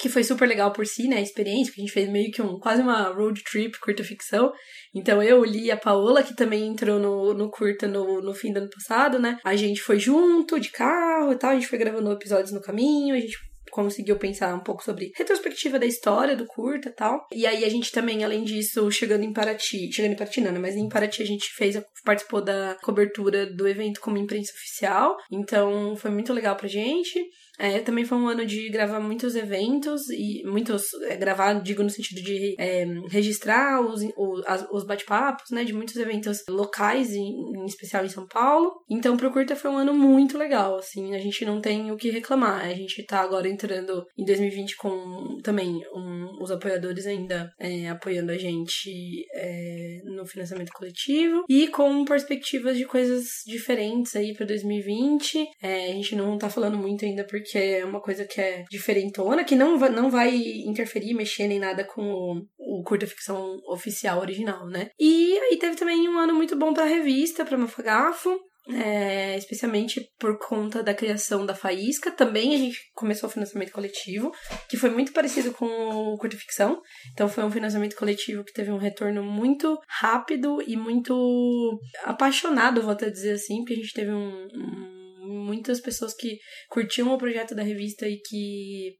que 0.00 0.08
foi 0.08 0.24
super 0.24 0.46
legal 0.46 0.72
por 0.72 0.86
si, 0.86 1.06
né, 1.08 1.16
a 1.16 1.22
experiência, 1.22 1.66
porque 1.66 1.82
a 1.82 1.84
gente 1.84 1.92
fez 1.92 2.08
meio 2.08 2.30
que 2.30 2.40
um, 2.40 2.58
quase 2.58 2.82
uma 2.82 3.08
road 3.08 3.42
trip 3.44 3.78
curta 3.78 4.02
ficção. 4.02 4.52
Então, 4.94 5.22
eu, 5.22 5.44
Li 5.44 5.70
a 5.70 5.76
Paola, 5.76 6.22
que 6.22 6.34
também 6.34 6.66
entrou 6.66 6.98
no, 6.98 7.34
no 7.34 7.50
curta 7.50 7.86
no, 7.86 8.20
no 8.20 8.34
fim 8.34 8.52
do 8.52 8.58
ano 8.58 8.70
passado, 8.70 9.18
né, 9.18 9.38
a 9.44 9.54
gente 9.54 9.82
foi 9.82 9.98
junto, 9.98 10.58
de 10.58 10.70
carro 10.70 11.32
e 11.32 11.36
tal, 11.36 11.50
a 11.50 11.54
gente 11.54 11.68
foi 11.68 11.78
gravando 11.78 12.12
episódios 12.12 12.52
no 12.52 12.60
caminho, 12.60 13.14
a 13.14 13.20
gente 13.20 13.36
conseguiu 13.72 14.18
pensar 14.18 14.54
um 14.54 14.60
pouco 14.60 14.84
sobre 14.84 15.10
retrospectiva 15.16 15.78
da 15.78 15.86
história 15.86 16.36
do 16.36 16.46
curta 16.46 16.90
e 16.90 16.92
tal. 16.92 17.26
E 17.32 17.46
aí 17.46 17.64
a 17.64 17.68
gente 17.70 17.90
também, 17.90 18.22
além 18.22 18.44
disso, 18.44 18.90
chegando 18.90 19.24
em 19.24 19.32
Paraty, 19.32 19.90
chegando 19.90 20.12
em 20.12 20.16
Paraty 20.16 20.42
não, 20.42 20.52
né? 20.52 20.58
Mas 20.58 20.76
em 20.76 20.88
Paraty 20.88 21.22
a 21.22 21.26
gente 21.26 21.50
fez, 21.54 21.82
participou 22.04 22.44
da 22.44 22.76
cobertura 22.82 23.46
do 23.46 23.66
evento 23.66 24.00
como 24.00 24.18
imprensa 24.18 24.52
oficial. 24.52 25.16
Então 25.30 25.96
foi 25.96 26.10
muito 26.10 26.34
legal 26.34 26.54
pra 26.54 26.68
gente. 26.68 27.18
É, 27.58 27.80
também 27.80 28.04
foi 28.04 28.18
um 28.18 28.28
ano 28.28 28.46
de 28.46 28.68
gravar 28.70 29.00
muitos 29.00 29.36
eventos 29.36 30.08
e 30.10 30.42
muitos. 30.44 30.92
É, 31.04 31.16
gravar, 31.16 31.54
digo, 31.54 31.82
no 31.82 31.90
sentido 31.90 32.22
de 32.22 32.54
é, 32.58 32.84
registrar 33.08 33.80
os, 33.80 34.02
os, 34.16 34.44
os 34.70 34.84
bate-papos, 34.84 35.50
né? 35.50 35.64
De 35.64 35.72
muitos 35.72 35.96
eventos 35.96 36.42
locais, 36.48 37.12
em, 37.12 37.28
em, 37.56 37.64
especial 37.66 38.04
em 38.04 38.08
São 38.08 38.26
Paulo. 38.26 38.72
Então, 38.90 39.16
pro 39.16 39.30
Curta 39.30 39.54
foi 39.54 39.70
um 39.70 39.76
ano 39.76 39.94
muito 39.94 40.38
legal, 40.38 40.76
assim. 40.76 41.14
A 41.14 41.18
gente 41.18 41.44
não 41.44 41.60
tem 41.60 41.90
o 41.90 41.96
que 41.96 42.10
reclamar. 42.10 42.64
A 42.64 42.74
gente 42.74 43.04
tá 43.04 43.20
agora 43.20 43.48
entrando 43.48 44.04
em 44.18 44.24
2020 44.24 44.76
com 44.76 45.38
também 45.42 45.80
um, 45.94 46.42
os 46.42 46.50
apoiadores 46.50 47.06
ainda 47.06 47.52
é, 47.60 47.88
apoiando 47.88 48.32
a 48.32 48.38
gente 48.38 48.90
é, 49.34 50.00
no 50.04 50.24
financiamento 50.26 50.72
coletivo 50.72 51.44
e 51.48 51.68
com 51.68 52.04
perspectivas 52.04 52.76
de 52.76 52.84
coisas 52.86 53.26
diferentes 53.46 54.16
aí 54.16 54.34
para 54.34 54.46
2020. 54.46 55.46
É, 55.62 55.90
a 55.90 55.92
gente 55.92 56.16
não 56.16 56.38
tá 56.38 56.48
falando 56.48 56.78
muito 56.78 57.04
ainda 57.04 57.24
porque 57.24 57.41
porque 57.42 57.58
é 57.58 57.84
uma 57.84 58.00
coisa 58.00 58.24
que 58.24 58.40
é 58.40 58.64
diferentona, 58.70 59.44
que 59.44 59.54
não 59.54 59.78
vai, 59.78 59.90
não 59.90 60.10
vai 60.10 60.34
interferir, 60.34 61.14
mexer 61.14 61.48
nem 61.48 61.58
nada 61.58 61.84
com 61.84 62.02
o, 62.02 62.42
o 62.58 62.82
curta 62.82 63.06
ficção 63.06 63.58
oficial 63.66 64.20
original, 64.20 64.66
né? 64.66 64.90
E 64.98 65.38
aí 65.38 65.58
teve 65.58 65.76
também 65.76 66.08
um 66.08 66.18
ano 66.18 66.34
muito 66.34 66.56
bom 66.56 66.72
pra 66.72 66.84
revista, 66.84 67.44
pra 67.44 67.58
Mafagafo. 67.58 68.38
É, 68.68 69.36
especialmente 69.36 70.08
por 70.20 70.38
conta 70.38 70.84
da 70.84 70.94
criação 70.94 71.44
da 71.44 71.52
Faísca. 71.52 72.12
Também 72.12 72.54
a 72.54 72.58
gente 72.58 72.78
começou 72.94 73.28
o 73.28 73.32
financiamento 73.32 73.72
coletivo, 73.72 74.30
que 74.68 74.76
foi 74.76 74.88
muito 74.88 75.12
parecido 75.12 75.52
com 75.52 75.66
o 75.66 76.16
Curta 76.16 76.36
Ficção. 76.36 76.80
Então 77.12 77.28
foi 77.28 77.42
um 77.42 77.50
financiamento 77.50 77.96
coletivo 77.96 78.44
que 78.44 78.52
teve 78.52 78.70
um 78.70 78.78
retorno 78.78 79.24
muito 79.24 79.76
rápido 79.88 80.62
e 80.64 80.76
muito 80.76 81.80
apaixonado, 82.04 82.82
vou 82.82 82.92
até 82.92 83.10
dizer 83.10 83.32
assim, 83.32 83.58
porque 83.58 83.72
a 83.72 83.76
gente 83.78 83.92
teve 83.92 84.12
um, 84.12 84.46
um 84.54 85.01
muitas 85.22 85.80
pessoas 85.80 86.14
que 86.14 86.38
curtiam 86.68 87.12
o 87.12 87.18
projeto 87.18 87.54
da 87.54 87.62
revista 87.62 88.08
e 88.08 88.18
que 88.18 88.96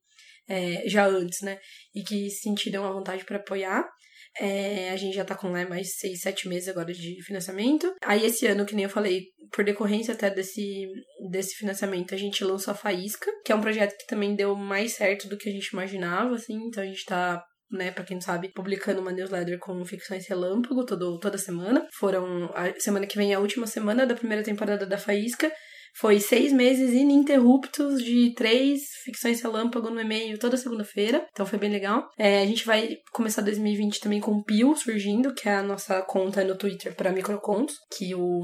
é, 0.49 0.89
já 0.89 1.07
antes, 1.07 1.41
né? 1.43 1.59
E 1.95 2.03
que 2.03 2.31
sentiram 2.31 2.85
a 2.85 2.93
vontade 2.93 3.25
para 3.25 3.39
apoiar. 3.39 3.89
É, 4.41 4.91
a 4.91 4.97
gente 4.97 5.15
já 5.15 5.25
tá 5.25 5.35
com 5.35 5.51
né, 5.51 5.67
mais 5.67 5.97
seis, 5.97 6.23
sete 6.23 6.49
meses 6.49 6.69
agora 6.69 6.93
de 6.93 7.23
financiamento. 7.23 7.93
Aí 8.03 8.25
esse 8.25 8.47
ano, 8.47 8.65
que 8.65 8.75
nem 8.75 8.85
eu 8.85 8.91
falei, 8.91 9.27
por 9.53 9.65
decorrência 9.65 10.15
até 10.15 10.31
desse, 10.31 10.87
desse 11.31 11.55
financiamento, 11.57 12.15
a 12.15 12.19
gente 12.19 12.43
lançou 12.43 12.73
a 12.73 12.77
Faísca, 12.77 13.31
que 13.45 13.53
é 13.53 13.55
um 13.55 13.61
projeto 13.61 13.97
que 13.99 14.07
também 14.07 14.35
deu 14.35 14.57
mais 14.57 14.93
certo 14.93 15.29
do 15.29 15.37
que 15.37 15.51
a 15.51 15.53
gente 15.53 15.69
imaginava, 15.69 16.35
assim. 16.35 16.55
Então 16.55 16.83
a 16.83 16.87
gente 16.87 17.05
tá 17.05 17.45
né, 17.73 17.91
para 17.91 18.05
quem 18.05 18.17
não 18.17 18.21
sabe, 18.21 18.53
publicando 18.53 19.01
uma 19.01 19.13
newsletter 19.13 19.59
com 19.59 19.83
ficções 19.85 20.27
relâmpago 20.29 20.85
todo, 20.85 21.19
toda 21.19 21.39
semana. 21.39 21.87
Foram 21.99 22.51
a 22.55 22.79
semana 22.79 23.07
que 23.07 23.17
vem 23.17 23.33
é 23.33 23.35
a 23.35 23.41
última 23.41 23.67
semana 23.67 24.07
da 24.07 24.15
primeira 24.15 24.43
temporada 24.43 24.87
da 24.87 24.99
Faísca. 24.99 25.51
Foi 25.95 26.19
seis 26.21 26.53
meses 26.53 26.93
ininterruptos 26.93 28.03
de 28.03 28.33
três 28.35 28.81
ficções 29.05 29.41
relâmpago 29.41 29.91
no 29.91 30.01
e-mail 30.01 30.39
toda 30.39 30.57
segunda-feira. 30.57 31.27
Então 31.33 31.47
foi 31.47 31.59
bem 31.59 31.71
legal. 31.71 32.09
É, 32.19 32.43
a 32.43 32.47
gente 32.47 32.65
vai 32.65 32.97
começar 33.13 33.43
2020 33.43 34.01
também 34.01 34.21
com 34.21 34.33
o 34.33 34.45
Pio 34.45 34.75
surgindo, 34.75 35.35
que 35.35 35.49
é 35.49 35.57
a 35.57 35.63
nossa 35.63 36.01
conta 36.03 36.43
no 36.45 36.57
Twitter 36.57 36.95
para 36.95 37.13
microcontos, 37.13 37.77
que 37.97 38.15
o, 38.15 38.41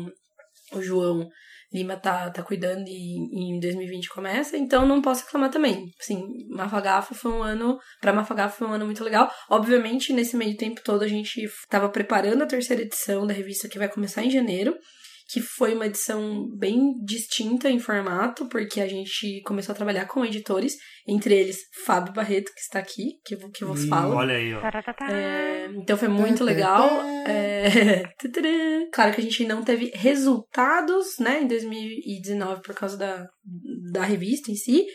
o 0.73 0.83
João 0.83 1.29
Lima 1.73 1.97
tá, 1.97 2.31
tá 2.31 2.43
cuidando 2.43 2.85
e, 2.89 3.55
em 3.55 3.61
2020 3.61 4.09
começa, 4.09 4.57
então 4.57 4.87
não 4.87 5.03
posso 5.03 5.25
reclamar 5.25 5.51
também. 5.51 5.91
Sim, 6.01 6.23
Mafagafo 6.49 7.15
foi 7.15 7.31
um 7.31 7.43
ano, 7.43 7.79
pra 8.01 8.13
Mafagafo 8.13 8.59
foi 8.59 8.69
um 8.69 8.73
ano 8.73 8.87
muito 8.87 9.05
legal. 9.05 9.31
Obviamente, 9.51 10.13
nesse 10.13 10.35
meio 10.35 10.57
tempo 10.57 10.81
todo 10.83 11.03
a 11.03 11.09
gente 11.09 11.47
tava 11.69 11.91
preparando 11.91 12.43
a 12.43 12.47
terceira 12.47 12.83
edição 12.83 13.27
da 13.27 13.35
revista 13.35 13.69
que 13.69 13.79
vai 13.79 13.89
começar 13.89 14.23
em 14.23 14.31
janeiro 14.31 14.75
que 15.29 15.43
foi 15.43 15.75
uma 15.75 15.87
edição 15.87 16.49
bem 16.57 16.95
distinta 17.05 17.69
em 17.69 17.79
formato, 17.79 18.49
porque 18.49 18.81
a 18.81 18.89
gente 18.89 19.43
começou 19.43 19.75
a 19.75 19.77
trabalhar 19.77 20.07
com 20.07 20.25
editores, 20.25 20.77
entre 21.07 21.35
eles 21.35 21.59
Fábio 21.85 22.15
Barreto, 22.15 22.51
que 22.55 22.61
está 22.61 22.79
aqui, 22.79 23.21
que, 23.27 23.37
que 23.51 23.65
vos 23.65 23.85
hum, 23.85 23.89
falo. 23.89 24.17
Olha 24.17 24.35
aí, 24.35 24.55
ó. 24.55 24.61
É, 25.11 25.67
então 25.77 25.99
foi 25.99 26.09
muito 26.09 26.43
legal. 26.43 26.89
É... 27.27 28.05
claro 28.91 29.13
que 29.13 29.21
a 29.21 29.25
gente 29.25 29.45
não 29.45 29.63
teve 29.63 29.93
resultados, 29.95 31.19
né, 31.19 31.43
em 31.43 31.47
2019 31.47 32.63
por 32.63 32.75
causa 32.75 32.97
da, 32.97 33.29
da 33.93 34.05
revista 34.05 34.51
em 34.51 34.57
si, 34.57 34.87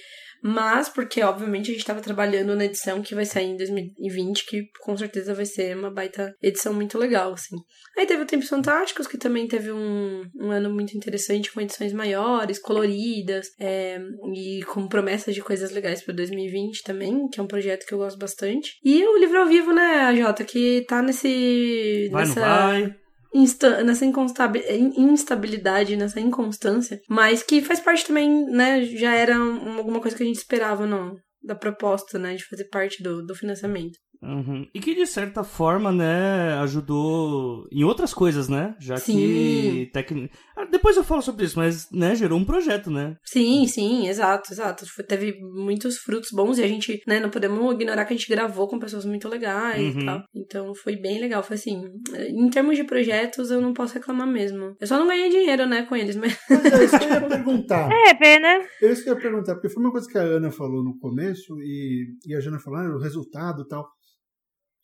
mas 0.44 0.90
porque, 0.90 1.22
obviamente, 1.24 1.70
a 1.70 1.74
gente 1.74 1.78
estava 1.78 2.02
trabalhando 2.02 2.54
na 2.56 2.66
edição 2.66 3.02
que 3.02 3.16
vai 3.16 3.24
sair 3.24 3.46
em 3.46 3.58
2020, 3.58 4.46
que 4.46 4.68
com 4.82 4.98
certeza 4.98 5.34
vai 5.34 5.46
ser 5.46 5.78
uma 5.78 5.90
baita 5.90 6.36
edição 6.42 6.74
muito 6.74 6.98
legal, 6.98 7.32
assim. 7.32 7.56
Aí 7.98 8.06
teve 8.06 8.24
o 8.24 8.26
Tempos 8.26 8.50
Fantásticos, 8.50 9.08
que 9.08 9.18
também 9.18 9.48
teve 9.48 9.72
um, 9.72 10.24
um 10.36 10.52
ano 10.52 10.70
muito 10.70 10.98
interessante, 10.98 11.52
com 11.52 11.62
edições 11.62 11.94
maiores, 11.94 12.60
coloridas, 12.60 13.48
é, 13.58 14.02
e 14.36 14.64
com 14.64 14.88
promessas 14.88 15.34
de 15.34 15.42
coisas 15.42 15.72
legais 15.72 16.04
para 16.04 16.14
2020 16.14 16.84
também, 16.84 17.30
que 17.30 17.40
é 17.40 17.44
um 17.44 17.48
projeto 17.48 17.86
que 17.86 17.94
eu 17.94 18.00
gosto 18.00 18.20
bastante. 18.20 18.80
E 18.84 19.02
o 19.06 19.18
livro 19.18 19.40
ao 19.40 19.48
vivo, 19.48 19.72
né, 19.72 20.14
Jota, 20.16 20.44
que 20.44 20.86
tá 20.90 21.02
nesse... 21.02 22.10
Vai, 22.12 22.26
nessa... 22.26 22.40
não 22.42 22.48
vai? 22.48 23.03
Insta 23.34 23.84
nessa 23.84 24.06
instabilidade, 24.06 25.96
nessa 25.96 26.20
inconstância, 26.20 27.00
mas 27.10 27.42
que 27.42 27.62
faz 27.62 27.80
parte 27.80 28.06
também, 28.06 28.46
né? 28.46 28.84
Já 28.84 29.14
era 29.14 29.36
alguma 29.36 30.00
coisa 30.00 30.16
que 30.16 30.24
a 30.24 30.26
gente 30.26 30.38
esperava 30.38 30.86
no, 30.86 31.18
da 31.44 31.56
proposta, 31.56 32.20
né? 32.20 32.36
De 32.36 32.46
fazer 32.46 32.66
parte 32.66 33.02
do, 33.02 33.26
do 33.26 33.36
financiamento. 33.36 33.98
Uhum. 34.24 34.68
E 34.74 34.80
que 34.80 34.96
de 34.96 35.06
certa 35.06 35.44
forma, 35.44 35.92
né, 35.92 36.54
ajudou 36.62 37.68
em 37.72 37.84
outras 37.84 38.14
coisas, 38.14 38.48
né? 38.48 38.76
Já 38.80 38.98
sim. 38.98 39.14
que 39.14 39.90
tec... 39.94 40.12
Ah, 40.56 40.66
depois 40.66 40.96
eu 40.96 41.04
falo 41.04 41.22
sobre 41.22 41.46
isso, 41.46 41.58
mas 41.58 41.90
né, 41.92 42.16
gerou 42.16 42.40
um 42.40 42.46
projeto, 42.46 42.90
né? 42.90 43.18
Sim, 43.24 43.66
sim, 43.68 44.08
exato, 44.08 44.54
exato. 44.54 44.86
Teve 45.08 45.40
muitos 45.42 45.98
frutos 45.98 46.30
bons 46.32 46.58
e 46.58 46.64
a 46.64 46.68
gente, 46.68 47.02
né, 47.08 47.20
não 47.20 47.30
podemos 47.30 47.74
ignorar 47.74 48.06
que 48.06 48.14
a 48.14 48.18
gente 48.18 48.30
gravou 48.30 48.68
com 48.68 48.80
pessoas 48.80 49.06
muito 49.06 49.28
legais 49.28 49.96
uhum. 49.96 50.02
e 50.02 50.06
tal. 50.06 50.24
Então 50.36 50.76
foi 50.76 50.96
bem 50.96 51.20
legal. 51.20 51.44
Foi 51.44 51.56
assim, 51.56 51.84
em 52.30 52.50
termos 52.50 52.76
de 52.76 52.84
projetos, 52.84 53.52
eu 53.52 53.62
não 53.62 53.74
posso 53.74 53.94
reclamar 53.94 54.28
mesmo. 54.28 54.76
Eu 54.80 54.88
só 54.88 54.98
não 54.98 55.08
ganhei 55.08 55.30
dinheiro, 55.30 55.66
né, 55.66 55.84
com 55.84 55.96
eles, 55.96 56.16
mas. 56.16 56.38
Mas 56.50 56.66
é 56.66 56.84
isso 56.86 57.00
que 57.00 57.06
eu 57.06 57.10
ia 57.10 57.22
perguntar. 57.22 57.90
É, 58.04 58.14
pena. 58.14 58.48
É 58.82 58.92
isso 58.92 59.04
que 59.04 59.10
eu 59.10 59.14
ia 59.14 59.20
perguntar, 59.22 59.54
porque 59.56 59.70
foi 59.70 59.82
uma 59.82 59.92
coisa 59.92 60.10
que 60.10 60.18
a 60.18 60.22
Ana 60.22 60.52
falou 60.52 60.84
no 60.84 60.98
começo 61.00 61.60
e, 61.62 62.08
e 62.26 62.36
a 62.36 62.40
Jana 62.40 62.60
falou, 62.60 62.80
ah, 62.80 62.96
o 62.96 63.00
resultado 63.00 63.62
e 63.62 63.68
tal. 63.68 63.88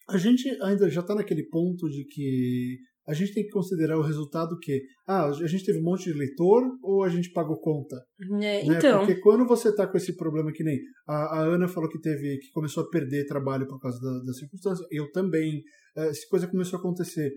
A 0.09 0.17
gente 0.17 0.49
ainda 0.61 0.89
já 0.89 1.01
está 1.01 1.15
naquele 1.15 1.43
ponto 1.43 1.87
de 1.89 2.05
que 2.05 2.77
a 3.09 3.13
gente 3.13 3.33
tem 3.33 3.43
que 3.43 3.49
considerar 3.49 3.97
o 3.97 4.03
resultado 4.03 4.57
que 4.59 4.83
ah, 5.07 5.25
a 5.25 5.47
gente 5.47 5.65
teve 5.65 5.79
um 5.79 5.83
monte 5.83 6.11
de 6.11 6.13
leitor 6.13 6.63
ou 6.83 7.03
a 7.03 7.09
gente 7.09 7.31
pagou 7.31 7.59
conta. 7.59 7.95
É, 8.21 8.37
né? 8.37 8.65
Então. 8.65 8.99
Porque 8.99 9.19
quando 9.19 9.47
você 9.47 9.69
está 9.69 9.87
com 9.87 9.97
esse 9.97 10.15
problema 10.15 10.51
que 10.51 10.63
nem 10.63 10.77
a, 11.07 11.39
a, 11.39 11.41
Ana 11.41 11.67
falou 11.67 11.89
que 11.89 11.99
teve, 11.99 12.37
que 12.37 12.51
começou 12.51 12.83
a 12.83 12.89
perder 12.89 13.25
trabalho 13.25 13.67
por 13.67 13.79
causa 13.79 13.99
da, 13.99 14.25
das 14.25 14.37
circunstâncias, 14.37 14.87
eu 14.91 15.11
também, 15.11 15.63
eh, 15.97 16.09
essa 16.09 16.27
coisa 16.29 16.47
começou 16.47 16.77
a 16.77 16.79
acontecer. 16.79 17.31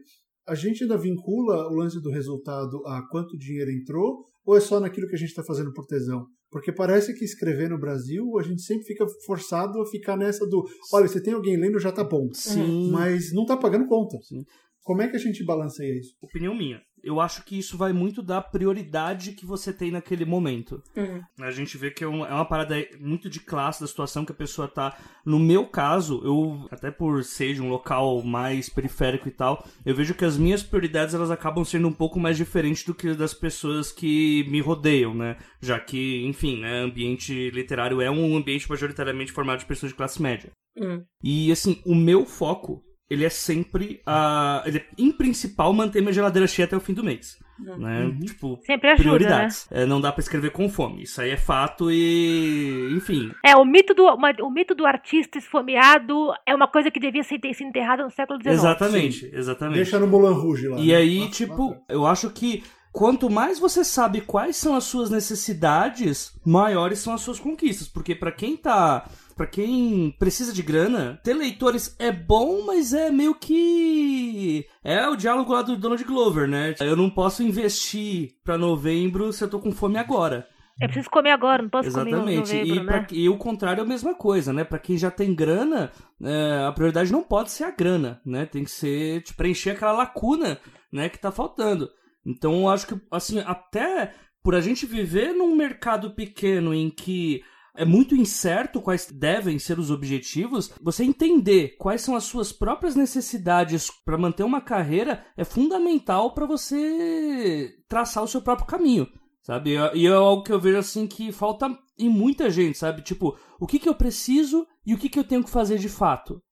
A 0.46 0.54
gente 0.54 0.82
ainda 0.82 0.98
vincula 0.98 1.66
o 1.68 1.74
lance 1.74 2.02
do 2.02 2.10
resultado 2.10 2.86
a 2.86 3.00
quanto 3.08 3.38
dinheiro 3.38 3.70
entrou 3.70 4.26
ou 4.44 4.56
é 4.56 4.60
só 4.60 4.80
naquilo 4.80 5.08
que 5.08 5.14
a 5.14 5.18
gente 5.18 5.30
está 5.30 5.42
fazendo 5.42 5.72
por 5.72 5.86
tesão? 5.86 6.26
Porque 6.50 6.72
parece 6.72 7.14
que 7.14 7.24
escrever 7.24 7.70
no 7.70 7.78
Brasil, 7.78 8.38
a 8.38 8.42
gente 8.42 8.62
sempre 8.62 8.84
fica 8.84 9.06
forçado 9.24 9.80
a 9.80 9.86
ficar 9.86 10.16
nessa 10.16 10.46
do 10.46 10.64
olha, 10.92 11.08
se 11.08 11.22
tem 11.22 11.32
alguém 11.32 11.56
lendo, 11.56 11.78
já 11.78 11.90
tá 11.90 12.04
bom. 12.04 12.28
Sim. 12.32 12.90
Mas 12.90 13.32
não 13.32 13.46
tá 13.46 13.56
pagando 13.56 13.86
conta. 13.86 14.18
Sim. 14.22 14.44
Como 14.82 15.00
é 15.00 15.08
que 15.08 15.16
a 15.16 15.20
gente 15.20 15.44
balanceia 15.44 15.98
isso? 15.98 16.14
Opinião 16.20 16.54
minha 16.54 16.80
eu 17.02 17.20
acho 17.20 17.44
que 17.44 17.58
isso 17.58 17.76
vai 17.76 17.92
muito 17.92 18.22
da 18.22 18.40
prioridade 18.40 19.32
que 19.32 19.44
você 19.44 19.72
tem 19.72 19.90
naquele 19.90 20.24
momento. 20.24 20.82
Uhum. 20.96 21.22
A 21.40 21.50
gente 21.50 21.76
vê 21.76 21.90
que 21.90 22.04
é 22.04 22.06
uma, 22.06 22.26
é 22.28 22.32
uma, 22.32 22.44
parada 22.44 22.76
muito 23.00 23.28
de 23.28 23.40
classe 23.40 23.80
da 23.80 23.86
situação 23.86 24.24
que 24.24 24.32
a 24.32 24.34
pessoa 24.34 24.68
tá. 24.68 24.96
No 25.24 25.38
meu 25.38 25.66
caso, 25.66 26.20
eu, 26.24 26.66
até 26.70 26.90
por 26.90 27.24
ser 27.24 27.54
de 27.54 27.62
um 27.62 27.68
local 27.68 28.22
mais 28.22 28.68
periférico 28.68 29.28
e 29.28 29.32
tal, 29.32 29.66
eu 29.84 29.94
vejo 29.94 30.14
que 30.14 30.24
as 30.24 30.36
minhas 30.36 30.62
prioridades 30.62 31.14
elas 31.14 31.30
acabam 31.30 31.64
sendo 31.64 31.88
um 31.88 31.92
pouco 31.92 32.20
mais 32.20 32.36
diferentes 32.36 32.84
do 32.84 32.94
que 32.94 33.14
das 33.14 33.34
pessoas 33.34 33.90
que 33.90 34.44
me 34.48 34.60
rodeiam, 34.60 35.14
né? 35.14 35.36
Já 35.60 35.80
que, 35.80 36.24
enfim, 36.26 36.60
né, 36.60 36.80
ambiente 36.80 37.50
literário 37.50 38.00
é 38.00 38.10
um 38.10 38.36
ambiente 38.36 38.68
majoritariamente 38.68 39.32
formado 39.32 39.60
de 39.60 39.66
pessoas 39.66 39.90
de 39.90 39.96
classe 39.96 40.22
média. 40.22 40.50
Uhum. 40.76 41.04
E 41.22 41.52
assim, 41.52 41.82
o 41.84 41.94
meu 41.94 42.24
foco 42.24 42.82
ele 43.12 43.26
é 43.26 43.28
sempre, 43.28 44.00
uh, 44.08 44.66
ele 44.66 44.78
é, 44.78 44.86
em 44.96 45.12
principal, 45.12 45.70
manter 45.74 46.00
minha 46.00 46.14
geladeira 46.14 46.48
cheia 46.48 46.64
até 46.64 46.74
o 46.74 46.80
fim 46.80 46.94
do 46.94 47.04
mês. 47.04 47.38
Uhum. 47.60 47.76
Né? 47.76 48.04
Uhum. 48.04 48.20
Tipo, 48.20 48.58
sempre 48.62 48.88
ajuda, 48.88 49.02
prioridades. 49.02 49.68
Né? 49.70 49.82
É, 49.82 49.86
não 49.86 50.00
dá 50.00 50.10
para 50.10 50.22
escrever 50.22 50.50
com 50.50 50.66
fome. 50.70 51.02
Isso 51.02 51.20
aí 51.20 51.30
é 51.30 51.36
fato 51.36 51.90
e. 51.90 52.90
Enfim. 52.96 53.30
É, 53.44 53.54
o 53.54 53.66
mito 53.66 53.92
do, 53.92 54.04
uma, 54.06 54.32
o 54.40 54.50
mito 54.50 54.74
do 54.74 54.86
artista 54.86 55.36
esfomeado 55.36 56.32
é 56.46 56.54
uma 56.54 56.66
coisa 56.66 56.90
que 56.90 56.98
devia 56.98 57.22
ser, 57.22 57.38
ter 57.38 57.52
sido 57.52 57.68
enterrada 57.68 58.02
no 58.02 58.10
século 58.10 58.40
XIX. 58.40 58.54
Exatamente, 58.54 59.18
Sim. 59.28 59.30
exatamente. 59.36 59.76
Deixa 59.76 59.98
no 59.98 60.06
Moulin 60.06 60.34
Rouge 60.34 60.68
lá. 60.68 60.78
E 60.78 60.88
né? 60.88 60.96
aí, 60.96 61.28
tipo, 61.28 61.76
eu 61.90 62.06
acho 62.06 62.30
que 62.30 62.64
quanto 62.90 63.28
mais 63.28 63.58
você 63.58 63.84
sabe 63.84 64.22
quais 64.22 64.56
são 64.56 64.74
as 64.74 64.84
suas 64.84 65.10
necessidades, 65.10 66.34
maiores 66.44 66.98
são 66.98 67.12
as 67.12 67.20
suas 67.20 67.38
conquistas. 67.38 67.88
Porque 67.88 68.14
para 68.14 68.32
quem 68.32 68.56
tá. 68.56 69.06
Pra 69.36 69.46
quem 69.46 70.14
precisa 70.18 70.52
de 70.52 70.62
grana, 70.62 71.20
ter 71.22 71.34
leitores 71.34 71.96
é 71.98 72.12
bom, 72.12 72.64
mas 72.66 72.92
é 72.92 73.10
meio 73.10 73.34
que. 73.34 74.66
É 74.84 75.08
o 75.08 75.16
diálogo 75.16 75.52
lá 75.52 75.62
do 75.62 75.76
Donald 75.76 76.04
Glover, 76.04 76.48
né? 76.48 76.74
Eu 76.80 76.96
não 76.96 77.10
posso 77.10 77.42
investir 77.42 78.34
pra 78.44 78.58
novembro 78.58 79.32
se 79.32 79.42
eu 79.42 79.48
tô 79.48 79.58
com 79.58 79.72
fome 79.72 79.98
agora. 79.98 80.46
Eu 80.80 80.88
preciso 80.88 81.10
comer 81.10 81.30
agora, 81.30 81.62
não 81.62 81.70
posso 81.70 81.88
Exatamente. 81.88 82.16
comer 82.16 82.36
novembro, 82.38 82.76
e, 82.76 82.84
né? 82.84 83.06
e 83.12 83.28
o 83.28 83.36
contrário 83.36 83.80
é 83.80 83.84
a 83.84 83.88
mesma 83.88 84.14
coisa, 84.14 84.52
né? 84.52 84.64
Pra 84.64 84.78
quem 84.78 84.96
já 84.96 85.10
tem 85.10 85.34
grana, 85.34 85.92
é, 86.20 86.64
a 86.66 86.72
prioridade 86.72 87.12
não 87.12 87.22
pode 87.22 87.50
ser 87.50 87.64
a 87.64 87.70
grana, 87.70 88.20
né? 88.24 88.46
Tem 88.46 88.64
que 88.64 88.70
ser 88.70 89.22
tipo, 89.22 89.36
preencher 89.36 89.70
aquela 89.70 89.92
lacuna, 89.92 90.58
né, 90.90 91.08
que 91.08 91.18
tá 91.18 91.30
faltando. 91.30 91.88
Então, 92.26 92.62
eu 92.62 92.68
acho 92.68 92.86
que 92.86 93.00
assim, 93.10 93.40
até 93.40 94.12
por 94.42 94.54
a 94.54 94.60
gente 94.60 94.86
viver 94.86 95.32
num 95.32 95.54
mercado 95.54 96.10
pequeno 96.10 96.74
em 96.74 96.90
que 96.90 97.42
é 97.74 97.84
muito 97.84 98.14
incerto 98.14 98.80
quais 98.80 99.06
devem 99.10 99.58
ser 99.58 99.78
os 99.78 99.90
objetivos, 99.90 100.72
você 100.80 101.04
entender 101.04 101.76
quais 101.78 102.02
são 102.02 102.14
as 102.14 102.24
suas 102.24 102.52
próprias 102.52 102.94
necessidades 102.94 103.90
para 104.04 104.18
manter 104.18 104.42
uma 104.42 104.60
carreira 104.60 105.24
é 105.36 105.44
fundamental 105.44 106.34
para 106.34 106.46
você 106.46 107.74
traçar 107.88 108.22
o 108.22 108.28
seu 108.28 108.42
próprio 108.42 108.66
caminho, 108.66 109.08
sabe? 109.42 109.74
E 109.94 110.06
é 110.06 110.12
algo 110.12 110.42
que 110.42 110.52
eu 110.52 110.60
vejo 110.60 110.78
assim 110.78 111.06
que 111.06 111.32
falta 111.32 111.76
em 111.98 112.08
muita 112.08 112.50
gente, 112.50 112.76
sabe? 112.76 113.02
Tipo, 113.02 113.36
o 113.58 113.66
que, 113.66 113.78
que 113.78 113.88
eu 113.88 113.94
preciso 113.94 114.66
e 114.84 114.94
o 114.94 114.98
que, 114.98 115.08
que 115.08 115.18
eu 115.18 115.24
tenho 115.24 115.44
que 115.44 115.50
fazer 115.50 115.78
de 115.78 115.88
fato. 115.88 116.42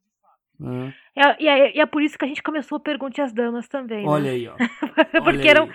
Né? 0.60 0.94
É, 1.16 1.42
e, 1.42 1.48
é, 1.48 1.76
e 1.76 1.80
é 1.80 1.86
por 1.86 2.02
isso 2.02 2.18
que 2.18 2.24
a 2.24 2.28
gente 2.28 2.42
começou 2.42 2.76
a 2.76 2.80
Pergunte 2.80 3.20
às 3.20 3.32
Damas 3.32 3.66
também, 3.68 4.02
né? 4.04 4.08
Olha 4.08 4.30
aí, 4.30 4.46
ó. 4.46 4.54
Porque 5.24 5.48
eram, 5.48 5.64
aí. 5.64 5.70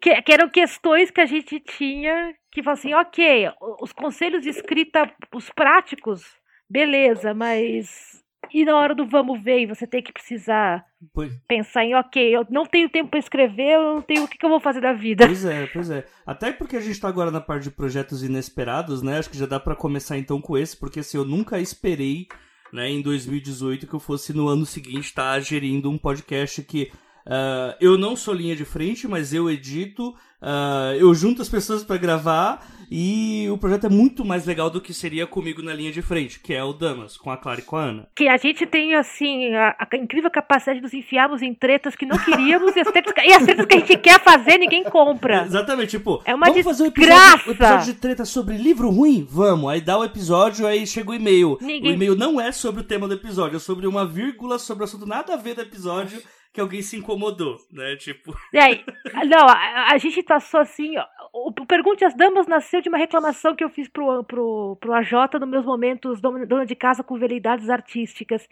que, 0.00 0.22
que 0.22 0.32
eram 0.32 0.48
questões 0.48 1.10
que 1.10 1.20
a 1.20 1.26
gente 1.26 1.60
tinha 1.60 2.34
que 2.50 2.62
falam 2.62 2.78
assim, 2.78 2.92
ok, 2.94 3.50
os 3.80 3.92
conselhos 3.92 4.42
de 4.42 4.50
escrita, 4.50 5.10
os 5.34 5.48
práticos, 5.50 6.22
beleza, 6.68 7.32
mas 7.32 8.20
e 8.52 8.64
na 8.64 8.76
hora 8.76 8.94
do 8.94 9.06
vamos 9.06 9.42
ver, 9.42 9.60
e 9.60 9.66
você 9.66 9.86
tem 9.86 10.02
que 10.02 10.12
precisar 10.12 10.84
Pois- 11.14 11.32
pensar 11.48 11.84
em, 11.84 11.94
ok, 11.94 12.36
eu 12.36 12.46
não 12.50 12.66
tenho 12.66 12.90
tempo 12.90 13.08
para 13.10 13.18
escrever, 13.18 13.76
eu 13.76 13.94
não 13.94 14.02
tenho 14.02 14.24
o 14.24 14.28
que, 14.28 14.36
que 14.36 14.44
eu 14.44 14.50
vou 14.50 14.60
fazer 14.60 14.80
da 14.82 14.92
vida. 14.92 15.24
Pois 15.26 15.44
é, 15.46 15.66
pois 15.68 15.90
é. 15.90 16.04
Até 16.26 16.52
porque 16.52 16.76
a 16.76 16.80
gente 16.80 17.00
tá 17.00 17.08
agora 17.08 17.30
na 17.30 17.40
parte 17.40 17.64
de 17.64 17.70
projetos 17.70 18.22
inesperados, 18.22 19.00
né? 19.00 19.18
Acho 19.18 19.30
que 19.30 19.38
já 19.38 19.46
dá 19.46 19.58
pra 19.58 19.74
começar 19.76 20.18
então 20.18 20.40
com 20.40 20.58
esse, 20.58 20.76
porque 20.76 21.00
assim, 21.00 21.16
eu 21.16 21.24
nunca 21.24 21.58
esperei, 21.58 22.26
né, 22.72 22.88
em 22.88 23.02
2018 23.02 23.86
que 23.86 23.94
eu 23.94 24.00
fosse 24.00 24.32
no 24.32 24.48
ano 24.48 24.64
seguinte 24.64 25.06
estar 25.06 25.38
gerindo 25.40 25.90
um 25.90 25.98
podcast 25.98 26.62
que 26.62 26.90
ah, 27.26 27.76
eu 27.80 27.96
não 27.98 28.16
sou 28.16 28.34
linha 28.34 28.56
de 28.56 28.64
frente, 28.64 29.06
mas 29.08 29.32
eu 29.32 29.50
edito, 29.50 30.14
ah, 30.40 30.92
eu 30.98 31.14
junto 31.14 31.42
as 31.42 31.48
pessoas 31.48 31.82
pra 31.84 31.96
gravar 31.96 32.64
e 32.94 33.48
o 33.50 33.56
projeto 33.56 33.86
é 33.86 33.88
muito 33.88 34.22
mais 34.22 34.44
legal 34.44 34.68
do 34.68 34.78
que 34.78 34.92
seria 34.92 35.26
comigo 35.26 35.62
na 35.62 35.72
linha 35.72 35.90
de 35.90 36.02
frente, 36.02 36.38
que 36.40 36.52
é 36.52 36.62
o 36.62 36.74
Damas, 36.74 37.16
com 37.16 37.30
a 37.30 37.38
Clara 37.38 37.60
e 37.60 37.62
com 37.62 37.76
a 37.76 37.84
Ana. 37.84 38.06
Que 38.14 38.28
a 38.28 38.36
gente 38.36 38.66
tem, 38.66 38.94
assim, 38.94 39.54
a, 39.54 39.74
a 39.78 39.96
incrível 39.96 40.30
capacidade 40.30 40.78
de 40.78 40.82
nos 40.82 40.92
enfiarmos 40.92 41.40
em 41.40 41.54
tretas 41.54 41.96
que 41.96 42.04
não 42.04 42.18
queríamos 42.18 42.76
e 42.76 42.80
as 42.80 42.88
tretas, 42.92 43.12
que- 43.14 43.20
e 43.22 43.32
as 43.32 43.44
tretas 43.44 43.64
que 43.64 43.76
a 43.76 43.78
gente 43.78 43.96
quer 43.96 44.22
fazer, 44.22 44.58
ninguém 44.58 44.84
compra. 44.84 45.44
Exatamente, 45.46 45.92
tipo, 45.96 46.20
É 46.26 46.34
uma 46.34 46.46
vamos 46.48 46.62
fazer 46.64 46.82
um 46.82 46.86
episódio, 46.86 47.48
um 47.48 47.52
episódio 47.52 47.86
de 47.86 47.94
treta 47.94 48.24
sobre 48.26 48.58
livro 48.58 48.90
ruim? 48.90 49.26
Vamos. 49.30 49.70
Aí 49.70 49.80
dá 49.80 49.96
o 49.96 50.04
episódio, 50.04 50.66
aí 50.66 50.86
chega 50.86 51.12
o 51.12 51.14
e-mail. 51.14 51.56
Ninguém- 51.62 51.92
O 51.92 51.94
e-mail 51.94 52.14
não 52.14 52.38
é 52.38 52.52
sobre 52.52 52.82
o 52.82 52.84
tema 52.84 53.08
do 53.08 53.14
episódio, 53.14 53.56
é 53.56 53.60
sobre 53.60 53.86
uma 53.86 54.04
vírgula 54.04 54.58
sobre 54.58 54.82
o 54.82 54.84
assunto 54.84 55.06
nada 55.06 55.32
a 55.32 55.36
ver 55.38 55.54
do 55.54 55.62
episódio 55.62 56.20
que 56.52 56.60
alguém 56.60 56.82
se 56.82 56.96
incomodou, 56.96 57.56
né? 57.72 57.96
Tipo, 57.96 58.36
E 58.52 58.58
aí, 58.58 58.84
não, 59.26 59.46
a, 59.48 59.92
a 59.92 59.98
gente 59.98 60.22
passou 60.22 60.60
assim. 60.60 60.96
ó, 60.98 61.04
O, 61.32 61.52
Pergunte 61.66 62.04
às 62.04 62.14
Damas 62.14 62.46
nasceu 62.46 62.80
de 62.82 62.88
uma 62.88 62.98
reclamação 62.98 63.54
que 63.56 63.64
eu 63.64 63.70
fiz 63.70 63.88
pro, 63.88 64.22
pro, 64.24 64.76
pro 64.80 64.92
AJ 64.92 65.12
nos 65.40 65.48
meus 65.48 65.64
momentos 65.64 66.20
dona 66.20 66.44
dona 66.44 66.66
de 66.66 66.74
casa 66.74 67.02
com 67.02 67.18
veleidades 67.18 67.70
artísticas. 67.70 68.46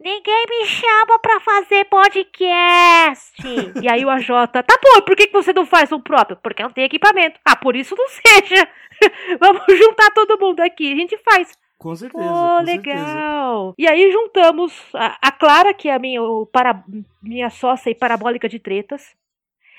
Ninguém 0.00 0.44
me 0.48 0.64
chama 0.66 1.18
pra 1.18 1.40
fazer 1.40 1.84
podcast. 1.86 3.42
e 3.82 3.88
aí 3.90 4.04
o 4.04 4.10
AJ, 4.10 4.28
tá 4.52 4.78
bom, 4.80 5.02
por 5.04 5.16
que, 5.16 5.26
que 5.26 5.32
você 5.32 5.52
não 5.52 5.66
faz 5.66 5.90
um 5.90 6.00
próprio? 6.00 6.38
Porque 6.40 6.62
não 6.62 6.70
tem 6.70 6.84
equipamento. 6.84 7.38
Ah, 7.44 7.56
por 7.56 7.74
isso 7.74 7.96
não 7.96 8.08
seja. 8.08 8.68
Vamos 9.40 9.64
juntar 9.76 10.10
todo 10.12 10.38
mundo 10.38 10.60
aqui. 10.60 10.92
A 10.92 10.96
gente 10.96 11.18
faz. 11.18 11.58
Com 11.78 11.94
certeza. 11.94 12.24
Pô, 12.24 12.58
com 12.58 12.62
legal. 12.64 13.74
E 13.78 13.88
aí 13.88 14.10
juntamos 14.10 14.74
a, 14.92 15.28
a 15.28 15.32
Clara, 15.32 15.72
que 15.72 15.88
é 15.88 15.94
a 15.94 15.98
minha, 15.98 16.22
o 16.22 16.44
para, 16.44 16.84
minha 17.22 17.48
sócia 17.48 17.90
e 17.90 17.94
parabólica 17.94 18.48
de 18.48 18.58
tretas. 18.58 19.16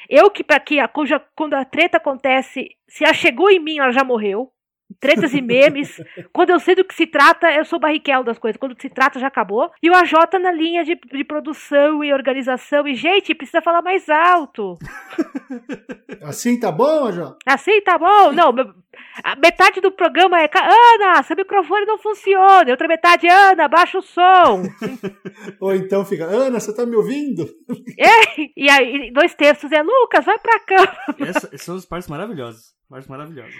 Eu 0.09 0.31
que, 0.31 0.43
pra, 0.43 0.59
que 0.59 0.79
a, 0.79 0.87
cuja, 0.87 1.19
quando 1.35 1.55
a 1.55 1.65
treta 1.65 1.97
acontece, 1.97 2.75
se 2.87 3.03
ela 3.03 3.13
chegou 3.13 3.49
em 3.49 3.59
mim, 3.59 3.79
ela 3.79 3.91
já 3.91 4.03
morreu. 4.03 4.51
Tretas 4.99 5.33
e 5.33 5.41
memes. 5.41 6.01
quando 6.33 6.49
eu 6.49 6.59
sei 6.59 6.75
do 6.75 6.83
que 6.83 6.93
se 6.93 7.05
trata, 7.05 7.51
eu 7.51 7.63
sou 7.65 7.79
barriquel 7.79 8.23
das 8.23 8.39
coisas. 8.39 8.59
Quando 8.59 8.79
se 8.79 8.89
trata, 8.89 9.19
já 9.19 9.27
acabou. 9.27 9.71
E 9.81 9.89
o 9.89 9.95
AJ 9.95 10.13
na 10.41 10.51
linha 10.51 10.83
de, 10.83 10.95
de 10.95 11.23
produção 11.23 12.03
e 12.03 12.13
organização. 12.13 12.87
E, 12.87 12.95
gente, 12.95 13.35
precisa 13.35 13.61
falar 13.61 13.81
mais 13.81 14.09
alto. 14.09 14.77
Assim 16.21 16.59
tá 16.59 16.71
bom, 16.71 17.11
Jó? 17.11 17.35
Assim 17.45 17.81
tá 17.81 17.97
bom? 17.97 18.31
Não, 18.31 18.53
metade 19.41 19.81
do 19.81 19.91
programa 19.91 20.41
é 20.41 20.49
Ana, 20.53 21.23
seu 21.23 21.35
microfone 21.35 21.85
não 21.85 21.97
funciona. 21.97 22.65
E 22.67 22.71
outra 22.71 22.87
metade, 22.87 23.27
Ana, 23.27 23.67
baixa 23.67 23.99
o 23.99 24.01
som. 24.01 24.63
Ou 25.59 25.75
então 25.75 26.05
fica, 26.05 26.25
Ana, 26.25 26.59
você 26.59 26.73
tá 26.73 26.85
me 26.85 26.95
ouvindo? 26.95 27.49
e 28.55 28.69
aí, 28.69 29.11
dois 29.11 29.33
terços 29.33 29.71
é 29.71 29.81
Lucas, 29.81 30.25
vai 30.25 30.37
pra 30.39 30.59
cama. 30.59 30.95
Essa, 31.19 31.47
essas 31.47 31.61
são 31.61 31.75
as 31.75 31.85
partes 31.85 32.09
maravilhosas. 32.09 32.73
Partes 32.89 33.07
maravilhosas. 33.07 33.53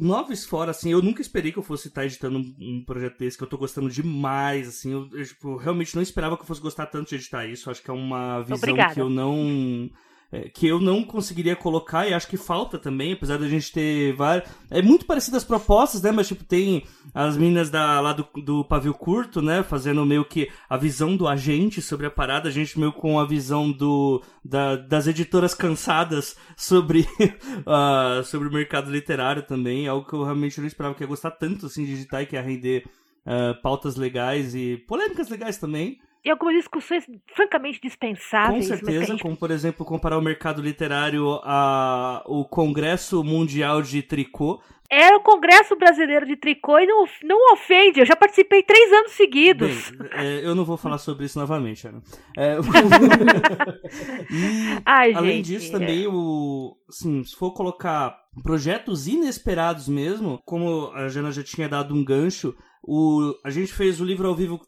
Noves 0.00 0.44
fora, 0.44 0.70
assim, 0.70 0.92
eu 0.92 1.02
nunca 1.02 1.20
esperei 1.20 1.50
que 1.50 1.58
eu 1.58 1.62
fosse 1.62 1.88
estar 1.88 2.04
editando 2.04 2.38
um, 2.38 2.54
um 2.60 2.84
projeto 2.84 3.18
desse, 3.18 3.36
que 3.36 3.42
eu 3.42 3.48
tô 3.48 3.58
gostando 3.58 3.90
demais, 3.90 4.68
assim, 4.68 4.92
eu, 4.92 5.08
eu, 5.12 5.24
tipo, 5.24 5.56
realmente 5.56 5.94
não 5.94 6.02
esperava 6.02 6.36
que 6.36 6.42
eu 6.42 6.46
fosse 6.46 6.60
gostar 6.60 6.86
tanto 6.86 7.08
de 7.08 7.16
editar 7.16 7.46
isso, 7.46 7.70
acho 7.70 7.82
que 7.82 7.90
é 7.90 7.94
uma 7.94 8.40
visão 8.42 8.56
Obrigada. 8.56 8.94
que 8.94 9.00
eu 9.00 9.10
não... 9.10 9.90
é, 10.30 10.48
que 10.48 10.66
eu 10.66 10.78
não 10.78 11.02
conseguiria 11.02 11.56
colocar 11.56 12.06
e 12.06 12.12
acho 12.12 12.28
que 12.28 12.36
falta 12.36 12.78
também, 12.78 13.14
apesar 13.14 13.38
da 13.38 13.48
gente 13.48 13.72
ter 13.72 14.12
várias... 14.14 14.48
É 14.70 14.82
muito 14.82 15.06
parecido 15.06 15.36
as 15.36 15.44
propostas, 15.44 16.02
né, 16.02 16.10
mas 16.12 16.28
tipo, 16.28 16.44
tem 16.44 16.84
as 17.14 17.36
meninas 17.36 17.70
da, 17.70 18.00
lá 18.00 18.12
do, 18.12 18.28
do 18.42 18.64
pavio 18.64 18.92
curto, 18.92 19.40
né, 19.40 19.62
fazendo 19.62 20.04
meio 20.04 20.24
que 20.24 20.50
a 20.68 20.76
visão 20.76 21.16
do 21.16 21.26
agente 21.26 21.80
sobre 21.80 22.06
a 22.06 22.10
parada, 22.10 22.48
a 22.48 22.52
gente 22.52 22.78
meio 22.78 22.92
com 22.92 23.18
a 23.18 23.24
visão 23.24 23.72
do, 23.72 24.22
da- 24.44 24.76
das 24.76 25.06
editoras 25.06 25.54
cansadas 25.54 26.36
sobre, 26.56 27.06
ah, 27.66 28.20
sobre 28.24 28.48
o 28.48 28.52
mercado 28.52 28.90
literário 28.90 29.42
também, 29.42 29.88
algo 29.88 30.06
que 30.06 30.14
eu 30.14 30.24
realmente 30.24 30.60
não 30.60 30.66
esperava 30.66 30.94
que 30.94 31.02
ia 31.02 31.08
gostar 31.08 31.30
tanto, 31.30 31.66
assim, 31.66 31.84
digitar 31.84 32.22
e 32.22 32.26
que 32.26 32.36
ia 32.36 32.42
render 32.42 32.84
ah, 33.24 33.54
pautas 33.62 33.96
legais 33.96 34.54
e 34.54 34.76
polêmicas 34.86 35.28
legais 35.28 35.56
também. 35.56 35.98
E 36.24 36.30
algumas 36.30 36.54
discussões 36.54 37.04
francamente 37.34 37.80
dispensáveis. 37.80 38.68
Com 38.68 38.76
certeza, 38.76 39.06
gente- 39.06 39.22
como 39.22 39.36
por 39.36 39.50
exemplo 39.50 39.84
comparar 39.86 40.18
o 40.18 40.22
mercado 40.22 40.60
literário 40.60 41.26
ao 41.44 42.44
Congresso 42.46 43.22
Mundial 43.24 43.82
de 43.82 44.02
Tricô. 44.02 44.60
Era 44.90 45.18
o 45.18 45.20
Congresso 45.20 45.76
Brasileiro 45.76 46.24
de 46.26 46.34
Tricô 46.34 46.78
e 46.78 46.86
não, 46.86 47.04
não 47.22 47.52
ofende. 47.52 48.00
Eu 48.00 48.06
já 48.06 48.16
participei 48.16 48.62
três 48.62 48.90
anos 48.90 49.12
seguidos. 49.12 49.90
Bem, 49.90 50.08
é, 50.14 50.46
eu 50.46 50.54
não 50.54 50.64
vou 50.64 50.78
falar 50.78 50.96
sobre 50.96 51.26
isso 51.26 51.38
novamente, 51.38 51.86
Ana. 51.86 52.02
É, 52.36 52.56
e 54.30 54.82
Ai, 54.84 55.12
além 55.12 55.36
gente, 55.44 55.46
disso, 55.46 55.68
é. 55.68 55.78
também, 55.78 56.06
o, 56.06 56.76
assim, 56.88 57.22
se 57.22 57.36
for 57.36 57.52
colocar 57.52 58.16
projetos 58.42 59.06
inesperados 59.06 59.88
mesmo, 59.88 60.40
como 60.44 60.90
a 60.94 61.08
Jana 61.08 61.30
já 61.32 61.42
tinha 61.42 61.68
dado 61.68 61.94
um 61.94 62.04
gancho, 62.04 62.56
o, 62.90 63.34
a 63.44 63.50
gente 63.50 63.72
fez 63.72 64.00
o 64.00 64.04
livro 64.04 64.26
ao 64.26 64.34
vivo, 64.34 64.58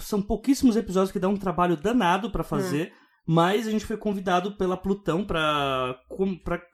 são 0.00 0.22
pouquíssimos 0.22 0.74
episódios 0.76 1.12
que 1.12 1.18
dá 1.18 1.28
um 1.28 1.36
trabalho 1.36 1.76
danado 1.76 2.30
pra 2.30 2.42
fazer, 2.42 2.92
mas 3.26 3.66
a 3.66 3.70
gente 3.70 3.84
foi 3.84 3.98
convidado 3.98 4.56
pela 4.56 4.74
Plutão 4.76 5.22
pra 5.24 6.00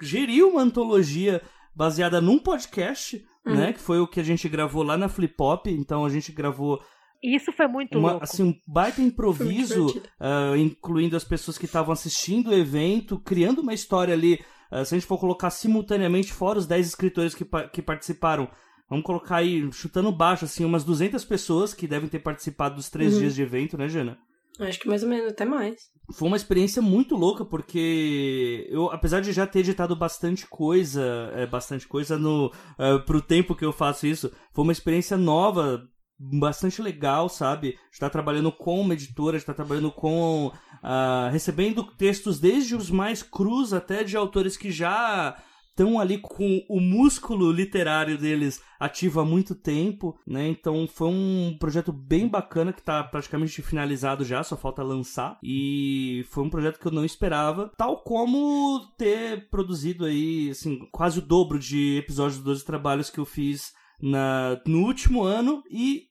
gerir 0.00 0.46
uma 0.46 0.62
antologia 0.62 1.42
baseada 1.74 2.20
num 2.20 2.38
podcast, 2.38 3.24
Uhum. 3.46 3.56
né, 3.56 3.72
que 3.74 3.80
foi 3.80 4.00
o 4.00 4.06
que 4.06 4.18
a 4.20 4.22
gente 4.22 4.48
gravou 4.48 4.82
lá 4.82 4.96
na 4.96 5.06
Flip 5.06 5.34
Hop, 5.38 5.66
então 5.66 6.02
a 6.02 6.08
gente 6.08 6.32
gravou 6.32 6.80
isso 7.22 7.52
foi 7.52 7.66
muito 7.66 7.98
uma, 7.98 8.12
louco. 8.12 8.24
assim, 8.24 8.42
um 8.42 8.54
baita 8.66 9.02
improviso, 9.02 9.86
ah, 10.20 10.52
incluindo 10.56 11.14
as 11.16 11.24
pessoas 11.24 11.58
que 11.58 11.64
estavam 11.66 11.92
assistindo 11.92 12.48
o 12.50 12.54
evento, 12.54 13.18
criando 13.18 13.60
uma 13.60 13.74
história 13.74 14.12
ali. 14.14 14.38
ah, 14.70 14.84
se 14.84 14.94
a 14.94 14.98
gente 14.98 15.06
for 15.06 15.18
colocar 15.18 15.50
simultaneamente, 15.50 16.32
fora 16.32 16.58
os 16.58 16.66
10 16.66 16.86
escritores 16.86 17.34
que, 17.34 17.44
que 17.72 17.82
participaram, 17.82 18.48
vamos 18.94 19.04
colocar 19.04 19.36
aí, 19.36 19.70
chutando 19.72 20.12
baixo, 20.12 20.44
assim, 20.44 20.64
umas 20.64 20.84
200 20.84 21.24
pessoas 21.24 21.74
que 21.74 21.86
devem 21.86 22.08
ter 22.08 22.20
participado 22.20 22.76
dos 22.76 22.88
três 22.88 23.14
Uhum. 23.14 23.20
dias 23.20 23.34
de 23.34 23.42
evento, 23.42 23.76
né, 23.76 23.88
Jana? 23.88 24.16
Acho 24.60 24.78
que 24.78 24.86
mais 24.86 25.02
ou 25.02 25.08
menos, 25.08 25.32
até 25.32 25.44
mais. 25.44 25.74
Foi 26.12 26.28
uma 26.28 26.36
experiência 26.36 26.80
muito 26.80 27.16
louca, 27.16 27.44
porque 27.44 28.68
eu, 28.70 28.88
apesar 28.92 29.20
de 29.20 29.32
já 29.32 29.46
ter 29.46 29.60
editado 29.60 29.96
bastante 29.96 30.46
coisa, 30.46 31.32
é, 31.34 31.44
bastante 31.44 31.88
coisa 31.88 32.16
no, 32.16 32.52
é, 32.78 32.98
pro 32.98 33.20
tempo 33.20 33.56
que 33.56 33.64
eu 33.64 33.72
faço 33.72 34.06
isso, 34.06 34.30
foi 34.52 34.62
uma 34.62 34.72
experiência 34.72 35.16
nova 35.16 35.82
bastante 36.16 36.80
legal, 36.80 37.28
sabe? 37.28 37.76
Está 37.92 38.08
trabalhando 38.08 38.52
com 38.52 38.80
uma 38.80 38.94
editora, 38.94 39.36
está 39.36 39.52
trabalhando 39.52 39.90
com. 39.90 40.52
Uh, 40.84 41.30
recebendo 41.32 41.82
textos 41.96 42.38
desde 42.38 42.76
os 42.76 42.90
mais 42.90 43.22
crus 43.22 43.72
até 43.72 44.04
de 44.04 44.18
autores 44.18 44.54
que 44.54 44.70
já 44.70 45.34
estão 45.74 45.98
ali 45.98 46.18
com 46.18 46.64
o 46.68 46.80
músculo 46.80 47.50
literário 47.50 48.16
deles 48.16 48.62
ativo 48.78 49.20
há 49.20 49.24
muito 49.24 49.56
tempo, 49.56 50.16
né? 50.24 50.48
Então 50.48 50.86
foi 50.86 51.08
um 51.08 51.56
projeto 51.58 51.92
bem 51.92 52.28
bacana 52.28 52.72
que 52.72 52.80
está 52.80 53.02
praticamente 53.02 53.60
finalizado 53.60 54.24
já, 54.24 54.42
só 54.44 54.56
falta 54.56 54.82
lançar. 54.82 55.36
E 55.42 56.24
foi 56.30 56.44
um 56.44 56.50
projeto 56.50 56.78
que 56.78 56.86
eu 56.86 56.92
não 56.92 57.04
esperava, 57.04 57.72
tal 57.76 58.02
como 58.02 58.86
ter 58.96 59.48
produzido 59.50 60.04
aí, 60.04 60.50
assim, 60.50 60.88
quase 60.92 61.18
o 61.18 61.22
dobro 61.22 61.58
de 61.58 61.98
episódios 61.98 62.36
dos 62.36 62.44
12 62.44 62.64
trabalhos 62.64 63.10
que 63.10 63.18
eu 63.18 63.24
fiz 63.24 63.72
na, 64.00 64.60
no 64.64 64.84
último 64.86 65.24
ano 65.24 65.62
e 65.68 66.04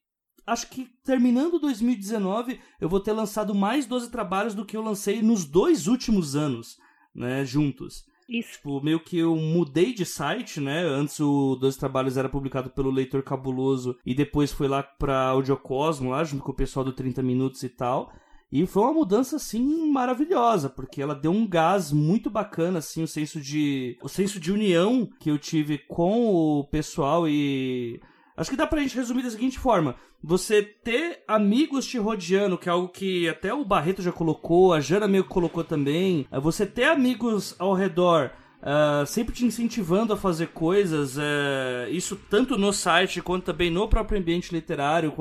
acho 0.46 0.70
que 0.70 0.90
terminando 1.06 1.60
2019 1.60 2.60
eu 2.82 2.90
vou 2.90 3.00
ter 3.00 3.14
lançado 3.14 3.56
mais 3.56 3.86
12 3.86 4.12
trabalhos 4.12 4.54
do 4.54 4.66
que 4.66 4.76
eu 4.76 4.82
lancei 4.82 5.22
nos 5.22 5.46
dois 5.46 5.88
últimos 5.88 6.36
anos, 6.36 6.78
né, 7.16 7.46
juntos. 7.46 8.04
Isso. 8.28 8.54
Tipo, 8.54 8.82
meio 8.82 9.00
que 9.00 9.18
eu 9.18 9.36
mudei 9.36 9.94
de 9.94 10.06
site, 10.06 10.60
né? 10.60 10.82
Antes 10.84 11.20
o 11.20 11.56
Dois 11.56 11.76
Trabalhos 11.76 12.18
era 12.18 12.30
publicado 12.30 12.70
pelo 12.70 12.90
Leitor 12.90 13.22
Cabuloso 13.24 13.98
e 14.06 14.14
depois 14.14 14.52
foi 14.52 14.68
lá 14.68 14.82
pra 14.84 15.28
Audiocosmo, 15.28 16.12
lá 16.12 16.24
junto 16.24 16.44
com 16.44 16.52
o 16.52 16.56
pessoal 16.56 16.84
do 16.84 16.94
30 16.94 17.22
Minutos 17.22 17.64
e 17.64 17.70
tal. 17.70 18.12
E 18.52 18.68
foi 18.68 18.84
uma 18.84 18.94
mudança, 18.94 19.38
assim, 19.38 19.90
maravilhosa, 19.90 20.70
porque 20.70 21.02
ela 21.02 21.16
deu 21.16 21.32
um 21.32 21.48
gás 21.48 21.92
muito 21.92 22.30
bacana, 22.30 22.78
assim, 22.78 23.02
o 23.02 23.08
senso 23.08 23.42
de... 23.42 23.98
O 24.00 24.08
senso 24.08 24.40
de 24.40 24.52
união 24.52 25.10
que 25.20 25.32
eu 25.32 25.40
tive 25.40 25.80
com 25.80 26.32
o 26.32 26.64
pessoal 26.66 27.28
e... 27.28 28.00
Acho 28.36 28.50
que 28.50 28.58
dá 28.58 28.66
pra 28.66 28.82
gente 28.82 28.96
resumir 28.96 29.24
da 29.24 29.30
seguinte 29.30 29.60
forma. 29.60 29.96
Você 30.24 30.62
ter 30.64 31.24
amigos 31.28 31.86
te 31.86 31.98
rodeando, 31.98 32.58
que 32.58 32.68
é 32.68 32.72
algo 32.72 32.88
que 32.88 33.30
até 33.30 33.54
o 33.54 33.66
Barreto 33.66 34.02
já 34.02 34.12
colocou, 34.12 34.74
a 34.74 34.80
Jana 34.80 35.08
meio 35.08 35.24
que 35.24 35.30
colocou 35.30 35.64
também. 35.64 36.26
É 36.32 36.40
você 36.40 36.66
ter 36.66 36.86
amigos 36.86 37.56
ao 37.60 37.74
redor 37.74 38.32
Uh, 38.64 39.06
sempre 39.06 39.36
te 39.36 39.46
incentivando 39.46 40.14
a 40.14 40.18
fazer 40.18 40.48
coisas, 40.48 41.18
uh, 41.18 41.90
isso 41.92 42.16
tanto 42.30 42.58
no 42.58 42.72
site 42.72 43.22
quanto 43.22 43.44
também 43.44 43.70
no 43.70 43.90
próprio 43.90 44.18
ambiente 44.18 44.54
literário. 44.54 45.14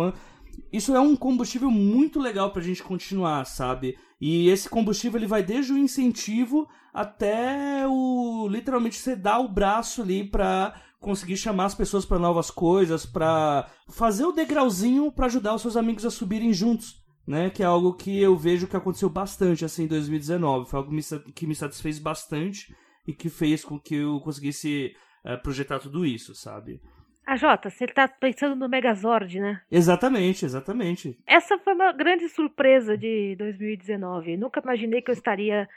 Isso 0.73 0.95
é 0.95 1.01
um 1.01 1.17
combustível 1.17 1.69
muito 1.69 2.21
legal 2.21 2.53
pra 2.53 2.63
gente 2.63 2.85
continuar, 2.85 3.45
sabe? 3.45 3.99
E 4.21 4.49
esse 4.49 4.69
combustível 4.69 5.19
ele 5.19 5.27
vai 5.27 5.43
desde 5.43 5.73
o 5.73 5.79
incentivo 5.79 6.69
até 6.95 7.85
o 7.89 8.47
literalmente 8.49 8.97
você 8.97 9.17
dar 9.17 9.41
o 9.41 9.49
braço 9.49 10.03
ali 10.03 10.23
pra 10.23 10.75
conseguir 11.03 11.37
chamar 11.37 11.67
as 11.67 11.75
pessoas 11.75 12.07
para 12.07 12.19
novas 12.19 12.51
coisas, 12.51 13.05
para 13.05 13.69
fazer 13.91 14.25
o 14.25 14.33
degrauzinho 14.33 15.13
para 15.13 15.27
ajudar 15.27 15.55
os 15.55 15.63
seus 15.63 15.77
amigos 15.77 16.07
a 16.07 16.11
subirem 16.11 16.53
juntos, 16.53 17.03
né? 17.27 17.51
Que 17.51 17.63
é 17.63 17.67
algo 17.67 17.93
que 17.95 18.23
eu 18.23 18.37
vejo 18.37 18.67
que 18.67 18.77
aconteceu 18.77 19.11
bastante 19.11 19.65
assim 19.65 19.85
em 19.85 19.89
2019. 19.89 20.71
Foi 20.71 20.79
algo 20.79 20.91
que 21.35 21.47
me 21.47 21.55
satisfez 21.55 21.99
bastante 21.99 22.75
e 23.07 23.13
que 23.13 23.29
fez 23.29 23.65
com 23.65 23.79
que 23.79 23.97
eu 23.97 24.21
conseguisse 24.21 24.95
uh, 25.25 25.43
projetar 25.43 25.81
tudo 25.81 26.07
isso, 26.07 26.35
sabe? 26.35 26.81
A 27.27 27.35
ah, 27.35 27.37
Jota, 27.37 27.71
você 27.71 27.87
tá 27.87 28.09
pensando 28.09 28.57
no 28.57 28.69
Megazord, 28.69 29.39
né? 29.39 29.61
Exatamente, 29.71 30.45
exatamente. 30.45 31.17
Essa 31.25 31.57
foi 31.59 31.73
uma 31.73 31.93
grande 31.93 32.29
surpresa 32.29 32.99
de 32.99 33.37
2019. 33.37 34.37
Nunca 34.37 34.61
imaginei 34.61 35.01
que 35.01 35.11
eu 35.11 35.15
estaria 35.15 35.69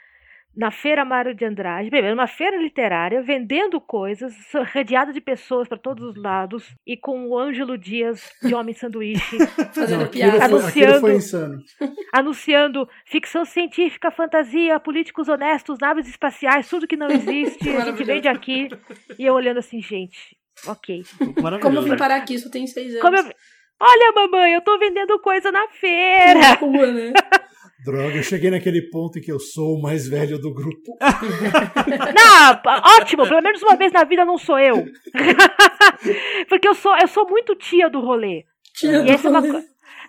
na 0.56 0.70
Feira 0.70 1.04
Mário 1.04 1.34
de 1.34 1.44
Andrade, 1.44 1.90
primeiro, 1.90 2.14
uma 2.14 2.26
feira 2.26 2.56
literária, 2.56 3.22
vendendo 3.22 3.80
coisas, 3.80 4.34
rodeada 4.72 5.12
de 5.12 5.20
pessoas 5.20 5.68
para 5.68 5.76
todos 5.76 6.02
os 6.02 6.16
lados, 6.16 6.74
e 6.86 6.96
com 6.96 7.28
o 7.28 7.38
Ângelo 7.38 7.76
Dias 7.76 8.32
de 8.42 8.54
Homem 8.54 8.74
Sanduíche 8.74 9.38
fazendo 9.74 10.04
Não, 10.04 10.08
piada. 10.08 10.44
Anunciando, 10.44 11.00
foi 11.00 11.14
insano. 11.16 11.62
anunciando 12.12 12.88
ficção 13.04 13.44
científica, 13.44 14.10
fantasia, 14.10 14.80
políticos 14.80 15.28
honestos, 15.28 15.78
naves 15.78 16.08
espaciais, 16.08 16.68
tudo 16.68 16.86
que 16.86 16.96
não 16.96 17.08
existe, 17.08 17.68
a 17.68 17.80
gente 17.80 18.02
vende 18.02 18.28
aqui. 18.28 18.68
E 19.18 19.26
eu 19.26 19.34
olhando 19.34 19.58
assim, 19.58 19.80
gente, 19.82 20.36
Ok. 20.64 21.02
Como 21.60 21.76
eu 21.76 21.82
vim 21.82 21.96
parar 21.96 22.16
aqui, 22.16 22.34
isso 22.34 22.50
tem 22.50 22.66
seis 22.66 22.94
anos. 22.96 23.26
Eu... 23.26 23.32
Olha, 23.78 24.12
mamãe, 24.14 24.54
eu 24.54 24.62
tô 24.62 24.78
vendendo 24.78 25.18
coisa 25.18 25.52
na 25.52 25.68
feira. 25.68 26.40
Na 26.40 26.54
rua, 26.54 26.86
né? 26.92 27.12
Droga, 27.84 28.16
eu 28.16 28.22
cheguei 28.22 28.50
naquele 28.50 28.82
ponto 28.90 29.18
em 29.18 29.22
que 29.22 29.30
eu 29.30 29.38
sou 29.38 29.76
o 29.76 29.82
mais 29.82 30.08
velho 30.08 30.38
do 30.38 30.52
grupo. 30.52 30.96
não, 31.00 32.72
ótimo, 32.98 33.28
pelo 33.28 33.42
menos 33.42 33.62
uma 33.62 33.76
vez 33.76 33.92
na 33.92 34.02
vida 34.04 34.24
não 34.24 34.38
sou 34.38 34.58
eu. 34.58 34.86
Porque 36.48 36.66
eu 36.66 36.74
sou, 36.74 36.96
eu 36.98 37.06
sou 37.06 37.28
muito 37.28 37.54
tia 37.54 37.90
do 37.90 38.00
rolê. 38.00 38.44
Tia 38.74 38.98
e 39.00 39.04
do 39.04 39.10
é 39.10 39.16
rolê. 39.16 39.58
É 39.58 39.62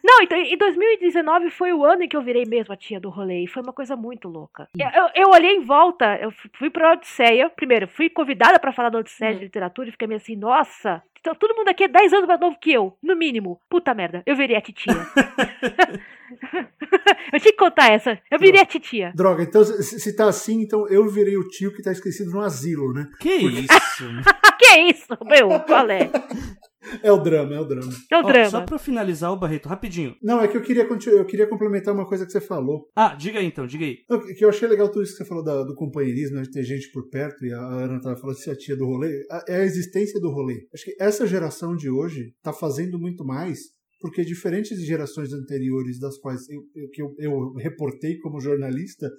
não, 0.03 0.21
então, 0.21 0.37
em 0.37 0.57
2019 0.57 1.49
foi 1.49 1.73
o 1.73 1.85
ano 1.85 2.03
em 2.03 2.07
que 2.07 2.15
eu 2.15 2.21
virei 2.21 2.45
mesmo 2.45 2.73
a 2.73 2.77
tia 2.77 2.99
do 2.99 3.09
rolê. 3.09 3.43
E 3.43 3.47
foi 3.47 3.61
uma 3.61 3.73
coisa 3.73 3.95
muito 3.95 4.27
louca. 4.27 4.67
Eu, 4.77 5.23
eu 5.23 5.29
olhei 5.29 5.55
em 5.55 5.61
volta, 5.61 6.17
eu 6.21 6.31
fui 6.53 6.69
pra 6.69 6.93
Odisseia. 6.93 7.49
Primeiro, 7.49 7.87
fui 7.87 8.09
convidada 8.09 8.59
para 8.59 8.71
falar 8.71 8.89
da 8.89 8.99
Odisseia 8.99 9.33
de 9.33 9.39
hum. 9.39 9.43
literatura 9.43 9.89
e 9.89 9.91
fiquei 9.91 10.07
meio 10.07 10.17
assim, 10.17 10.35
nossa, 10.35 11.03
então, 11.27 11.35
todo 11.35 11.55
mundo 11.55 11.67
aqui 11.67 11.83
é 11.83 11.87
10 11.89 12.13
anos 12.13 12.27
mais 12.27 12.39
novo 12.39 12.57
que 12.57 12.71
eu, 12.71 12.97
no 13.03 13.13
mínimo. 13.13 13.59
Puta 13.69 13.93
merda, 13.93 14.23
eu 14.25 14.33
virei 14.33 14.55
a 14.55 14.61
titia. 14.61 14.93
eu 17.33 17.39
tinha 17.39 17.51
que 17.51 17.57
contar 17.57 17.91
essa. 17.91 18.17
Eu 18.31 18.39
virei 18.39 18.61
a 18.61 18.65
titia. 18.65 19.11
Droga, 19.13 19.43
então 19.43 19.61
se 19.63 20.15
tá 20.15 20.29
assim, 20.29 20.61
então 20.61 20.87
eu 20.87 21.05
virei 21.09 21.35
o 21.35 21.45
tio 21.49 21.73
que 21.73 21.81
tá 21.81 21.91
esquecido 21.91 22.31
no 22.31 22.39
asilo, 22.39 22.93
né? 22.93 23.09
Que 23.19 23.39
Porque... 23.39 23.59
isso? 23.59 24.05
que 24.57 24.79
isso, 24.89 25.17
meu? 25.25 25.59
Qual 25.61 25.89
é? 25.89 26.09
É 27.01 27.11
o 27.11 27.17
drama, 27.17 27.55
é 27.55 27.59
o 27.59 27.65
drama. 27.65 27.91
É 28.11 28.17
o 28.17 28.23
drama. 28.23 28.49
Só 28.49 28.61
pra 28.61 28.77
finalizar 28.77 29.31
o 29.31 29.37
Barreto, 29.37 29.69
rapidinho. 29.69 30.15
Não, 30.21 30.41
é 30.41 30.47
que 30.47 30.57
eu 30.57 30.61
queria, 30.61 30.83
eu 30.83 31.25
queria 31.25 31.47
complementar 31.47 31.93
uma 31.93 32.07
coisa 32.07 32.25
que 32.25 32.31
você 32.31 32.41
falou. 32.41 32.89
Ah, 32.95 33.15
diga 33.15 33.39
aí 33.39 33.45
então, 33.45 33.67
diga 33.67 33.85
aí. 33.85 33.97
Não, 34.09 34.19
que 34.19 34.43
eu 34.43 34.49
achei 34.49 34.67
legal 34.67 34.89
tudo 34.89 35.03
isso 35.03 35.13
que 35.13 35.23
você 35.23 35.25
falou 35.25 35.43
da, 35.43 35.63
do 35.63 35.75
companheirismo, 35.75 36.37
né, 36.37 36.43
de 36.43 36.51
ter 36.51 36.63
gente 36.63 36.91
por 36.91 37.09
perto, 37.09 37.45
e 37.45 37.53
a 37.53 37.59
Ana 37.59 38.01
tava 38.01 38.17
falando 38.17 38.37
se 38.37 38.49
a 38.49 38.55
tia 38.55 38.75
do 38.75 38.85
rolê. 38.85 39.25
É 39.47 39.57
a 39.57 39.65
existência 39.65 40.19
do 40.19 40.31
rolê. 40.31 40.67
Acho 40.73 40.85
que 40.85 40.95
essa 40.99 41.27
geração 41.27 41.75
de 41.75 41.89
hoje 41.89 42.33
tá 42.41 42.53
fazendo 42.53 42.99
muito 42.99 43.25
mais 43.25 43.59
porque 43.99 44.23
diferentes 44.23 44.79
gerações 44.85 45.33
anteriores 45.33 45.99
das 45.99 46.17
quais 46.19 46.47
eu, 46.49 46.61
eu, 46.75 46.89
que 46.89 47.01
eu, 47.01 47.15
eu 47.17 47.53
reportei 47.53 48.17
como 48.19 48.39
jornalista, 48.39 49.09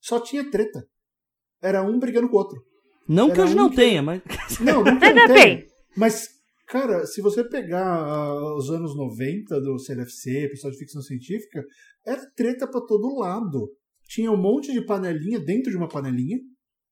só 0.00 0.20
tinha 0.20 0.48
treta. 0.48 0.84
Era 1.60 1.82
um 1.82 1.98
brigando 1.98 2.28
com 2.28 2.36
o 2.36 2.38
outro. 2.38 2.62
Não 3.08 3.26
Era 3.26 3.34
que 3.34 3.40
hoje 3.40 3.54
um 3.54 3.56
não 3.56 3.70
que... 3.70 3.76
tenha, 3.76 4.02
mas. 4.02 4.22
Não, 4.60 4.84
não 4.84 4.98
que 4.98 5.12
não 5.12 5.26
tenha. 5.26 5.66
Mas 5.96 6.28
Cara, 6.68 7.06
se 7.06 7.22
você 7.22 7.42
pegar 7.42 8.04
uh, 8.04 8.56
os 8.56 8.68
anos 8.70 8.94
90 8.94 9.58
do 9.60 9.78
CLFC, 9.78 10.48
pessoal 10.50 10.70
de 10.70 10.78
ficção 10.78 11.00
científica, 11.00 11.64
era 12.06 12.30
treta 12.36 12.68
para 12.68 12.84
todo 12.84 13.18
lado. 13.18 13.72
Tinha 14.06 14.30
um 14.30 14.36
monte 14.36 14.70
de 14.72 14.84
panelinha 14.84 15.40
dentro 15.40 15.70
de 15.70 15.76
uma 15.78 15.88
panelinha, 15.88 16.38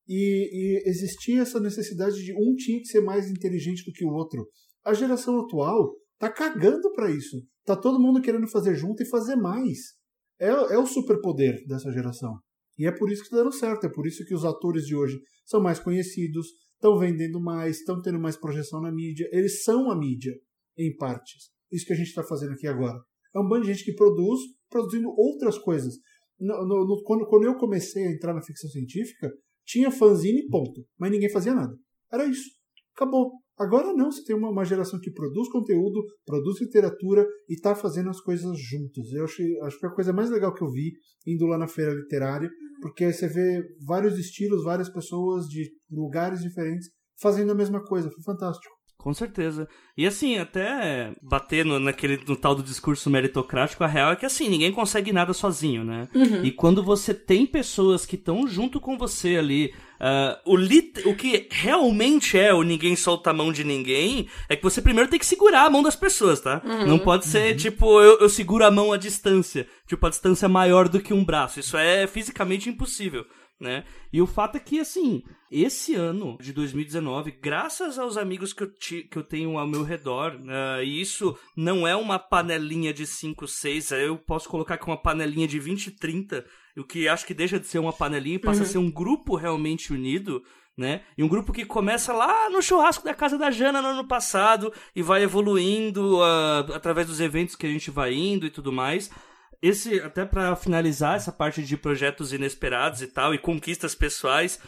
e, 0.07 0.49
e, 0.51 0.89
existia 0.89 1.41
essa 1.41 1.59
necessidade 1.59 2.15
de 2.23 2.33
um 2.33 2.55
tinha 2.55 2.79
que 2.79 2.87
ser 2.87 3.01
mais 3.01 3.29
inteligente 3.29 3.83
do 3.85 3.91
que 3.91 4.05
o 4.05 4.09
outro. 4.09 4.47
A 4.83 4.93
geração 4.93 5.39
atual 5.41 5.93
tá 6.17 6.31
cagando 6.31 6.91
para 6.93 7.11
isso. 7.11 7.45
Tá 7.65 7.75
todo 7.75 7.99
mundo 7.99 8.21
querendo 8.21 8.47
fazer 8.47 8.73
junto 8.73 9.03
e 9.03 9.09
fazer 9.09 9.35
mais. 9.35 9.77
É, 10.39 10.47
é 10.47 10.77
o 10.77 10.85
superpoder 10.85 11.63
dessa 11.67 11.91
geração. 11.91 12.39
E 12.77 12.87
é 12.87 12.91
por 12.91 13.11
isso 13.11 13.21
que 13.21 13.27
está 13.27 13.37
dando 13.37 13.53
certo. 13.53 13.85
É 13.85 13.91
por 13.91 14.07
isso 14.07 14.23
que 14.25 14.33
os 14.33 14.45
atores 14.45 14.85
de 14.85 14.95
hoje 14.95 15.19
são 15.45 15.61
mais 15.61 15.77
conhecidos, 15.77 16.47
estão 16.77 16.97
vendendo 16.97 17.41
mais, 17.41 17.79
estão 17.79 18.01
tendo 18.01 18.19
mais 18.19 18.37
projeção 18.37 18.81
na 18.81 18.91
mídia. 18.91 19.27
Eles 19.31 19.63
são 19.63 19.91
a 19.91 19.97
mídia, 19.97 20.33
em 20.77 20.95
partes. 20.95 21.51
Isso 21.71 21.85
que 21.85 21.93
a 21.93 21.95
gente 21.95 22.07
está 22.07 22.23
fazendo 22.23 22.53
aqui 22.53 22.67
agora. 22.67 22.97
É 23.35 23.39
um 23.39 23.47
bando 23.47 23.65
de 23.65 23.73
gente 23.73 23.83
que 23.83 23.93
produz, 23.93 24.39
produzindo 24.69 25.09
outras 25.09 25.57
coisas. 25.57 25.95
No, 26.39 26.65
no, 26.65 26.85
no, 26.85 27.03
quando, 27.03 27.27
quando 27.27 27.43
eu 27.43 27.57
comecei 27.57 28.05
a 28.05 28.11
entrar 28.11 28.33
na 28.33 28.41
ficção 28.41 28.69
científica, 28.69 29.31
tinha 29.65 29.91
fanzine, 29.91 30.47
ponto. 30.47 30.85
Mas 30.97 31.11
ninguém 31.11 31.29
fazia 31.29 31.53
nada. 31.53 31.75
Era 32.11 32.25
isso. 32.25 32.49
Acabou. 32.95 33.33
Agora 33.57 33.93
não, 33.93 34.11
você 34.11 34.23
tem 34.23 34.35
uma, 34.35 34.49
uma 34.49 34.63
geração 34.63 34.99
que 34.99 35.11
produz 35.11 35.49
conteúdo, 35.49 36.03
produz 36.25 36.61
literatura 36.61 37.25
e 37.49 37.53
está 37.53 37.73
fazendo 37.73 38.09
as 38.09 38.21
coisas 38.21 38.57
juntos. 38.59 39.11
Eu 39.13 39.23
achei, 39.23 39.59
acho 39.61 39.79
que 39.79 39.85
é 39.85 39.89
a 39.89 39.93
coisa 39.93 40.13
mais 40.13 40.29
legal 40.29 40.53
que 40.53 40.63
eu 40.63 40.69
vi 40.69 40.93
indo 41.25 41.45
lá 41.45 41.57
na 41.57 41.67
feira 41.67 41.91
literária 41.93 42.49
porque 42.81 43.11
você 43.11 43.27
vê 43.27 43.63
vários 43.85 44.17
estilos, 44.17 44.63
várias 44.63 44.89
pessoas 44.89 45.47
de 45.47 45.71
lugares 45.89 46.41
diferentes 46.41 46.89
fazendo 47.19 47.51
a 47.51 47.55
mesma 47.55 47.83
coisa. 47.83 48.09
Foi 48.11 48.23
fantástico. 48.23 48.76
Com 49.07 49.13
certeza. 49.13 49.69
E 49.95 50.05
assim, 50.05 50.37
até 50.37 51.13
bater 51.21 51.63
no, 51.63 51.79
naquele, 51.79 52.19
no 52.27 52.35
tal 52.35 52.53
do 52.53 52.61
discurso 52.61 53.09
meritocrático, 53.09 53.81
a 53.81 53.87
real 53.87 54.11
é 54.11 54.17
que 54.17 54.25
assim, 54.25 54.49
ninguém 54.49 54.69
consegue 54.69 55.13
nada 55.13 55.31
sozinho, 55.31 55.81
né? 55.85 56.09
Uhum. 56.13 56.43
E 56.43 56.51
quando 56.51 56.83
você 56.83 57.13
tem 57.13 57.45
pessoas 57.45 58.05
que 58.05 58.15
estão 58.15 58.45
junto 58.45 58.81
com 58.81 58.97
você 58.97 59.37
ali, 59.37 59.73
Uh, 59.97 60.37
o, 60.45 60.55
lit 60.55 61.01
o 61.07 61.15
que 61.15 61.47
realmente 61.49 62.37
é 62.37 62.53
o 62.53 62.61
ninguém 62.61 62.95
solta 62.95 63.31
a 63.31 63.33
mão 63.33 63.51
de 63.51 63.63
ninguém 63.63 64.27
é 64.47 64.55
que 64.55 64.61
você 64.61 64.79
primeiro 64.79 65.09
tem 65.09 65.17
que 65.17 65.25
segurar 65.25 65.65
a 65.65 65.69
mão 65.71 65.81
das 65.81 65.95
pessoas, 65.95 66.39
tá? 66.39 66.61
Uhum. 66.63 66.85
Não 66.85 66.99
pode 66.99 67.25
ser 67.25 67.53
uhum. 67.53 67.57
tipo, 67.57 67.99
eu, 67.99 68.19
eu, 68.19 68.29
seguro 68.29 68.63
a 68.63 68.69
mão 68.69 68.93
à 68.93 68.97
distância, 68.97 69.67
tipo, 69.87 70.05
a 70.05 70.09
distância 70.11 70.47
maior 70.47 70.87
do 70.87 70.99
que 70.99 71.15
um 71.15 71.25
braço. 71.25 71.59
Isso 71.59 71.75
é 71.75 72.05
fisicamente 72.05 72.69
impossível. 72.69 73.25
Né? 73.59 73.83
E 74.11 74.21
o 74.21 74.27
fato 74.27 74.55
é 74.57 74.59
que, 74.59 74.79
assim, 74.79 75.23
esse 75.51 75.95
ano 75.95 76.37
de 76.39 76.53
2019, 76.53 77.31
graças 77.31 77.97
aos 77.97 78.17
amigos 78.17 78.53
que 78.53 78.63
eu, 78.63 78.71
ti, 78.71 79.03
que 79.03 79.17
eu 79.17 79.23
tenho 79.23 79.57
ao 79.57 79.67
meu 79.67 79.83
redor, 79.83 80.35
uh, 80.35 80.83
e 80.83 81.01
isso 81.01 81.37
não 81.55 81.87
é 81.87 81.95
uma 81.95 82.19
panelinha 82.19 82.93
de 82.93 83.05
5, 83.05 83.47
6, 83.47 83.91
eu 83.91 84.17
posso 84.17 84.47
colocar 84.47 84.75
aqui 84.75 84.85
uma 84.85 85.01
panelinha 85.01 85.47
de 85.47 85.59
20, 85.59 85.91
30, 85.91 86.45
o 86.77 86.83
que 86.83 87.07
acho 87.07 87.25
que 87.25 87.33
deixa 87.33 87.59
de 87.59 87.65
ser 87.65 87.79
uma 87.79 87.93
panelinha 87.93 88.35
e 88.35 88.39
passa 88.39 88.61
uhum. 88.61 88.65
a 88.65 88.69
ser 88.69 88.77
um 88.77 88.91
grupo 88.91 89.35
realmente 89.35 89.91
unido, 89.91 90.43
né? 90.77 91.01
E 91.17 91.23
um 91.23 91.27
grupo 91.27 91.51
que 91.51 91.65
começa 91.65 92.13
lá 92.13 92.51
no 92.51 92.61
churrasco 92.61 93.03
da 93.03 93.15
casa 93.15 93.35
da 93.35 93.49
Jana 93.49 93.81
no 93.81 93.87
ano 93.87 94.07
passado 94.07 94.71
e 94.95 95.01
vai 95.01 95.23
evoluindo 95.23 96.19
uh, 96.19 96.73
através 96.75 97.07
dos 97.07 97.19
eventos 97.19 97.55
que 97.55 97.65
a 97.65 97.69
gente 97.69 97.89
vai 97.89 98.13
indo 98.13 98.45
e 98.45 98.51
tudo 98.51 98.71
mais. 98.71 99.09
Esse, 99.61 99.99
até 100.01 100.25
para 100.25 100.55
finalizar 100.55 101.15
essa 101.15 101.31
parte 101.31 101.63
de 101.63 101.77
projetos 101.77 102.31
inesperados 102.33 103.01
e 103.01 103.07
tal, 103.07 103.33
e 103.33 103.37
conquistas 103.37 103.95
pessoais, 103.95 104.59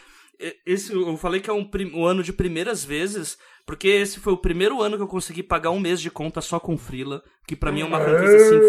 esse 0.66 0.92
eu 0.92 1.16
falei 1.16 1.40
que 1.40 1.50
é 1.50 1.52
um, 1.52 1.68
um 1.94 2.04
ano 2.04 2.22
de 2.22 2.32
primeiras 2.32 2.84
vezes, 2.84 3.38
porque 3.66 3.88
esse 3.88 4.18
foi 4.18 4.32
o 4.32 4.38
primeiro 4.38 4.82
ano 4.82 4.96
que 4.96 5.02
eu 5.02 5.08
consegui 5.08 5.42
pagar 5.42 5.70
um 5.70 5.78
mês 5.78 6.00
de 6.00 6.10
conta 6.10 6.40
só 6.40 6.58
com 6.58 6.76
Frila, 6.76 7.22
que 7.46 7.54
para 7.54 7.70
mim 7.70 7.82
é 7.82 7.84
uma 7.84 8.00
conquista 8.00 8.36
assim 8.36 8.60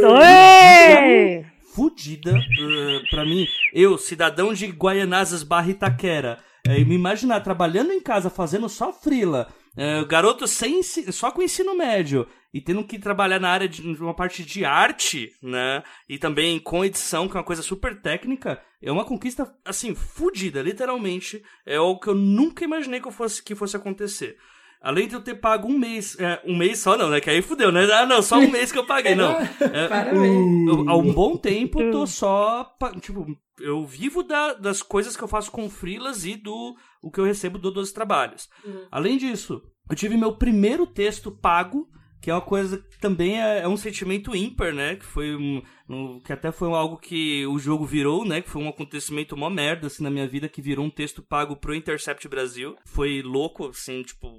fudida. 1.73 2.33
Uh, 2.33 3.09
para 3.09 3.25
mim, 3.25 3.47
eu, 3.73 3.97
cidadão 3.97 4.53
de 4.53 4.67
Guaianazes 4.67 5.43
barra 5.43 5.69
Itaquera, 5.69 6.39
é, 6.65 6.83
me 6.83 6.95
imaginar 6.95 7.39
trabalhando 7.41 7.91
em 7.91 8.01
casa, 8.01 8.29
fazendo 8.29 8.69
só 8.69 8.93
frila, 8.93 9.47
é, 9.77 10.03
garoto 10.05 10.47
sem 10.47 10.81
só 10.83 11.31
com 11.31 11.41
ensino 11.41 11.75
médio 11.75 12.27
e 12.53 12.59
tendo 12.59 12.83
que 12.83 12.99
trabalhar 12.99 13.39
na 13.39 13.49
área 13.49 13.67
de 13.67 13.81
uma 13.81 14.13
parte 14.13 14.43
de 14.43 14.65
arte, 14.65 15.31
né? 15.41 15.81
E 16.09 16.17
também 16.17 16.59
com 16.59 16.83
edição, 16.83 17.27
que 17.27 17.37
é 17.37 17.39
uma 17.39 17.45
coisa 17.45 17.61
super 17.61 18.01
técnica, 18.01 18.61
é 18.81 18.91
uma 18.91 19.05
conquista 19.05 19.53
assim 19.63 19.95
fodida, 19.95 20.61
literalmente. 20.61 21.41
É 21.65 21.77
algo 21.77 21.99
que 21.99 22.09
eu 22.09 22.15
nunca 22.15 22.65
imaginei 22.65 22.99
que, 22.99 23.11
fosse 23.11 23.41
que 23.41 23.55
fosse 23.55 23.77
acontecer. 23.77 24.37
Além 24.81 25.07
de 25.07 25.13
eu 25.13 25.21
ter 25.21 25.35
pago 25.35 25.67
um 25.67 25.77
mês, 25.77 26.19
é, 26.19 26.41
um 26.43 26.57
mês 26.57 26.79
só 26.79 26.97
não, 26.97 27.09
né? 27.09 27.21
Que 27.21 27.29
aí 27.29 27.41
fudeu, 27.41 27.71
né? 27.71 27.87
Ah, 27.93 28.05
não, 28.05 28.21
só 28.21 28.39
um 28.39 28.49
mês 28.51 28.71
que 28.71 28.79
eu 28.79 28.85
paguei, 28.85 29.15
não. 29.15 29.31
É, 29.61 30.89
há 30.89 30.97
um 30.97 31.13
bom 31.13 31.37
tempo 31.37 31.91
tô 31.91 32.05
só, 32.07 32.75
tipo, 32.99 33.25
eu 33.59 33.85
vivo 33.85 34.23
da, 34.23 34.53
das 34.53 34.81
coisas 34.81 35.15
que 35.15 35.23
eu 35.23 35.27
faço 35.27 35.51
com 35.51 35.69
frilas 35.69 36.25
e 36.25 36.35
do 36.35 36.75
o 37.01 37.09
que 37.09 37.19
eu 37.19 37.25
recebo 37.25 37.57
do 37.57 37.71
12 37.71 37.93
trabalhos. 37.93 38.49
Uhum. 38.63 38.85
Além 38.91 39.17
disso, 39.17 39.61
eu 39.89 39.95
tive 39.95 40.15
meu 40.15 40.35
primeiro 40.35 40.85
texto 40.85 41.31
pago, 41.31 41.89
que 42.21 42.29
é 42.29 42.33
uma 42.33 42.41
coisa 42.41 42.77
que 42.77 42.99
também 42.99 43.41
é, 43.41 43.61
é 43.61 43.67
um 43.67 43.75
sentimento 43.75 44.35
ímpar, 44.35 44.71
né? 44.73 44.95
Que 44.95 45.05
foi 45.05 45.35
um, 45.35 45.61
um, 45.89 46.19
que 46.19 46.31
até 46.31 46.51
foi 46.51 46.69
algo 46.69 46.97
que 46.97 47.45
o 47.47 47.57
jogo 47.57 47.83
virou, 47.85 48.23
né? 48.23 48.41
Que 48.41 48.49
foi 48.49 48.61
um 48.61 48.69
acontecimento 48.69 49.35
mó 49.35 49.49
merda 49.49 49.87
assim 49.87 50.03
na 50.03 50.11
minha 50.11 50.27
vida 50.27 50.47
que 50.47 50.61
virou 50.61 50.85
um 50.85 50.89
texto 50.89 51.23
pago 51.23 51.55
pro 51.55 51.73
Intercept 51.73 52.27
Brasil. 52.27 52.75
Foi 52.85 53.23
louco, 53.23 53.69
assim, 53.69 54.03
tipo, 54.03 54.31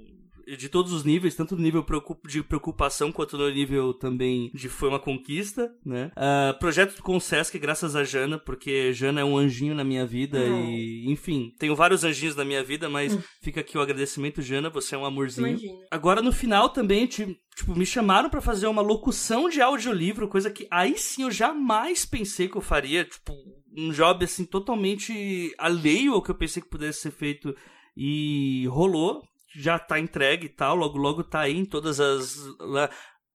de 0.45 0.69
todos 0.69 0.91
os 0.91 1.03
níveis, 1.03 1.35
tanto 1.35 1.55
no 1.55 1.61
nível 1.61 1.85
de 2.27 2.43
preocupação 2.43 3.11
quanto 3.11 3.37
no 3.37 3.49
nível 3.49 3.93
também 3.93 4.51
de 4.53 4.69
foi 4.69 4.89
uma 4.89 4.99
conquista, 4.99 5.73
né? 5.85 6.11
Uh, 6.17 6.57
projeto 6.59 7.01
com 7.01 7.15
o 7.15 7.21
Sesc, 7.21 7.57
graças 7.57 7.95
a 7.95 8.03
Jana, 8.03 8.37
porque 8.37 8.93
Jana 8.93 9.21
é 9.21 9.25
um 9.25 9.37
anjinho 9.37 9.75
na 9.75 9.83
minha 9.83 10.05
vida 10.05 10.39
uhum. 10.39 10.69
e, 10.69 11.11
enfim, 11.11 11.53
tenho 11.57 11.75
vários 11.75 12.03
anjinhos 12.03 12.35
na 12.35 12.45
minha 12.45 12.63
vida, 12.63 12.89
mas 12.89 13.13
uhum. 13.13 13.21
fica 13.41 13.61
aqui 13.61 13.77
o 13.77 13.81
agradecimento, 13.81 14.41
Jana, 14.41 14.69
você 14.69 14.95
é 14.95 14.97
um 14.97 15.05
amorzinho. 15.05 15.47
Imagina. 15.47 15.79
Agora 15.89 16.21
no 16.21 16.31
final 16.31 16.69
também, 16.69 17.05
tipo, 17.05 17.35
me 17.75 17.85
chamaram 17.85 18.29
para 18.29 18.41
fazer 18.41 18.67
uma 18.67 18.81
locução 18.81 19.49
de 19.49 19.61
audiolivro, 19.61 20.27
coisa 20.27 20.49
que 20.49 20.67
aí 20.69 20.97
sim 20.97 21.23
eu 21.23 21.31
jamais 21.31 22.05
pensei 22.05 22.47
que 22.47 22.57
eu 22.57 22.61
faria, 22.61 23.05
tipo, 23.05 23.33
um 23.75 23.91
job 23.91 24.23
assim 24.23 24.45
totalmente 24.45 25.53
alheio 25.57 26.13
ao 26.13 26.21
que 26.21 26.31
eu 26.31 26.35
pensei 26.35 26.61
que 26.61 26.69
pudesse 26.69 27.01
ser 27.01 27.11
feito 27.11 27.55
e 27.95 28.67
rolou 28.67 29.23
já 29.55 29.77
tá 29.79 29.99
entregue 29.99 30.47
e 30.47 30.49
tal, 30.49 30.75
logo 30.75 30.97
logo 30.97 31.23
tá 31.23 31.41
aí 31.41 31.57
em 31.57 31.65
todas 31.65 31.99
as 31.99 32.37
lá, 32.59 32.89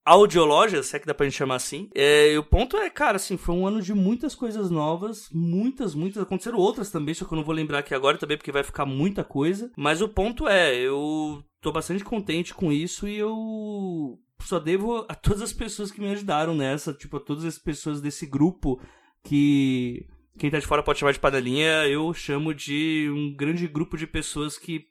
audiologias, 0.09 0.87
se 0.87 0.97
é 0.97 0.99
que 0.99 1.07
dá 1.07 1.15
pra 1.15 1.27
gente 1.27 1.37
chamar 1.37 1.57
assim. 1.57 1.91
É, 1.95 2.33
e 2.33 2.39
o 2.39 2.43
ponto 2.43 2.77
é, 2.77 2.89
cara, 2.89 3.17
assim, 3.17 3.37
foi 3.37 3.55
um 3.55 3.67
ano 3.67 3.83
de 3.83 3.93
muitas 3.93 4.35
coisas 4.35 4.71
novas, 4.71 5.29
muitas, 5.33 5.95
muitas, 5.95 6.23
aconteceram 6.23 6.59
outras 6.59 6.91
também, 6.91 7.15
só 7.15 7.27
que 7.27 7.33
eu 7.33 7.37
não 7.37 7.45
vou 7.45 7.55
lembrar 7.55 7.81
aqui 7.81 7.95
agora 7.95 8.17
também, 8.17 8.37
porque 8.37 8.53
vai 8.53 8.65
ficar 8.65 8.87
muita 8.87 9.23
coisa, 9.23 9.71
mas 9.77 10.01
o 10.01 10.09
ponto 10.09 10.49
é, 10.49 10.75
eu 10.75 11.45
tô 11.61 11.71
bastante 11.71 12.03
contente 12.03 12.55
com 12.55 12.73
isso 12.73 13.07
e 13.07 13.19
eu 13.19 14.19
só 14.41 14.59
devo 14.59 15.05
a 15.09 15.15
todas 15.15 15.43
as 15.43 15.53
pessoas 15.53 15.91
que 15.91 16.01
me 16.01 16.11
ajudaram 16.11 16.55
nessa, 16.55 16.95
tipo, 16.95 17.17
a 17.19 17.21
todas 17.21 17.45
as 17.45 17.59
pessoas 17.59 18.01
desse 18.01 18.27
grupo 18.27 18.81
que 19.23 20.07
quem 20.39 20.51
tá 20.51 20.59
de 20.59 20.67
fora 20.67 20.83
pode 20.83 21.01
chamar 21.01 21.13
de 21.13 21.19
panelinha, 21.19 21.87
eu 21.87 22.15
chamo 22.15 22.55
de 22.55 23.11
um 23.13 23.35
grande 23.35 23.67
grupo 23.67 23.97
de 23.97 24.07
pessoas 24.07 24.57
que 24.57 24.87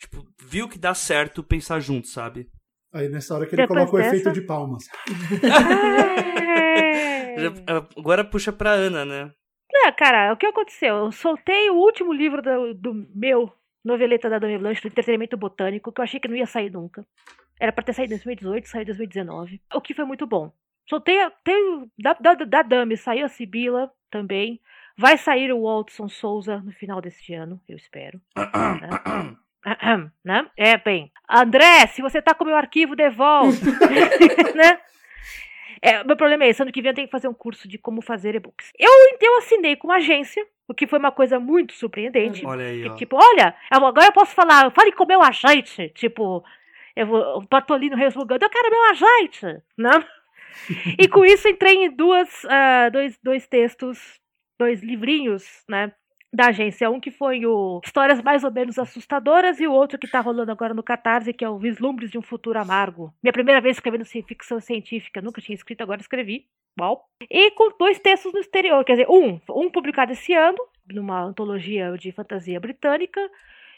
tipo, 0.00 0.26
viu 0.40 0.68
que 0.68 0.78
dá 0.78 0.94
certo 0.94 1.42
pensar 1.42 1.78
junto, 1.78 2.08
sabe? 2.08 2.50
Aí 2.92 3.08
nessa 3.08 3.34
hora 3.34 3.46
que 3.46 3.54
ele 3.54 3.62
Depois 3.62 3.88
coloca 3.88 3.98
dessa... 3.98 4.10
o 4.10 4.16
efeito 4.16 4.32
de 4.32 4.46
palmas. 4.46 4.88
Agora 7.96 8.24
puxa 8.24 8.52
pra 8.52 8.72
Ana, 8.72 9.04
né? 9.04 9.32
Não, 9.72 9.92
cara, 9.92 10.32
o 10.32 10.36
que 10.36 10.46
aconteceu? 10.46 10.96
Eu 10.96 11.12
soltei 11.12 11.70
o 11.70 11.76
último 11.76 12.12
livro 12.12 12.42
do, 12.42 12.74
do 12.74 13.08
meu 13.14 13.52
noveleta 13.84 14.28
da 14.28 14.38
Dami 14.38 14.58
Blanche, 14.58 14.82
do 14.82 14.88
entretenimento 14.88 15.36
botânico, 15.36 15.92
que 15.92 16.00
eu 16.00 16.04
achei 16.04 16.18
que 16.18 16.28
não 16.28 16.36
ia 16.36 16.46
sair 16.46 16.70
nunca. 16.70 17.06
Era 17.58 17.72
pra 17.72 17.84
ter 17.84 17.92
saído 17.92 18.14
em 18.14 18.16
2018, 18.16 18.68
saiu 18.68 18.82
em 18.82 18.86
2019. 18.86 19.62
O 19.74 19.80
que 19.80 19.94
foi 19.94 20.04
muito 20.04 20.26
bom. 20.26 20.52
Soltei 20.88 21.16
tem, 21.44 21.90
da, 21.98 22.14
da, 22.14 22.34
da 22.34 22.62
Dami, 22.62 22.96
saiu 22.96 23.24
a 23.24 23.28
Sibila 23.28 23.90
também. 24.10 24.60
Vai 24.98 25.16
sair 25.16 25.52
o 25.52 25.62
Waltson 25.62 26.08
Souza 26.08 26.58
no 26.58 26.72
final 26.72 27.00
deste 27.00 27.32
ano, 27.32 27.60
eu 27.68 27.76
espero. 27.76 28.20
né? 28.36 29.36
né? 30.24 30.46
É, 30.56 30.76
bem. 30.76 31.12
André, 31.28 31.86
se 31.88 32.02
você 32.02 32.20
tá 32.20 32.34
com 32.34 32.44
o 32.44 32.46
meu 32.46 32.56
arquivo, 32.56 32.96
devolve. 32.96 33.58
né? 34.54 34.80
É, 35.82 36.04
meu 36.04 36.16
problema 36.16 36.44
é 36.44 36.48
esse. 36.48 36.62
Ano 36.62 36.72
que 36.72 36.82
vem 36.82 36.90
eu 36.90 36.94
tenho 36.94 37.08
que 37.08 37.12
fazer 37.12 37.28
um 37.28 37.34
curso 37.34 37.66
de 37.66 37.78
como 37.78 38.02
fazer 38.02 38.34
e-books. 38.34 38.70
Eu, 38.78 38.90
eu 39.20 39.38
assinei 39.38 39.76
com 39.76 39.88
uma 39.88 39.96
agência, 39.96 40.46
o 40.68 40.74
que 40.74 40.86
foi 40.86 40.98
uma 40.98 41.12
coisa 41.12 41.40
muito 41.40 41.72
surpreendente. 41.72 42.44
Olha 42.44 42.66
aí, 42.66 42.90
que, 42.90 42.96
Tipo, 42.96 43.16
olha, 43.16 43.54
agora 43.70 44.06
eu 44.06 44.12
posso 44.12 44.34
falar, 44.34 44.70
fale 44.72 44.92
com 44.92 45.04
o 45.04 45.08
meu 45.08 45.22
agente. 45.22 45.90
Tipo, 45.94 46.44
eu 46.94 47.06
vou, 47.06 47.46
tô 47.66 47.74
ali 47.74 47.88
no 47.88 47.96
resmungando, 47.96 48.44
eu 48.44 48.50
quero 48.50 48.70
meu 48.70 48.90
agente, 48.90 49.46
né? 49.78 50.04
e 50.98 51.08
com 51.08 51.24
isso 51.24 51.48
entrei 51.48 51.84
em 51.84 51.90
duas, 51.90 52.44
uh, 52.44 52.90
dois, 52.92 53.18
dois 53.22 53.46
textos, 53.46 54.20
dois 54.58 54.82
livrinhos, 54.82 55.64
né? 55.68 55.92
Da 56.32 56.46
agência. 56.46 56.90
Um 56.90 57.00
que 57.00 57.10
foi 57.10 57.44
o 57.44 57.80
Histórias 57.84 58.22
Mais 58.22 58.44
ou 58.44 58.50
Menos 58.50 58.78
Assustadoras 58.78 59.60
e 59.60 59.66
o 59.66 59.72
outro 59.72 59.98
que 59.98 60.08
tá 60.08 60.20
rolando 60.20 60.52
agora 60.52 60.74
no 60.74 60.82
Catarse, 60.82 61.32
que 61.32 61.44
é 61.44 61.48
o 61.48 61.58
Vislumbres 61.58 62.10
de 62.10 62.18
um 62.18 62.22
Futuro 62.22 62.58
Amargo. 62.58 63.12
Minha 63.22 63.32
primeira 63.32 63.60
vez 63.60 63.76
escrevendo 63.76 64.04
ficção 64.04 64.60
científica, 64.60 65.20
nunca 65.20 65.40
tinha 65.40 65.54
escrito, 65.54 65.82
agora 65.82 66.00
escrevi. 66.00 66.46
Uau. 66.78 67.04
E 67.28 67.50
com 67.52 67.76
dois 67.78 67.98
textos 67.98 68.32
no 68.32 68.38
exterior, 68.38 68.84
quer 68.84 68.92
dizer, 68.92 69.10
um, 69.10 69.40
um 69.50 69.70
publicado 69.70 70.12
esse 70.12 70.32
ano, 70.32 70.58
numa 70.88 71.20
antologia 71.20 71.92
de 71.98 72.12
fantasia 72.12 72.60
britânica, 72.60 73.20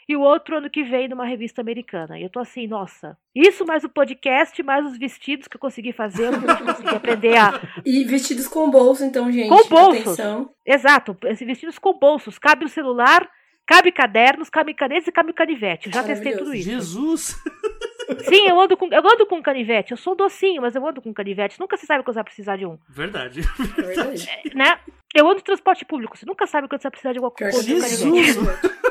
e 0.07 0.15
o 0.15 0.21
outro 0.21 0.57
ano 0.57 0.69
que 0.69 0.83
vem 0.83 1.07
numa 1.07 1.25
revista 1.25 1.61
americana. 1.61 2.19
E 2.19 2.23
eu 2.23 2.29
tô 2.29 2.39
assim, 2.39 2.67
nossa, 2.67 3.17
isso 3.33 3.65
mais 3.65 3.83
o 3.83 3.89
podcast, 3.89 4.61
mais 4.63 4.85
os 4.85 4.97
vestidos 4.97 5.47
que 5.47 5.55
eu 5.55 5.59
consegui 5.59 5.93
fazer, 5.93 6.27
eu 6.27 6.65
consegui 6.65 6.89
aprender 6.95 7.37
a. 7.37 7.59
E 7.85 8.03
vestidos 8.03 8.47
com 8.47 8.69
bolso, 8.69 9.03
então, 9.03 9.31
gente. 9.31 9.49
Com 9.49 9.67
bolsos. 9.67 10.01
Atenção. 10.01 10.49
Exato, 10.65 11.17
vestidos 11.21 11.79
com 11.79 11.93
bolsos. 11.93 12.37
Cabe 12.37 12.65
o 12.65 12.69
celular, 12.69 13.29
cabe 13.65 13.91
cadernos, 13.91 14.49
cabe 14.49 14.73
canetas 14.73 15.07
e 15.07 15.11
cabe 15.11 15.33
canivete. 15.33 15.87
Eu 15.87 15.93
já 15.93 16.03
testei 16.03 16.35
tudo 16.35 16.53
isso. 16.53 16.69
Jesus! 16.69 17.35
Sim, 18.27 18.49
eu 18.49 18.59
ando 18.59 18.75
com, 18.75 18.85
eu 18.87 18.99
ando 18.99 19.25
com 19.25 19.41
canivete. 19.41 19.91
Eu 19.91 19.97
sou 19.97 20.13
docinho, 20.13 20.61
mas 20.61 20.75
eu 20.75 20.85
ando 20.85 21.01
com 21.01 21.13
canivete. 21.13 21.57
Nunca 21.59 21.77
se 21.77 21.85
sabe 21.85 22.03
quando 22.03 22.15
você 22.15 22.19
vai 22.19 22.23
precisar 22.25 22.57
de 22.57 22.65
um. 22.65 22.77
Verdade. 22.89 23.41
Verdade. 23.41 24.29
É, 24.29 24.55
né? 24.55 24.77
Eu 25.15 25.29
ando 25.29 25.39
em 25.39 25.43
transporte 25.43 25.85
público. 25.85 26.17
Você 26.17 26.25
nunca 26.25 26.45
sabe 26.45 26.67
quando 26.67 26.81
você 26.81 26.87
vai 26.87 26.91
precisar 26.91 27.13
de 27.13 27.19
alguma 27.19 27.31
coisa. 27.31 27.63
Jesus! 27.63 28.37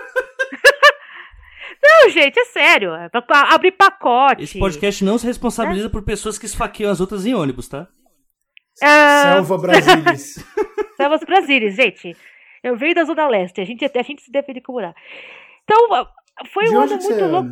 Não, 2.03 2.11
gente, 2.11 2.39
é 2.39 2.45
sério. 2.47 2.95
É 2.95 3.09
pra 3.09 3.55
abrir 3.55 3.73
pacote. 3.73 4.43
Esse 4.43 4.59
podcast 4.59 5.05
não 5.05 5.19
se 5.19 5.27
responsabiliza 5.27 5.87
é? 5.87 5.91
por 5.91 6.03
pessoas 6.03 6.39
que 6.39 6.47
esfaqueiam 6.47 6.91
as 6.91 7.01
outras 7.01 7.25
em 7.25 7.35
ônibus, 7.35 7.69
tá? 7.69 7.87
É... 8.83 9.35
Selva 9.35 9.59
Brasilis. 9.59 10.45
Selva 10.97 11.19
Brasilis, 11.19 11.77
gente. 11.77 12.17
Eu 12.63 12.77
venho 12.77 12.95
da 12.95 13.05
Zona 13.05 13.29
Leste, 13.29 13.61
a 13.61 13.65
gente, 13.65 13.85
a 13.85 14.03
gente 14.03 14.23
se 14.23 14.31
defende 14.31 14.61
como 14.61 14.81
dá. 14.81 14.95
Então, 15.65 16.07
foi 16.53 16.69
um 16.71 16.81
ano 16.81 16.93
muito 16.93 17.13
é, 17.13 17.27
louco. 17.27 17.49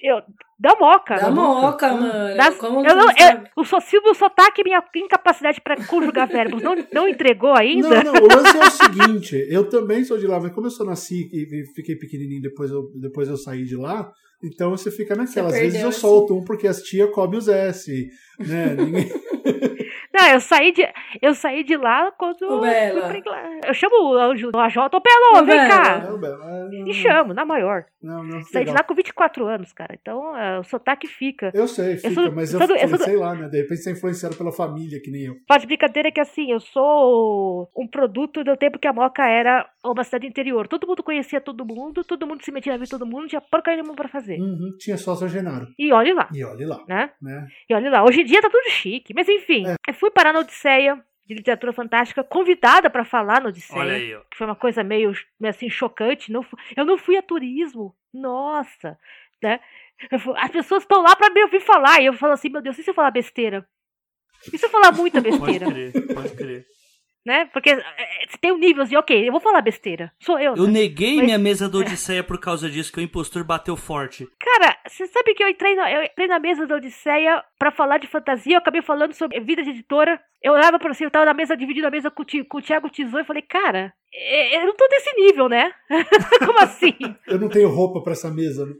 Eu, 0.00 0.22
da 0.58 0.76
Moca. 0.78 1.16
Da 1.16 1.30
Moca, 1.30 1.92
mano. 1.92 2.36
Das, 2.36 2.56
Como 2.56 2.86
eu 2.86 2.94
não, 2.94 3.06
eu, 3.06 3.42
o 3.56 3.80
Silvio 3.80 4.14
Sotaque, 4.14 4.62
minha 4.62 4.82
incapacidade 4.96 5.60
para 5.60 5.82
conjugar 5.86 6.28
verbos, 6.28 6.62
não, 6.62 6.74
não 6.92 7.08
entregou 7.08 7.54
ainda? 7.56 8.04
Não, 8.04 8.12
não. 8.12 8.22
O 8.22 8.28
lance 8.28 8.56
é 8.56 8.66
o 8.66 8.70
seguinte: 8.70 9.46
eu 9.48 9.68
também 9.68 10.04
sou 10.04 10.18
de 10.18 10.26
lá, 10.26 10.38
mas 10.38 10.52
como 10.52 10.66
eu 10.66 10.70
só 10.70 10.84
nasci 10.84 11.28
e 11.32 11.64
fiquei 11.74 11.96
pequenininho, 11.96 12.42
depois 12.42 12.70
eu, 12.70 12.90
depois 12.94 13.28
eu 13.28 13.36
saí 13.36 13.64
de 13.64 13.76
lá. 13.76 14.12
Então 14.44 14.70
você 14.70 14.90
fica 14.90 15.14
naquela. 15.14 15.48
Às 15.48 15.54
vezes 15.54 15.80
eu 15.80 15.92
solto 15.92 16.36
um 16.36 16.44
porque 16.44 16.66
as 16.66 16.82
tia 16.82 17.06
come 17.08 17.36
os 17.36 17.48
S. 17.48 18.08
Né? 18.38 18.74
Ninguém... 18.74 19.08
Não, 20.22 20.32
eu 20.34 20.40
saí 20.40 20.72
de, 20.72 20.88
eu 21.20 21.34
saí 21.34 21.64
de 21.64 21.76
lá 21.76 22.12
quando. 22.12 22.42
Eu 22.42 22.60
Bela. 22.60 23.08
pra. 23.08 23.68
Eu 23.68 23.74
chamo 23.74 24.10
o 24.10 24.14
anjo 24.16 24.50
do 24.52 24.58
AJ, 24.58 24.76
ô 24.78 24.88
Belo, 25.00 25.32
Ô, 25.42 25.44
vem 25.44 25.56
Bela. 25.56 25.68
cá. 25.68 25.98
Bela, 25.98 26.38
ah, 26.42 26.68
não, 26.70 26.86
E 26.88 26.94
chamo, 26.94 27.34
na 27.34 27.44
maior. 27.44 27.84
Não, 28.02 28.22
não. 28.22 28.40
Saí 28.42 28.64
de 28.64 28.70
legal. 28.70 28.74
lá 28.76 28.82
com 28.82 28.94
24 28.94 29.46
anos, 29.46 29.72
cara. 29.72 29.96
Então 30.00 30.36
é, 30.36 30.58
o 30.58 30.64
sotaque 30.64 31.06
fica. 31.06 31.50
Eu 31.54 31.66
sei, 31.68 31.96
fica, 31.96 32.12
sou- 32.14 32.32
mas 32.32 32.52
eu 32.52 32.60
eu, 32.60 32.66
sou 32.66 32.76
do- 32.76 32.80
eu 32.82 32.88
sou 32.88 32.98
do- 32.98 33.04
sei 33.04 33.16
lá, 33.16 33.34
né? 33.34 33.48
De 33.48 33.58
repente 33.62 33.82
você 33.82 33.90
é 33.90 33.92
influenciado 33.92 34.36
pela 34.36 34.52
família, 34.52 35.00
que 35.00 35.10
nem 35.10 35.22
eu. 35.26 35.36
Faz 35.48 35.64
brincadeira 35.64 36.10
que 36.10 36.20
assim, 36.20 36.50
eu 36.52 36.60
sou 36.60 37.70
um 37.76 37.86
produto 37.86 38.42
do 38.44 38.56
tempo 38.56 38.78
que 38.78 38.86
a 38.88 38.92
Moca 38.92 39.24
era 39.26 39.68
uma 39.84 40.04
cidade 40.04 40.26
interior. 40.26 40.66
Todo 40.68 40.86
mundo 40.86 41.02
conhecia 41.02 41.40
todo 41.40 41.64
mundo, 41.64 42.04
todo 42.04 42.26
mundo 42.26 42.44
se 42.44 42.50
metia 42.52 42.72
na 42.72 42.76
vida 42.78 42.84
de 42.86 42.90
todo 42.90 43.06
mundo, 43.06 43.28
tinha 43.28 43.40
porcaria 43.40 43.80
nenhuma 43.82 43.96
pra 43.96 44.08
fazer. 44.08 44.38
Uhum, 44.40 44.70
tinha 44.78 44.96
só 44.96 45.14
São 45.14 45.28
Genaro. 45.28 45.66
E 45.78 45.92
olhe 45.92 46.12
lá, 46.12 46.28
E 46.32 46.44
olha 46.44 46.66
lá, 46.68 46.80
né? 46.88 47.10
né? 47.20 47.46
E 47.68 47.74
olha 47.74 47.90
lá, 47.90 48.04
hoje 48.04 48.20
em 48.22 48.24
dia 48.24 48.40
tá 48.40 48.48
tudo 48.50 48.68
chique. 48.70 49.12
Mas 49.14 49.28
enfim, 49.28 49.66
É. 49.66 49.74
eu 49.88 49.94
fui 49.94 50.10
parar 50.22 50.32
na 50.32 50.38
Odisseia 50.40 51.04
de 51.26 51.34
literatura 51.34 51.72
fantástica, 51.72 52.22
convidada 52.22 52.88
pra 52.88 53.04
falar 53.04 53.40
na 53.40 53.48
Odisseia. 53.48 53.80
Olha 53.80 53.94
aí, 53.94 54.14
ó. 54.14 54.20
Que 54.30 54.36
foi 54.36 54.46
uma 54.46 54.54
coisa 54.54 54.84
meio, 54.84 55.12
meio 55.38 55.50
assim, 55.50 55.68
chocante. 55.68 56.30
Não 56.30 56.46
eu 56.76 56.84
não 56.84 56.96
fui 56.96 57.16
a 57.16 57.22
turismo. 57.22 57.94
Nossa, 58.12 58.98
né? 59.42 59.58
As 60.36 60.50
pessoas 60.50 60.82
estão 60.82 61.02
lá 61.02 61.16
pra 61.16 61.30
me 61.30 61.42
ouvir 61.42 61.60
falar. 61.60 62.00
E 62.00 62.06
eu 62.06 62.12
falo 62.12 62.32
assim, 62.32 62.48
meu 62.48 62.62
Deus, 62.62 62.78
e 62.78 62.82
se 62.82 62.90
eu 62.90 62.94
falar 62.94 63.10
besteira? 63.10 63.66
E 64.52 64.58
se 64.58 64.64
eu 64.66 64.70
falar 64.70 64.92
muita 64.92 65.20
Pode 65.22 65.36
besteira? 65.36 65.66
crer, 65.66 66.14
pode 66.14 66.36
crer. 66.36 66.66
Né? 67.24 67.46
Porque 67.52 67.70
é, 67.70 67.76
você 68.28 68.38
tem 68.40 68.52
um 68.52 68.58
nível 68.58 68.84
de, 68.84 68.96
ok, 68.96 69.26
eu 69.28 69.32
vou 69.32 69.40
falar 69.40 69.60
besteira. 69.62 70.12
Sou 70.20 70.38
eu. 70.38 70.54
Eu 70.56 70.66
né? 70.66 70.72
neguei 70.72 71.16
Mas- 71.16 71.24
minha 71.24 71.38
mesa 71.38 71.68
da 71.68 71.78
Odisseia 71.78 72.22
por 72.24 72.38
causa 72.40 72.68
disso, 72.68 72.92
que 72.92 72.98
o 72.98 73.02
impostor 73.02 73.44
bateu 73.44 73.76
forte. 73.76 74.26
Cara, 74.40 74.76
você 74.88 75.06
sabe 75.06 75.34
que 75.34 75.42
eu 75.42 75.48
entrei, 75.48 75.74
na, 75.74 75.90
eu 75.92 76.02
entrei 76.04 76.26
na 76.26 76.38
mesa 76.38 76.66
da 76.66 76.76
Odisseia 76.76 77.42
pra 77.58 77.70
falar 77.70 77.98
de 77.98 78.06
fantasia, 78.06 78.54
eu 78.54 78.58
acabei 78.58 78.82
falando 78.82 79.12
sobre 79.14 79.38
vida 79.40 79.62
de 79.62 79.70
editora. 79.70 80.20
Eu 80.42 80.52
olhava 80.54 80.78
pra 80.78 80.92
você, 80.92 81.04
eu 81.04 81.10
tava 81.10 81.24
na 81.24 81.34
mesa, 81.34 81.56
dividindo 81.56 81.86
a 81.86 81.90
mesa 81.90 82.10
com, 82.10 82.24
com 82.48 82.58
o 82.58 82.62
Thiago 82.62 82.90
Tizão 82.90 83.20
e 83.20 83.24
falei, 83.24 83.42
cara, 83.42 83.92
é- 84.12 84.56
eu 84.60 84.66
não 84.66 84.74
tô 84.74 84.86
desse 84.88 85.12
nível, 85.14 85.48
né? 85.48 85.72
Como 86.44 86.58
assim? 86.60 86.94
Eu 87.26 87.38
não 87.38 87.48
tenho 87.48 87.68
roupa 87.68 88.02
pra 88.02 88.12
essa 88.12 88.30
mesa. 88.30 88.66
né? 88.66 88.72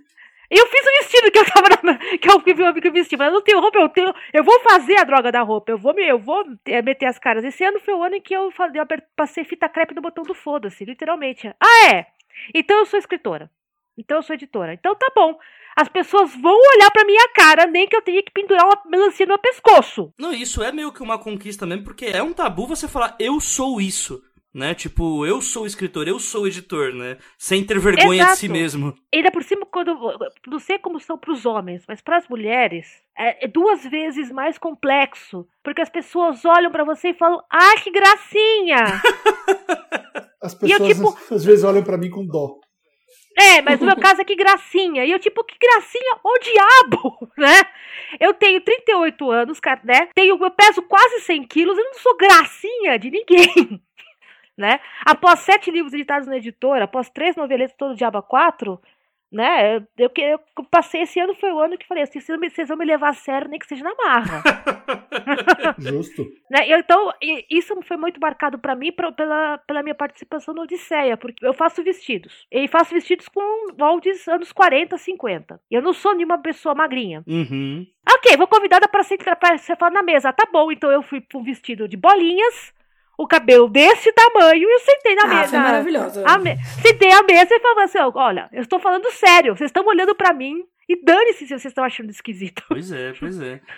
Eu 0.54 0.66
fiz 0.66 0.86
o 0.86 1.02
vestido 1.02 1.30
que 1.30 1.38
eu 1.38 1.44
tava 1.46 1.68
na, 1.82 1.96
que 2.18 2.30
eu 2.30 2.54
vi 2.54 2.62
o 2.62 2.66
amigo 2.66 2.92
vestir. 2.92 3.18
Mas 3.18 3.28
eu 3.28 3.32
não 3.32 3.42
tenho 3.42 3.58
roupa, 3.58 3.78
eu 3.78 3.88
tenho. 3.88 4.14
Eu 4.34 4.44
vou 4.44 4.60
fazer 4.60 4.98
a 4.98 5.04
droga 5.04 5.32
da 5.32 5.40
roupa. 5.40 5.72
Eu 5.72 5.78
vou 5.78 5.94
me, 5.94 6.06
eu 6.06 6.18
vou 6.18 6.44
é, 6.66 6.82
meter 6.82 7.06
as 7.06 7.18
caras. 7.18 7.42
Esse 7.42 7.64
ano 7.64 7.80
foi 7.80 7.94
o 7.94 8.02
ano 8.02 8.16
em 8.16 8.20
que 8.20 8.34
eu, 8.34 8.50
falei, 8.50 8.78
eu 8.78 8.86
passei 9.16 9.44
fita 9.44 9.66
crepe 9.66 9.94
no 9.94 10.02
botão 10.02 10.22
do 10.24 10.34
foda-se, 10.34 10.84
literalmente. 10.84 11.48
Ah, 11.58 11.94
é? 11.94 12.06
Então 12.54 12.78
eu 12.80 12.86
sou 12.86 12.98
escritora. 12.98 13.50
Então 13.96 14.18
eu 14.18 14.22
sou 14.22 14.34
editora. 14.34 14.74
Então 14.74 14.94
tá 14.94 15.10
bom. 15.16 15.38
As 15.74 15.88
pessoas 15.88 16.34
vão 16.36 16.54
olhar 16.74 16.90
pra 16.90 17.04
minha 17.04 17.28
cara, 17.30 17.66
nem 17.66 17.88
que 17.88 17.96
eu 17.96 18.02
tenha 18.02 18.22
que 18.22 18.30
pendurar 18.30 18.66
uma 18.66 18.82
melancia 18.86 19.24
no 19.24 19.30
meu 19.30 19.38
pescoço. 19.38 20.12
Não, 20.18 20.32
isso 20.32 20.62
é 20.62 20.70
meio 20.70 20.92
que 20.92 21.02
uma 21.02 21.18
conquista 21.18 21.64
mesmo, 21.64 21.84
porque 21.84 22.04
é 22.04 22.22
um 22.22 22.34
tabu 22.34 22.66
você 22.66 22.86
falar 22.86 23.16
eu 23.18 23.40
sou 23.40 23.80
isso, 23.80 24.22
né? 24.54 24.74
Tipo, 24.74 25.24
eu 25.26 25.40
sou 25.40 25.66
escritor, 25.66 26.06
eu 26.08 26.18
sou 26.18 26.46
editor, 26.46 26.92
né? 26.94 27.16
Sem 27.38 27.64
ter 27.64 27.78
vergonha 27.78 28.24
de 28.26 28.36
si 28.36 28.46
Exato. 28.46 28.52
mesmo. 28.60 28.94
Ainda 29.14 29.30
por 29.30 29.42
cima, 29.42 29.64
quando. 29.66 29.96
Não 30.46 30.58
sei 30.58 30.78
como 30.78 31.00
são 31.00 31.16
pros 31.16 31.46
homens, 31.46 31.84
mas 31.88 32.00
pras 32.00 32.28
mulheres 32.28 32.86
é, 33.18 33.44
é 33.44 33.48
duas 33.48 33.82
vezes 33.84 34.30
mais 34.30 34.58
complexo. 34.58 35.46
Porque 35.62 35.80
as 35.82 35.88
pessoas 35.90 36.44
olham 36.44 36.70
pra 36.70 36.84
você 36.84 37.08
e 37.08 37.14
falam: 37.14 37.42
Ai, 37.50 37.76
que 37.78 37.90
gracinha! 37.90 38.84
As 40.42 40.54
E 40.60 40.70
eu, 40.72 40.78
pessoas 40.80 41.14
tipo- 41.14 41.34
às 41.34 41.44
vezes 41.44 41.64
olham 41.64 41.82
pra 41.84 41.96
mim 41.96 42.10
com 42.10 42.26
dó. 42.26 42.56
É, 43.38 43.62
mas 43.62 43.80
no 43.80 43.86
meu 43.86 43.96
caso 43.96 44.20
é 44.20 44.24
que 44.24 44.34
gracinha. 44.36 45.04
E 45.06 45.10
eu, 45.10 45.18
tipo, 45.18 45.42
que 45.44 45.56
gracinha, 45.58 46.16
ô 46.22 46.38
diabo, 46.38 47.28
né? 47.38 47.62
Eu 48.20 48.34
tenho 48.34 48.60
38 48.60 49.30
anos, 49.30 49.58
cara, 49.58 49.80
né? 49.84 50.08
Tenho, 50.14 50.36
eu 50.38 50.50
peso 50.50 50.82
quase 50.82 51.20
100 51.20 51.44
quilos, 51.46 51.78
eu 51.78 51.84
não 51.84 51.94
sou 51.94 52.14
gracinha 52.16 52.98
de 52.98 53.10
ninguém, 53.10 53.80
né? 54.62 54.80
Após 55.04 55.40
sete 55.40 55.70
livros 55.70 55.92
editados 55.92 56.26
na 56.28 56.36
editora, 56.36 56.84
após 56.84 57.10
três 57.10 57.34
noveletas 57.36 57.76
todo 57.76 57.94
Diaba 57.96 58.22
4, 58.22 58.80
né? 59.30 59.76
Eu, 59.76 59.82
eu, 59.98 60.10
eu 60.58 60.64
passei 60.70 61.02
esse 61.02 61.18
ano, 61.18 61.34
foi 61.34 61.50
o 61.52 61.58
ano 61.58 61.76
que 61.76 61.86
falei 61.86 62.02
assim, 62.04 62.20
vocês, 62.20 62.38
vocês 62.54 62.68
vão 62.68 62.76
me 62.76 62.84
levar 62.84 63.08
a 63.08 63.14
sério, 63.14 63.48
nem 63.48 63.58
que 63.58 63.66
seja 63.66 63.82
na 63.82 63.94
marra. 63.94 64.42
Justo. 65.78 66.24
Né? 66.50 66.68
Então, 66.78 67.10
isso 67.50 67.74
foi 67.82 67.96
muito 67.96 68.20
marcado 68.20 68.58
pra 68.58 68.74
mim 68.74 68.92
pro- 68.92 69.12
pela, 69.12 69.58
pela 69.58 69.82
minha 69.82 69.94
participação 69.94 70.54
na 70.54 70.62
Odisseia, 70.62 71.16
porque 71.16 71.44
eu 71.46 71.54
faço 71.54 71.82
vestidos. 71.82 72.46
E 72.50 72.68
faço 72.68 72.92
vestidos 72.94 73.28
com 73.28 73.72
moldes 73.78 74.26
anos 74.28 74.52
40, 74.52 74.96
50. 74.98 75.60
Eu 75.70 75.82
não 75.82 75.92
sou 75.92 76.14
nenhuma 76.14 76.38
pessoa 76.38 76.74
magrinha. 76.74 77.22
Uhum. 77.26 77.86
Ok, 78.16 78.36
vou 78.36 78.46
convidada 78.46 78.86
pra 78.88 79.02
sentar 79.02 79.36
pra 79.36 79.56
você 79.56 79.74
falar 79.76 79.92
na 79.92 80.02
mesa. 80.02 80.32
Tá 80.32 80.46
bom, 80.52 80.70
então 80.70 80.90
eu 80.90 81.02
fui 81.02 81.20
pra 81.20 81.38
um 81.38 81.42
vestido 81.42 81.88
de 81.88 81.96
bolinhas, 81.96 82.72
o 83.22 83.26
cabelo 83.26 83.68
desse 83.68 84.12
tamanho, 84.12 84.68
e 84.68 84.72
eu 84.74 84.80
sentei 84.80 85.14
na 85.14 85.22
Ah, 85.24 85.26
mesa. 85.28 85.48
foi 85.50 85.58
maravilhosa. 85.58 86.24
A 86.26 86.38
me... 86.38 86.56
Sentei 86.82 87.10
à 87.12 87.22
mesa 87.22 87.54
e 87.54 87.60
falei 87.60 87.84
assim: 87.84 87.98
olha, 88.14 88.48
eu 88.52 88.62
estou 88.62 88.78
falando 88.80 89.10
sério, 89.12 89.56
vocês 89.56 89.68
estão 89.68 89.84
olhando 89.86 90.14
pra 90.14 90.32
mim 90.32 90.64
e 90.88 91.02
dane-se 91.02 91.40
se 91.46 91.48
vocês 91.48 91.66
estão 91.66 91.84
achando 91.84 92.10
esquisito. 92.10 92.62
Pois 92.68 92.90
é, 92.92 93.12
pois 93.18 93.40
é. 93.40 93.60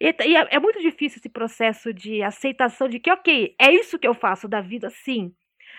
E, 0.00 0.12
e 0.26 0.36
é, 0.36 0.48
é 0.52 0.58
muito 0.58 0.80
difícil 0.80 1.18
esse 1.20 1.28
processo 1.28 1.94
de 1.94 2.24
aceitação 2.24 2.88
de 2.88 2.98
que, 2.98 3.08
ok, 3.08 3.54
é 3.56 3.70
isso 3.72 3.96
que 4.00 4.08
eu 4.08 4.14
faço 4.14 4.48
da 4.48 4.60
vida, 4.60 4.90
sim. 4.90 5.32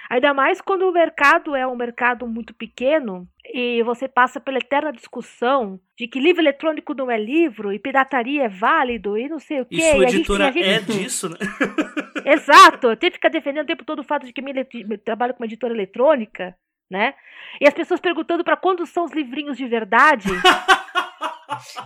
Ainda 0.10 0.34
mais 0.34 0.60
quando 0.62 0.88
o 0.88 0.91
mercado 0.91 1.56
é 1.56 1.66
um 1.66 1.76
mercado 1.76 2.28
muito 2.28 2.54
pequeno 2.54 3.28
e 3.54 3.82
você 3.84 4.08
passa 4.08 4.39
pela 4.39 4.58
eterna 4.58 4.91
discussão 4.91 5.80
de 5.97 6.08
que 6.08 6.20
livro 6.20 6.41
eletrônico 6.41 6.93
não 6.93 7.10
é 7.10 7.18
livro 7.18 7.72
e 7.74 7.80
pirataria 7.80 8.43
é 8.43 8.49
válido 8.49 9.18
e 9.18 9.28
não 9.30 9.39
sei 9.39 9.62
o 9.62 9.66
quê. 9.66 9.76
E 9.78 9.82
sua 9.82 9.89
a 10.06 10.08
gente- 10.08 10.16
editora 10.16 10.47
a 10.47 10.51
gente- 10.51 10.68
é 10.68 10.80
disso, 10.80 11.30
né? 11.30 11.36
Exato, 12.26 12.88
eu 12.89 12.97
tenho 12.97 13.12
que 13.12 13.18
ficar 13.18 13.30
defendendo 13.30 13.64
o 13.64 13.68
tempo 13.68 13.84
todo 13.86 13.99
o 13.99 14.04
fato 14.04 14.26
de 14.26 14.34
que 14.34 14.41
eu 14.41 14.97
trabalho 14.99 15.34
com 15.34 15.41
uma 15.41 15.47
editora 15.47 15.74
eletrônica, 15.74 16.56
né? 16.91 17.14
E 17.60 17.68
as 17.68 17.74
pessoas 17.74 17.99
perguntando 17.99 18.43
pra 18.43 18.56
quando 18.58 18.86
são 18.86 19.06
os 19.06 19.12
livrinhos 19.12 19.58
de 19.58 19.66
verdade. 19.68 20.28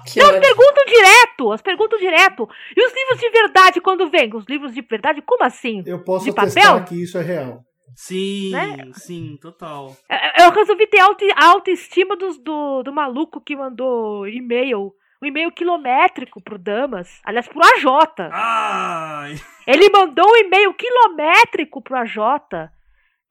Que 0.06 0.20
Elas 0.22 0.36
ódio. 0.38 0.42
perguntam 0.42 0.86
direto, 0.86 1.48
elas 1.48 1.62
perguntam 1.62 2.00
direto. 2.00 2.48
E 2.76 2.86
os 2.86 2.94
livros 2.94 3.20
de 3.20 3.30
verdade 3.30 3.82
quando 3.82 4.10
vêm? 4.10 4.34
Os 4.34 4.46
livros 4.48 4.74
de 4.74 4.82
verdade, 4.82 5.22
como 5.22 5.44
assim? 5.44 5.84
Eu 5.86 6.04
posso 6.04 6.26
De 6.26 6.32
papel? 6.34 6.86
que 6.86 6.96
isso 7.04 7.18
é 7.18 7.22
real. 7.22 7.64
Sim, 7.96 8.52
Né? 8.52 8.78
sim, 8.94 9.38
total. 9.42 9.96
Eu- 10.10 10.46
Eu 10.46 10.52
resolvi 10.52 10.86
ter 10.88 11.00
auto, 11.00 11.26
autoestima 11.36 12.16
dos- 12.16 12.38
do, 12.38 12.84
do 12.84 12.94
maluco 12.94 13.42
que 13.42 13.56
mandou 13.56 14.28
e-mail, 14.28 14.94
um 15.22 15.26
e-mail 15.26 15.52
quilométrico 15.52 16.42
pro 16.42 16.60
Damas, 16.60 17.20
aliás, 17.24 17.48
pro 17.48 17.60
AJ. 17.64 18.30
Ai! 18.32 19.36
Ele 19.68 19.90
mandou 19.90 20.26
um 20.30 20.36
e-mail 20.38 20.74
quilométrico 20.76 21.82
pro 21.82 21.98
AJ, 21.98 22.70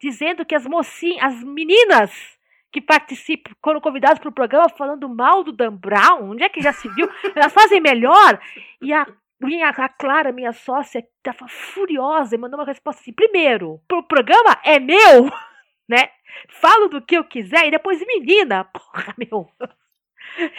dizendo 0.00 0.44
que 0.44 0.54
as 0.54 0.66
mocinhas, 0.66 1.22
as 1.34 1.42
meninas 1.44 2.10
que 2.72 2.80
participam, 2.80 3.52
foram 3.64 3.80
convidadas 3.80 4.18
pro 4.18 4.32
programa 4.32 4.68
falando 4.68 5.08
mal 5.08 5.42
do 5.44 5.52
Dan 5.52 5.72
Brown, 5.76 6.30
onde 6.32 6.42
é 6.42 6.48
que 6.48 6.60
já 6.60 6.72
se 6.72 6.88
viu? 6.90 7.08
Elas 7.34 7.52
fazem 7.52 7.80
melhor. 7.80 8.38
E 8.82 8.92
a, 8.92 9.06
minha, 9.40 9.68
a 9.68 9.88
Clara, 9.88 10.32
minha 10.32 10.52
sócia, 10.52 11.04
tava 11.22 11.46
furiosa 11.48 12.34
e 12.34 12.38
mandou 12.38 12.58
uma 12.58 12.66
resposta 12.66 13.00
assim: 13.00 13.12
primeiro, 13.12 13.80
o 13.92 14.02
programa 14.02 14.58
é 14.64 14.78
meu, 14.78 15.30
né? 15.88 16.08
Falo 16.60 16.88
do 16.88 17.00
que 17.00 17.16
eu 17.16 17.24
quiser, 17.24 17.66
e 17.66 17.70
depois, 17.70 17.98
menina, 18.06 18.64
porra, 18.64 19.14
meu. 19.18 19.48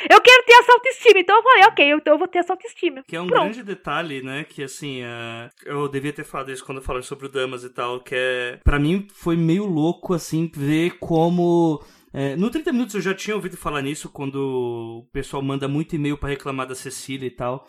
Eu 0.09 0.21
quero 0.21 0.43
ter 0.45 0.53
essa 0.53 0.71
autoestima, 0.71 1.19
então 1.19 1.35
eu 1.35 1.43
falei, 1.43 1.63
ok, 1.65 1.91
então 1.91 2.13
eu 2.13 2.17
vou 2.17 2.27
ter 2.27 2.39
essa 2.39 2.53
autoestima. 2.53 3.03
Que 3.05 3.15
é 3.15 3.21
um 3.21 3.27
Pronto. 3.27 3.43
grande 3.43 3.61
detalhe, 3.63 4.23
né? 4.23 4.43
Que 4.45 4.63
assim, 4.63 5.03
eh, 5.03 5.49
eu 5.65 5.87
devia 5.89 6.11
ter 6.13 6.23
falado 6.23 6.51
isso 6.51 6.65
quando 6.65 6.77
eu 6.79 6.83
falei 6.83 7.03
sobre 7.03 7.25
o 7.27 7.29
Damas 7.29 7.63
e 7.63 7.69
tal, 7.69 7.99
que 7.99 8.15
é. 8.15 8.59
Pra 8.63 8.79
mim 8.79 9.07
foi 9.13 9.35
meio 9.35 9.65
louco, 9.65 10.13
assim, 10.13 10.49
ver 10.55 10.97
como. 10.99 11.83
eh, 12.13 12.35
no 12.37 12.49
30 12.49 12.71
Minutos 12.71 12.95
eu 12.95 13.01
já 13.01 13.13
tinha 13.13 13.35
ouvido 13.35 13.57
falar 13.57 13.81
nisso, 13.81 14.09
quando 14.09 14.35
o 14.37 15.09
pessoal 15.11 15.43
manda 15.43 15.67
muito 15.67 15.95
e-mail 15.95 16.17
pra 16.17 16.29
reclamar 16.29 16.65
da 16.65 16.73
Cecília 16.73 17.27
e 17.27 17.31
tal. 17.31 17.67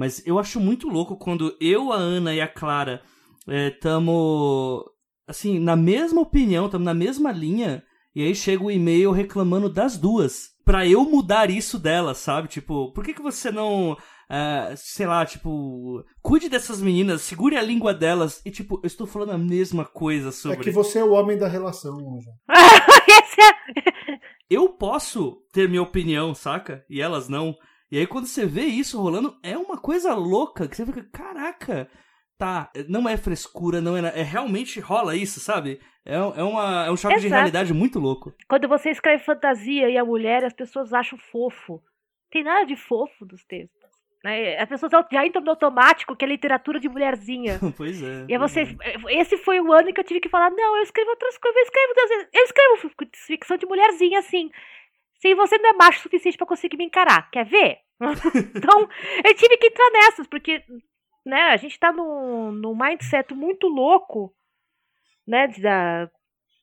Mas 0.00 0.26
eu 0.26 0.38
acho 0.38 0.58
muito 0.58 0.88
louco 0.88 1.14
quando 1.18 1.54
eu, 1.60 1.92
a 1.92 1.96
Ana 1.96 2.34
e 2.34 2.40
a 2.40 2.48
Clara 2.48 3.02
estamos. 3.46 4.82
assim, 5.28 5.58
na 5.58 5.76
mesma 5.76 6.22
opinião, 6.22 6.64
estamos 6.64 6.86
na 6.86 6.94
mesma 6.94 7.30
linha. 7.30 7.82
E 8.14 8.22
aí 8.24 8.34
chega 8.34 8.64
o 8.64 8.70
e-mail 8.70 9.10
reclamando 9.12 9.68
das 9.68 9.98
duas. 9.98 10.48
Pra 10.64 10.86
eu 10.86 11.04
mudar 11.04 11.50
isso 11.50 11.78
dela, 11.78 12.14
sabe? 12.14 12.48
Tipo, 12.48 12.92
por 12.94 13.04
que, 13.04 13.12
que 13.12 13.20
você 13.20 13.50
não. 13.50 13.94
ah, 14.28 14.72
sei 14.74 15.06
lá, 15.06 15.26
tipo. 15.26 16.02
Cuide 16.22 16.48
dessas 16.48 16.80
meninas, 16.80 17.20
segure 17.20 17.56
a 17.58 17.62
língua 17.62 17.92
delas. 17.92 18.40
E, 18.46 18.50
tipo, 18.50 18.80
eu 18.82 18.86
estou 18.86 19.06
falando 19.06 19.32
a 19.32 19.38
mesma 19.38 19.84
coisa 19.84 20.32
sobre. 20.32 20.60
É 20.60 20.62
que 20.62 20.70
você 20.70 20.98
é 20.98 21.04
o 21.04 21.12
homem 21.12 21.36
da 21.36 21.46
relação, 21.46 21.92
Anja. 22.16 22.30
Esse 23.06 23.40
é- 23.42 24.18
Eu 24.48 24.70
posso 24.70 25.42
ter 25.52 25.68
minha 25.68 25.82
opinião, 25.82 26.34
saca? 26.34 26.84
E 26.88 27.02
elas 27.02 27.28
não. 27.28 27.54
E 27.90 27.98
aí 27.98 28.06
quando 28.06 28.26
você 28.26 28.46
vê 28.46 28.64
isso 28.64 29.00
rolando, 29.00 29.36
é 29.42 29.56
uma 29.56 29.76
coisa 29.76 30.14
louca 30.14 30.68
que 30.68 30.76
você 30.76 30.86
fica, 30.86 31.02
caraca, 31.12 31.90
tá, 32.38 32.70
não 32.88 33.08
é 33.08 33.16
frescura, 33.16 33.80
não 33.80 33.96
é, 33.96 34.20
é 34.20 34.22
realmente 34.22 34.80
rola 34.80 35.16
isso, 35.16 35.40
sabe? 35.40 35.80
É, 36.04 36.14
é, 36.14 36.42
uma, 36.42 36.86
é 36.86 36.90
um 36.90 36.96
choque 36.96 37.20
de 37.20 37.26
Exato. 37.26 37.34
realidade 37.34 37.74
muito 37.74 37.98
louco. 37.98 38.34
Quando 38.48 38.68
você 38.68 38.90
escreve 38.90 39.22
fantasia 39.22 39.90
e 39.90 39.98
a 39.98 40.04
mulher, 40.04 40.44
as 40.44 40.52
pessoas 40.52 40.92
acham 40.92 41.18
fofo. 41.18 41.82
Tem 42.30 42.44
nada 42.44 42.64
de 42.64 42.76
fofo 42.76 43.26
dos 43.26 43.44
textos. 43.44 43.80
Né? 44.24 44.56
As 44.58 44.68
pessoas 44.68 44.92
já 45.10 45.26
entram 45.26 45.42
no 45.42 45.50
automático 45.50 46.14
que 46.14 46.24
é 46.24 46.28
literatura 46.28 46.78
de 46.78 46.88
mulherzinha. 46.88 47.58
pois 47.76 48.02
é. 48.02 48.26
E 48.28 48.38
você. 48.38 48.62
Esse 49.08 49.38
foi 49.38 49.60
o 49.60 49.72
ano 49.72 49.92
que 49.92 50.00
eu 50.00 50.04
tive 50.04 50.20
que 50.20 50.28
falar: 50.28 50.50
não, 50.50 50.76
eu 50.76 50.82
escrevo 50.82 51.10
outras 51.10 51.38
coisas, 51.38 51.56
eu 51.56 51.62
escrevo, 51.62 52.28
eu 52.32 52.44
escrevo 52.44 53.10
ficção 53.26 53.56
de 53.56 53.66
mulherzinha 53.66 54.18
assim. 54.18 54.50
Se 55.20 55.34
você 55.34 55.58
não 55.58 55.70
é 55.70 55.72
macho 55.74 55.98
o 55.98 56.02
suficiente 56.02 56.38
para 56.38 56.46
conseguir 56.46 56.76
me 56.76 56.84
encarar, 56.84 57.30
quer 57.30 57.44
ver? 57.44 57.80
então, 58.56 58.88
eu 59.22 59.34
tive 59.34 59.58
que 59.58 59.66
entrar 59.66 59.90
nessas, 59.90 60.26
porque 60.26 60.64
né, 61.24 61.42
a 61.42 61.56
gente 61.58 61.78
tá 61.78 61.92
num, 61.92 62.50
num 62.50 62.74
mindset 62.74 63.34
muito 63.34 63.68
louco, 63.68 64.34
né? 65.26 65.48
Da, 65.48 66.10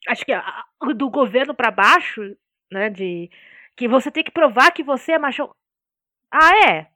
acho 0.07 0.25
que 0.25 0.33
a, 0.33 0.65
do 0.95 1.09
governo 1.09 1.53
para 1.53 1.69
baixo, 1.69 2.21
né? 2.71 2.89
De 2.89 3.29
que 3.75 3.87
você 3.87 4.09
tem 4.09 4.23
que 4.23 4.31
provar 4.31 4.71
que 4.71 4.81
você 4.83 5.13
é 5.13 5.19
macho. 5.19 5.49
Ah, 6.31 6.67
é? 6.67 6.87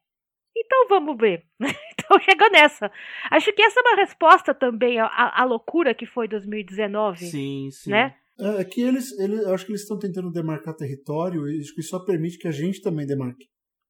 Então 0.57 0.88
vamos 0.89 1.16
ver. 1.16 1.45
então 1.93 2.20
chega 2.20 2.49
nessa. 2.49 2.91
Acho 3.30 3.53
que 3.53 3.62
essa 3.62 3.80
é 3.80 3.84
uma 3.84 3.95
resposta 3.97 4.53
também 4.53 4.99
à, 4.99 5.07
à 5.41 5.43
loucura 5.43 5.93
que 5.93 6.07
foi 6.07 6.28
2019. 6.28 7.26
Sim, 7.26 7.70
sim. 7.72 7.91
Né? 7.91 8.18
É, 8.41 8.61
é 8.61 8.63
que 8.65 8.81
eles, 8.81 9.11
eles, 9.19 9.39
eu 9.41 9.53
acho 9.53 9.65
que 9.65 9.71
eles 9.71 9.81
estão 9.81 9.97
tentando 9.99 10.31
demarcar 10.31 10.75
território 10.75 11.47
e 11.47 11.59
que 11.75 11.81
só 11.83 11.99
permite 11.99 12.37
que 12.37 12.47
a 12.47 12.51
gente 12.51 12.81
também 12.81 13.05
demarque. 13.05 13.45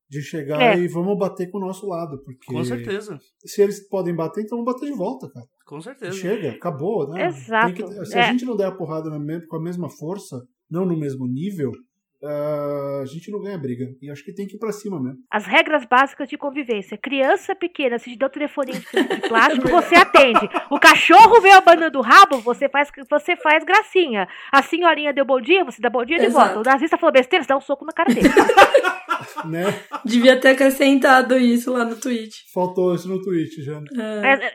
De 0.09 0.21
chegar 0.21 0.61
É. 0.61 0.77
e 0.77 0.89
vamos 0.89 1.17
bater 1.17 1.49
com 1.49 1.57
o 1.57 1.61
nosso 1.61 1.87
lado. 1.87 2.21
Porque 2.25 2.45
Com 2.53 2.61
certeza. 2.65 3.17
se 3.45 3.61
eles 3.61 3.87
podem 3.87 4.13
bater, 4.13 4.41
então 4.43 4.57
vamos 4.57 4.73
bater 4.73 4.91
de 4.91 4.97
volta, 4.97 5.29
cara. 5.31 5.45
Com 5.65 5.77
E 5.77 5.83
certeza. 5.83 6.11
Chega, 6.11 6.51
acabou, 6.51 7.07
né? 7.09 7.27
Exato. 7.27 7.73
Tem 7.73 7.85
que- 7.87 8.05
se 8.05 8.17
É. 8.17 8.21
a 8.23 8.31
gente 8.33 8.43
não 8.43 8.57
der 8.57 8.65
a 8.65 8.75
porrada 8.75 9.09
com 9.47 9.55
a 9.55 9.61
mesma 9.63 9.89
força, 9.89 10.45
não 10.69 10.85
no 10.85 10.99
mesmo 10.99 11.25
nível, 11.25 11.71
ah, 12.23 12.99
a 13.01 13.05
gente 13.05 13.31
não 13.31 13.41
ganha 13.41 13.57
briga. 13.57 13.85
E 14.01 14.09
acho 14.11 14.23
que 14.23 14.33
tem 14.33 14.47
que 14.47 14.55
ir 14.55 14.59
pra 14.59 14.71
cima 14.71 15.01
mesmo. 15.01 15.19
As 15.31 15.45
regras 15.45 15.85
básicas 15.85 16.29
de 16.29 16.37
convivência. 16.37 16.97
Criança 16.97 17.55
pequena, 17.55 17.97
se 17.99 18.11
te 18.11 18.17
dá 18.17 18.27
o 18.27 18.29
telefoninho 18.29 18.79
de 18.79 19.21
plástico, 19.27 19.67
você 19.69 19.95
atende. 19.95 20.49
O 20.69 20.79
cachorro 20.79 21.41
veio 21.41 21.55
abanando 21.55 21.99
o 21.99 22.01
rabo, 22.01 22.37
você 22.39 22.69
faz, 22.69 22.89
você 23.09 23.35
faz 23.35 23.63
gracinha. 23.63 24.27
A 24.51 24.61
senhorinha 24.61 25.13
deu 25.13 25.25
bom 25.25 25.41
dia, 25.41 25.63
você 25.63 25.81
dá 25.81 25.89
bom 25.89 26.05
dia 26.05 26.19
de 26.19 26.25
Exato. 26.25 26.55
volta. 26.55 26.69
O 26.69 26.71
nazista 26.73 26.97
falou 26.97 27.13
besteira, 27.13 27.43
você 27.43 27.49
dá 27.49 27.57
um 27.57 27.61
soco 27.61 27.85
na 27.85 27.91
cara 27.93 28.13
dele. 28.13 28.29
Né? 29.45 29.65
Devia 30.03 30.39
ter 30.39 30.49
acrescentado 30.49 31.37
isso 31.37 31.71
lá 31.71 31.85
no 31.85 31.95
tweet. 31.95 32.31
Faltou 32.53 32.93
isso 32.95 33.07
no 33.07 33.21
tweet 33.21 33.61
já. 33.63 33.79
né? 33.79 33.87
É, 34.23 34.27
É- 34.33 34.45
é- 34.47 34.53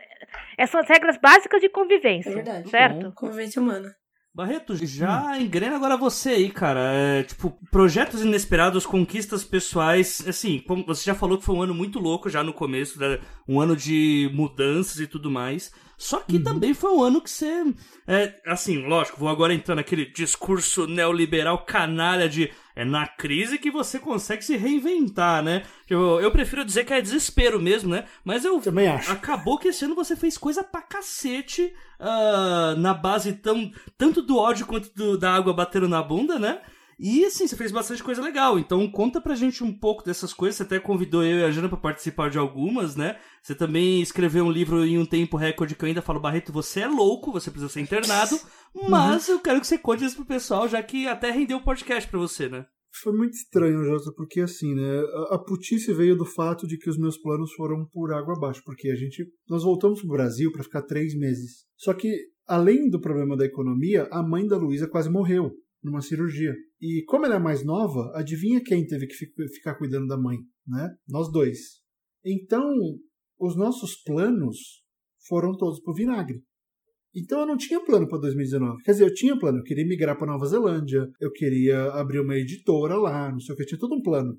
Essas 0.57 0.71
são 0.71 0.81
as 0.81 0.87
regras 0.89 1.17
básicas 1.17 1.61
de 1.61 1.69
convivência. 1.69 2.29
É 2.29 2.33
verdade. 2.33 2.69
Certo? 2.69 3.11
convivência 3.15 3.61
humana. 3.61 3.93
Barreto, 4.37 4.75
já 4.85 5.35
engrena 5.39 5.77
agora 5.77 5.97
você 5.97 6.29
aí, 6.29 6.51
cara. 6.51 6.93
É, 6.93 7.23
tipo, 7.23 7.57
projetos 7.71 8.21
inesperados, 8.21 8.85
conquistas 8.85 9.43
pessoais. 9.43 10.23
Assim, 10.27 10.63
você 10.85 11.05
já 11.05 11.15
falou 11.15 11.39
que 11.39 11.43
foi 11.43 11.55
um 11.55 11.63
ano 11.63 11.73
muito 11.73 11.97
louco 11.97 12.29
já 12.29 12.43
no 12.43 12.53
começo, 12.53 12.99
né? 12.99 13.17
um 13.47 13.59
ano 13.59 13.75
de 13.75 14.29
mudanças 14.35 14.99
e 14.99 15.07
tudo 15.07 15.31
mais. 15.31 15.71
Só 15.97 16.19
que 16.19 16.37
também 16.37 16.75
foi 16.75 16.91
um 16.91 17.01
ano 17.01 17.19
que 17.19 17.31
você. 17.31 17.73
é, 18.05 18.39
assim, 18.45 18.85
lógico, 18.85 19.17
vou 19.17 19.27
agora 19.27 19.55
entrar 19.55 19.73
naquele 19.73 20.05
discurso 20.05 20.85
neoliberal 20.85 21.65
canalha 21.65 22.29
de. 22.29 22.51
É 22.79 22.85
na 22.85 23.07
crise 23.07 23.57
que 23.57 23.71
você 23.71 23.97
consegue 23.97 24.45
se 24.45 24.55
reinventar, 24.55 25.41
né? 25.41 25.63
Eu, 25.89 26.21
eu 26.21 26.29
prefiro 26.31 26.63
dizer 26.63 26.85
que 26.85 26.93
é 26.93 27.01
desespero 27.01 27.59
mesmo, 27.59 27.89
né? 27.89 28.05
Mas 28.23 28.45
eu 28.45 28.61
Também 28.61 28.87
acho. 28.87 29.11
Acabou 29.11 29.57
que 29.57 29.69
esse 29.69 29.83
ano 29.83 29.95
você 29.95 30.15
fez 30.15 30.37
coisa 30.37 30.63
pra 30.63 30.83
cacete 30.83 31.73
ah, 31.99 32.75
na 32.77 32.93
base 32.93 33.33
tão, 33.33 33.71
tanto 33.97 34.21
do 34.21 34.37
ódio 34.37 34.67
quanto 34.67 34.93
do- 34.93 35.17
da 35.17 35.33
água 35.33 35.53
batendo 35.53 35.87
na 35.89 36.03
bunda, 36.03 36.37
né? 36.37 36.61
E 36.99 37.25
assim, 37.25 37.45
você 37.45 37.55
fez 37.55 37.71
bastante 37.71 38.03
coisa 38.03 38.21
legal. 38.21 38.57
Então 38.57 38.89
conta 38.89 39.21
pra 39.21 39.35
gente 39.35 39.63
um 39.63 39.71
pouco 39.71 40.03
dessas 40.03 40.33
coisas. 40.33 40.57
Você 40.57 40.63
até 40.63 40.79
convidou 40.79 41.23
eu 41.23 41.39
e 41.39 41.43
a 41.43 41.51
Jana 41.51 41.69
pra 41.69 41.77
participar 41.77 42.29
de 42.29 42.39
algumas, 42.39 42.95
né? 42.95 43.19
Você 43.43 43.53
também 43.53 44.01
escreveu 44.01 44.45
um 44.45 44.51
livro 44.51 44.83
em 44.83 44.97
um 44.97 45.05
tempo 45.05 45.37
recorde 45.37 45.75
que 45.75 45.83
eu 45.83 45.87
ainda 45.87 46.01
falo, 46.01 46.19
Barreto, 46.19 46.51
você 46.51 46.81
é 46.81 46.87
louco, 46.87 47.31
você 47.31 47.51
precisa 47.51 47.71
ser 47.71 47.81
internado. 47.81 48.39
Mas 48.89 49.29
eu 49.29 49.39
quero 49.39 49.61
que 49.61 49.67
você 49.67 49.77
conte 49.77 50.03
isso 50.03 50.15
pro 50.15 50.25
pessoal, 50.25 50.67
já 50.67 50.81
que 50.81 51.07
até 51.07 51.29
rendeu 51.31 51.57
o 51.57 51.63
podcast 51.63 52.09
pra 52.09 52.19
você, 52.19 52.49
né? 52.49 52.65
Foi 53.03 53.13
muito 53.15 53.33
estranho, 53.33 53.83
Jota, 53.83 54.11
porque 54.15 54.41
assim, 54.41 54.73
né? 54.73 54.99
A, 55.29 55.35
a 55.35 55.39
putice 55.39 55.93
veio 55.93 56.17
do 56.17 56.25
fato 56.25 56.65
de 56.65 56.77
que 56.77 56.89
os 56.89 56.97
meus 56.97 57.17
planos 57.17 57.53
foram 57.53 57.85
por 57.85 58.11
água 58.11 58.35
abaixo, 58.35 58.63
porque 58.65 58.89
a 58.89 58.95
gente. 58.95 59.23
Nós 59.47 59.63
voltamos 59.63 59.99
pro 59.99 60.09
Brasil 60.09 60.51
para 60.51 60.63
ficar 60.63 60.81
três 60.81 61.15
meses. 61.15 61.65
Só 61.75 61.93
que, 61.93 62.11
além 62.47 62.89
do 62.89 62.99
problema 62.99 63.37
da 63.37 63.45
economia, 63.45 64.07
a 64.11 64.23
mãe 64.23 64.47
da 64.47 64.57
Luísa 64.57 64.87
quase 64.87 65.11
morreu 65.11 65.51
numa 65.87 66.01
cirurgia. 66.01 66.53
E 66.79 67.03
como 67.07 67.25
ela 67.25 67.35
é 67.35 67.39
mais 67.39 67.65
nova, 67.65 68.11
adivinha 68.15 68.61
quem 68.63 68.85
teve 68.85 69.07
que 69.07 69.15
fi- 69.15 69.33
ficar 69.55 69.75
cuidando 69.75 70.07
da 70.07 70.17
mãe, 70.17 70.37
né? 70.67 70.95
Nós 71.07 71.31
dois. 71.31 71.81
Então, 72.23 72.63
os 73.39 73.55
nossos 73.55 73.95
planos 74.03 74.83
foram 75.27 75.55
todos 75.57 75.81
pro 75.81 75.93
vinagre. 75.93 76.43
Então 77.15 77.39
eu 77.39 77.47
não 77.47 77.57
tinha 77.57 77.83
plano 77.83 78.07
para 78.07 78.19
2019. 78.19 78.83
Quer 78.83 78.91
dizer, 78.91 79.05
eu 79.05 79.13
tinha 79.13 79.39
plano, 79.39 79.59
eu 79.59 79.63
queria 79.63 79.87
migrar 79.87 80.17
para 80.17 80.27
Nova 80.27 80.45
Zelândia, 80.45 81.09
eu 81.19 81.31
queria 81.31 81.91
abrir 81.93 82.19
uma 82.19 82.35
editora 82.35 82.95
lá, 82.95 83.31
não 83.31 83.39
sei 83.39 83.55
o 83.55 83.57
que, 83.57 83.65
tinha 83.65 83.79
todo 83.79 83.95
um 83.95 84.01
plano. 84.01 84.37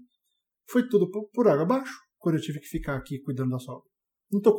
Foi 0.70 0.86
tudo 0.88 1.10
por, 1.10 1.48
água 1.48 1.64
abaixo, 1.64 1.94
quando 2.18 2.36
eu 2.36 2.40
tive 2.40 2.60
que 2.60 2.68
ficar 2.68 2.96
aqui 2.96 3.18
cuidando 3.20 3.50
da 3.50 3.58
sogra. 3.58 3.88
Não 4.30 4.40
tô 4.40 4.58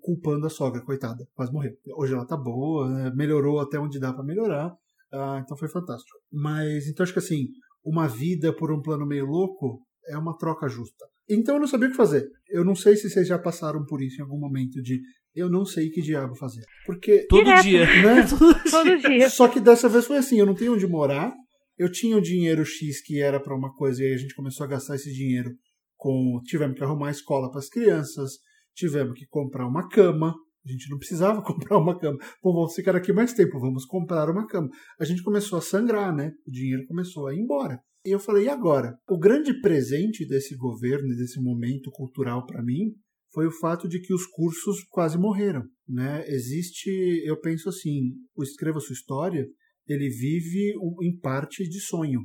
culpando 0.00 0.46
a 0.46 0.50
sogra, 0.50 0.82
coitada, 0.84 1.26
quase 1.34 1.52
morreu. 1.52 1.72
Hoje 1.96 2.14
ela 2.14 2.26
tá 2.26 2.36
boa, 2.36 2.88
né, 2.88 3.12
melhorou 3.14 3.58
até 3.58 3.78
onde 3.78 3.98
dá 3.98 4.12
para 4.12 4.24
melhorar, 4.24 4.72
ah, 5.12 5.40
então 5.42 5.56
foi 5.56 5.68
fantástico. 5.68 6.18
Mas, 6.32 6.86
então 6.86 7.02
acho 7.04 7.12
que 7.12 7.18
assim, 7.18 7.48
uma 7.84 8.06
vida 8.06 8.52
por 8.52 8.72
um 8.72 8.80
plano 8.80 9.06
meio 9.06 9.26
louco 9.26 9.80
é 10.08 10.16
uma 10.16 10.36
troca 10.36 10.68
justa. 10.68 11.06
Então 11.28 11.54
eu 11.54 11.60
não 11.60 11.68
sabia 11.68 11.88
o 11.88 11.90
que 11.90 11.96
fazer. 11.96 12.28
Eu 12.48 12.64
não 12.64 12.74
sei 12.74 12.96
se 12.96 13.08
vocês 13.08 13.26
já 13.26 13.38
passaram 13.38 13.84
por 13.84 14.02
isso 14.02 14.20
em 14.20 14.24
algum 14.24 14.38
momento 14.38 14.82
de 14.82 15.00
eu 15.34 15.48
não 15.48 15.64
sei 15.64 15.90
que 15.90 16.00
diabo 16.02 16.34
fazer. 16.34 16.64
Porque 16.84 17.26
Todo 17.28 17.44
Direto. 17.44 17.62
dia. 17.62 17.86
né? 18.02 18.26
Todo 18.70 18.98
dia. 18.98 19.30
Só 19.30 19.48
que 19.48 19.60
dessa 19.60 19.88
vez 19.88 20.06
foi 20.06 20.18
assim, 20.18 20.38
eu 20.38 20.46
não 20.46 20.54
tenho 20.54 20.74
onde 20.74 20.86
morar, 20.86 21.32
eu 21.78 21.90
tinha 21.90 22.16
o 22.16 22.20
dinheiro 22.20 22.64
X 22.64 23.00
que 23.02 23.20
era 23.20 23.40
para 23.40 23.56
uma 23.56 23.72
coisa 23.74 24.02
e 24.02 24.06
aí 24.06 24.14
a 24.14 24.18
gente 24.18 24.34
começou 24.34 24.64
a 24.64 24.68
gastar 24.68 24.96
esse 24.96 25.12
dinheiro 25.12 25.50
com 25.96 26.40
tivemos 26.44 26.76
que 26.76 26.82
arrumar 26.82 27.10
escola 27.10 27.50
para 27.50 27.60
as 27.60 27.68
crianças, 27.68 28.32
tivemos 28.74 29.18
que 29.18 29.26
comprar 29.26 29.66
uma 29.66 29.88
cama, 29.88 30.34
a 30.64 30.70
gente 30.70 30.88
não 30.90 30.98
precisava 30.98 31.42
comprar 31.44 31.78
uma 31.78 31.98
cama. 31.98 32.18
Pô, 32.40 32.52
vamos 32.52 32.74
ficar 32.74 32.94
aqui 32.96 33.12
mais 33.12 33.32
tempo, 33.32 33.58
vamos 33.58 33.84
comprar 33.84 34.30
uma 34.30 34.46
cama. 34.46 34.68
A 34.98 35.04
gente 35.04 35.22
começou 35.22 35.58
a 35.58 35.62
sangrar, 35.62 36.14
né? 36.14 36.32
O 36.46 36.50
dinheiro 36.50 36.86
começou 36.86 37.26
a 37.26 37.34
ir 37.34 37.38
embora. 37.38 37.80
E 38.04 38.10
eu 38.10 38.18
falei, 38.18 38.44
e 38.44 38.48
agora? 38.48 38.96
O 39.08 39.18
grande 39.18 39.60
presente 39.60 40.26
desse 40.26 40.56
governo, 40.56 41.12
e 41.12 41.16
desse 41.16 41.40
momento 41.40 41.90
cultural 41.90 42.46
para 42.46 42.62
mim, 42.62 42.94
foi 43.32 43.46
o 43.46 43.52
fato 43.52 43.88
de 43.88 44.00
que 44.00 44.12
os 44.12 44.26
cursos 44.26 44.82
quase 44.90 45.18
morreram, 45.18 45.62
né? 45.86 46.24
Existe, 46.26 46.90
eu 47.24 47.38
penso 47.40 47.68
assim, 47.68 48.12
o 48.34 48.42
Escreva 48.42 48.80
Sua 48.80 48.94
História, 48.94 49.46
ele 49.86 50.08
vive 50.08 50.74
em 51.02 51.16
parte 51.18 51.68
de 51.68 51.80
sonho, 51.80 52.20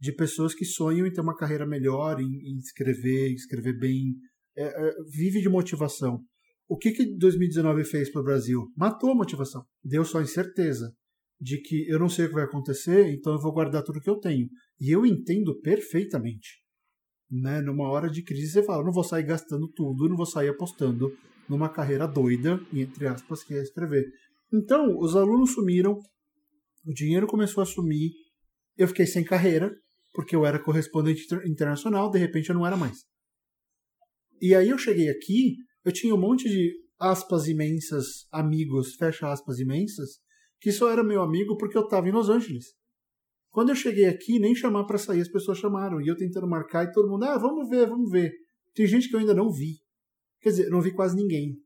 de 0.00 0.12
pessoas 0.12 0.54
que 0.54 0.64
sonham 0.64 1.06
em 1.06 1.12
ter 1.12 1.20
uma 1.20 1.36
carreira 1.36 1.66
melhor, 1.66 2.20
em, 2.20 2.24
em 2.24 2.56
escrever, 2.58 3.32
escrever 3.32 3.78
bem, 3.78 4.14
é, 4.56 4.64
é, 4.64 4.94
vive 5.10 5.40
de 5.40 5.48
motivação. 5.48 6.22
O 6.68 6.76
que 6.76 6.92
que 6.92 7.16
2019 7.16 7.84
fez 7.84 8.10
para 8.10 8.20
o 8.20 8.24
Brasil? 8.24 8.70
Matou 8.76 9.10
a 9.10 9.14
motivação, 9.14 9.64
deu 9.82 10.04
só 10.04 10.20
incerteza 10.20 10.92
de 11.40 11.60
que 11.60 11.88
eu 11.88 11.98
não 11.98 12.08
sei 12.08 12.26
o 12.26 12.28
que 12.28 12.34
vai 12.34 12.44
acontecer, 12.44 13.10
então 13.12 13.32
eu 13.32 13.40
vou 13.40 13.52
guardar 13.52 13.82
tudo 13.82 14.00
que 14.00 14.10
eu 14.10 14.18
tenho. 14.18 14.48
E 14.80 14.90
eu 14.90 15.06
entendo 15.06 15.58
perfeitamente 15.60 16.58
né? 17.30 17.60
Numa 17.60 17.88
hora 17.90 18.08
de 18.08 18.22
crise 18.22 18.52
você 18.52 18.62
fala, 18.62 18.84
não 18.84 18.92
vou 18.92 19.04
sair 19.04 19.24
gastando 19.24 19.68
tudo, 19.68 20.08
não 20.08 20.16
vou 20.16 20.26
sair 20.26 20.48
apostando 20.48 21.14
numa 21.48 21.68
carreira 21.68 22.06
doida, 22.06 22.60
entre 22.72 23.06
aspas, 23.06 23.42
que 23.42 23.54
é 23.54 23.62
escrever. 23.62 24.04
Então, 24.52 24.98
os 24.98 25.14
alunos 25.14 25.52
sumiram, 25.52 25.98
o 26.86 26.92
dinheiro 26.92 27.26
começou 27.26 27.62
a 27.62 27.66
sumir, 27.66 28.12
eu 28.76 28.88
fiquei 28.88 29.06
sem 29.06 29.24
carreira, 29.24 29.74
porque 30.12 30.34
eu 30.34 30.44
era 30.46 30.58
correspondente 30.58 31.24
inter- 31.24 31.46
internacional, 31.46 32.10
de 32.10 32.18
repente 32.18 32.48
eu 32.48 32.54
não 32.54 32.66
era 32.66 32.76
mais. 32.76 33.04
E 34.40 34.54
aí 34.54 34.68
eu 34.68 34.78
cheguei 34.78 35.08
aqui, 35.08 35.56
eu 35.84 35.92
tinha 35.92 36.14
um 36.14 36.20
monte 36.20 36.48
de 36.48 36.74
aspas 36.98 37.46
imensas, 37.48 38.26
amigos, 38.32 38.94
fecha 38.96 39.30
aspas 39.30 39.58
imensas, 39.58 40.18
que 40.60 40.72
só 40.72 40.90
era 40.90 41.04
meu 41.04 41.22
amigo 41.22 41.56
porque 41.56 41.76
eu 41.78 41.82
estava 41.84 42.08
em 42.08 42.12
Los 42.12 42.28
Angeles. 42.28 42.66
Quando 43.50 43.70
eu 43.70 43.74
cheguei 43.74 44.06
aqui, 44.06 44.38
nem 44.38 44.54
chamar 44.54 44.84
para 44.84 44.98
sair, 44.98 45.20
as 45.20 45.28
pessoas 45.30 45.58
chamaram. 45.58 46.00
E 46.00 46.06
eu 46.08 46.16
tentando 46.16 46.46
marcar 46.46 46.84
e 46.84 46.92
todo 46.92 47.08
mundo, 47.08 47.24
ah, 47.24 47.38
vamos 47.38 47.68
ver, 47.68 47.88
vamos 47.88 48.10
ver. 48.10 48.32
Tem 48.74 48.86
gente 48.86 49.08
que 49.08 49.14
eu 49.16 49.20
ainda 49.20 49.34
não 49.34 49.50
vi. 49.50 49.76
Quer 50.40 50.50
dizer, 50.50 50.68
não 50.70 50.80
vi 50.80 50.92
quase 50.92 51.16
ninguém. 51.16 51.56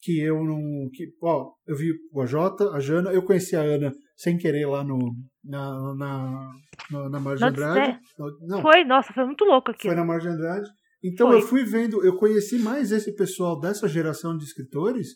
Que 0.00 0.20
eu 0.20 0.42
não. 0.44 0.88
Que, 0.92 1.08
ó, 1.22 1.52
eu 1.66 1.76
vi 1.76 1.90
o 2.12 2.20
AJ, 2.22 2.34
a 2.72 2.78
Jana, 2.80 3.10
eu 3.12 3.22
conheci 3.24 3.56
a 3.56 3.60
Ana 3.62 3.92
sem 4.16 4.36
querer 4.38 4.66
lá 4.66 4.84
no. 4.84 4.98
Na, 5.42 5.94
na, 5.94 6.52
na, 6.90 7.08
na 7.10 7.20
Margem 7.20 7.42
Não, 7.42 7.48
Andrade. 7.48 7.98
No- 8.18 8.38
Não, 8.46 8.62
Foi, 8.62 8.84
nossa, 8.84 9.12
foi 9.12 9.24
muito 9.24 9.44
louco 9.44 9.70
aqui. 9.70 9.88
foi 9.88 9.94
na 9.96 10.04
Margem 10.04 10.30
Andrade. 10.32 10.68
Então 11.02 11.28
Foi. 11.28 11.36
eu 11.36 11.42
fui 11.42 11.64
vendo, 11.64 12.04
eu 12.04 12.16
conheci 12.16 12.58
mais 12.58 12.90
esse 12.90 13.14
pessoal 13.14 13.58
dessa 13.58 13.88
geração 13.88 14.36
de 14.36 14.44
escritores 14.44 15.08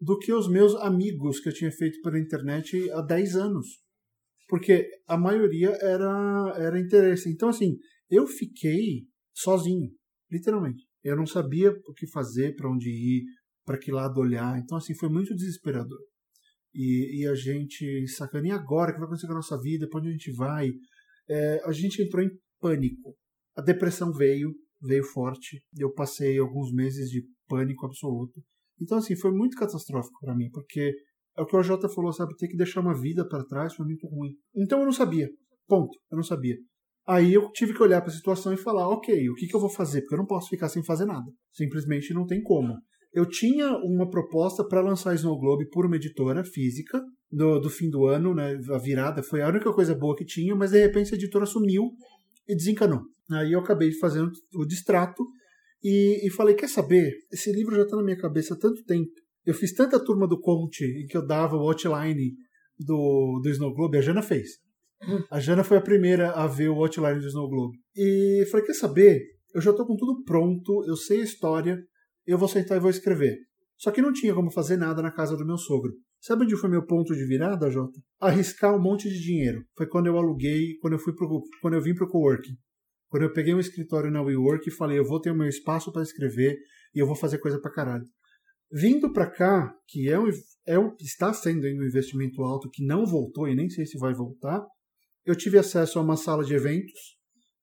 do 0.00 0.18
que 0.18 0.32
os 0.32 0.48
meus 0.48 0.74
amigos 0.76 1.40
que 1.40 1.48
eu 1.48 1.52
tinha 1.52 1.72
feito 1.72 2.00
pela 2.02 2.18
internet 2.18 2.90
há 2.92 3.00
10 3.00 3.36
anos. 3.36 3.66
Porque 4.48 4.86
a 5.06 5.16
maioria 5.16 5.70
era, 5.80 6.54
era 6.56 6.78
interesse. 6.78 7.30
Então, 7.30 7.48
assim, 7.48 7.76
eu 8.10 8.26
fiquei 8.26 9.06
sozinho, 9.34 9.90
literalmente. 10.30 10.84
Eu 11.02 11.16
não 11.16 11.26
sabia 11.26 11.70
o 11.86 11.92
que 11.92 12.06
fazer, 12.06 12.54
para 12.54 12.70
onde 12.70 12.90
ir, 12.90 13.24
para 13.64 13.78
que 13.78 13.90
lado 13.90 14.20
olhar. 14.20 14.58
Então, 14.58 14.76
assim, 14.76 14.94
foi 14.94 15.08
muito 15.08 15.34
desesperador. 15.34 15.98
E, 16.74 17.22
e 17.22 17.26
a 17.26 17.34
gente 17.34 18.06
sacando, 18.08 18.46
e 18.46 18.50
agora? 18.50 18.90
O 18.90 18.94
que 18.94 19.00
vai 19.00 19.06
acontecer 19.06 19.26
com 19.26 19.32
a 19.32 19.36
nossa 19.36 19.58
vida? 19.60 19.88
Para 19.88 20.00
onde 20.00 20.08
a 20.08 20.12
gente 20.12 20.32
vai? 20.32 20.70
É, 21.28 21.62
a 21.64 21.72
gente 21.72 22.02
entrou 22.02 22.22
em 22.22 22.30
pânico. 22.60 23.16
A 23.56 23.62
depressão 23.62 24.12
veio, 24.12 24.52
veio 24.86 25.04
forte. 25.04 25.62
Eu 25.78 25.92
passei 25.92 26.38
alguns 26.38 26.72
meses 26.72 27.08
de 27.08 27.24
pânico 27.48 27.86
absoluto. 27.86 28.42
Então, 28.80 28.98
assim, 28.98 29.16
foi 29.16 29.32
muito 29.32 29.56
catastrófico 29.56 30.18
para 30.20 30.34
mim, 30.34 30.50
porque 30.52 30.92
é 31.36 31.42
o 31.42 31.46
que 31.46 31.56
o 31.56 31.62
Jota 31.62 31.88
falou, 31.88 32.12
sabe? 32.12 32.36
Ter 32.36 32.48
que 32.48 32.56
deixar 32.56 32.80
uma 32.80 32.98
vida 32.98 33.26
para 33.26 33.44
trás 33.44 33.74
foi 33.74 33.84
muito 33.86 34.06
ruim. 34.06 34.30
Então 34.54 34.80
eu 34.80 34.84
não 34.84 34.92
sabia. 34.92 35.28
Ponto. 35.66 35.98
Eu 36.10 36.16
não 36.16 36.22
sabia. 36.22 36.56
Aí 37.06 37.34
eu 37.34 37.50
tive 37.52 37.74
que 37.74 37.82
olhar 37.82 38.00
para 38.00 38.10
a 38.10 38.14
situação 38.14 38.52
e 38.52 38.56
falar, 38.56 38.88
ok, 38.88 39.28
o 39.28 39.34
que, 39.34 39.46
que 39.46 39.54
eu 39.54 39.60
vou 39.60 39.68
fazer? 39.68 40.00
Porque 40.00 40.14
eu 40.14 40.18
não 40.18 40.26
posso 40.26 40.48
ficar 40.48 40.68
sem 40.68 40.82
fazer 40.82 41.04
nada. 41.04 41.30
Simplesmente 41.52 42.14
não 42.14 42.24
tem 42.24 42.42
como. 42.42 42.74
Eu 43.12 43.28
tinha 43.28 43.76
uma 43.76 44.08
proposta 44.08 44.66
para 44.66 44.80
lançar 44.80 45.14
Snow 45.14 45.38
Globe 45.38 45.68
por 45.70 45.86
uma 45.86 45.96
editora 45.96 46.42
física 46.44 47.00
do, 47.30 47.60
do 47.60 47.70
fim 47.70 47.90
do 47.90 48.06
ano, 48.06 48.34
né? 48.34 48.58
A 48.70 48.78
virada 48.78 49.22
foi 49.22 49.42
a 49.42 49.48
única 49.48 49.72
coisa 49.72 49.94
boa 49.94 50.16
que 50.16 50.24
tinha, 50.24 50.54
mas 50.54 50.70
de 50.70 50.80
repente 50.80 51.12
a 51.12 51.16
editora 51.16 51.46
sumiu 51.46 51.90
e 52.48 52.56
desencanou. 52.56 53.02
Aí 53.30 53.52
eu 53.52 53.60
acabei 53.60 53.92
fazendo 53.92 54.30
o 54.54 54.64
distrato 54.64 55.24
e, 55.82 56.26
e 56.26 56.30
falei: 56.30 56.54
quer 56.54 56.68
saber? 56.68 57.12
Esse 57.32 57.52
livro 57.52 57.76
já 57.76 57.82
está 57.82 57.96
na 57.96 58.02
minha 58.02 58.18
cabeça 58.18 58.54
há 58.54 58.58
tanto 58.58 58.84
tempo. 58.84 59.10
Eu 59.44 59.54
fiz 59.54 59.74
tanta 59.74 60.02
turma 60.02 60.26
do 60.26 60.40
Conte 60.40 60.84
em 60.84 61.06
que 61.06 61.16
eu 61.16 61.26
dava 61.26 61.56
o 61.56 61.68
outline 61.68 62.34
do, 62.78 63.40
do 63.42 63.50
Snow 63.50 63.74
Globe, 63.74 63.98
a 63.98 64.00
Jana 64.00 64.22
fez. 64.22 64.48
A 65.30 65.38
Jana 65.38 65.62
foi 65.62 65.76
a 65.76 65.82
primeira 65.82 66.30
a 66.30 66.46
ver 66.46 66.68
o 66.68 66.76
outline 66.76 67.20
do 67.20 67.26
Snow 67.26 67.48
Globe. 67.48 67.76
E 67.96 68.46
falei: 68.50 68.66
quer 68.66 68.74
saber? 68.74 69.22
Eu 69.54 69.60
já 69.60 69.70
estou 69.70 69.86
com 69.86 69.96
tudo 69.96 70.24
pronto, 70.24 70.84
eu 70.86 70.96
sei 70.96 71.20
a 71.20 71.24
história, 71.24 71.78
eu 72.26 72.36
vou 72.36 72.48
sentar 72.48 72.76
e 72.76 72.80
vou 72.80 72.90
escrever. 72.90 73.36
Só 73.76 73.90
que 73.90 74.02
não 74.02 74.12
tinha 74.12 74.34
como 74.34 74.50
fazer 74.50 74.76
nada 74.76 75.02
na 75.02 75.12
casa 75.12 75.36
do 75.36 75.46
meu 75.46 75.56
sogro. 75.56 75.92
Sabe 76.20 76.44
onde 76.44 76.56
foi 76.56 76.70
meu 76.70 76.86
ponto 76.86 77.14
de 77.14 77.26
virada, 77.26 77.70
Jota? 77.70 78.00
Arriscar 78.18 78.74
um 78.74 78.80
monte 78.80 79.08
de 79.10 79.20
dinheiro. 79.20 79.62
Foi 79.76 79.86
quando 79.86 80.06
eu 80.06 80.16
aluguei, 80.16 80.78
quando 80.80 80.94
eu 80.94 80.98
fui 80.98 81.14
pro, 81.14 81.42
quando 81.60 81.74
eu 81.74 81.82
vim 81.82 81.94
pro 81.94 82.08
coworking. 82.08 82.56
Quando 83.14 83.22
eu 83.22 83.32
peguei 83.32 83.54
um 83.54 83.60
escritório 83.60 84.10
na 84.10 84.20
WeWork 84.20 84.68
e 84.68 84.72
falei, 84.72 84.98
eu 84.98 85.04
vou 85.04 85.20
ter 85.20 85.30
o 85.30 85.36
meu 85.36 85.46
espaço 85.46 85.92
para 85.92 86.02
escrever 86.02 86.58
e 86.92 86.98
eu 86.98 87.06
vou 87.06 87.14
fazer 87.14 87.38
coisa 87.38 87.60
pra 87.60 87.70
caralho. 87.70 88.04
Vindo 88.72 89.12
para 89.12 89.30
cá, 89.30 89.72
que 89.86 90.08
é 90.08 90.18
um, 90.18 90.28
é 90.66 90.76
um, 90.76 90.96
está 91.00 91.32
sendo 91.32 91.64
um 91.64 91.84
investimento 91.84 92.42
alto 92.42 92.68
que 92.68 92.84
não 92.84 93.06
voltou 93.06 93.46
e 93.46 93.54
nem 93.54 93.70
sei 93.70 93.86
se 93.86 93.96
vai 93.98 94.12
voltar, 94.12 94.66
eu 95.24 95.36
tive 95.36 95.56
acesso 95.56 96.00
a 96.00 96.02
uma 96.02 96.16
sala 96.16 96.42
de 96.42 96.54
eventos, 96.54 97.16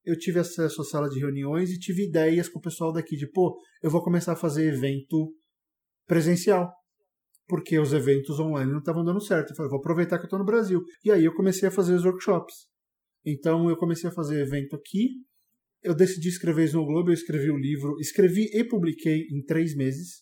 eu 0.05 0.17
tive 0.17 0.39
acesso 0.39 0.83
à 0.83 0.85
sala 0.85 1.09
de 1.09 1.19
reuniões 1.19 1.69
e 1.69 1.77
tive 1.77 2.07
ideias 2.07 2.47
com 2.47 2.59
o 2.59 2.61
pessoal 2.61 2.93
daqui 2.93 3.17
de, 3.17 3.29
pô, 3.29 3.59
eu 3.83 3.91
vou 3.91 4.01
começar 4.01 4.31
a 4.31 4.37
fazer 4.37 4.73
evento 4.73 5.35
presencial. 6.07 6.71
Porque 7.45 7.77
os 7.77 7.91
eventos 7.91 8.39
online 8.39 8.71
não 8.71 8.79
estavam 8.79 9.03
dando 9.03 9.19
certo. 9.19 9.49
Eu 9.49 9.55
falei, 9.57 9.69
vou 9.69 9.79
aproveitar 9.79 10.17
que 10.17 10.23
eu 10.23 10.27
estou 10.27 10.39
no 10.39 10.45
Brasil. 10.45 10.81
E 11.03 11.11
aí 11.11 11.25
eu 11.25 11.35
comecei 11.35 11.67
a 11.67 11.71
fazer 11.71 11.93
os 11.93 12.05
workshops. 12.05 12.69
Então 13.25 13.69
eu 13.69 13.75
comecei 13.75 14.09
a 14.09 14.13
fazer 14.13 14.41
evento 14.41 14.77
aqui, 14.77 15.09
eu 15.83 15.95
decidi 15.95 16.29
escrever 16.29 16.65
Snow 16.65 16.85
Globe, 16.85 17.09
eu 17.09 17.13
escrevi 17.13 17.49
o 17.49 17.57
livro, 17.57 17.95
escrevi 17.99 18.49
e 18.53 18.63
publiquei 18.63 19.27
em 19.31 19.43
três 19.43 19.75
meses. 19.75 20.21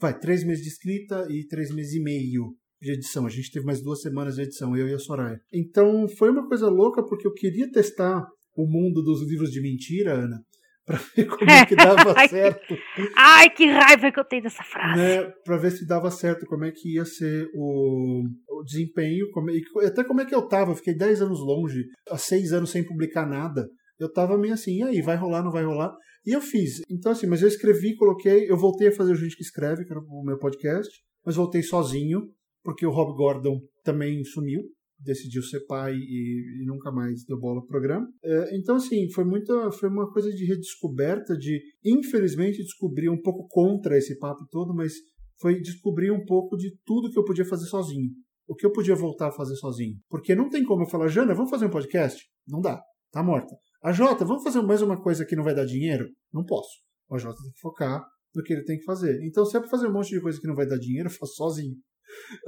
Vai, 0.00 0.18
três 0.18 0.44
meses 0.44 0.62
de 0.62 0.68
escrita 0.68 1.26
e 1.30 1.46
três 1.46 1.74
meses 1.74 1.94
e 1.94 2.02
meio 2.02 2.54
de 2.80 2.92
edição. 2.92 3.26
A 3.26 3.30
gente 3.30 3.50
teve 3.50 3.66
mais 3.66 3.82
duas 3.82 4.00
semanas 4.02 4.36
de 4.36 4.42
edição, 4.42 4.76
eu 4.76 4.88
e 4.88 4.94
a 4.94 4.98
Soraya. 4.98 5.40
Então 5.52 6.06
foi 6.08 6.30
uma 6.30 6.46
coisa 6.46 6.68
louca 6.68 7.04
porque 7.04 7.26
eu 7.26 7.32
queria 7.32 7.70
testar 7.70 8.24
o 8.56 8.66
mundo 8.66 9.02
dos 9.02 9.26
livros 9.28 9.50
de 9.50 9.60
mentira, 9.60 10.14
Ana, 10.14 10.40
para 10.86 11.00
ver 11.16 11.26
como 11.26 11.50
é 11.50 11.66
que 11.66 11.74
dava 11.74 12.14
certo. 12.28 12.76
Ai, 13.16 13.50
que 13.50 13.66
raiva 13.66 14.12
que 14.12 14.20
eu 14.20 14.24
tenho 14.24 14.42
dessa 14.42 14.62
frase. 14.62 15.00
Né, 15.00 15.24
para 15.44 15.56
ver 15.56 15.72
se 15.72 15.86
dava 15.86 16.10
certo, 16.10 16.46
como 16.46 16.64
é 16.64 16.70
que 16.70 16.94
ia 16.94 17.04
ser 17.04 17.48
o, 17.54 18.22
o 18.48 18.62
desempenho, 18.62 19.28
como, 19.32 19.50
até 19.84 20.04
como 20.04 20.20
é 20.20 20.24
que 20.24 20.34
eu 20.34 20.42
tava. 20.42 20.70
Eu 20.70 20.76
fiquei 20.76 20.94
10 20.94 21.22
anos 21.22 21.40
longe, 21.40 21.84
há 22.08 22.18
6 22.18 22.52
anos 22.52 22.70
sem 22.70 22.84
publicar 22.84 23.26
nada 23.26 23.66
eu 23.98 24.12
tava 24.12 24.36
meio 24.36 24.54
assim, 24.54 24.78
e 24.78 24.82
aí, 24.82 25.00
vai 25.00 25.16
rolar, 25.16 25.42
não 25.42 25.50
vai 25.50 25.64
rolar? 25.64 25.94
E 26.26 26.32
eu 26.32 26.40
fiz. 26.40 26.80
Então, 26.90 27.12
assim, 27.12 27.26
mas 27.26 27.42
eu 27.42 27.48
escrevi, 27.48 27.94
coloquei, 27.96 28.50
eu 28.50 28.56
voltei 28.56 28.88
a 28.88 28.92
fazer 28.92 29.12
o 29.12 29.16
Gente 29.16 29.36
que 29.36 29.42
Escreve, 29.42 29.84
que 29.84 29.92
era 29.92 30.00
o 30.00 30.24
meu 30.24 30.38
podcast, 30.38 30.90
mas 31.24 31.36
voltei 31.36 31.62
sozinho, 31.62 32.30
porque 32.62 32.86
o 32.86 32.90
Rob 32.90 33.16
Gordon 33.16 33.60
também 33.82 34.24
sumiu, 34.24 34.62
decidiu 34.98 35.42
ser 35.42 35.66
pai 35.66 35.94
e, 35.94 36.62
e 36.62 36.66
nunca 36.66 36.90
mais 36.90 37.24
deu 37.26 37.38
bola 37.38 37.60
pro 37.60 37.68
programa. 37.68 38.08
É, 38.24 38.56
então, 38.56 38.76
assim, 38.76 39.10
foi 39.12 39.24
muita, 39.24 39.70
foi 39.72 39.88
uma 39.88 40.10
coisa 40.10 40.30
de 40.30 40.46
redescoberta, 40.46 41.36
de, 41.36 41.60
infelizmente, 41.84 42.62
descobrir 42.62 43.10
um 43.10 43.20
pouco 43.20 43.46
contra 43.48 43.98
esse 43.98 44.18
papo 44.18 44.46
todo, 44.50 44.74
mas 44.74 44.94
foi 45.40 45.60
descobrir 45.60 46.10
um 46.10 46.24
pouco 46.24 46.56
de 46.56 46.74
tudo 46.86 47.10
que 47.10 47.18
eu 47.18 47.24
podia 47.24 47.44
fazer 47.44 47.66
sozinho. 47.66 48.10
O 48.46 48.54
que 48.54 48.64
eu 48.64 48.72
podia 48.72 48.94
voltar 48.94 49.28
a 49.28 49.32
fazer 49.32 49.56
sozinho. 49.56 49.96
Porque 50.08 50.34
não 50.34 50.48
tem 50.48 50.64
como 50.64 50.84
eu 50.84 50.88
falar, 50.88 51.08
Jana, 51.08 51.34
vamos 51.34 51.50
fazer 51.50 51.66
um 51.66 51.70
podcast? 51.70 52.22
Não 52.46 52.60
dá. 52.60 52.80
Tá 53.10 53.22
morta. 53.22 53.54
A 53.84 53.92
Jota, 53.92 54.24
vamos 54.24 54.42
fazer 54.42 54.62
mais 54.62 54.80
uma 54.80 54.98
coisa 54.98 55.26
que 55.26 55.36
não 55.36 55.44
vai 55.44 55.54
dar 55.54 55.66
dinheiro? 55.66 56.08
Não 56.32 56.42
posso. 56.42 56.70
A 57.12 57.18
Jota 57.18 57.36
tem 57.42 57.52
que 57.52 57.60
focar 57.60 58.02
no 58.34 58.42
que 58.42 58.54
ele 58.54 58.64
tem 58.64 58.78
que 58.78 58.84
fazer. 58.84 59.22
Então, 59.22 59.44
se 59.44 59.58
é 59.58 59.60
para 59.60 59.68
fazer 59.68 59.88
um 59.88 59.92
monte 59.92 60.08
de 60.08 60.22
coisa 60.22 60.40
que 60.40 60.46
não 60.46 60.54
vai 60.54 60.66
dar 60.66 60.78
dinheiro, 60.78 61.10
eu 61.12 61.12
faço 61.12 61.34
sozinho. 61.34 61.74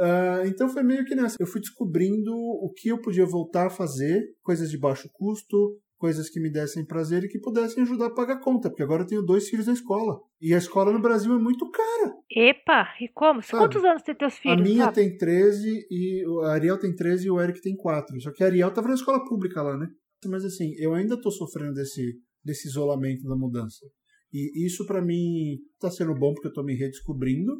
Uh, 0.00 0.46
então 0.46 0.66
foi 0.66 0.82
meio 0.82 1.04
que 1.04 1.14
nessa. 1.14 1.36
Eu 1.38 1.46
fui 1.46 1.60
descobrindo 1.60 2.32
o 2.34 2.72
que 2.74 2.88
eu 2.88 2.98
podia 3.02 3.26
voltar 3.26 3.66
a 3.66 3.70
fazer, 3.70 4.22
coisas 4.42 4.70
de 4.70 4.78
baixo 4.78 5.10
custo, 5.12 5.78
coisas 5.98 6.30
que 6.30 6.40
me 6.40 6.50
dessem 6.50 6.86
prazer 6.86 7.24
e 7.24 7.28
que 7.28 7.38
pudessem 7.38 7.82
ajudar 7.82 8.06
a 8.06 8.14
pagar 8.14 8.36
a 8.36 8.40
conta, 8.40 8.70
porque 8.70 8.82
agora 8.82 9.02
eu 9.02 9.06
tenho 9.06 9.22
dois 9.22 9.46
filhos 9.46 9.66
na 9.66 9.74
escola. 9.74 10.18
E 10.40 10.54
a 10.54 10.58
escola 10.58 10.90
no 10.90 11.02
Brasil 11.02 11.34
é 11.34 11.38
muito 11.38 11.70
cara. 11.70 12.14
Epa, 12.30 12.94
e 12.98 13.10
como? 13.12 13.42
Sabe? 13.42 13.62
Quantos 13.62 13.84
anos 13.84 14.02
tem 14.02 14.14
teus 14.14 14.38
filhos? 14.38 14.58
A 14.58 14.62
minha 14.62 14.84
sabe? 14.84 14.94
tem 14.94 15.18
13 15.18 15.86
e 15.90 16.24
a 16.44 16.52
Ariel 16.52 16.78
tem 16.78 16.94
13 16.94 17.26
e 17.26 17.30
o 17.30 17.38
Eric 17.38 17.60
tem 17.60 17.76
4. 17.76 18.22
Só 18.22 18.32
que 18.32 18.42
a 18.42 18.46
Ariel 18.46 18.72
tava 18.72 18.88
na 18.88 18.94
escola 18.94 19.22
pública 19.22 19.60
lá, 19.60 19.76
né? 19.76 19.86
Mas 20.24 20.44
assim, 20.44 20.74
eu 20.78 20.94
ainda 20.94 21.14
estou 21.14 21.30
sofrendo 21.30 21.74
desse, 21.74 22.18
desse 22.44 22.68
isolamento 22.68 23.22
da 23.24 23.36
mudança. 23.36 23.86
E 24.32 24.66
isso 24.66 24.86
para 24.86 25.04
mim 25.04 25.58
está 25.74 25.90
sendo 25.90 26.14
bom 26.14 26.32
porque 26.32 26.48
eu 26.48 26.50
estou 26.50 26.64
me 26.64 26.74
redescobrindo, 26.74 27.52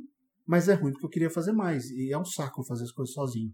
mas 0.47 0.69
é 0.69 0.75
ruim 0.75 0.93
porque 0.93 1.07
eu 1.07 1.11
queria 1.11 1.31
fazer 1.31 1.53
mais. 1.53 1.91
E 1.91 2.13
é 2.13 2.19
um 2.19 2.25
saco 2.25 2.65
fazer 2.65 2.85
as 2.85 2.93
coisas 2.93 3.15
sozinho. 3.15 3.53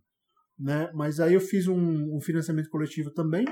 Né? 0.58 0.90
Mas 0.94 1.20
aí 1.20 1.34
eu 1.34 1.40
fiz 1.40 1.66
um, 1.66 2.16
um 2.16 2.20
financiamento 2.20 2.68
coletivo 2.68 3.10
também, 3.12 3.44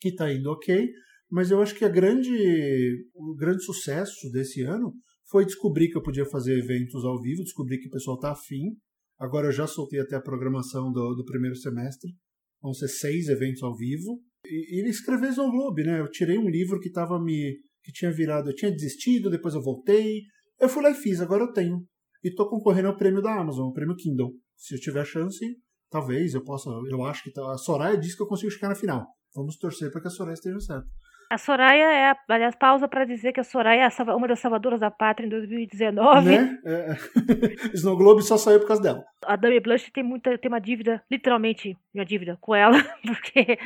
que 0.00 0.08
está 0.08 0.32
indo 0.32 0.50
ok, 0.50 0.88
mas 1.30 1.50
eu 1.50 1.60
acho 1.60 1.74
que 1.74 1.84
a 1.84 1.88
grande, 1.88 3.08
o 3.14 3.34
grande 3.34 3.64
sucesso 3.64 4.30
desse 4.30 4.62
ano 4.62 4.94
foi 5.28 5.44
descobrir 5.44 5.88
que 5.88 5.96
eu 5.96 6.02
podia 6.02 6.26
fazer 6.26 6.58
eventos 6.58 7.04
ao 7.04 7.20
vivo, 7.20 7.42
descobrir 7.42 7.78
que 7.78 7.88
o 7.88 7.90
pessoal 7.90 8.16
está 8.16 8.32
afim. 8.32 8.76
Agora 9.18 9.48
eu 9.48 9.52
já 9.52 9.66
soltei 9.66 10.00
até 10.00 10.16
a 10.16 10.22
programação 10.22 10.92
do, 10.92 11.14
do 11.14 11.24
primeiro 11.24 11.56
semestre. 11.56 12.14
Vão 12.60 12.72
ser 12.72 12.88
seis 12.88 13.28
eventos 13.28 13.62
ao 13.62 13.74
vivo. 13.76 14.22
E, 14.46 14.80
ele 14.80 14.90
escreveu 14.90 15.30
Snow 15.30 15.50
Globe, 15.50 15.84
né? 15.84 16.00
Eu 16.00 16.10
tirei 16.10 16.38
um 16.38 16.48
livro 16.48 16.80
que 16.80 16.90
tava 16.90 17.22
me. 17.22 17.58
que 17.82 17.92
tinha 17.92 18.12
virado. 18.12 18.50
Eu 18.50 18.54
tinha 18.54 18.70
desistido, 18.70 19.30
depois 19.30 19.54
eu 19.54 19.62
voltei. 19.62 20.22
Eu 20.60 20.68
fui 20.68 20.82
lá 20.82 20.90
e 20.90 20.94
fiz, 20.94 21.20
agora 21.20 21.44
eu 21.44 21.52
tenho. 21.52 21.84
E 22.22 22.34
tô 22.34 22.48
concorrendo 22.48 22.88
ao 22.88 22.96
prêmio 22.96 23.20
da 23.20 23.38
Amazon, 23.38 23.68
o 23.68 23.72
prêmio 23.72 23.96
Kindle. 23.96 24.32
Se 24.56 24.74
eu 24.74 24.80
tiver 24.80 25.04
chance, 25.04 25.44
talvez 25.90 26.34
eu 26.34 26.42
possa. 26.42 26.70
Eu 26.90 27.02
acho 27.04 27.22
que 27.24 27.32
tá, 27.32 27.52
a 27.52 27.58
Soraya 27.58 27.98
disse 27.98 28.16
que 28.16 28.22
eu 28.22 28.26
consigo 28.26 28.50
chegar 28.50 28.68
na 28.68 28.74
final. 28.74 29.06
Vamos 29.34 29.56
torcer 29.56 29.90
para 29.90 30.00
que 30.00 30.08
a 30.08 30.10
Soraya 30.10 30.34
esteja 30.34 30.60
certa. 30.60 30.86
A 31.34 31.38
Soraya 31.38 31.90
é, 31.90 32.10
a, 32.10 32.16
aliás, 32.28 32.54
pausa 32.54 32.86
para 32.86 33.04
dizer 33.04 33.32
que 33.32 33.40
a 33.40 33.44
Soraya 33.44 33.88
é 33.88 34.14
uma 34.14 34.28
das 34.28 34.38
salvadoras 34.38 34.78
da 34.78 34.88
pátria 34.88 35.26
em 35.26 35.28
2019. 35.28 36.30
Né? 36.30 36.58
É. 36.64 36.94
Snow 37.74 37.96
Globe 37.96 38.22
só 38.22 38.36
saiu 38.36 38.60
por 38.60 38.68
causa 38.68 38.80
dela. 38.80 39.04
A 39.26 39.34
Dami 39.34 39.58
Blush 39.58 39.90
tem, 39.90 40.04
muita, 40.04 40.38
tem 40.38 40.48
uma 40.48 40.60
dívida, 40.60 41.02
literalmente, 41.10 41.76
uma 41.92 42.04
dívida 42.04 42.38
com 42.40 42.54
ela, 42.54 42.76
porque 43.04 43.58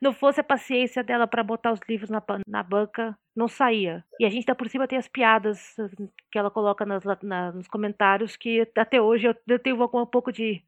não 0.00 0.12
fosse 0.12 0.40
a 0.40 0.44
paciência 0.44 1.04
dela 1.04 1.28
para 1.28 1.44
botar 1.44 1.70
os 1.70 1.78
livros 1.88 2.10
na, 2.10 2.20
na 2.44 2.62
banca, 2.64 3.16
não 3.36 3.46
saía. 3.46 4.04
E 4.18 4.24
a 4.24 4.28
gente 4.28 4.44
tá 4.44 4.56
por 4.56 4.68
cima 4.68 4.88
tem 4.88 4.98
as 4.98 5.06
piadas 5.06 5.76
que 6.28 6.36
ela 6.36 6.50
coloca 6.50 6.84
nas, 6.84 7.04
na, 7.22 7.52
nos 7.52 7.68
comentários, 7.68 8.34
que 8.34 8.66
até 8.76 9.00
hoje 9.00 9.28
eu, 9.28 9.36
eu 9.46 9.60
tenho 9.60 9.80
um 9.80 10.06
pouco 10.06 10.32
de 10.32 10.60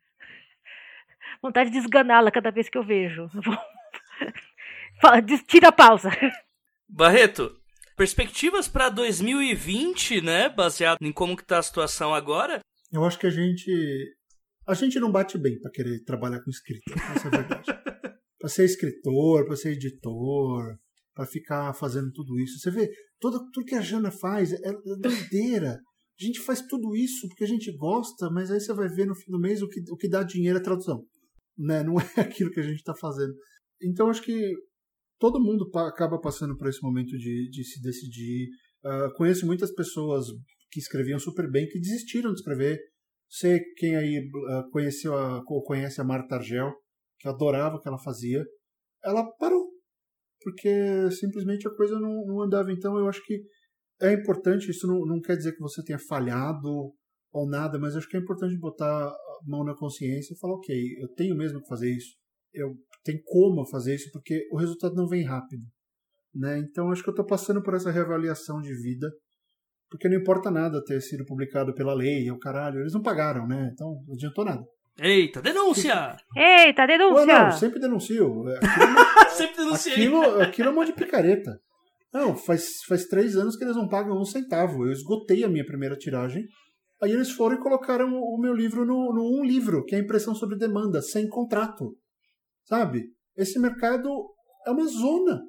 vontade 1.42 1.70
de 1.70 1.78
esganá-la 1.78 2.30
cada 2.30 2.52
vez 2.52 2.68
que 2.68 2.78
eu 2.78 2.84
vejo. 2.84 3.28
Tira 5.48 5.68
a 5.68 5.72
pausa. 5.72 6.10
Barreto, 6.88 7.50
perspectivas 7.96 8.68
para 8.68 8.88
2020, 8.88 10.20
né? 10.20 10.48
Baseado 10.48 10.98
em 11.02 11.12
como 11.12 11.36
que 11.36 11.46
tá 11.46 11.58
a 11.58 11.62
situação 11.62 12.14
agora. 12.14 12.60
Eu 12.92 13.04
acho 13.04 13.18
que 13.18 13.26
a 13.26 13.30
gente 13.30 13.70
a 14.66 14.74
gente 14.74 14.98
não 14.98 15.12
bate 15.12 15.36
bem 15.36 15.60
para 15.60 15.70
querer 15.70 16.02
trabalhar 16.04 16.42
com 16.42 16.50
escrita, 16.50 16.90
essa 17.14 17.28
é 17.28 17.34
a 17.34 17.40
verdade. 17.42 17.66
para 18.38 18.48
ser 18.48 18.64
escritor, 18.64 19.46
para 19.46 19.56
ser 19.56 19.72
editor, 19.72 20.78
para 21.14 21.26
ficar 21.26 21.74
fazendo 21.74 22.10
tudo 22.12 22.38
isso. 22.38 22.58
Você 22.58 22.70
vê, 22.70 22.90
tudo, 23.20 23.50
tudo 23.52 23.66
que 23.66 23.74
a 23.74 23.80
Jana 23.80 24.10
faz 24.10 24.52
é, 24.52 24.56
é 24.56 24.96
doideira. 24.98 25.78
A 26.20 26.24
gente 26.24 26.40
faz 26.40 26.62
tudo 26.62 26.96
isso 26.96 27.28
porque 27.28 27.44
a 27.44 27.46
gente 27.46 27.74
gosta, 27.76 28.30
mas 28.30 28.50
aí 28.50 28.60
você 28.60 28.72
vai 28.72 28.88
ver 28.88 29.06
no 29.06 29.14
fim 29.14 29.30
do 29.30 29.40
mês 29.40 29.62
o 29.62 29.68
que, 29.68 29.80
o 29.90 29.96
que 29.96 30.08
dá 30.08 30.22
dinheiro 30.22 30.58
é 30.58 30.62
tradução. 30.62 31.04
Né? 31.58 31.82
Não 31.82 32.00
é 32.00 32.04
aquilo 32.20 32.50
que 32.50 32.60
a 32.60 32.62
gente 32.62 32.76
está 32.76 32.94
fazendo. 32.94 33.34
Então 33.82 34.08
acho 34.08 34.22
que 34.22 34.54
todo 35.18 35.42
mundo 35.42 35.70
acaba 35.78 36.20
passando 36.20 36.56
por 36.56 36.68
esse 36.68 36.82
momento 36.82 37.16
de, 37.16 37.48
de 37.50 37.64
se 37.64 37.80
decidir. 37.80 38.48
Uh, 38.84 39.12
conheço 39.16 39.46
muitas 39.46 39.72
pessoas 39.72 40.26
que 40.70 40.80
escreviam 40.80 41.18
super 41.18 41.50
bem 41.50 41.68
que 41.68 41.80
desistiram 41.80 42.32
de 42.32 42.40
escrever. 42.40 42.78
Sei 43.28 43.60
quem 43.76 43.96
aí 43.96 44.18
uh, 44.18 44.70
conheceu 44.70 45.14
a, 45.16 45.42
ou 45.46 45.62
conhece 45.62 46.00
a 46.00 46.04
Marta 46.04 46.36
Argel, 46.36 46.72
que 47.18 47.28
adorava 47.28 47.76
o 47.76 47.80
que 47.80 47.88
ela 47.88 47.98
fazia. 47.98 48.44
Ela 49.04 49.24
parou, 49.38 49.70
porque 50.40 51.10
simplesmente 51.10 51.66
a 51.66 51.74
coisa 51.74 51.98
não, 51.98 52.24
não 52.26 52.42
andava. 52.42 52.72
Então 52.72 52.98
eu 52.98 53.08
acho 53.08 53.24
que 53.24 53.42
é 54.00 54.12
importante, 54.12 54.70
isso 54.70 54.86
não, 54.86 55.06
não 55.06 55.20
quer 55.20 55.36
dizer 55.36 55.52
que 55.52 55.60
você 55.60 55.82
tenha 55.82 55.98
falhado 55.98 56.92
ou 57.32 57.48
nada, 57.48 57.78
mas 57.78 57.96
acho 57.96 58.08
que 58.08 58.16
é 58.16 58.20
importante 58.20 58.58
botar 58.58 59.08
a 59.08 59.38
mão 59.46 59.64
na 59.64 59.74
consciência 59.74 60.34
e 60.34 60.38
falar, 60.38 60.54
ok, 60.54 60.76
eu 61.00 61.08
tenho 61.14 61.36
mesmo 61.36 61.60
que 61.60 61.68
fazer 61.68 61.90
isso, 61.90 62.14
eu 62.54 62.74
tenho 63.04 63.20
como 63.24 63.66
fazer 63.66 63.94
isso, 63.94 64.10
porque 64.12 64.46
o 64.50 64.56
resultado 64.56 64.94
não 64.94 65.06
vem 65.06 65.24
rápido. 65.24 65.62
Né? 66.34 66.58
Então 66.58 66.90
acho 66.90 67.02
que 67.02 67.08
eu 67.08 67.12
estou 67.12 67.26
passando 67.26 67.62
por 67.62 67.74
essa 67.74 67.90
reavaliação 67.90 68.60
de 68.60 68.74
vida, 68.74 69.08
porque 69.88 70.08
não 70.08 70.16
importa 70.16 70.50
nada 70.50 70.82
ter 70.84 71.00
sido 71.00 71.24
publicado 71.24 71.74
pela 71.74 71.94
lei, 71.94 72.28
o 72.30 72.38
caralho, 72.38 72.80
eles 72.80 72.92
não 72.92 73.02
pagaram, 73.02 73.46
né? 73.46 73.70
Então 73.72 74.02
não 74.06 74.14
adiantou 74.14 74.44
nada. 74.44 74.64
Eita, 74.98 75.42
denúncia! 75.42 76.16
Eita, 76.36 76.86
denúncia! 76.86 77.26
não, 77.26 77.52
sempre 77.52 77.80
denuncio. 77.80 78.48
É, 78.48 78.56
aquilo, 78.56 79.30
sempre 79.30 79.56
denunciei. 79.56 79.94
Aquilo, 79.94 80.40
aquilo 80.40 80.68
é 80.68 80.72
um 80.72 80.74
monte 80.74 80.86
de 80.88 80.94
picareta. 80.94 81.60
Não, 82.12 82.36
faz, 82.36 82.82
faz 82.88 83.06
três 83.06 83.36
anos 83.36 83.56
que 83.56 83.64
eles 83.64 83.74
não 83.74 83.88
pagam 83.88 84.16
um 84.16 84.24
centavo. 84.24 84.86
Eu 84.86 84.92
esgotei 84.92 85.42
a 85.42 85.48
minha 85.48 85.66
primeira 85.66 85.96
tiragem. 85.96 86.44
Aí 87.02 87.10
eles 87.10 87.30
foram 87.32 87.56
e 87.56 87.60
colocaram 87.60 88.08
o 88.08 88.38
meu 88.40 88.54
livro 88.54 88.84
no, 88.84 89.12
no 89.12 89.40
um 89.40 89.44
livro, 89.44 89.84
que 89.84 89.96
é 89.96 89.98
a 89.98 90.02
impressão 90.02 90.34
sobre 90.34 90.56
demanda, 90.56 91.02
sem 91.02 91.28
contrato. 91.28 91.96
Sabe? 92.64 93.10
Esse 93.36 93.58
mercado 93.58 94.08
é 94.66 94.70
uma 94.70 94.86
zona. 94.86 95.42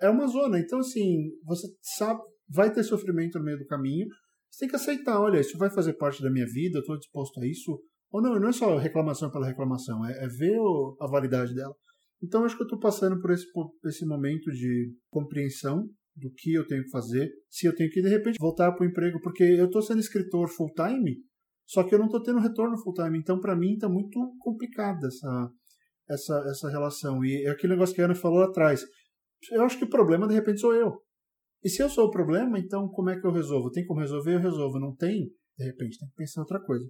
É 0.00 0.08
uma 0.08 0.26
zona. 0.26 0.58
Então, 0.58 0.78
assim, 0.78 1.30
você 1.44 1.66
sabe, 1.96 2.20
vai 2.48 2.72
ter 2.72 2.82
sofrimento 2.84 3.38
no 3.38 3.44
meio 3.44 3.58
do 3.58 3.66
caminho. 3.66 4.06
Você 4.50 4.60
tem 4.60 4.68
que 4.68 4.76
aceitar, 4.76 5.20
olha, 5.20 5.40
isso 5.40 5.56
vai 5.56 5.70
fazer 5.70 5.94
parte 5.94 6.22
da 6.22 6.30
minha 6.30 6.46
vida, 6.46 6.78
eu 6.78 6.80
estou 6.80 6.98
disposto 6.98 7.40
a 7.40 7.46
isso. 7.46 7.82
Ou 8.10 8.20
não, 8.20 8.38
não 8.38 8.48
é 8.48 8.52
só 8.52 8.76
reclamação 8.76 9.30
pela 9.30 9.46
reclamação, 9.46 10.04
é, 10.06 10.24
é 10.24 10.28
ver 10.28 10.58
a 11.00 11.06
validade 11.06 11.54
dela. 11.54 11.74
Então, 12.22 12.44
acho 12.44 12.56
que 12.56 12.62
eu 12.62 12.66
estou 12.66 12.78
passando 12.78 13.18
por 13.20 13.30
esse, 13.32 13.50
por 13.50 13.72
esse 13.86 14.04
momento 14.06 14.50
de 14.52 14.94
compreensão 15.10 15.88
do 16.14 16.30
que 16.36 16.52
eu 16.52 16.66
tenho 16.66 16.84
que 16.84 16.90
fazer, 16.90 17.30
se 17.48 17.66
eu 17.66 17.74
tenho 17.74 17.90
que, 17.90 18.02
de 18.02 18.08
repente, 18.08 18.36
voltar 18.38 18.70
para 18.72 18.84
o 18.84 18.88
emprego, 18.88 19.18
porque 19.22 19.42
eu 19.42 19.64
estou 19.64 19.80
sendo 19.80 20.00
escritor 20.00 20.48
full-time, 20.48 21.16
só 21.66 21.82
que 21.82 21.94
eu 21.94 21.98
não 21.98 22.06
estou 22.06 22.22
tendo 22.22 22.38
retorno 22.38 22.76
full-time. 22.78 23.18
Então, 23.18 23.40
para 23.40 23.56
mim, 23.56 23.72
está 23.72 23.88
muito 23.88 24.18
complicada 24.38 25.06
essa, 25.06 25.50
essa, 26.08 26.44
essa 26.48 26.70
relação. 26.70 27.24
E 27.24 27.44
é 27.46 27.50
aquele 27.50 27.74
negócio 27.74 27.94
que 27.94 28.00
a 28.00 28.04
Ana 28.04 28.14
falou 28.14 28.42
atrás. 28.42 28.82
Eu 29.50 29.64
acho 29.64 29.78
que 29.78 29.84
o 29.84 29.90
problema, 29.90 30.26
de 30.28 30.34
repente, 30.34 30.60
sou 30.60 30.74
eu. 30.74 31.02
E 31.64 31.68
se 31.68 31.82
eu 31.82 31.88
sou 31.88 32.06
o 32.06 32.10
problema, 32.10 32.58
então 32.58 32.88
como 32.88 33.10
é 33.10 33.20
que 33.20 33.26
eu 33.26 33.32
resolvo? 33.32 33.70
Tem 33.70 33.86
como 33.86 34.00
resolver? 34.00 34.34
Eu 34.34 34.40
resolvo. 34.40 34.78
Não 34.78 34.94
tem? 34.94 35.30
De 35.56 35.64
repente, 35.64 35.98
tem 35.98 36.08
que 36.08 36.14
pensar 36.14 36.40
em 36.40 36.42
outra 36.42 36.60
coisa. 36.60 36.84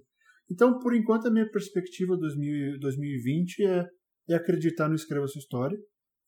Então, 0.51 0.79
por 0.79 0.95
enquanto, 0.95 1.27
a 1.27 1.31
minha 1.31 1.49
perspectiva 1.49 2.17
2000, 2.17 2.79
2020 2.79 3.65
é 3.65 3.85
é 4.29 4.35
acreditar 4.35 4.87
no 4.87 4.95
Escreva 4.95 5.27
Sua 5.27 5.39
História, 5.39 5.77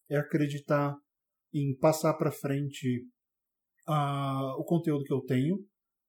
é 0.09 0.17
acreditar 0.17 0.95
em 1.53 1.75
passar 1.77 2.13
para 2.15 2.31
frente 2.31 3.05
uh, 3.87 4.59
o 4.59 4.63
conteúdo 4.65 5.03
que 5.03 5.13
eu 5.13 5.21
tenho, 5.21 5.55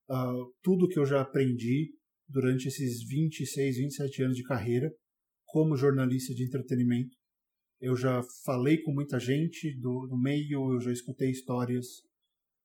uh, 0.09 0.53
tudo 0.61 0.87
que 0.87 0.99
eu 0.99 1.05
já 1.05 1.21
aprendi 1.21 1.93
durante 2.27 2.67
esses 2.67 3.07
26, 3.07 3.77
27 3.77 4.23
anos 4.23 4.35
de 4.35 4.43
carreira 4.43 4.91
como 5.47 5.75
jornalista 5.75 6.33
de 6.33 6.45
entretenimento. 6.45 7.15
Eu 7.79 7.95
já 7.95 8.21
falei 8.45 8.81
com 8.81 8.91
muita 8.91 9.19
gente 9.19 9.73
do, 9.79 10.07
do 10.07 10.17
meio, 10.17 10.73
eu 10.73 10.79
já 10.79 10.91
escutei 10.91 11.31
histórias 11.31 11.85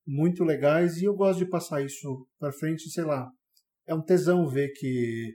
muito 0.05 0.43
legais 0.43 0.97
e 0.97 1.05
eu 1.05 1.15
gosto 1.15 1.39
de 1.39 1.49
passar 1.49 1.83
isso 1.83 2.27
para 2.37 2.51
frente, 2.51 2.89
sei 2.89 3.05
lá. 3.05 3.29
É 3.87 3.95
um 3.95 4.03
tesão 4.03 4.47
ver 4.47 4.71
que 4.73 5.33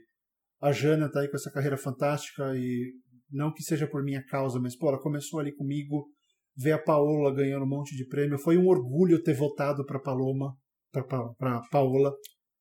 a 0.61 0.71
Jana 0.71 1.07
está 1.07 1.21
aí 1.21 1.29
com 1.29 1.37
essa 1.37 1.51
carreira 1.51 1.77
fantástica 1.77 2.55
e 2.55 2.93
não 3.31 3.53
que 3.53 3.63
seja 3.63 3.87
por 3.87 4.03
minha 4.03 4.23
causa, 4.25 4.59
mas 4.59 4.75
pô, 4.75 4.89
ela 4.89 5.01
começou 5.01 5.39
ali 5.39 5.55
comigo, 5.55 6.07
ver 6.55 6.73
a 6.73 6.79
Paola 6.79 7.33
ganhando 7.33 7.63
um 7.63 7.69
monte 7.69 7.95
de 7.95 8.05
prêmio, 8.05 8.37
foi 8.37 8.57
um 8.57 8.67
orgulho 8.67 9.23
ter 9.23 9.33
votado 9.33 9.85
para 9.85 9.99
Paloma, 9.99 10.55
para 10.91 11.61
Paola. 11.71 12.13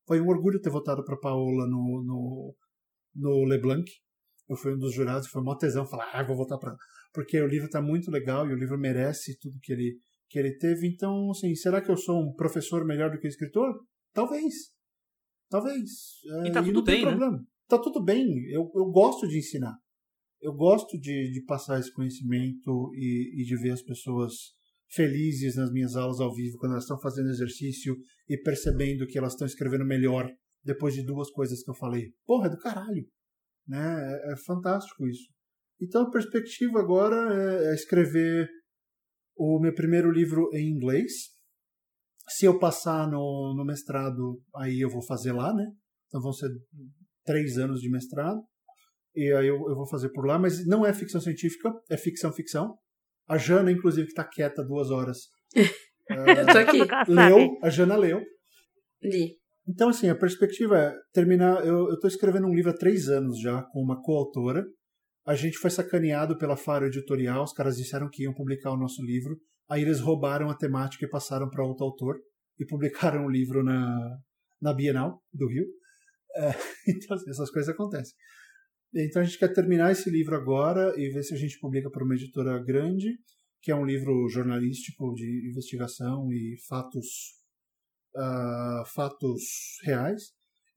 Foi 0.07 0.21
um 0.21 0.29
orgulho 0.29 0.61
ter 0.61 0.71
votado 0.71 1.05
para 1.05 1.19
Paola 1.19 1.67
no, 1.67 2.03
no, 2.05 2.55
no 3.15 3.45
LeBlanc. 3.45 3.85
Eu 4.49 4.57
fui 4.57 4.75
um 4.75 4.79
dos 4.79 4.95
jurados, 4.95 5.29
foi 5.29 5.43
uma 5.43 5.59
tesão 5.59 5.87
falar, 5.87 6.11
ah, 6.13 6.25
vou 6.25 6.37
votar 6.37 6.59
para 6.59 6.75
porque 7.13 7.41
o 7.41 7.47
livro 7.47 7.67
está 7.67 7.81
muito 7.81 8.11
legal 8.11 8.49
e 8.49 8.53
o 8.53 8.57
livro 8.57 8.79
merece 8.79 9.39
tudo 9.39 9.59
que 9.63 9.73
ele 9.73 9.99
que 10.29 10.39
ele 10.39 10.57
teve. 10.59 10.87
Então, 10.87 11.31
assim, 11.31 11.55
será 11.55 11.81
que 11.81 11.91
eu 11.91 11.97
sou 11.97 12.21
um 12.21 12.35
professor 12.35 12.85
melhor 12.85 13.11
do 13.11 13.19
que 13.19 13.27
escritor? 13.27 13.75
Talvez. 14.13 14.55
Talvez. 15.49 15.91
E 16.47 16.53
tá 16.53 16.61
é, 16.61 16.63
tudo 16.63 16.83
bem, 16.83 17.05
né? 17.05 17.11
problema. 17.11 17.45
Tá 17.67 17.79
tudo 17.79 18.05
bem. 18.05 18.27
Eu, 18.51 18.71
eu 18.75 18.91
gosto 18.91 19.27
de 19.27 19.39
ensinar 19.39 19.75
eu 20.41 20.53
gosto 20.53 20.99
de, 20.99 21.31
de 21.33 21.43
passar 21.45 21.79
esse 21.79 21.93
conhecimento 21.93 22.91
e, 22.95 23.43
e, 23.43 23.45
de 23.45 23.57
ver 23.57 23.73
as 23.73 23.83
pessoas 23.83 24.33
felizes 24.91 25.57
nas 25.57 25.71
minhas 25.71 25.97
aulas 25.97 26.21
ao 26.21 26.35
vivo, 26.35 26.57
quando 26.59 26.73
elas 26.73 26.85
estão 26.85 26.99
fazendo 27.01 27.29
exercício 27.29 27.97
e 28.29 28.37
percebendo 28.39 29.07
que 29.07 29.19
elas 29.19 29.33
estão 29.33 29.47
escrevendo 29.47 29.85
melhor 29.85 30.31
depois 30.65 30.95
de 30.95 31.05
duas 31.05 31.31
coisas 31.31 31.63
que 31.63 31.71
eu 31.71 31.75
falei. 31.75 32.13
Porra, 32.25 32.47
é 32.47 32.51
do 32.51 32.59
caralho. 32.59 33.07
Né? 33.69 33.79
É, 33.79 34.33
é 34.33 34.37
fantástico 34.47 35.07
isso. 35.07 35.29
Então 35.81 36.03
a 36.03 36.11
perspectiva 36.11 36.81
agora 36.81 37.17
é, 37.35 37.71
é 37.71 37.75
escrever 37.75 38.49
o 39.37 39.61
meu 39.61 39.75
primeiro 39.75 40.11
livro 40.11 40.49
em 40.53 40.69
inglês. 40.71 41.13
Se 42.29 42.47
eu 42.47 42.59
passar 42.59 43.09
no, 43.09 43.55
no 43.57 43.65
mestrado, 43.65 44.41
aí 44.57 44.81
eu 44.81 44.91
vou 44.91 45.03
fazer 45.03 45.33
lá, 45.33 45.55
né? 45.55 45.67
Então 46.07 46.21
vão 46.21 46.33
ser 46.33 46.51
três 47.25 47.59
anos 47.59 47.81
de 47.81 47.91
mestrado 47.91 48.41
e 49.15 49.33
aí 49.33 49.47
eu, 49.47 49.57
eu 49.69 49.75
vou 49.75 49.87
fazer 49.89 50.11
por 50.11 50.27
lá, 50.27 50.39
mas 50.39 50.67
não 50.67 50.85
é 50.85 50.93
ficção 50.93 51.21
científica, 51.21 51.73
é 51.91 51.97
ficção 51.97 52.33
ficção. 52.33 52.77
A 53.29 53.37
Jana, 53.37 53.71
inclusive, 53.71 54.07
que 54.07 54.13
está 54.13 54.25
quieta 54.25 54.65
duas 54.65 54.91
horas. 54.91 55.19
eu 55.55 56.47
tô 56.47 56.59
aqui. 56.59 56.79
Leu, 57.11 57.59
a 57.63 57.69
Jana 57.69 57.97
leu. 57.97 58.23
Li. 59.03 59.37
Então, 59.69 59.91
assim, 59.91 60.09
a 60.09 60.15
perspectiva 60.15 60.79
é 60.79 60.95
terminar. 61.13 61.65
Eu 61.67 61.93
estou 61.93 62.09
escrevendo 62.09 62.47
um 62.47 62.55
livro 62.55 62.71
há 62.71 62.75
três 62.75 63.09
anos 63.09 63.39
já, 63.39 63.63
com 63.65 63.83
uma 63.83 64.01
coautora. 64.01 64.65
A 65.27 65.35
gente 65.35 65.59
foi 65.59 65.71
sacaneado 65.71 66.39
pela 66.39 66.57
Faro 66.57 66.87
Editorial, 66.87 67.45
os 67.45 67.53
caras 67.53 67.77
disseram 67.77 68.09
que 68.11 68.23
iam 68.23 68.33
publicar 68.33 68.73
o 68.73 68.79
nosso 68.79 69.05
livro. 69.05 69.37
Aí 69.69 69.83
eles 69.83 70.01
roubaram 70.01 70.49
a 70.49 70.57
temática 70.57 71.05
e 71.05 71.11
passaram 71.11 71.51
para 71.51 71.65
outro 71.65 71.85
autor 71.85 72.17
e 72.59 72.65
publicaram 72.65 73.27
o 73.27 73.31
livro 73.31 73.63
na, 73.63 74.19
na 74.61 74.73
Bienal 74.73 75.23
do 75.33 75.47
Rio. 75.47 75.67
É, 76.35 76.49
então, 76.89 77.17
assim, 77.17 77.29
essas 77.29 77.51
coisas 77.51 77.69
acontecem. 77.69 78.15
Então 78.95 79.21
a 79.21 79.25
gente 79.25 79.39
quer 79.39 79.53
terminar 79.53 79.93
esse 79.93 80.09
livro 80.09 80.35
agora 80.35 80.95
e 80.97 81.11
ver 81.11 81.23
se 81.23 81.35
a 81.35 81.37
gente 81.37 81.59
publica 81.61 81.91
para 81.91 82.03
uma 82.03 82.15
editora 82.15 82.59
grande, 82.65 83.19
que 83.61 83.71
é 83.71 83.75
um 83.75 83.85
livro 83.85 84.27
jornalístico 84.31 85.13
de 85.15 85.51
investigação 85.51 86.33
e 86.33 86.57
fatos, 86.67 87.35
uh, 88.17 88.87
fatos 88.95 89.43
reais. 89.85 90.23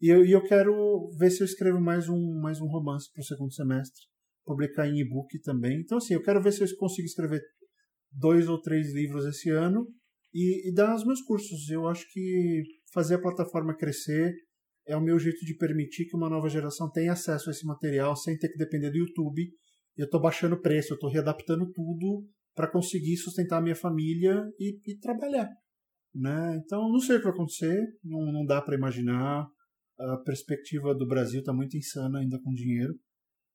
E 0.02 0.10
eu, 0.10 0.26
e 0.26 0.32
eu 0.32 0.44
quero 0.44 1.10
ver 1.18 1.30
se 1.30 1.42
eu 1.42 1.46
escrevo 1.46 1.80
mais 1.80 2.10
um, 2.10 2.40
mais 2.42 2.60
um 2.60 2.68
romance 2.68 3.12
para 3.14 3.22
o 3.22 3.26
segundo 3.26 3.54
semestre, 3.54 4.02
publicar 4.44 4.88
em 4.88 5.00
e-book 5.00 5.40
também. 5.42 5.80
Então, 5.80 5.98
assim, 5.98 6.16
eu 6.16 6.24
quero 6.24 6.42
ver 6.42 6.52
se 6.52 6.64
eu 6.64 6.78
consigo 6.78 7.06
escrever 7.06 7.42
dois 8.12 8.50
ou 8.50 8.60
três 8.62 8.94
livros 8.94 9.26
esse 9.26 9.50
ano 9.50 9.88
e, 10.34 10.70
e 10.70 10.74
dar 10.74 10.96
os 10.96 11.06
meus 11.06 11.22
cursos. 11.22 11.70
Eu 11.70 11.88
acho 11.88 12.06
que 12.12 12.64
fazer 12.94 13.16
a 13.16 13.22
plataforma 13.22 13.76
crescer 13.76 14.34
é 14.88 14.96
o 14.98 15.02
meu 15.02 15.20
jeito 15.20 15.46
de 15.46 15.56
permitir 15.56 16.06
que 16.06 16.16
uma 16.16 16.30
nova 16.30 16.50
geração 16.50 16.92
tenha 16.92 17.14
acesso 17.14 17.50
a 17.50 17.52
esse 17.52 17.66
material 17.66 18.16
sem 18.16 18.38
ter 18.38 18.50
que 18.50 18.58
depender 18.58 18.90
do 18.90 18.98
YouTube. 18.98 19.50
Eu 19.96 20.06
estou 20.06 20.20
baixando 20.20 20.56
o 20.56 20.62
preço, 20.62 20.94
eu 20.94 20.96
estou 20.96 21.10
readaptando 21.10 21.72
tudo 21.72 22.26
para 22.56 22.70
conseguir 22.70 23.18
sustentar 23.18 23.60
a 23.60 23.62
minha 23.62 23.76
família 23.76 24.44
e, 24.60 24.80
e, 24.86 24.98
trabalhar. 24.98 25.48
Né? 26.14 26.62
Então, 26.64 26.90
não 26.90 27.00
sei 27.00 27.16
o 27.16 27.20
que 27.20 27.26
vai 27.26 27.34
acontecer, 27.34 27.80
não, 28.04 28.32
não 28.32 28.46
dá 28.46 28.62
para 28.62 28.76
imaginar. 28.76 29.48
A 30.00 30.18
perspectiva 30.18 30.96
do 30.96 31.08
Brasil 31.08 31.40
está 31.40 31.54
muito 31.54 31.78
insana 31.78 32.20
ainda 32.20 32.40
com 32.44 32.52
dinheiro. 32.54 32.94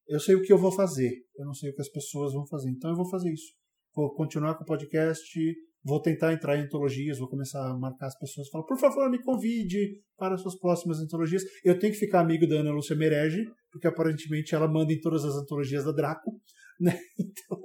Eu 0.07 0.21
sei 0.21 0.37
o 0.37 0.43
que 0.43 0.53
eu 0.53 0.59
vou 0.59 0.71
fazer, 0.71 1.11
eu 1.37 1.45
não 1.45 1.53
sei 1.53 1.71
o 1.71 1.75
que 1.75 1.83
as 1.83 1.91
pessoas 1.91 2.33
vão 2.33 2.47
fazer. 2.47 2.71
Então, 2.71 2.91
eu 2.91 2.97
vou 2.97 3.11
fazer 3.11 3.33
isso. 3.33 3.53
Vou 3.95 4.15
continuar 4.15 4.55
com 4.55 4.63
o 4.63 4.67
podcast, 4.67 5.57
Vou 5.87 6.03
tentar 6.03 6.33
entrar 6.33 6.59
em 6.59 6.63
antologias, 6.63 7.17
vou 7.17 7.29
começar 7.29 7.65
a 7.65 7.79
marcar 7.79 8.07
as 8.07 8.19
pessoas, 8.19 8.49
falar, 8.49 8.65
por 8.65 8.77
favor, 8.77 9.09
me 9.09 9.23
convide 9.23 10.01
para 10.19 10.35
as 10.35 10.43
suas 10.43 10.59
próximas 10.59 10.99
antologias. 10.99 11.45
Eu 11.65 11.79
tenho 11.79 11.93
que 11.93 11.99
ficar 12.01 12.23
amigo 12.23 12.45
da 12.45 12.57
Ana 12.57 12.73
Lúcia 12.73 12.97
Merege, 12.97 13.45
porque 13.71 13.87
aparentemente 13.87 14.53
ela 14.53 14.67
manda 14.67 14.93
em 14.93 15.01
todas 15.01 15.25
as 15.25 15.37
antologias 15.37 15.85
da 15.85 15.93
Draco, 15.93 16.41
né? 16.81 16.99
Então, 17.21 17.61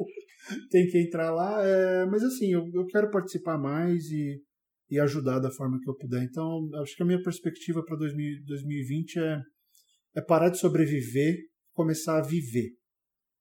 tem 0.69 0.85
que 0.85 0.99
entrar 0.99 1.31
lá. 1.31 1.65
É, 1.65 2.05
mas 2.05 2.23
assim, 2.23 2.53
eu, 2.53 2.69
eu 2.71 2.85
quero 2.85 3.09
participar 3.09 3.57
mais 3.57 4.03
e, 4.11 4.39
e 4.91 4.99
ajudar 4.99 5.39
da 5.39 5.49
forma 5.49 5.79
que 5.81 5.89
eu 5.89 5.95
puder. 5.95 6.21
Então, 6.21 6.69
acho 6.81 6.95
que 6.95 7.01
a 7.01 7.05
minha 7.05 7.23
perspectiva 7.23 7.81
para 7.83 7.95
2020 7.95 9.19
é, 9.19 9.41
é 10.17 10.21
parar 10.21 10.49
de 10.49 10.59
sobreviver, 10.59 11.37
começar 11.73 12.17
a 12.17 12.21
viver. 12.21 12.71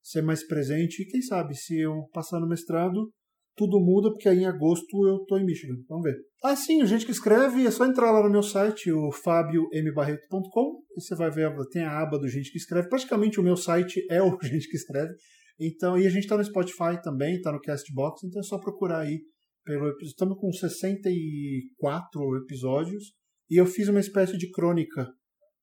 Ser 0.00 0.22
mais 0.22 0.46
presente 0.46 1.02
e, 1.02 1.06
quem 1.06 1.20
sabe, 1.20 1.54
se 1.56 1.78
eu 1.78 2.08
passar 2.12 2.38
no 2.38 2.48
mestrado, 2.48 3.12
tudo 3.56 3.80
muda, 3.80 4.10
porque 4.10 4.28
aí 4.28 4.38
em 4.38 4.46
agosto 4.46 5.06
eu 5.06 5.24
tô 5.26 5.36
em 5.36 5.44
Michigan. 5.44 5.74
Vamos 5.88 6.04
ver. 6.04 6.16
Ah, 6.42 6.54
sim, 6.56 6.86
gente 6.86 7.04
que 7.04 7.12
escreve, 7.12 7.66
é 7.66 7.70
só 7.70 7.84
entrar 7.84 8.12
lá 8.12 8.22
no 8.22 8.30
meu 8.30 8.42
site, 8.42 8.90
o 8.90 9.10
fabiombarreto.com, 9.10 10.82
e 10.96 11.00
você 11.02 11.14
vai 11.16 11.30
ver, 11.30 11.52
tem 11.70 11.82
a 11.82 12.00
aba 12.00 12.18
do 12.18 12.28
gente 12.28 12.50
que 12.50 12.58
escreve. 12.58 12.88
Praticamente 12.88 13.40
o 13.40 13.42
meu 13.42 13.56
site 13.56 14.06
é 14.08 14.22
o 14.22 14.38
gente 14.40 14.68
que 14.68 14.76
escreve. 14.76 15.12
Então, 15.60 15.98
e 15.98 16.06
a 16.06 16.10
gente 16.10 16.26
tá 16.26 16.38
no 16.38 16.44
Spotify 16.44 17.02
também, 17.02 17.40
tá 17.42 17.52
no 17.52 17.60
Castbox, 17.60 18.22
então 18.24 18.40
é 18.40 18.44
só 18.44 18.58
procurar 18.58 19.00
aí 19.00 19.20
pelo. 19.64 19.94
Estamos 20.02 20.38
com 20.38 20.52
64 20.52 22.36
episódios, 22.38 23.12
e 23.50 23.60
eu 23.60 23.66
fiz 23.66 23.88
uma 23.88 24.00
espécie 24.00 24.36
de 24.36 24.50
crônica 24.50 25.06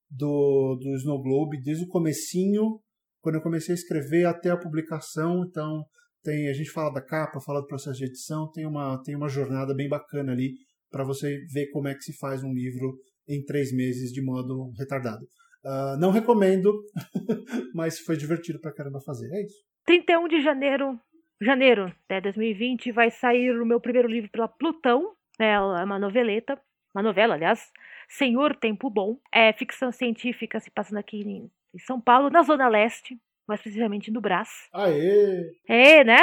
do, 0.10 0.76
do 0.76 0.96
Snow 0.98 1.22
Globe 1.22 1.62
desde 1.62 1.84
o 1.84 1.88
comecinho, 1.88 2.80
quando 3.22 3.36
eu 3.36 3.42
comecei 3.42 3.74
a 3.74 3.78
escrever 3.78 4.26
até 4.26 4.50
a 4.50 4.58
publicação, 4.58 5.44
então 5.46 5.84
tem 6.24 6.50
a 6.50 6.54
gente 6.54 6.70
fala 6.70 6.94
da 6.94 7.02
capa, 7.02 7.40
fala 7.40 7.62
do 7.62 7.68
processo 7.68 7.98
de 7.98 8.06
edição, 8.06 8.50
tem 8.52 8.66
uma, 8.66 9.02
tem 9.04 9.16
uma 9.16 9.30
jornada 9.30 9.74
bem 9.74 9.88
bacana 9.88 10.32
ali 10.32 10.54
para 10.90 11.04
você 11.04 11.38
ver 11.54 11.68
como 11.72 11.88
é 11.88 11.96
que 11.96 12.04
se 12.04 12.18
faz 12.18 12.44
um 12.44 12.54
livro 12.54 12.98
em 13.28 13.44
três 13.44 13.74
meses 13.74 14.12
de 14.12 14.22
modo 14.22 14.72
retardado. 14.78 15.26
Uh, 15.66 16.00
não 16.00 16.12
recomendo, 16.12 16.72
mas 17.74 18.00
foi 18.00 18.16
divertido 18.16 18.60
pra 18.60 18.74
caramba 18.74 19.02
fazer. 19.02 19.30
É 19.34 19.44
isso. 19.44 19.58
31 19.86 20.28
de 20.28 20.42
janeiro, 20.42 21.00
janeiro 21.42 21.94
de 22.10 22.22
2020, 22.22 22.92
vai 22.92 23.10
sair 23.12 23.52
o 23.52 23.66
meu 23.66 23.80
primeiro 23.80 24.08
livro 24.08 24.30
pela 24.30 24.48
Plutão. 24.48 25.14
Né, 25.40 25.52
é 25.52 25.60
uma 25.60 26.00
noveleta, 26.00 26.60
uma 26.94 27.04
novela, 27.04 27.36
aliás, 27.36 27.72
Senhor 28.08 28.56
Tempo 28.56 28.90
Bom. 28.90 29.18
É 29.32 29.54
ficção 29.54 29.92
científica 29.92 30.60
se 30.60 30.72
passando 30.72 30.98
aqui 30.98 31.22
em, 31.22 31.52
em 31.74 31.80
São 31.80 32.02
Paulo, 32.02 32.30
na 32.30 32.42
Zona 32.44 32.68
Leste 32.68 33.20
mais 33.48 33.62
precisamente 33.62 34.12
no 34.12 34.20
Brás. 34.20 34.68
Aê! 34.74 35.56
É, 35.68 36.04
né? 36.04 36.18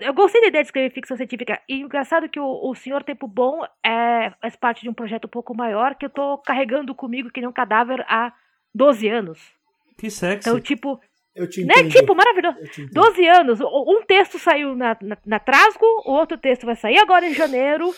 Eu 0.00 0.14
gostei 0.14 0.40
da 0.40 0.48
ideia 0.48 0.64
de 0.64 0.68
escrever 0.68 0.90
ficção 0.90 1.16
científica. 1.16 1.60
E 1.68 1.80
engraçado 1.80 2.24
é 2.24 2.28
que 2.28 2.40
o, 2.40 2.70
o 2.70 2.74
Senhor 2.74 3.04
Tempo 3.04 3.28
Bom 3.28 3.62
é, 3.84 4.32
faz 4.40 4.56
parte 4.56 4.82
de 4.82 4.88
um 4.88 4.94
projeto 4.94 5.26
um 5.26 5.28
pouco 5.28 5.54
maior 5.54 5.94
que 5.94 6.06
eu 6.06 6.10
tô 6.10 6.38
carregando 6.38 6.94
comigo 6.94 7.30
que 7.30 7.40
nem 7.40 7.48
um 7.48 7.52
cadáver 7.52 8.04
há 8.08 8.32
12 8.74 9.06
anos. 9.08 9.38
Que 9.98 10.10
sexy. 10.10 10.48
Então, 10.48 10.60
tipo. 10.60 10.98
Eu 11.36 11.48
te 11.48 11.64
né? 11.64 11.74
Tipo, 11.90 12.14
maravilhoso. 12.14 12.58
12 12.90 13.26
anos. 13.28 13.60
Um 13.60 14.02
texto 14.06 14.38
saiu 14.38 14.74
na, 14.74 14.96
na, 15.02 15.18
na 15.24 15.38
Trasgo, 15.38 15.84
o 16.06 16.12
outro 16.12 16.38
texto 16.38 16.64
vai 16.64 16.74
sair 16.74 16.98
agora 16.98 17.26
em 17.26 17.34
janeiro. 17.34 17.92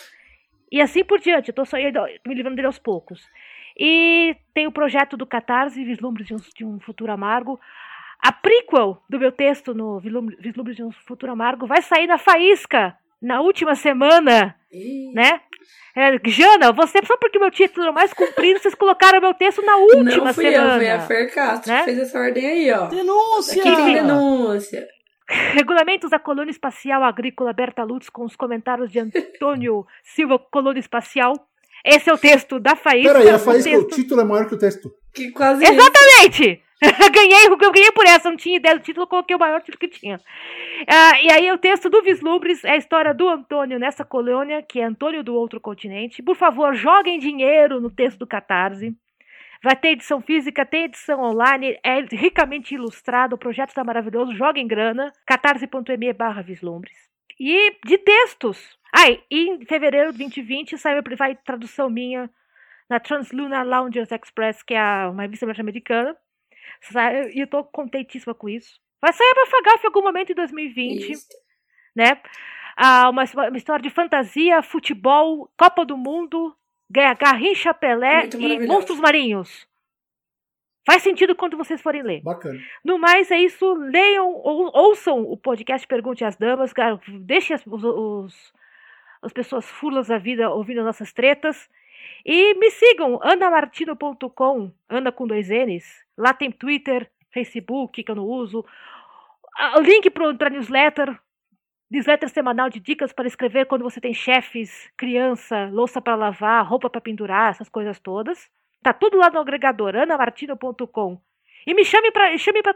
E 0.71 0.81
assim 0.81 1.05
por 1.05 1.21
diante. 1.21 1.49
Eu 1.49 1.55
tô 1.55 1.65
só 1.65 1.77
me 1.77 2.35
livrando 2.35 2.57
dele 2.57 2.67
aos 2.67 2.79
poucos. 2.79 3.25
E 3.79 4.37
tem 4.53 4.67
o 4.67 4.73
projeto 4.73 5.17
do 5.17 5.25
Catarse, 5.25 5.85
Vislumbres 5.85 6.27
de 6.27 6.35
um, 6.35 6.39
de 6.57 6.65
um 6.65 6.81
Futuro 6.81 7.13
Amargo. 7.13 7.61
A 8.21 8.33
prequel 8.33 9.01
do 9.09 9.21
meu 9.21 9.31
texto 9.31 9.73
no 9.73 10.01
Vislumbre 10.01 10.75
de 10.75 10.83
um 10.83 10.91
Futuro 10.91 11.31
Amargo 11.31 11.67
vai 11.67 11.81
sair 11.81 12.09
na 12.09 12.19
Faísca 12.19 12.97
na 13.21 13.41
última 13.41 13.75
semana, 13.75 14.55
né? 15.15 15.41
É, 15.97 16.17
Jana, 16.27 16.73
você, 16.73 17.01
só 17.05 17.17
porque 17.17 17.39
meu 17.39 17.51
título 17.51 17.89
é 17.89 17.91
mais 17.91 18.13
comprido, 18.15 18.61
vocês 18.61 18.75
colocaram 18.75 19.21
meu 19.21 19.35
texto 19.35 19.61
na 19.63 19.77
última 19.77 20.27
Não 20.27 20.35
fui 20.35 20.45
semana. 20.45 20.75
Eu, 20.75 20.79
foi 20.79 20.91
a 20.91 21.01
Fer 21.01 21.35
Castro 21.35 21.73
né? 21.73 21.79
que 21.81 21.85
fez 21.87 21.99
essa 21.99 22.19
ordem 22.21 22.47
aí, 22.47 22.73
ó. 22.73 22.87
Denúncia! 22.87 23.61
Aqui 23.61 23.77
tem 23.77 23.95
denúncia. 23.95 24.87
Regulamentos 25.29 26.11
da 26.11 26.19
Colônia 26.19 26.53
Espacial 26.53 27.03
Agrícola 27.03 27.53
Berta 27.53 27.83
Lutz 27.83 28.09
com 28.09 28.25
os 28.25 28.37
comentários 28.37 28.91
de 28.91 29.01
Antônio 29.01 29.85
Silva, 30.05 30.39
Colônia 30.39 30.81
Espacial. 30.81 31.35
Esse 31.85 32.09
é 32.09 32.13
o 32.13 32.19
texto 32.19 32.61
da 32.61 32.77
Faísca. 32.77 33.13
Peraí, 33.13 33.31
a 33.31 33.39
Faísca, 33.39 33.71
o, 33.71 33.81
o 33.81 33.89
título 33.89 34.21
é 34.21 34.25
maior 34.25 34.49
que 34.49 34.55
o 34.55 34.59
texto. 34.59 34.91
Que 35.13 35.31
quase 35.33 35.65
Exatamente! 35.65 36.45
Isso. 36.45 36.68
ganhei, 37.13 37.47
eu 37.47 37.73
ganhei 37.73 37.91
por 37.93 38.07
essa, 38.07 38.31
não 38.31 38.37
tinha 38.37 38.57
ideia 38.57 38.77
do 38.77 38.83
título, 38.83 39.07
coloquei 39.07 39.35
o 39.35 39.39
maior 39.39 39.61
título 39.61 39.79
que 39.79 39.89
tinha. 39.89 40.21
Ah, 40.87 41.21
e 41.21 41.31
aí 41.33 41.51
o 41.51 41.59
texto 41.59 41.91
do 41.91 42.03
Vislumbres 42.03 42.65
é 42.65 42.73
a 42.73 42.77
história 42.77 43.13
do 43.13 43.29
Antônio 43.29 43.79
nessa 43.79 44.05
colônia, 44.05 44.63
que 44.63 44.81
é 44.81 44.85
Antônio 44.85 45.25
do 45.25 45.35
outro 45.35 45.61
continente. 45.61 46.23
Por 46.23 46.37
favor, 46.37 46.75
joguem 46.75 47.19
dinheiro 47.19 47.81
no 47.81 47.91
texto 47.91 48.19
do 48.19 48.27
Catarse. 48.27 48.97
Vai 49.63 49.75
ter 49.75 49.89
edição 49.89 50.21
física, 50.21 50.65
tem 50.65 50.85
edição 50.85 51.21
online, 51.21 51.77
é 51.83 52.01
ricamente 52.13 52.77
ilustrado, 52.77 53.35
o 53.35 53.39
projeto 53.39 53.71
está 53.71 53.83
maravilhoso, 53.83 54.33
joguem 54.33 54.69
grana, 54.69 55.13
catarse.me 55.27 56.13
barra 56.13 56.43
vislumbres. 56.43 56.97
E 57.41 57.77
de 57.85 57.99
textos. 57.99 58.79
Ah, 58.95 59.11
e 59.11 59.51
em 59.51 59.65
fevereiro 59.67 60.13
de 60.13 60.19
2020 60.19 60.79
saiu 60.79 61.03
vai 61.17 61.35
tradução 61.35 61.91
minha 61.91 62.31
na 62.89 63.01
Translunar 63.01 63.67
Loungers 63.67 64.11
Express, 64.13 64.63
que 64.63 64.75
é 64.75 65.07
uma 65.09 65.23
revista 65.23 65.45
norte-americana. 65.45 66.17
E 67.35 67.41
eu 67.41 67.47
tô 67.47 67.65
contentíssima 67.65 68.35
com 68.35 68.49
isso. 68.49 68.81
Vai 69.01 69.13
sair 69.13 69.33
pra 69.35 69.47
Fagaf 69.47 69.85
em 69.85 69.87
algum 69.87 70.03
momento 70.03 70.33
em 70.33 70.35
2020. 70.35 71.13
Isso. 71.13 71.29
Né? 71.95 72.21
Ah, 72.77 73.11
uma, 73.11 73.25
uma 73.49 73.57
história 73.57 73.83
de 73.83 73.91
fantasia, 73.91 74.63
futebol, 74.63 75.51
Copa 75.57 75.85
do 75.85 75.97
Mundo, 75.97 76.57
Garrincha 76.91 77.75
Pelé 77.75 78.29
e 78.39 78.67
Monstros 78.67 79.01
Marinhos. 79.01 79.67
Faz 80.87 81.03
sentido 81.03 81.35
quando 81.37 81.57
vocês 81.57 81.83
forem 81.83 82.03
ler. 82.03 82.23
Bacana. 82.23 82.59
No 82.83 82.99
mais, 82.99 83.31
é 83.31 83.39
isso. 83.39 83.75
Leiam 83.75 84.33
ou 84.33 84.71
ouçam 84.75 85.21
o 85.21 85.37
podcast 85.37 85.87
Pergunte 85.87 86.25
às 86.25 86.35
Damas. 86.37 86.73
Deixem 87.21 87.55
as, 87.55 87.67
os, 87.67 87.85
os, 87.85 88.53
as 89.21 89.33
pessoas 89.33 89.69
fulas 89.69 90.09
da 90.09 90.17
vida 90.17 90.49
ouvindo 90.49 90.81
as 90.81 90.87
nossas 90.87 91.13
tretas. 91.13 91.69
E 92.25 92.55
me 92.55 92.71
sigam, 92.71 93.19
anamartino.com, 93.23 94.73
Ana 94.89 95.13
com 95.13 95.27
dois 95.27 95.49
N's. 95.49 95.85
Lá 96.17 96.33
tem 96.33 96.51
Twitter, 96.51 97.11
Facebook, 97.33 98.03
que 98.03 98.11
eu 98.11 98.17
não 98.17 98.25
uso. 98.25 98.65
Link 99.83 100.11
para 100.11 100.51
newsletter, 100.51 101.19
newsletter 101.91 102.29
semanal 102.29 102.69
de 102.69 102.81
dicas 102.81 103.13
para 103.13 103.27
escrever 103.27 103.67
quando 103.67 103.83
você 103.83 104.01
tem 104.01 104.15
chefes, 104.15 104.91
criança, 104.97 105.69
louça 105.73 106.01
para 106.01 106.15
lavar, 106.15 106.67
roupa 106.67 106.91
para 106.91 107.01
pendurar, 107.01 107.51
essas 107.51 107.69
coisas 107.69 107.99
todas. 107.99 108.51
Tá 108.83 108.93
tudo 108.93 109.19
lá 109.19 109.31
no 109.31 109.41
agregador, 109.41 109.97
anamartino.com. 109.97 111.21
E 111.67 111.75
me 111.75 111.85
chame 111.85 112.11
para 112.11 112.37
chame 112.39 112.63
para 112.63 112.75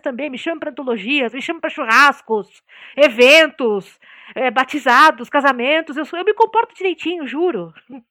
também, 0.00 0.30
me 0.30 0.38
chame 0.38 0.60
para 0.60 0.70
antologias, 0.70 1.34
me 1.34 1.42
chame 1.42 1.60
para 1.60 1.68
churrascos, 1.68 2.62
eventos, 2.96 3.98
é, 4.34 4.50
batizados, 4.50 5.28
casamentos. 5.28 5.96
Eu, 5.96 6.04
sou, 6.04 6.18
eu 6.18 6.24
me 6.24 6.32
comporto 6.32 6.74
direitinho, 6.74 7.26
juro. 7.26 7.72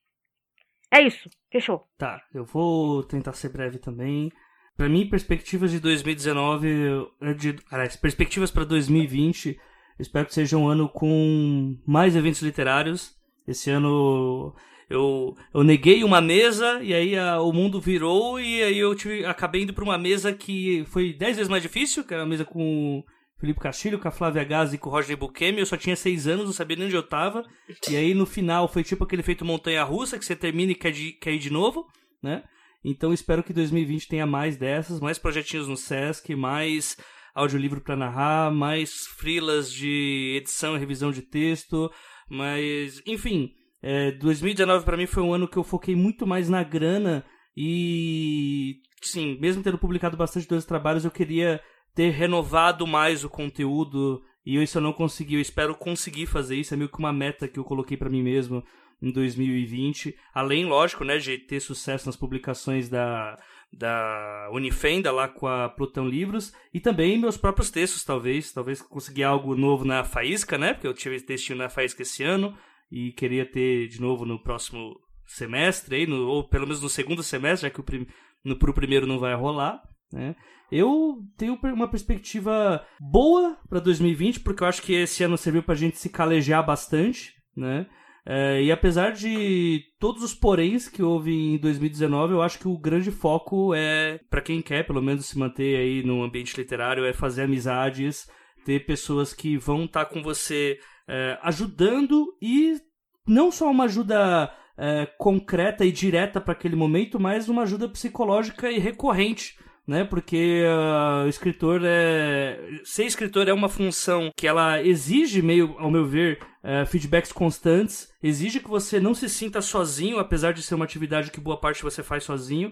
É 0.91 1.01
isso, 1.01 1.29
fechou. 1.51 1.87
Tá, 1.97 2.21
eu 2.33 2.43
vou 2.43 3.03
tentar 3.03 3.33
ser 3.33 3.49
breve 3.49 3.77
também. 3.77 4.31
Para 4.75 4.89
mim, 4.89 5.09
perspectivas 5.09 5.71
de 5.71 5.79
2019, 5.79 7.07
de, 7.37 7.55
aliás, 7.69 7.95
perspectivas 7.95 8.49
para 8.49 8.63
2020, 8.63 9.59
espero 9.99 10.25
que 10.25 10.33
seja 10.33 10.57
um 10.57 10.67
ano 10.67 10.87
com 10.87 11.77
mais 11.85 12.15
eventos 12.15 12.41
literários. 12.41 13.13
Esse 13.45 13.69
ano 13.69 14.55
eu, 14.89 15.35
eu 15.53 15.63
neguei 15.63 16.03
uma 16.03 16.19
mesa 16.19 16.81
e 16.81 16.93
aí 16.93 17.17
a, 17.17 17.39
o 17.41 17.53
mundo 17.53 17.79
virou 17.79 18.39
e 18.39 18.63
aí 18.63 18.79
eu 18.79 18.95
tive, 18.95 19.23
acabei 19.25 19.63
indo 19.63 19.73
para 19.73 19.83
uma 19.83 19.97
mesa 19.97 20.33
que 20.33 20.83
foi 20.87 21.13
10 21.13 21.37
vezes 21.37 21.49
mais 21.49 21.61
difícil, 21.61 22.03
que 22.03 22.13
era 22.13 22.23
uma 22.23 22.29
mesa 22.29 22.43
com 22.43 23.03
Felipe 23.39 23.59
Castilho, 23.59 23.97
com 23.97 24.07
a 24.07 24.11
Flávia 24.11 24.43
Gazi 24.43 24.75
e 24.75 24.77
com 24.77 24.89
o 24.89 24.91
Roger 24.91 25.15
Buquemi. 25.15 25.59
Eu 25.59 25.65
só 25.65 25.77
tinha 25.77 25.95
seis 25.95 26.27
anos, 26.27 26.45
não 26.45 26.53
sabia 26.53 26.75
nem 26.75 26.87
onde 26.87 26.95
eu 26.95 27.07
tava. 27.07 27.43
E 27.89 27.95
aí 27.95 28.13
no 28.13 28.25
final 28.25 28.67
foi 28.67 28.83
tipo 28.83 29.03
aquele 29.03 29.23
feito 29.23 29.45
montanha-russa, 29.45 30.19
que 30.19 30.25
você 30.25 30.35
termina 30.35 30.73
e 30.73 30.75
quer, 30.75 30.91
de, 30.91 31.13
quer 31.13 31.33
ir 31.33 31.39
de 31.39 31.49
novo, 31.49 31.87
né? 32.21 32.43
Então 32.83 33.13
espero 33.13 33.43
que 33.43 33.53
2020 33.53 34.07
tenha 34.07 34.25
mais 34.25 34.57
dessas, 34.57 34.99
mais 34.99 35.17
projetinhos 35.17 35.67
no 35.67 35.77
Sesc, 35.77 36.35
mais 36.35 36.97
audiolivro 37.33 37.81
para 37.81 37.95
narrar, 37.95 38.51
mais 38.51 39.05
frilas 39.17 39.71
de 39.71 40.35
edição 40.37 40.75
e 40.75 40.79
revisão 40.79 41.11
de 41.11 41.21
texto, 41.21 41.91
mas 42.29 43.01
enfim, 43.05 43.51
é, 43.81 44.11
2019 44.11 44.83
para 44.85 44.97
mim 44.97 45.05
foi 45.05 45.23
um 45.23 45.33
ano 45.33 45.47
que 45.47 45.57
eu 45.57 45.63
foquei 45.63 45.95
muito 45.95 46.25
mais 46.27 46.49
na 46.49 46.63
grana 46.63 47.25
e 47.55 48.81
sim, 49.01 49.37
mesmo 49.39 49.63
tendo 49.63 49.77
publicado 49.77 50.17
bastante 50.17 50.47
dois 50.47 50.65
trabalhos, 50.65 51.05
eu 51.05 51.11
queria 51.11 51.61
ter 51.99 52.11
renovado 52.11 52.87
mais 52.87 53.25
o 53.25 53.29
conteúdo 53.29 54.23
e 54.45 54.55
isso 54.63 54.77
eu 54.77 54.81
não 54.81 54.93
consegui. 54.93 55.35
Eu 55.35 55.41
espero 55.41 55.75
conseguir 55.75 56.27
fazer 56.27 56.55
isso. 56.55 56.73
É 56.73 56.77
meio 56.77 56.89
que 56.89 56.97
uma 56.97 57.11
meta 57.11 57.45
que 57.45 57.59
eu 57.59 57.63
coloquei 57.65 57.97
para 57.97 58.09
mim 58.09 58.23
mesmo 58.23 58.63
em 59.01 59.11
2020. 59.11 60.15
Além, 60.33 60.63
lógico, 60.63 61.03
né, 61.03 61.17
de 61.17 61.37
ter 61.37 61.59
sucesso 61.59 62.05
nas 62.05 62.15
publicações 62.15 62.87
da, 62.87 63.37
da 63.69 64.49
Unifenda 64.53 65.11
lá 65.11 65.27
com 65.27 65.45
a 65.45 65.67
Plutão 65.67 66.07
Livros 66.07 66.53
e 66.73 66.79
também 66.79 67.17
meus 67.17 67.35
próprios 67.35 67.69
textos, 67.69 68.05
talvez. 68.05 68.53
Talvez 68.53 68.81
conseguir 68.81 69.23
algo 69.23 69.53
novo 69.53 69.83
na 69.83 70.05
Faísca, 70.05 70.57
né? 70.57 70.73
Porque 70.73 70.87
eu 70.87 70.93
tive 70.93 71.19
textinho 71.19 71.57
na 71.57 71.67
Faísca 71.67 72.03
esse 72.03 72.23
ano 72.23 72.57
e 72.89 73.11
queria 73.11 73.45
ter 73.45 73.89
de 73.89 73.99
novo 73.99 74.25
no 74.25 74.41
próximo 74.41 74.95
semestre, 75.25 75.97
aí, 75.97 76.07
no, 76.07 76.29
ou 76.29 76.47
pelo 76.47 76.63
menos 76.65 76.81
no 76.81 76.87
segundo 76.87 77.21
semestre, 77.21 77.67
já 77.67 77.69
que 77.69 77.81
o 77.81 77.83
prim, 77.83 78.07
no, 78.41 78.57
pro 78.57 78.73
primeiro 78.73 79.05
não 79.05 79.19
vai 79.19 79.35
rolar. 79.35 79.81
Né? 80.11 80.35
Eu 80.71 81.23
tenho 81.37 81.57
uma 81.63 81.87
perspectiva 81.87 82.85
boa 82.99 83.57
para 83.67 83.79
2020, 83.79 84.41
porque 84.41 84.63
eu 84.63 84.67
acho 84.67 84.81
que 84.81 84.93
esse 84.93 85.23
ano 85.23 85.37
serviu 85.37 85.63
para 85.63 85.73
a 85.73 85.77
gente 85.77 85.97
se 85.97 86.09
calejar 86.09 86.65
bastante, 86.65 87.33
né? 87.55 87.87
É, 88.25 88.61
e 88.61 88.71
apesar 88.71 89.11
de 89.11 89.81
todos 89.99 90.21
os 90.21 90.35
poréns 90.35 90.87
que 90.87 91.01
houve 91.01 91.33
em 91.33 91.57
2019, 91.57 92.33
eu 92.33 92.41
acho 92.43 92.59
que 92.59 92.67
o 92.67 92.77
grande 92.77 93.09
foco 93.09 93.73
é, 93.73 94.19
para 94.29 94.41
quem 94.41 94.61
quer 94.61 94.85
pelo 94.85 95.01
menos 95.01 95.25
se 95.25 95.37
manter 95.37 95.77
aí 95.77 96.03
no 96.03 96.21
ambiente 96.21 96.55
literário, 96.55 97.05
é 97.05 97.13
fazer 97.13 97.43
amizades, 97.43 98.29
ter 98.63 98.85
pessoas 98.85 99.33
que 99.33 99.57
vão 99.57 99.85
estar 99.85 100.05
tá 100.05 100.11
com 100.13 100.21
você 100.21 100.77
é, 101.07 101.39
ajudando 101.41 102.27
e 102.39 102.77
não 103.25 103.51
só 103.51 103.71
uma 103.71 103.85
ajuda 103.85 104.53
é, 104.77 105.07
concreta 105.17 105.83
e 105.83 105.91
direta 105.91 106.39
para 106.39 106.53
aquele 106.53 106.75
momento, 106.75 107.19
mas 107.19 107.49
uma 107.49 107.63
ajuda 107.63 107.89
psicológica 107.89 108.71
e 108.71 108.77
recorrente 108.77 109.57
né? 109.89 110.03
Porque 110.03 110.63
uh, 110.63 111.27
escritor 111.27 111.81
é. 111.83 112.79
Ser 112.83 113.05
escritor 113.05 113.47
é 113.47 113.53
uma 113.53 113.67
função 113.67 114.31
que 114.37 114.47
ela 114.47 114.81
exige, 114.83 115.41
meio, 115.41 115.75
ao 115.79 115.89
meu 115.89 116.05
ver, 116.05 116.39
uh, 116.63 116.85
feedbacks 116.85 117.31
constantes, 117.31 118.07
exige 118.21 118.59
que 118.59 118.69
você 118.69 118.99
não 118.99 119.15
se 119.15 119.27
sinta 119.27 119.61
sozinho, 119.61 120.19
apesar 120.19 120.53
de 120.53 120.61
ser 120.61 120.75
uma 120.75 120.85
atividade 120.85 121.31
que 121.31 121.39
boa 121.39 121.57
parte 121.57 121.81
você 121.81 122.03
faz 122.03 122.23
sozinho. 122.23 122.71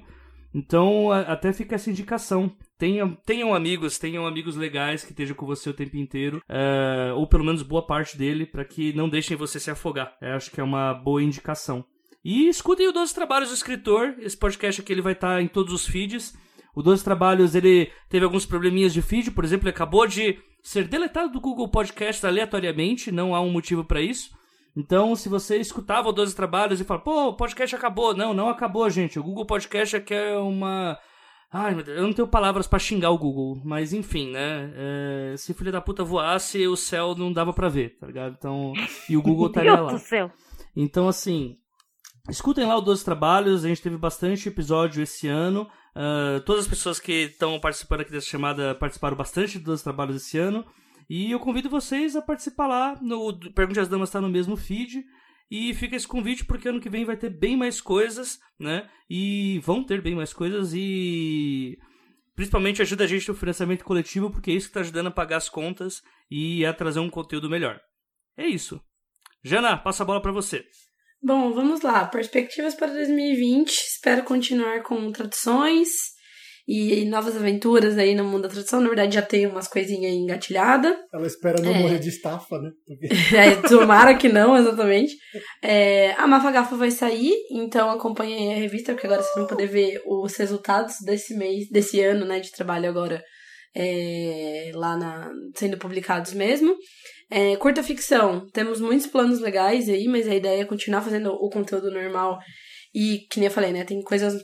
Então, 0.54 1.12
até 1.12 1.52
fica 1.52 1.76
essa 1.76 1.90
indicação. 1.90 2.56
Tenham, 2.78 3.16
tenham 3.26 3.54
amigos, 3.54 3.98
tenham 3.98 4.26
amigos 4.26 4.56
legais 4.56 5.04
que 5.04 5.12
estejam 5.12 5.36
com 5.36 5.46
você 5.46 5.70
o 5.70 5.74
tempo 5.74 5.98
inteiro, 5.98 6.42
uh, 6.48 7.16
ou 7.16 7.28
pelo 7.28 7.44
menos 7.44 7.64
boa 7.64 7.86
parte 7.86 8.16
dele, 8.16 8.46
para 8.46 8.64
que 8.64 8.94
não 8.94 9.10
deixem 9.10 9.36
você 9.36 9.60
se 9.60 9.72
afogar. 9.72 10.16
Eu 10.22 10.36
acho 10.36 10.52
que 10.52 10.62
é 10.62 10.64
uma 10.64 10.94
boa 10.94 11.22
indicação. 11.22 11.84
E 12.24 12.48
escutem 12.48 12.88
o 12.88 12.92
12 12.92 13.14
Trabalhos 13.16 13.50
do 13.50 13.56
Escritor. 13.56 14.16
Esse 14.20 14.38
podcast 14.38 14.82
aqui 14.82 14.92
ele 14.92 15.02
vai 15.02 15.14
estar 15.14 15.42
em 15.42 15.48
todos 15.48 15.74
os 15.74 15.88
feeds. 15.88 16.36
O 16.78 16.84
12 16.84 17.04
Trabalhos 17.04 17.56
ele 17.56 17.92
teve 18.08 18.24
alguns 18.24 18.46
probleminhas 18.46 18.94
de 18.94 19.02
feed, 19.02 19.32
por 19.32 19.44
exemplo, 19.44 19.64
ele 19.64 19.74
acabou 19.74 20.06
de 20.06 20.38
ser 20.62 20.88
deletado 20.88 21.32
do 21.32 21.42
Google 21.42 21.68
Podcast 21.68 22.24
aleatoriamente, 22.24 23.12
não 23.12 23.34
há 23.34 23.42
um 23.42 23.50
motivo 23.50 23.84
para 23.84 24.00
isso. 24.00 24.30
Então, 24.76 25.16
se 25.16 25.28
você 25.28 25.58
escutava 25.58 26.08
o 26.08 26.12
12 26.12 26.36
Trabalhos 26.36 26.80
e 26.80 26.84
fala, 26.84 27.00
pô, 27.00 27.30
o 27.30 27.34
podcast 27.34 27.76
acabou. 27.76 28.16
Não, 28.16 28.32
não 28.32 28.48
acabou, 28.48 28.88
gente. 28.92 29.18
O 29.18 29.24
Google 29.24 29.48
Podcast 29.48 29.96
aqui 29.96 30.14
é 30.14 30.38
uma. 30.38 31.00
Ai, 31.52 31.74
meu 31.74 31.84
Deus, 31.84 31.98
eu 31.98 32.04
não 32.04 32.14
tenho 32.14 32.28
palavras 32.28 32.68
para 32.68 32.78
xingar 32.78 33.10
o 33.10 33.18
Google, 33.18 33.60
mas 33.66 33.92
enfim, 33.92 34.30
né? 34.30 34.72
É, 34.76 35.36
se 35.36 35.56
filho 35.56 35.72
da 35.72 35.82
puta 35.82 36.04
voasse, 36.04 36.68
o 36.68 36.76
céu 36.76 37.16
não 37.16 37.34
dava 37.34 37.54
para 37.54 37.70
ver, 37.70 37.98
tá 37.98 38.06
ligado? 38.06 38.36
Então, 38.38 38.74
e 39.10 39.18
o 39.18 39.22
Google 39.24 39.48
estaria 39.50 39.80
lá. 39.80 39.98
Céu. 39.98 40.32
Então, 40.76 41.08
assim, 41.08 41.56
escutem 42.30 42.68
lá 42.68 42.78
o 42.78 42.82
12 42.82 43.04
Trabalhos, 43.04 43.66
a 43.66 43.68
gente 43.68 43.82
teve 43.82 43.98
bastante 43.98 44.48
episódio 44.48 45.02
esse 45.02 45.28
ano. 45.28 45.68
Uh, 45.98 46.40
todas 46.42 46.66
as 46.66 46.70
pessoas 46.70 47.00
que 47.00 47.24
estão 47.24 47.60
participando 47.60 48.02
aqui 48.02 48.12
dessa 48.12 48.28
chamada 48.28 48.76
participaram 48.76 49.18
bastante 49.18 49.58
dos 49.58 49.82
trabalhos 49.82 50.18
esse 50.18 50.38
ano. 50.38 50.64
E 51.10 51.32
eu 51.32 51.40
convido 51.40 51.72
vocês 51.72 52.16
a 52.16 52.22
participar 52.22 52.68
lá. 52.68 53.00
No 53.02 53.36
Pergunte 53.56 53.80
às 53.80 53.88
Damas 53.88 54.10
está 54.10 54.22
no 54.22 54.30
mesmo 54.30 54.56
feed. 54.56 55.04
E 55.50 55.74
fica 55.74 55.96
esse 55.96 56.08
convite 56.08 56.46
porque 56.46 56.68
ano 56.68 56.80
que 56.80 56.90
vem 56.90 57.04
vai 57.06 57.18
ter 57.18 57.30
bem 57.30 57.58
mais 57.58 57.82
coisas, 57.82 58.38
né? 58.60 58.88
E 59.10 59.60
vão 59.64 59.84
ter 59.84 60.02
bem 60.02 60.14
mais 60.14 60.34
coisas 60.34 60.74
e 60.76 61.80
principalmente 62.36 62.82
ajuda 62.82 63.06
a 63.06 63.08
gente 63.08 63.28
no 63.28 63.34
financiamento 63.34 63.84
coletivo, 63.84 64.30
porque 64.30 64.52
é 64.52 64.54
isso 64.54 64.68
que 64.68 64.72
está 64.72 64.82
ajudando 64.82 65.08
a 65.08 65.12
pagar 65.12 65.38
as 65.38 65.50
contas 65.50 66.04
e 66.30 66.66
a 66.66 66.74
trazer 66.74 67.00
um 67.00 67.10
conteúdo 67.10 67.50
melhor. 67.50 67.80
É 68.38 68.46
isso. 68.46 68.80
Jana, 69.44 69.78
passa 69.78 70.04
a 70.04 70.06
bola 70.06 70.22
para 70.22 70.34
você. 70.34 70.66
Bom, 71.22 71.52
vamos 71.54 71.82
lá. 71.82 72.06
Perspectivas 72.06 72.76
para 72.76 72.94
2020. 72.94 73.70
Espero 73.70 74.24
continuar 74.24 74.84
com 74.84 75.12
traduções 75.12 75.90
e 76.68 77.06
novas 77.06 77.36
aventuras 77.38 77.98
aí 77.98 78.14
no 78.14 78.26
mundo 78.26 78.44
da 78.44 78.50
tradução. 78.50 78.82
Na 78.82 78.90
verdade, 78.90 79.16
já 79.16 79.22
tem 79.22 79.48
umas 79.48 79.68
coisinhas 79.68 80.14
engatilhadas. 80.14 80.96
Ela 81.14 81.26
espera 81.26 81.62
não 81.62 81.74
É. 81.74 81.80
morrer 81.80 82.00
de 82.00 82.10
estafa, 82.10 82.60
né? 82.60 82.72
Porque... 82.86 83.08
É, 83.36 83.56
tomara 83.68 84.16
que 84.16 84.28
não, 84.30 84.56
exatamente. 84.56 85.16
É, 85.64 86.12
a 86.14 86.28
Mafagafa 86.28 86.76
vai 86.76 86.92
sair, 86.92 87.34
então 87.52 87.90
acompanhem 87.90 88.54
a 88.54 88.58
revista, 88.58 88.94
porque 88.94 89.08
agora 89.08 89.24
vocês 89.24 89.36
vão 89.36 89.48
poder 89.48 89.68
ver 89.68 90.02
os 90.06 90.36
resultados 90.36 90.96
desse 91.04 91.36
mês, 91.36 91.70
desse 91.70 92.00
ano, 92.02 92.26
né, 92.26 92.40
de 92.40 92.52
trabalho 92.52 92.88
agora, 92.90 93.24
é, 93.76 94.72
lá 94.74 94.96
na, 94.98 95.30
sendo 95.56 95.78
publicados 95.78 96.34
mesmo. 96.34 96.76
É, 97.30 97.58
curta 97.58 97.84
ficção, 97.84 98.48
temos 98.52 98.80
muitos 98.80 99.08
planos 99.08 99.40
legais 99.40 99.90
aí, 99.90 100.08
mas 100.08 100.28
a 100.28 100.36
ideia 100.36 100.62
é 100.62 100.66
continuar 100.66 101.02
fazendo 101.02 101.32
o 101.34 101.50
conteúdo 101.50 101.92
normal 101.92 102.40
e, 102.96 103.28
que 103.30 103.40
nem 103.40 103.48
eu 103.48 103.54
falei, 103.54 103.74
né, 103.74 103.84
tem 103.84 104.02
coisas 104.02 104.42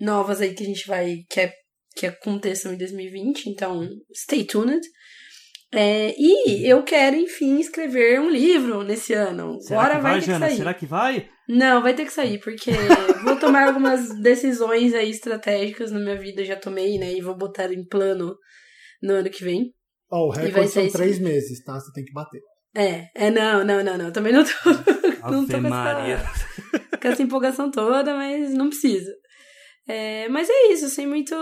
novas 0.00 0.40
aí 0.40 0.52
que 0.52 0.62
a 0.62 0.66
gente 0.66 0.86
vai, 0.88 1.18
que, 1.30 1.40
é, 1.40 1.52
que 1.94 2.06
aconteçam 2.06 2.72
em 2.72 2.78
2020, 2.78 3.46
então 3.46 3.88
stay 4.14 4.44
tuned. 4.44 4.80
É, 5.72 6.14
e 6.16 6.68
eu 6.68 6.82
quero, 6.82 7.16
enfim, 7.16 7.58
escrever 7.58 8.20
um 8.20 8.30
livro 8.30 8.82
nesse 8.82 9.12
ano. 9.12 9.60
Será 9.60 9.80
Agora 9.80 10.00
vai, 10.00 10.12
vai, 10.12 10.20
ter 10.20 10.26
Jana? 10.26 10.46
que 10.46 10.50
sair. 10.50 10.58
Será 10.58 10.74
que 10.74 10.86
vai? 10.86 11.28
Não, 11.48 11.82
vai 11.82 11.94
ter 11.94 12.04
que 12.04 12.12
sair, 12.12 12.38
porque 12.38 12.70
vou 13.24 13.36
tomar 13.36 13.68
algumas 13.68 14.20
decisões 14.20 14.94
aí 14.94 15.10
estratégicas 15.10 15.90
na 15.90 15.98
minha 15.98 16.16
vida, 16.16 16.44
já 16.44 16.56
tomei, 16.56 16.98
né? 16.98 17.12
E 17.12 17.20
vou 17.20 17.36
botar 17.36 17.72
em 17.72 17.84
plano 17.84 18.36
no 19.02 19.14
ano 19.14 19.30
que 19.30 19.44
vem. 19.44 19.72
Ó, 20.10 20.28
o 20.28 20.32
vai 20.32 20.46
recorde 20.46 20.68
são 20.68 20.84
isso. 20.84 20.96
três 20.96 21.18
meses, 21.18 21.64
tá? 21.64 21.74
Você 21.78 21.92
tem 21.92 22.04
que 22.04 22.12
bater. 22.12 22.40
É, 22.74 23.08
é, 23.14 23.30
não, 23.30 23.64
não, 23.64 23.82
não, 23.82 23.96
não. 23.98 24.12
Também 24.12 24.32
não 24.32 24.44
tô, 24.44 24.50
não 25.30 25.46
tô 25.46 25.56
Ave 25.56 25.62
com 25.62 25.66
essa, 25.74 26.32
com 27.02 27.08
essa 27.08 27.22
empolgação 27.22 27.70
toda, 27.70 28.14
mas 28.14 28.52
não 28.52 28.68
precisa. 28.68 29.10
É, 29.88 30.28
mas 30.28 30.48
é 30.50 30.72
isso, 30.72 30.84
assim, 30.86 31.06
muito, 31.06 31.34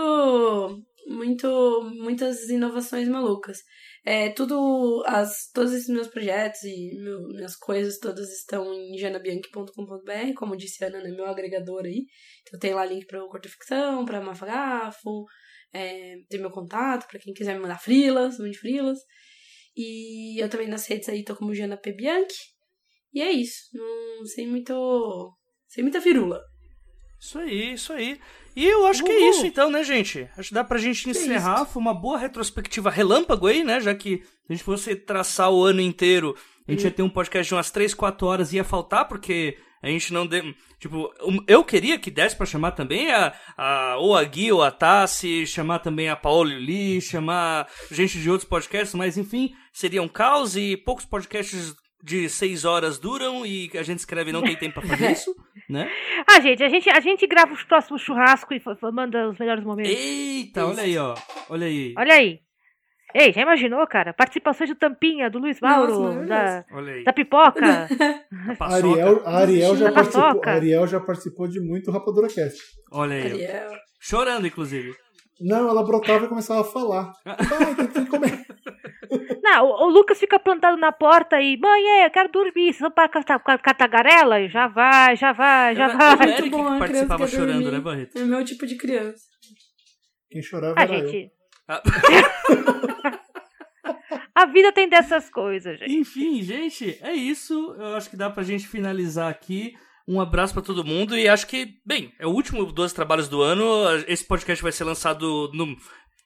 muito, 1.07 1.91
muitas 1.99 2.47
inovações 2.49 3.07
malucas. 3.07 3.57
É, 4.07 4.29
tudo, 4.29 5.03
as, 5.07 5.49
todos 5.51 5.73
esses 5.73 5.89
meus 5.89 6.07
projetos 6.07 6.61
e 6.63 6.95
meu- 7.01 7.27
minhas 7.29 7.55
coisas 7.55 7.97
todas 7.97 8.29
estão 8.31 8.71
em 8.71 8.95
janabianchi.com.br, 8.99 10.33
como 10.37 10.55
disse 10.55 10.83
a 10.83 10.87
Ana, 10.87 11.01
né, 11.01 11.09
meu 11.09 11.25
agregador 11.25 11.85
aí. 11.85 12.05
Então 12.43 12.59
tem 12.59 12.73
lá 12.73 12.85
link 12.85 13.07
para 13.07 13.23
o 13.23 13.27
Corta 13.27 13.49
Ficção, 13.49 14.05
para 14.05 14.21
Mafagafo, 14.21 15.25
é, 15.75 16.15
tem 16.29 16.39
meu 16.39 16.49
contato 16.49 17.05
para 17.07 17.19
quem 17.19 17.33
quiser 17.33 17.53
me 17.53 17.59
mandar 17.59 17.79
frilas, 17.79 18.39
mande 18.39 18.57
frilas. 18.57 18.97
E 19.75 20.41
eu 20.41 20.47
também 20.47 20.67
nas 20.67 20.87
redes 20.87 21.09
aí 21.09 21.23
tô 21.23 21.35
como 21.35 21.53
Jana 21.53 21.75
P. 21.75 21.91
Bianchi. 21.91 22.55
E 23.13 23.21
é 23.21 23.29
isso, 23.31 23.69
não 23.73 24.25
sem 24.25 24.47
muito, 24.47 25.33
sem 25.67 25.83
muita 25.83 26.01
firula. 26.01 26.41
Isso 27.19 27.39
aí, 27.39 27.73
isso 27.73 27.93
aí. 27.93 28.19
E 28.55 28.65
eu 28.65 28.85
acho 28.87 29.03
que 29.03 29.11
é 29.11 29.29
isso 29.29 29.45
então, 29.45 29.69
né, 29.69 29.83
gente? 29.83 30.29
Acho 30.37 30.49
que 30.49 30.55
dá 30.55 30.63
pra 30.63 30.77
gente 30.77 31.09
encerrar. 31.09 31.65
Foi 31.65 31.81
uma 31.81 31.93
boa 31.93 32.17
retrospectiva 32.17 32.89
relâmpago 32.89 33.47
aí, 33.47 33.63
né? 33.63 33.81
Já 33.81 33.93
que 33.93 34.17
se 34.17 34.23
a 34.49 34.53
gente 34.53 34.63
fosse 34.63 34.95
traçar 34.95 35.51
o 35.51 35.63
ano 35.63 35.81
inteiro, 35.81 36.37
a 36.67 36.71
gente 36.71 36.83
ia 36.83 36.91
ter 36.91 37.03
um 37.03 37.09
podcast 37.09 37.47
de 37.49 37.53
umas 37.53 37.71
3, 37.71 37.93
4 37.93 38.27
horas 38.27 38.53
e 38.53 38.57
ia 38.57 38.63
faltar, 38.63 39.07
porque 39.07 39.57
a 39.85 39.91
gente 39.91 40.11
não 40.11 40.25
deu. 40.25 40.43
Tipo, 40.79 41.13
eu 41.47 41.63
queria 41.63 41.99
que 41.99 42.09
desse 42.09 42.35
pra 42.35 42.45
chamar 42.45 42.71
também 42.71 43.11
a, 43.11 43.33
a, 43.55 43.97
ou 43.97 44.17
a 44.17 44.23
Gui 44.23 44.51
ou 44.51 44.63
a 44.63 44.71
Tassi, 44.71 45.45
chamar 45.45 45.79
também 45.79 46.09
a 46.09 46.15
Paola 46.15 46.51
e 46.51 46.55
o 46.55 46.59
Lee, 46.59 47.01
chamar 47.01 47.67
gente 47.91 48.19
de 48.19 48.29
outros 48.29 48.49
podcasts, 48.49 48.95
mas 48.95 49.15
enfim, 49.15 49.53
seria 49.71 50.01
um 50.01 50.07
caos 50.07 50.55
e 50.55 50.75
poucos 50.75 51.05
podcasts 51.05 51.75
de 52.03 52.27
6 52.27 52.65
horas 52.65 52.99
duram 52.99 53.45
e 53.45 53.69
a 53.75 53.83
gente 53.83 53.99
escreve 53.99 54.31
e 54.31 54.33
não 54.33 54.41
tem 54.41 54.55
tempo 54.55 54.79
pra 54.79 54.89
fazer 54.89 55.11
isso, 55.11 55.35
né? 55.69 55.89
Ah, 56.27 56.39
gente, 56.39 56.63
a 56.63 56.69
gente, 56.69 56.89
a 56.89 56.99
gente 56.99 57.27
grava 57.27 57.53
os 57.53 57.63
próximos 57.63 58.01
churrascos 58.01 58.57
e 58.57 58.91
manda 58.91 59.29
os 59.29 59.37
melhores 59.37 59.63
momentos. 59.63 59.91
Eita, 59.91 60.65
olha 60.65 60.83
aí, 60.83 60.97
ó. 60.97 61.15
Olha 61.49 61.67
aí. 61.67 61.93
Olha 61.97 62.13
aí. 62.13 62.44
Ei, 63.17 63.31
já 63.31 63.41
imaginou, 63.43 63.87
cara? 63.87 64.13
Participações 64.13 64.69
do 64.69 64.75
Tampinha, 64.75 65.29
do 65.29 65.39
Luiz 65.39 65.61
Mauro, 65.61 65.99
Nossa, 65.99 66.25
da, 66.25 66.65
da 67.05 67.13
Pipoca. 67.13 67.87
A 68.59 68.65
A. 68.65 68.73
Ariel, 68.75 69.21
a 69.25 69.37
Ariel 69.37 69.75
já 69.77 69.87
A 69.89 69.91
participou, 69.93 70.41
a 70.43 70.49
Ariel 70.51 70.87
já 70.87 70.99
participou 70.99 71.47
de 71.47 71.61
muito 71.61 71.91
Rapadura 71.91 72.27
Cast. 72.27 72.59
Olha 72.91 73.15
aí. 73.15 73.31
Ariel. 73.31 73.71
Chorando, 74.01 74.45
inclusive. 74.47 74.93
Não, 75.39 75.69
ela 75.69 75.83
brotava 75.85 76.25
e 76.25 76.27
começava 76.27 76.61
a 76.61 76.63
falar. 76.65 77.13
Ai, 77.25 77.75
tem 77.87 78.03
que 78.03 78.09
comer. 78.09 78.45
Não, 79.41 79.65
o, 79.65 79.85
o 79.85 79.89
Lucas 79.89 80.19
fica 80.19 80.39
plantado 80.39 80.75
na 80.75 80.91
porta 80.91 81.39
e, 81.39 81.55
mãe, 81.57 81.83
é, 82.01 82.05
eu 82.07 82.11
quero 82.11 82.29
dormir, 82.31 82.73
vocês 82.73 82.79
vão 82.79 82.91
para 82.91 83.07
catar, 83.07 83.39
catagarela? 83.59 84.41
E 84.41 84.49
Já 84.49 84.67
vai, 84.67 85.15
já 85.15 85.31
vai, 85.31 85.75
já 85.75 85.87
vai. 85.87 86.13
era- 86.13 86.23
Eric 86.23 86.41
Muito 86.41 86.57
bom, 86.57 86.63
que 86.63 86.83
a 86.83 86.87
criança 86.87 87.07
participava 87.07 87.25
quer 87.25 87.31
chorando, 87.31 87.61
dormir. 87.61 87.71
né, 87.71 87.79
Barreto? 87.79 88.17
É 88.17 88.23
o 88.23 88.27
meu 88.27 88.43
tipo 88.43 88.65
de 88.65 88.75
criança. 88.75 89.23
Quem 90.31 90.41
chorava 90.41 90.75
Ah, 90.77 90.83
era 90.83 90.97
eu. 90.97 91.07
gente. 91.07 91.31
Ah. 91.31 91.34
A 94.35 94.45
vida 94.45 94.71
tem 94.73 94.89
dessas 94.89 95.29
coisas, 95.29 95.79
gente. 95.79 95.93
Enfim, 95.93 96.41
gente, 96.41 96.97
é 97.01 97.13
isso. 97.13 97.73
Eu 97.79 97.95
acho 97.95 98.09
que 98.09 98.17
dá 98.17 98.29
pra 98.29 98.43
gente 98.43 98.67
finalizar 98.67 99.29
aqui. 99.31 99.73
Um 100.07 100.19
abraço 100.19 100.53
pra 100.53 100.61
todo 100.61 100.83
mundo 100.83 101.17
e 101.17 101.27
acho 101.27 101.47
que, 101.47 101.79
bem, 101.85 102.13
é 102.19 102.27
o 102.27 102.31
último 102.31 102.65
12 102.71 102.93
trabalhos 102.93 103.27
do 103.29 103.41
ano. 103.41 103.63
Esse 104.07 104.25
podcast 104.25 104.61
vai 104.61 104.71
ser 104.71 104.83
lançado 104.83 105.49
no. 105.53 105.75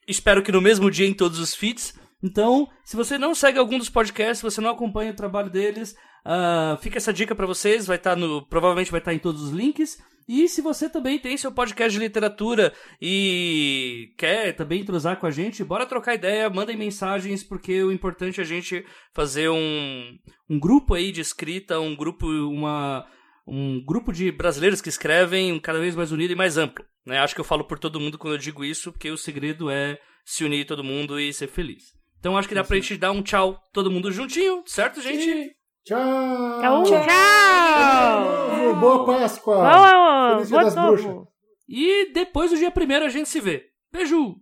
Espero 0.07 0.41
que 0.41 0.52
no 0.52 0.60
mesmo 0.60 0.90
dia 0.90 1.07
em 1.07 1.14
todos 1.14 1.40
os 1.40 1.56
feeds. 1.56 1.94
Então, 2.22 2.68
se 2.84 2.98
você 2.98 3.18
não 3.18 3.34
segue 3.34 3.60
algum 3.60 3.78
dos 3.78 3.90
podcasts, 3.90 4.40
se 4.40 4.44
você 4.44 4.60
não 4.60 4.72
acompanha 4.72 5.11
o 5.11 5.16
trabalho 5.16 5.49
deles, 5.49 5.95
ah, 6.26 6.78
fica 6.82 6.98
essa 6.98 7.14
dica 7.14 7.36
pra 7.36 7.45
vocês. 7.45 7.86
Vai 7.88 7.98
estar 7.98 8.16
no. 8.16 8.45
Provavelmente 8.48 8.91
vai 8.91 8.99
estar 8.99 9.14
em 9.14 9.20
todos 9.20 9.44
os 9.44 9.52
links. 9.52 9.98
E 10.30 10.47
se 10.47 10.61
você 10.61 10.88
também 10.88 11.18
tem 11.18 11.35
seu 11.35 11.51
podcast 11.51 11.91
de 11.91 12.06
literatura 12.06 12.72
e 13.01 14.14
quer 14.15 14.53
também 14.53 14.81
entrosar 14.81 15.19
com 15.19 15.26
a 15.26 15.31
gente, 15.31 15.64
bora 15.64 15.88
trocar 15.88 16.14
ideia, 16.14 16.47
mandem 16.51 16.77
mensagens, 16.77 17.43
porque 17.43 17.84
o 17.84 17.91
importante 17.91 18.39
é 18.39 18.43
a 18.43 18.45
gente 18.45 18.85
fazer 19.11 19.49
um, 19.49 20.15
um 20.47 20.60
grupo 20.60 20.93
aí 20.93 21.11
de 21.11 21.19
escrita, 21.19 21.80
um 21.80 21.95
grupo, 21.95 22.27
uma, 22.27 23.07
um 23.47 23.84
grupo 23.84 24.14
de 24.14 24.31
brasileiros 24.31 24.81
que 24.81 24.89
escrevem 24.89 25.60
cada 25.60 25.80
vez 25.80 25.95
mais 25.95 26.11
unido 26.11 26.31
e 26.31 26.35
mais 26.35 26.60
amplo. 26.60 26.85
Né? 27.07 27.18
Acho 27.18 27.34
que 27.34 27.41
eu 27.41 27.45
falo 27.45 27.64
por 27.64 27.80
todo 27.80 27.99
mundo 27.99 28.19
quando 28.19 28.35
eu 28.35 28.39
digo 28.39 28.64
isso, 28.64 28.91
porque 28.91 29.10
o 29.10 29.18
segredo 29.18 29.72
é 29.72 29.97
se 30.23 30.43
unir 30.43 30.64
todo 30.68 30.84
mundo 30.84 31.19
e 31.19 31.34
ser 31.34 31.47
feliz. 31.47 31.85
Então 32.19 32.38
acho 32.38 32.47
que 32.47 32.53
dá 32.53 32.64
pra 32.64 32.76
gente 32.76 32.97
dar 32.97 33.11
um 33.11 33.23
tchau 33.23 33.60
todo 33.73 33.89
mundo 33.89 34.11
juntinho, 34.11 34.61
certo, 34.68 35.01
gente? 35.01 35.56
Tchau! 35.85 36.61
Tchau! 36.61 36.84
Tchau. 36.84 37.03
Tchau! 37.06 38.76
Boa 38.80 39.06
Páscoa! 39.06 39.56
Boa, 39.56 40.31
Feliz 40.35 40.47
Dia 40.49 40.57
boa 40.57 40.64
das 40.65 40.76
novo! 40.76 41.03
Bruxas. 41.03 41.27
E 41.68 42.11
depois 42.14 42.51
do 42.51 42.57
dia 42.57 42.72
primeiro 42.72 43.06
a 43.06 43.10
gente 43.10 43.30
se 43.30 43.39
vê. 43.39 43.69
Beijo! 43.91 44.35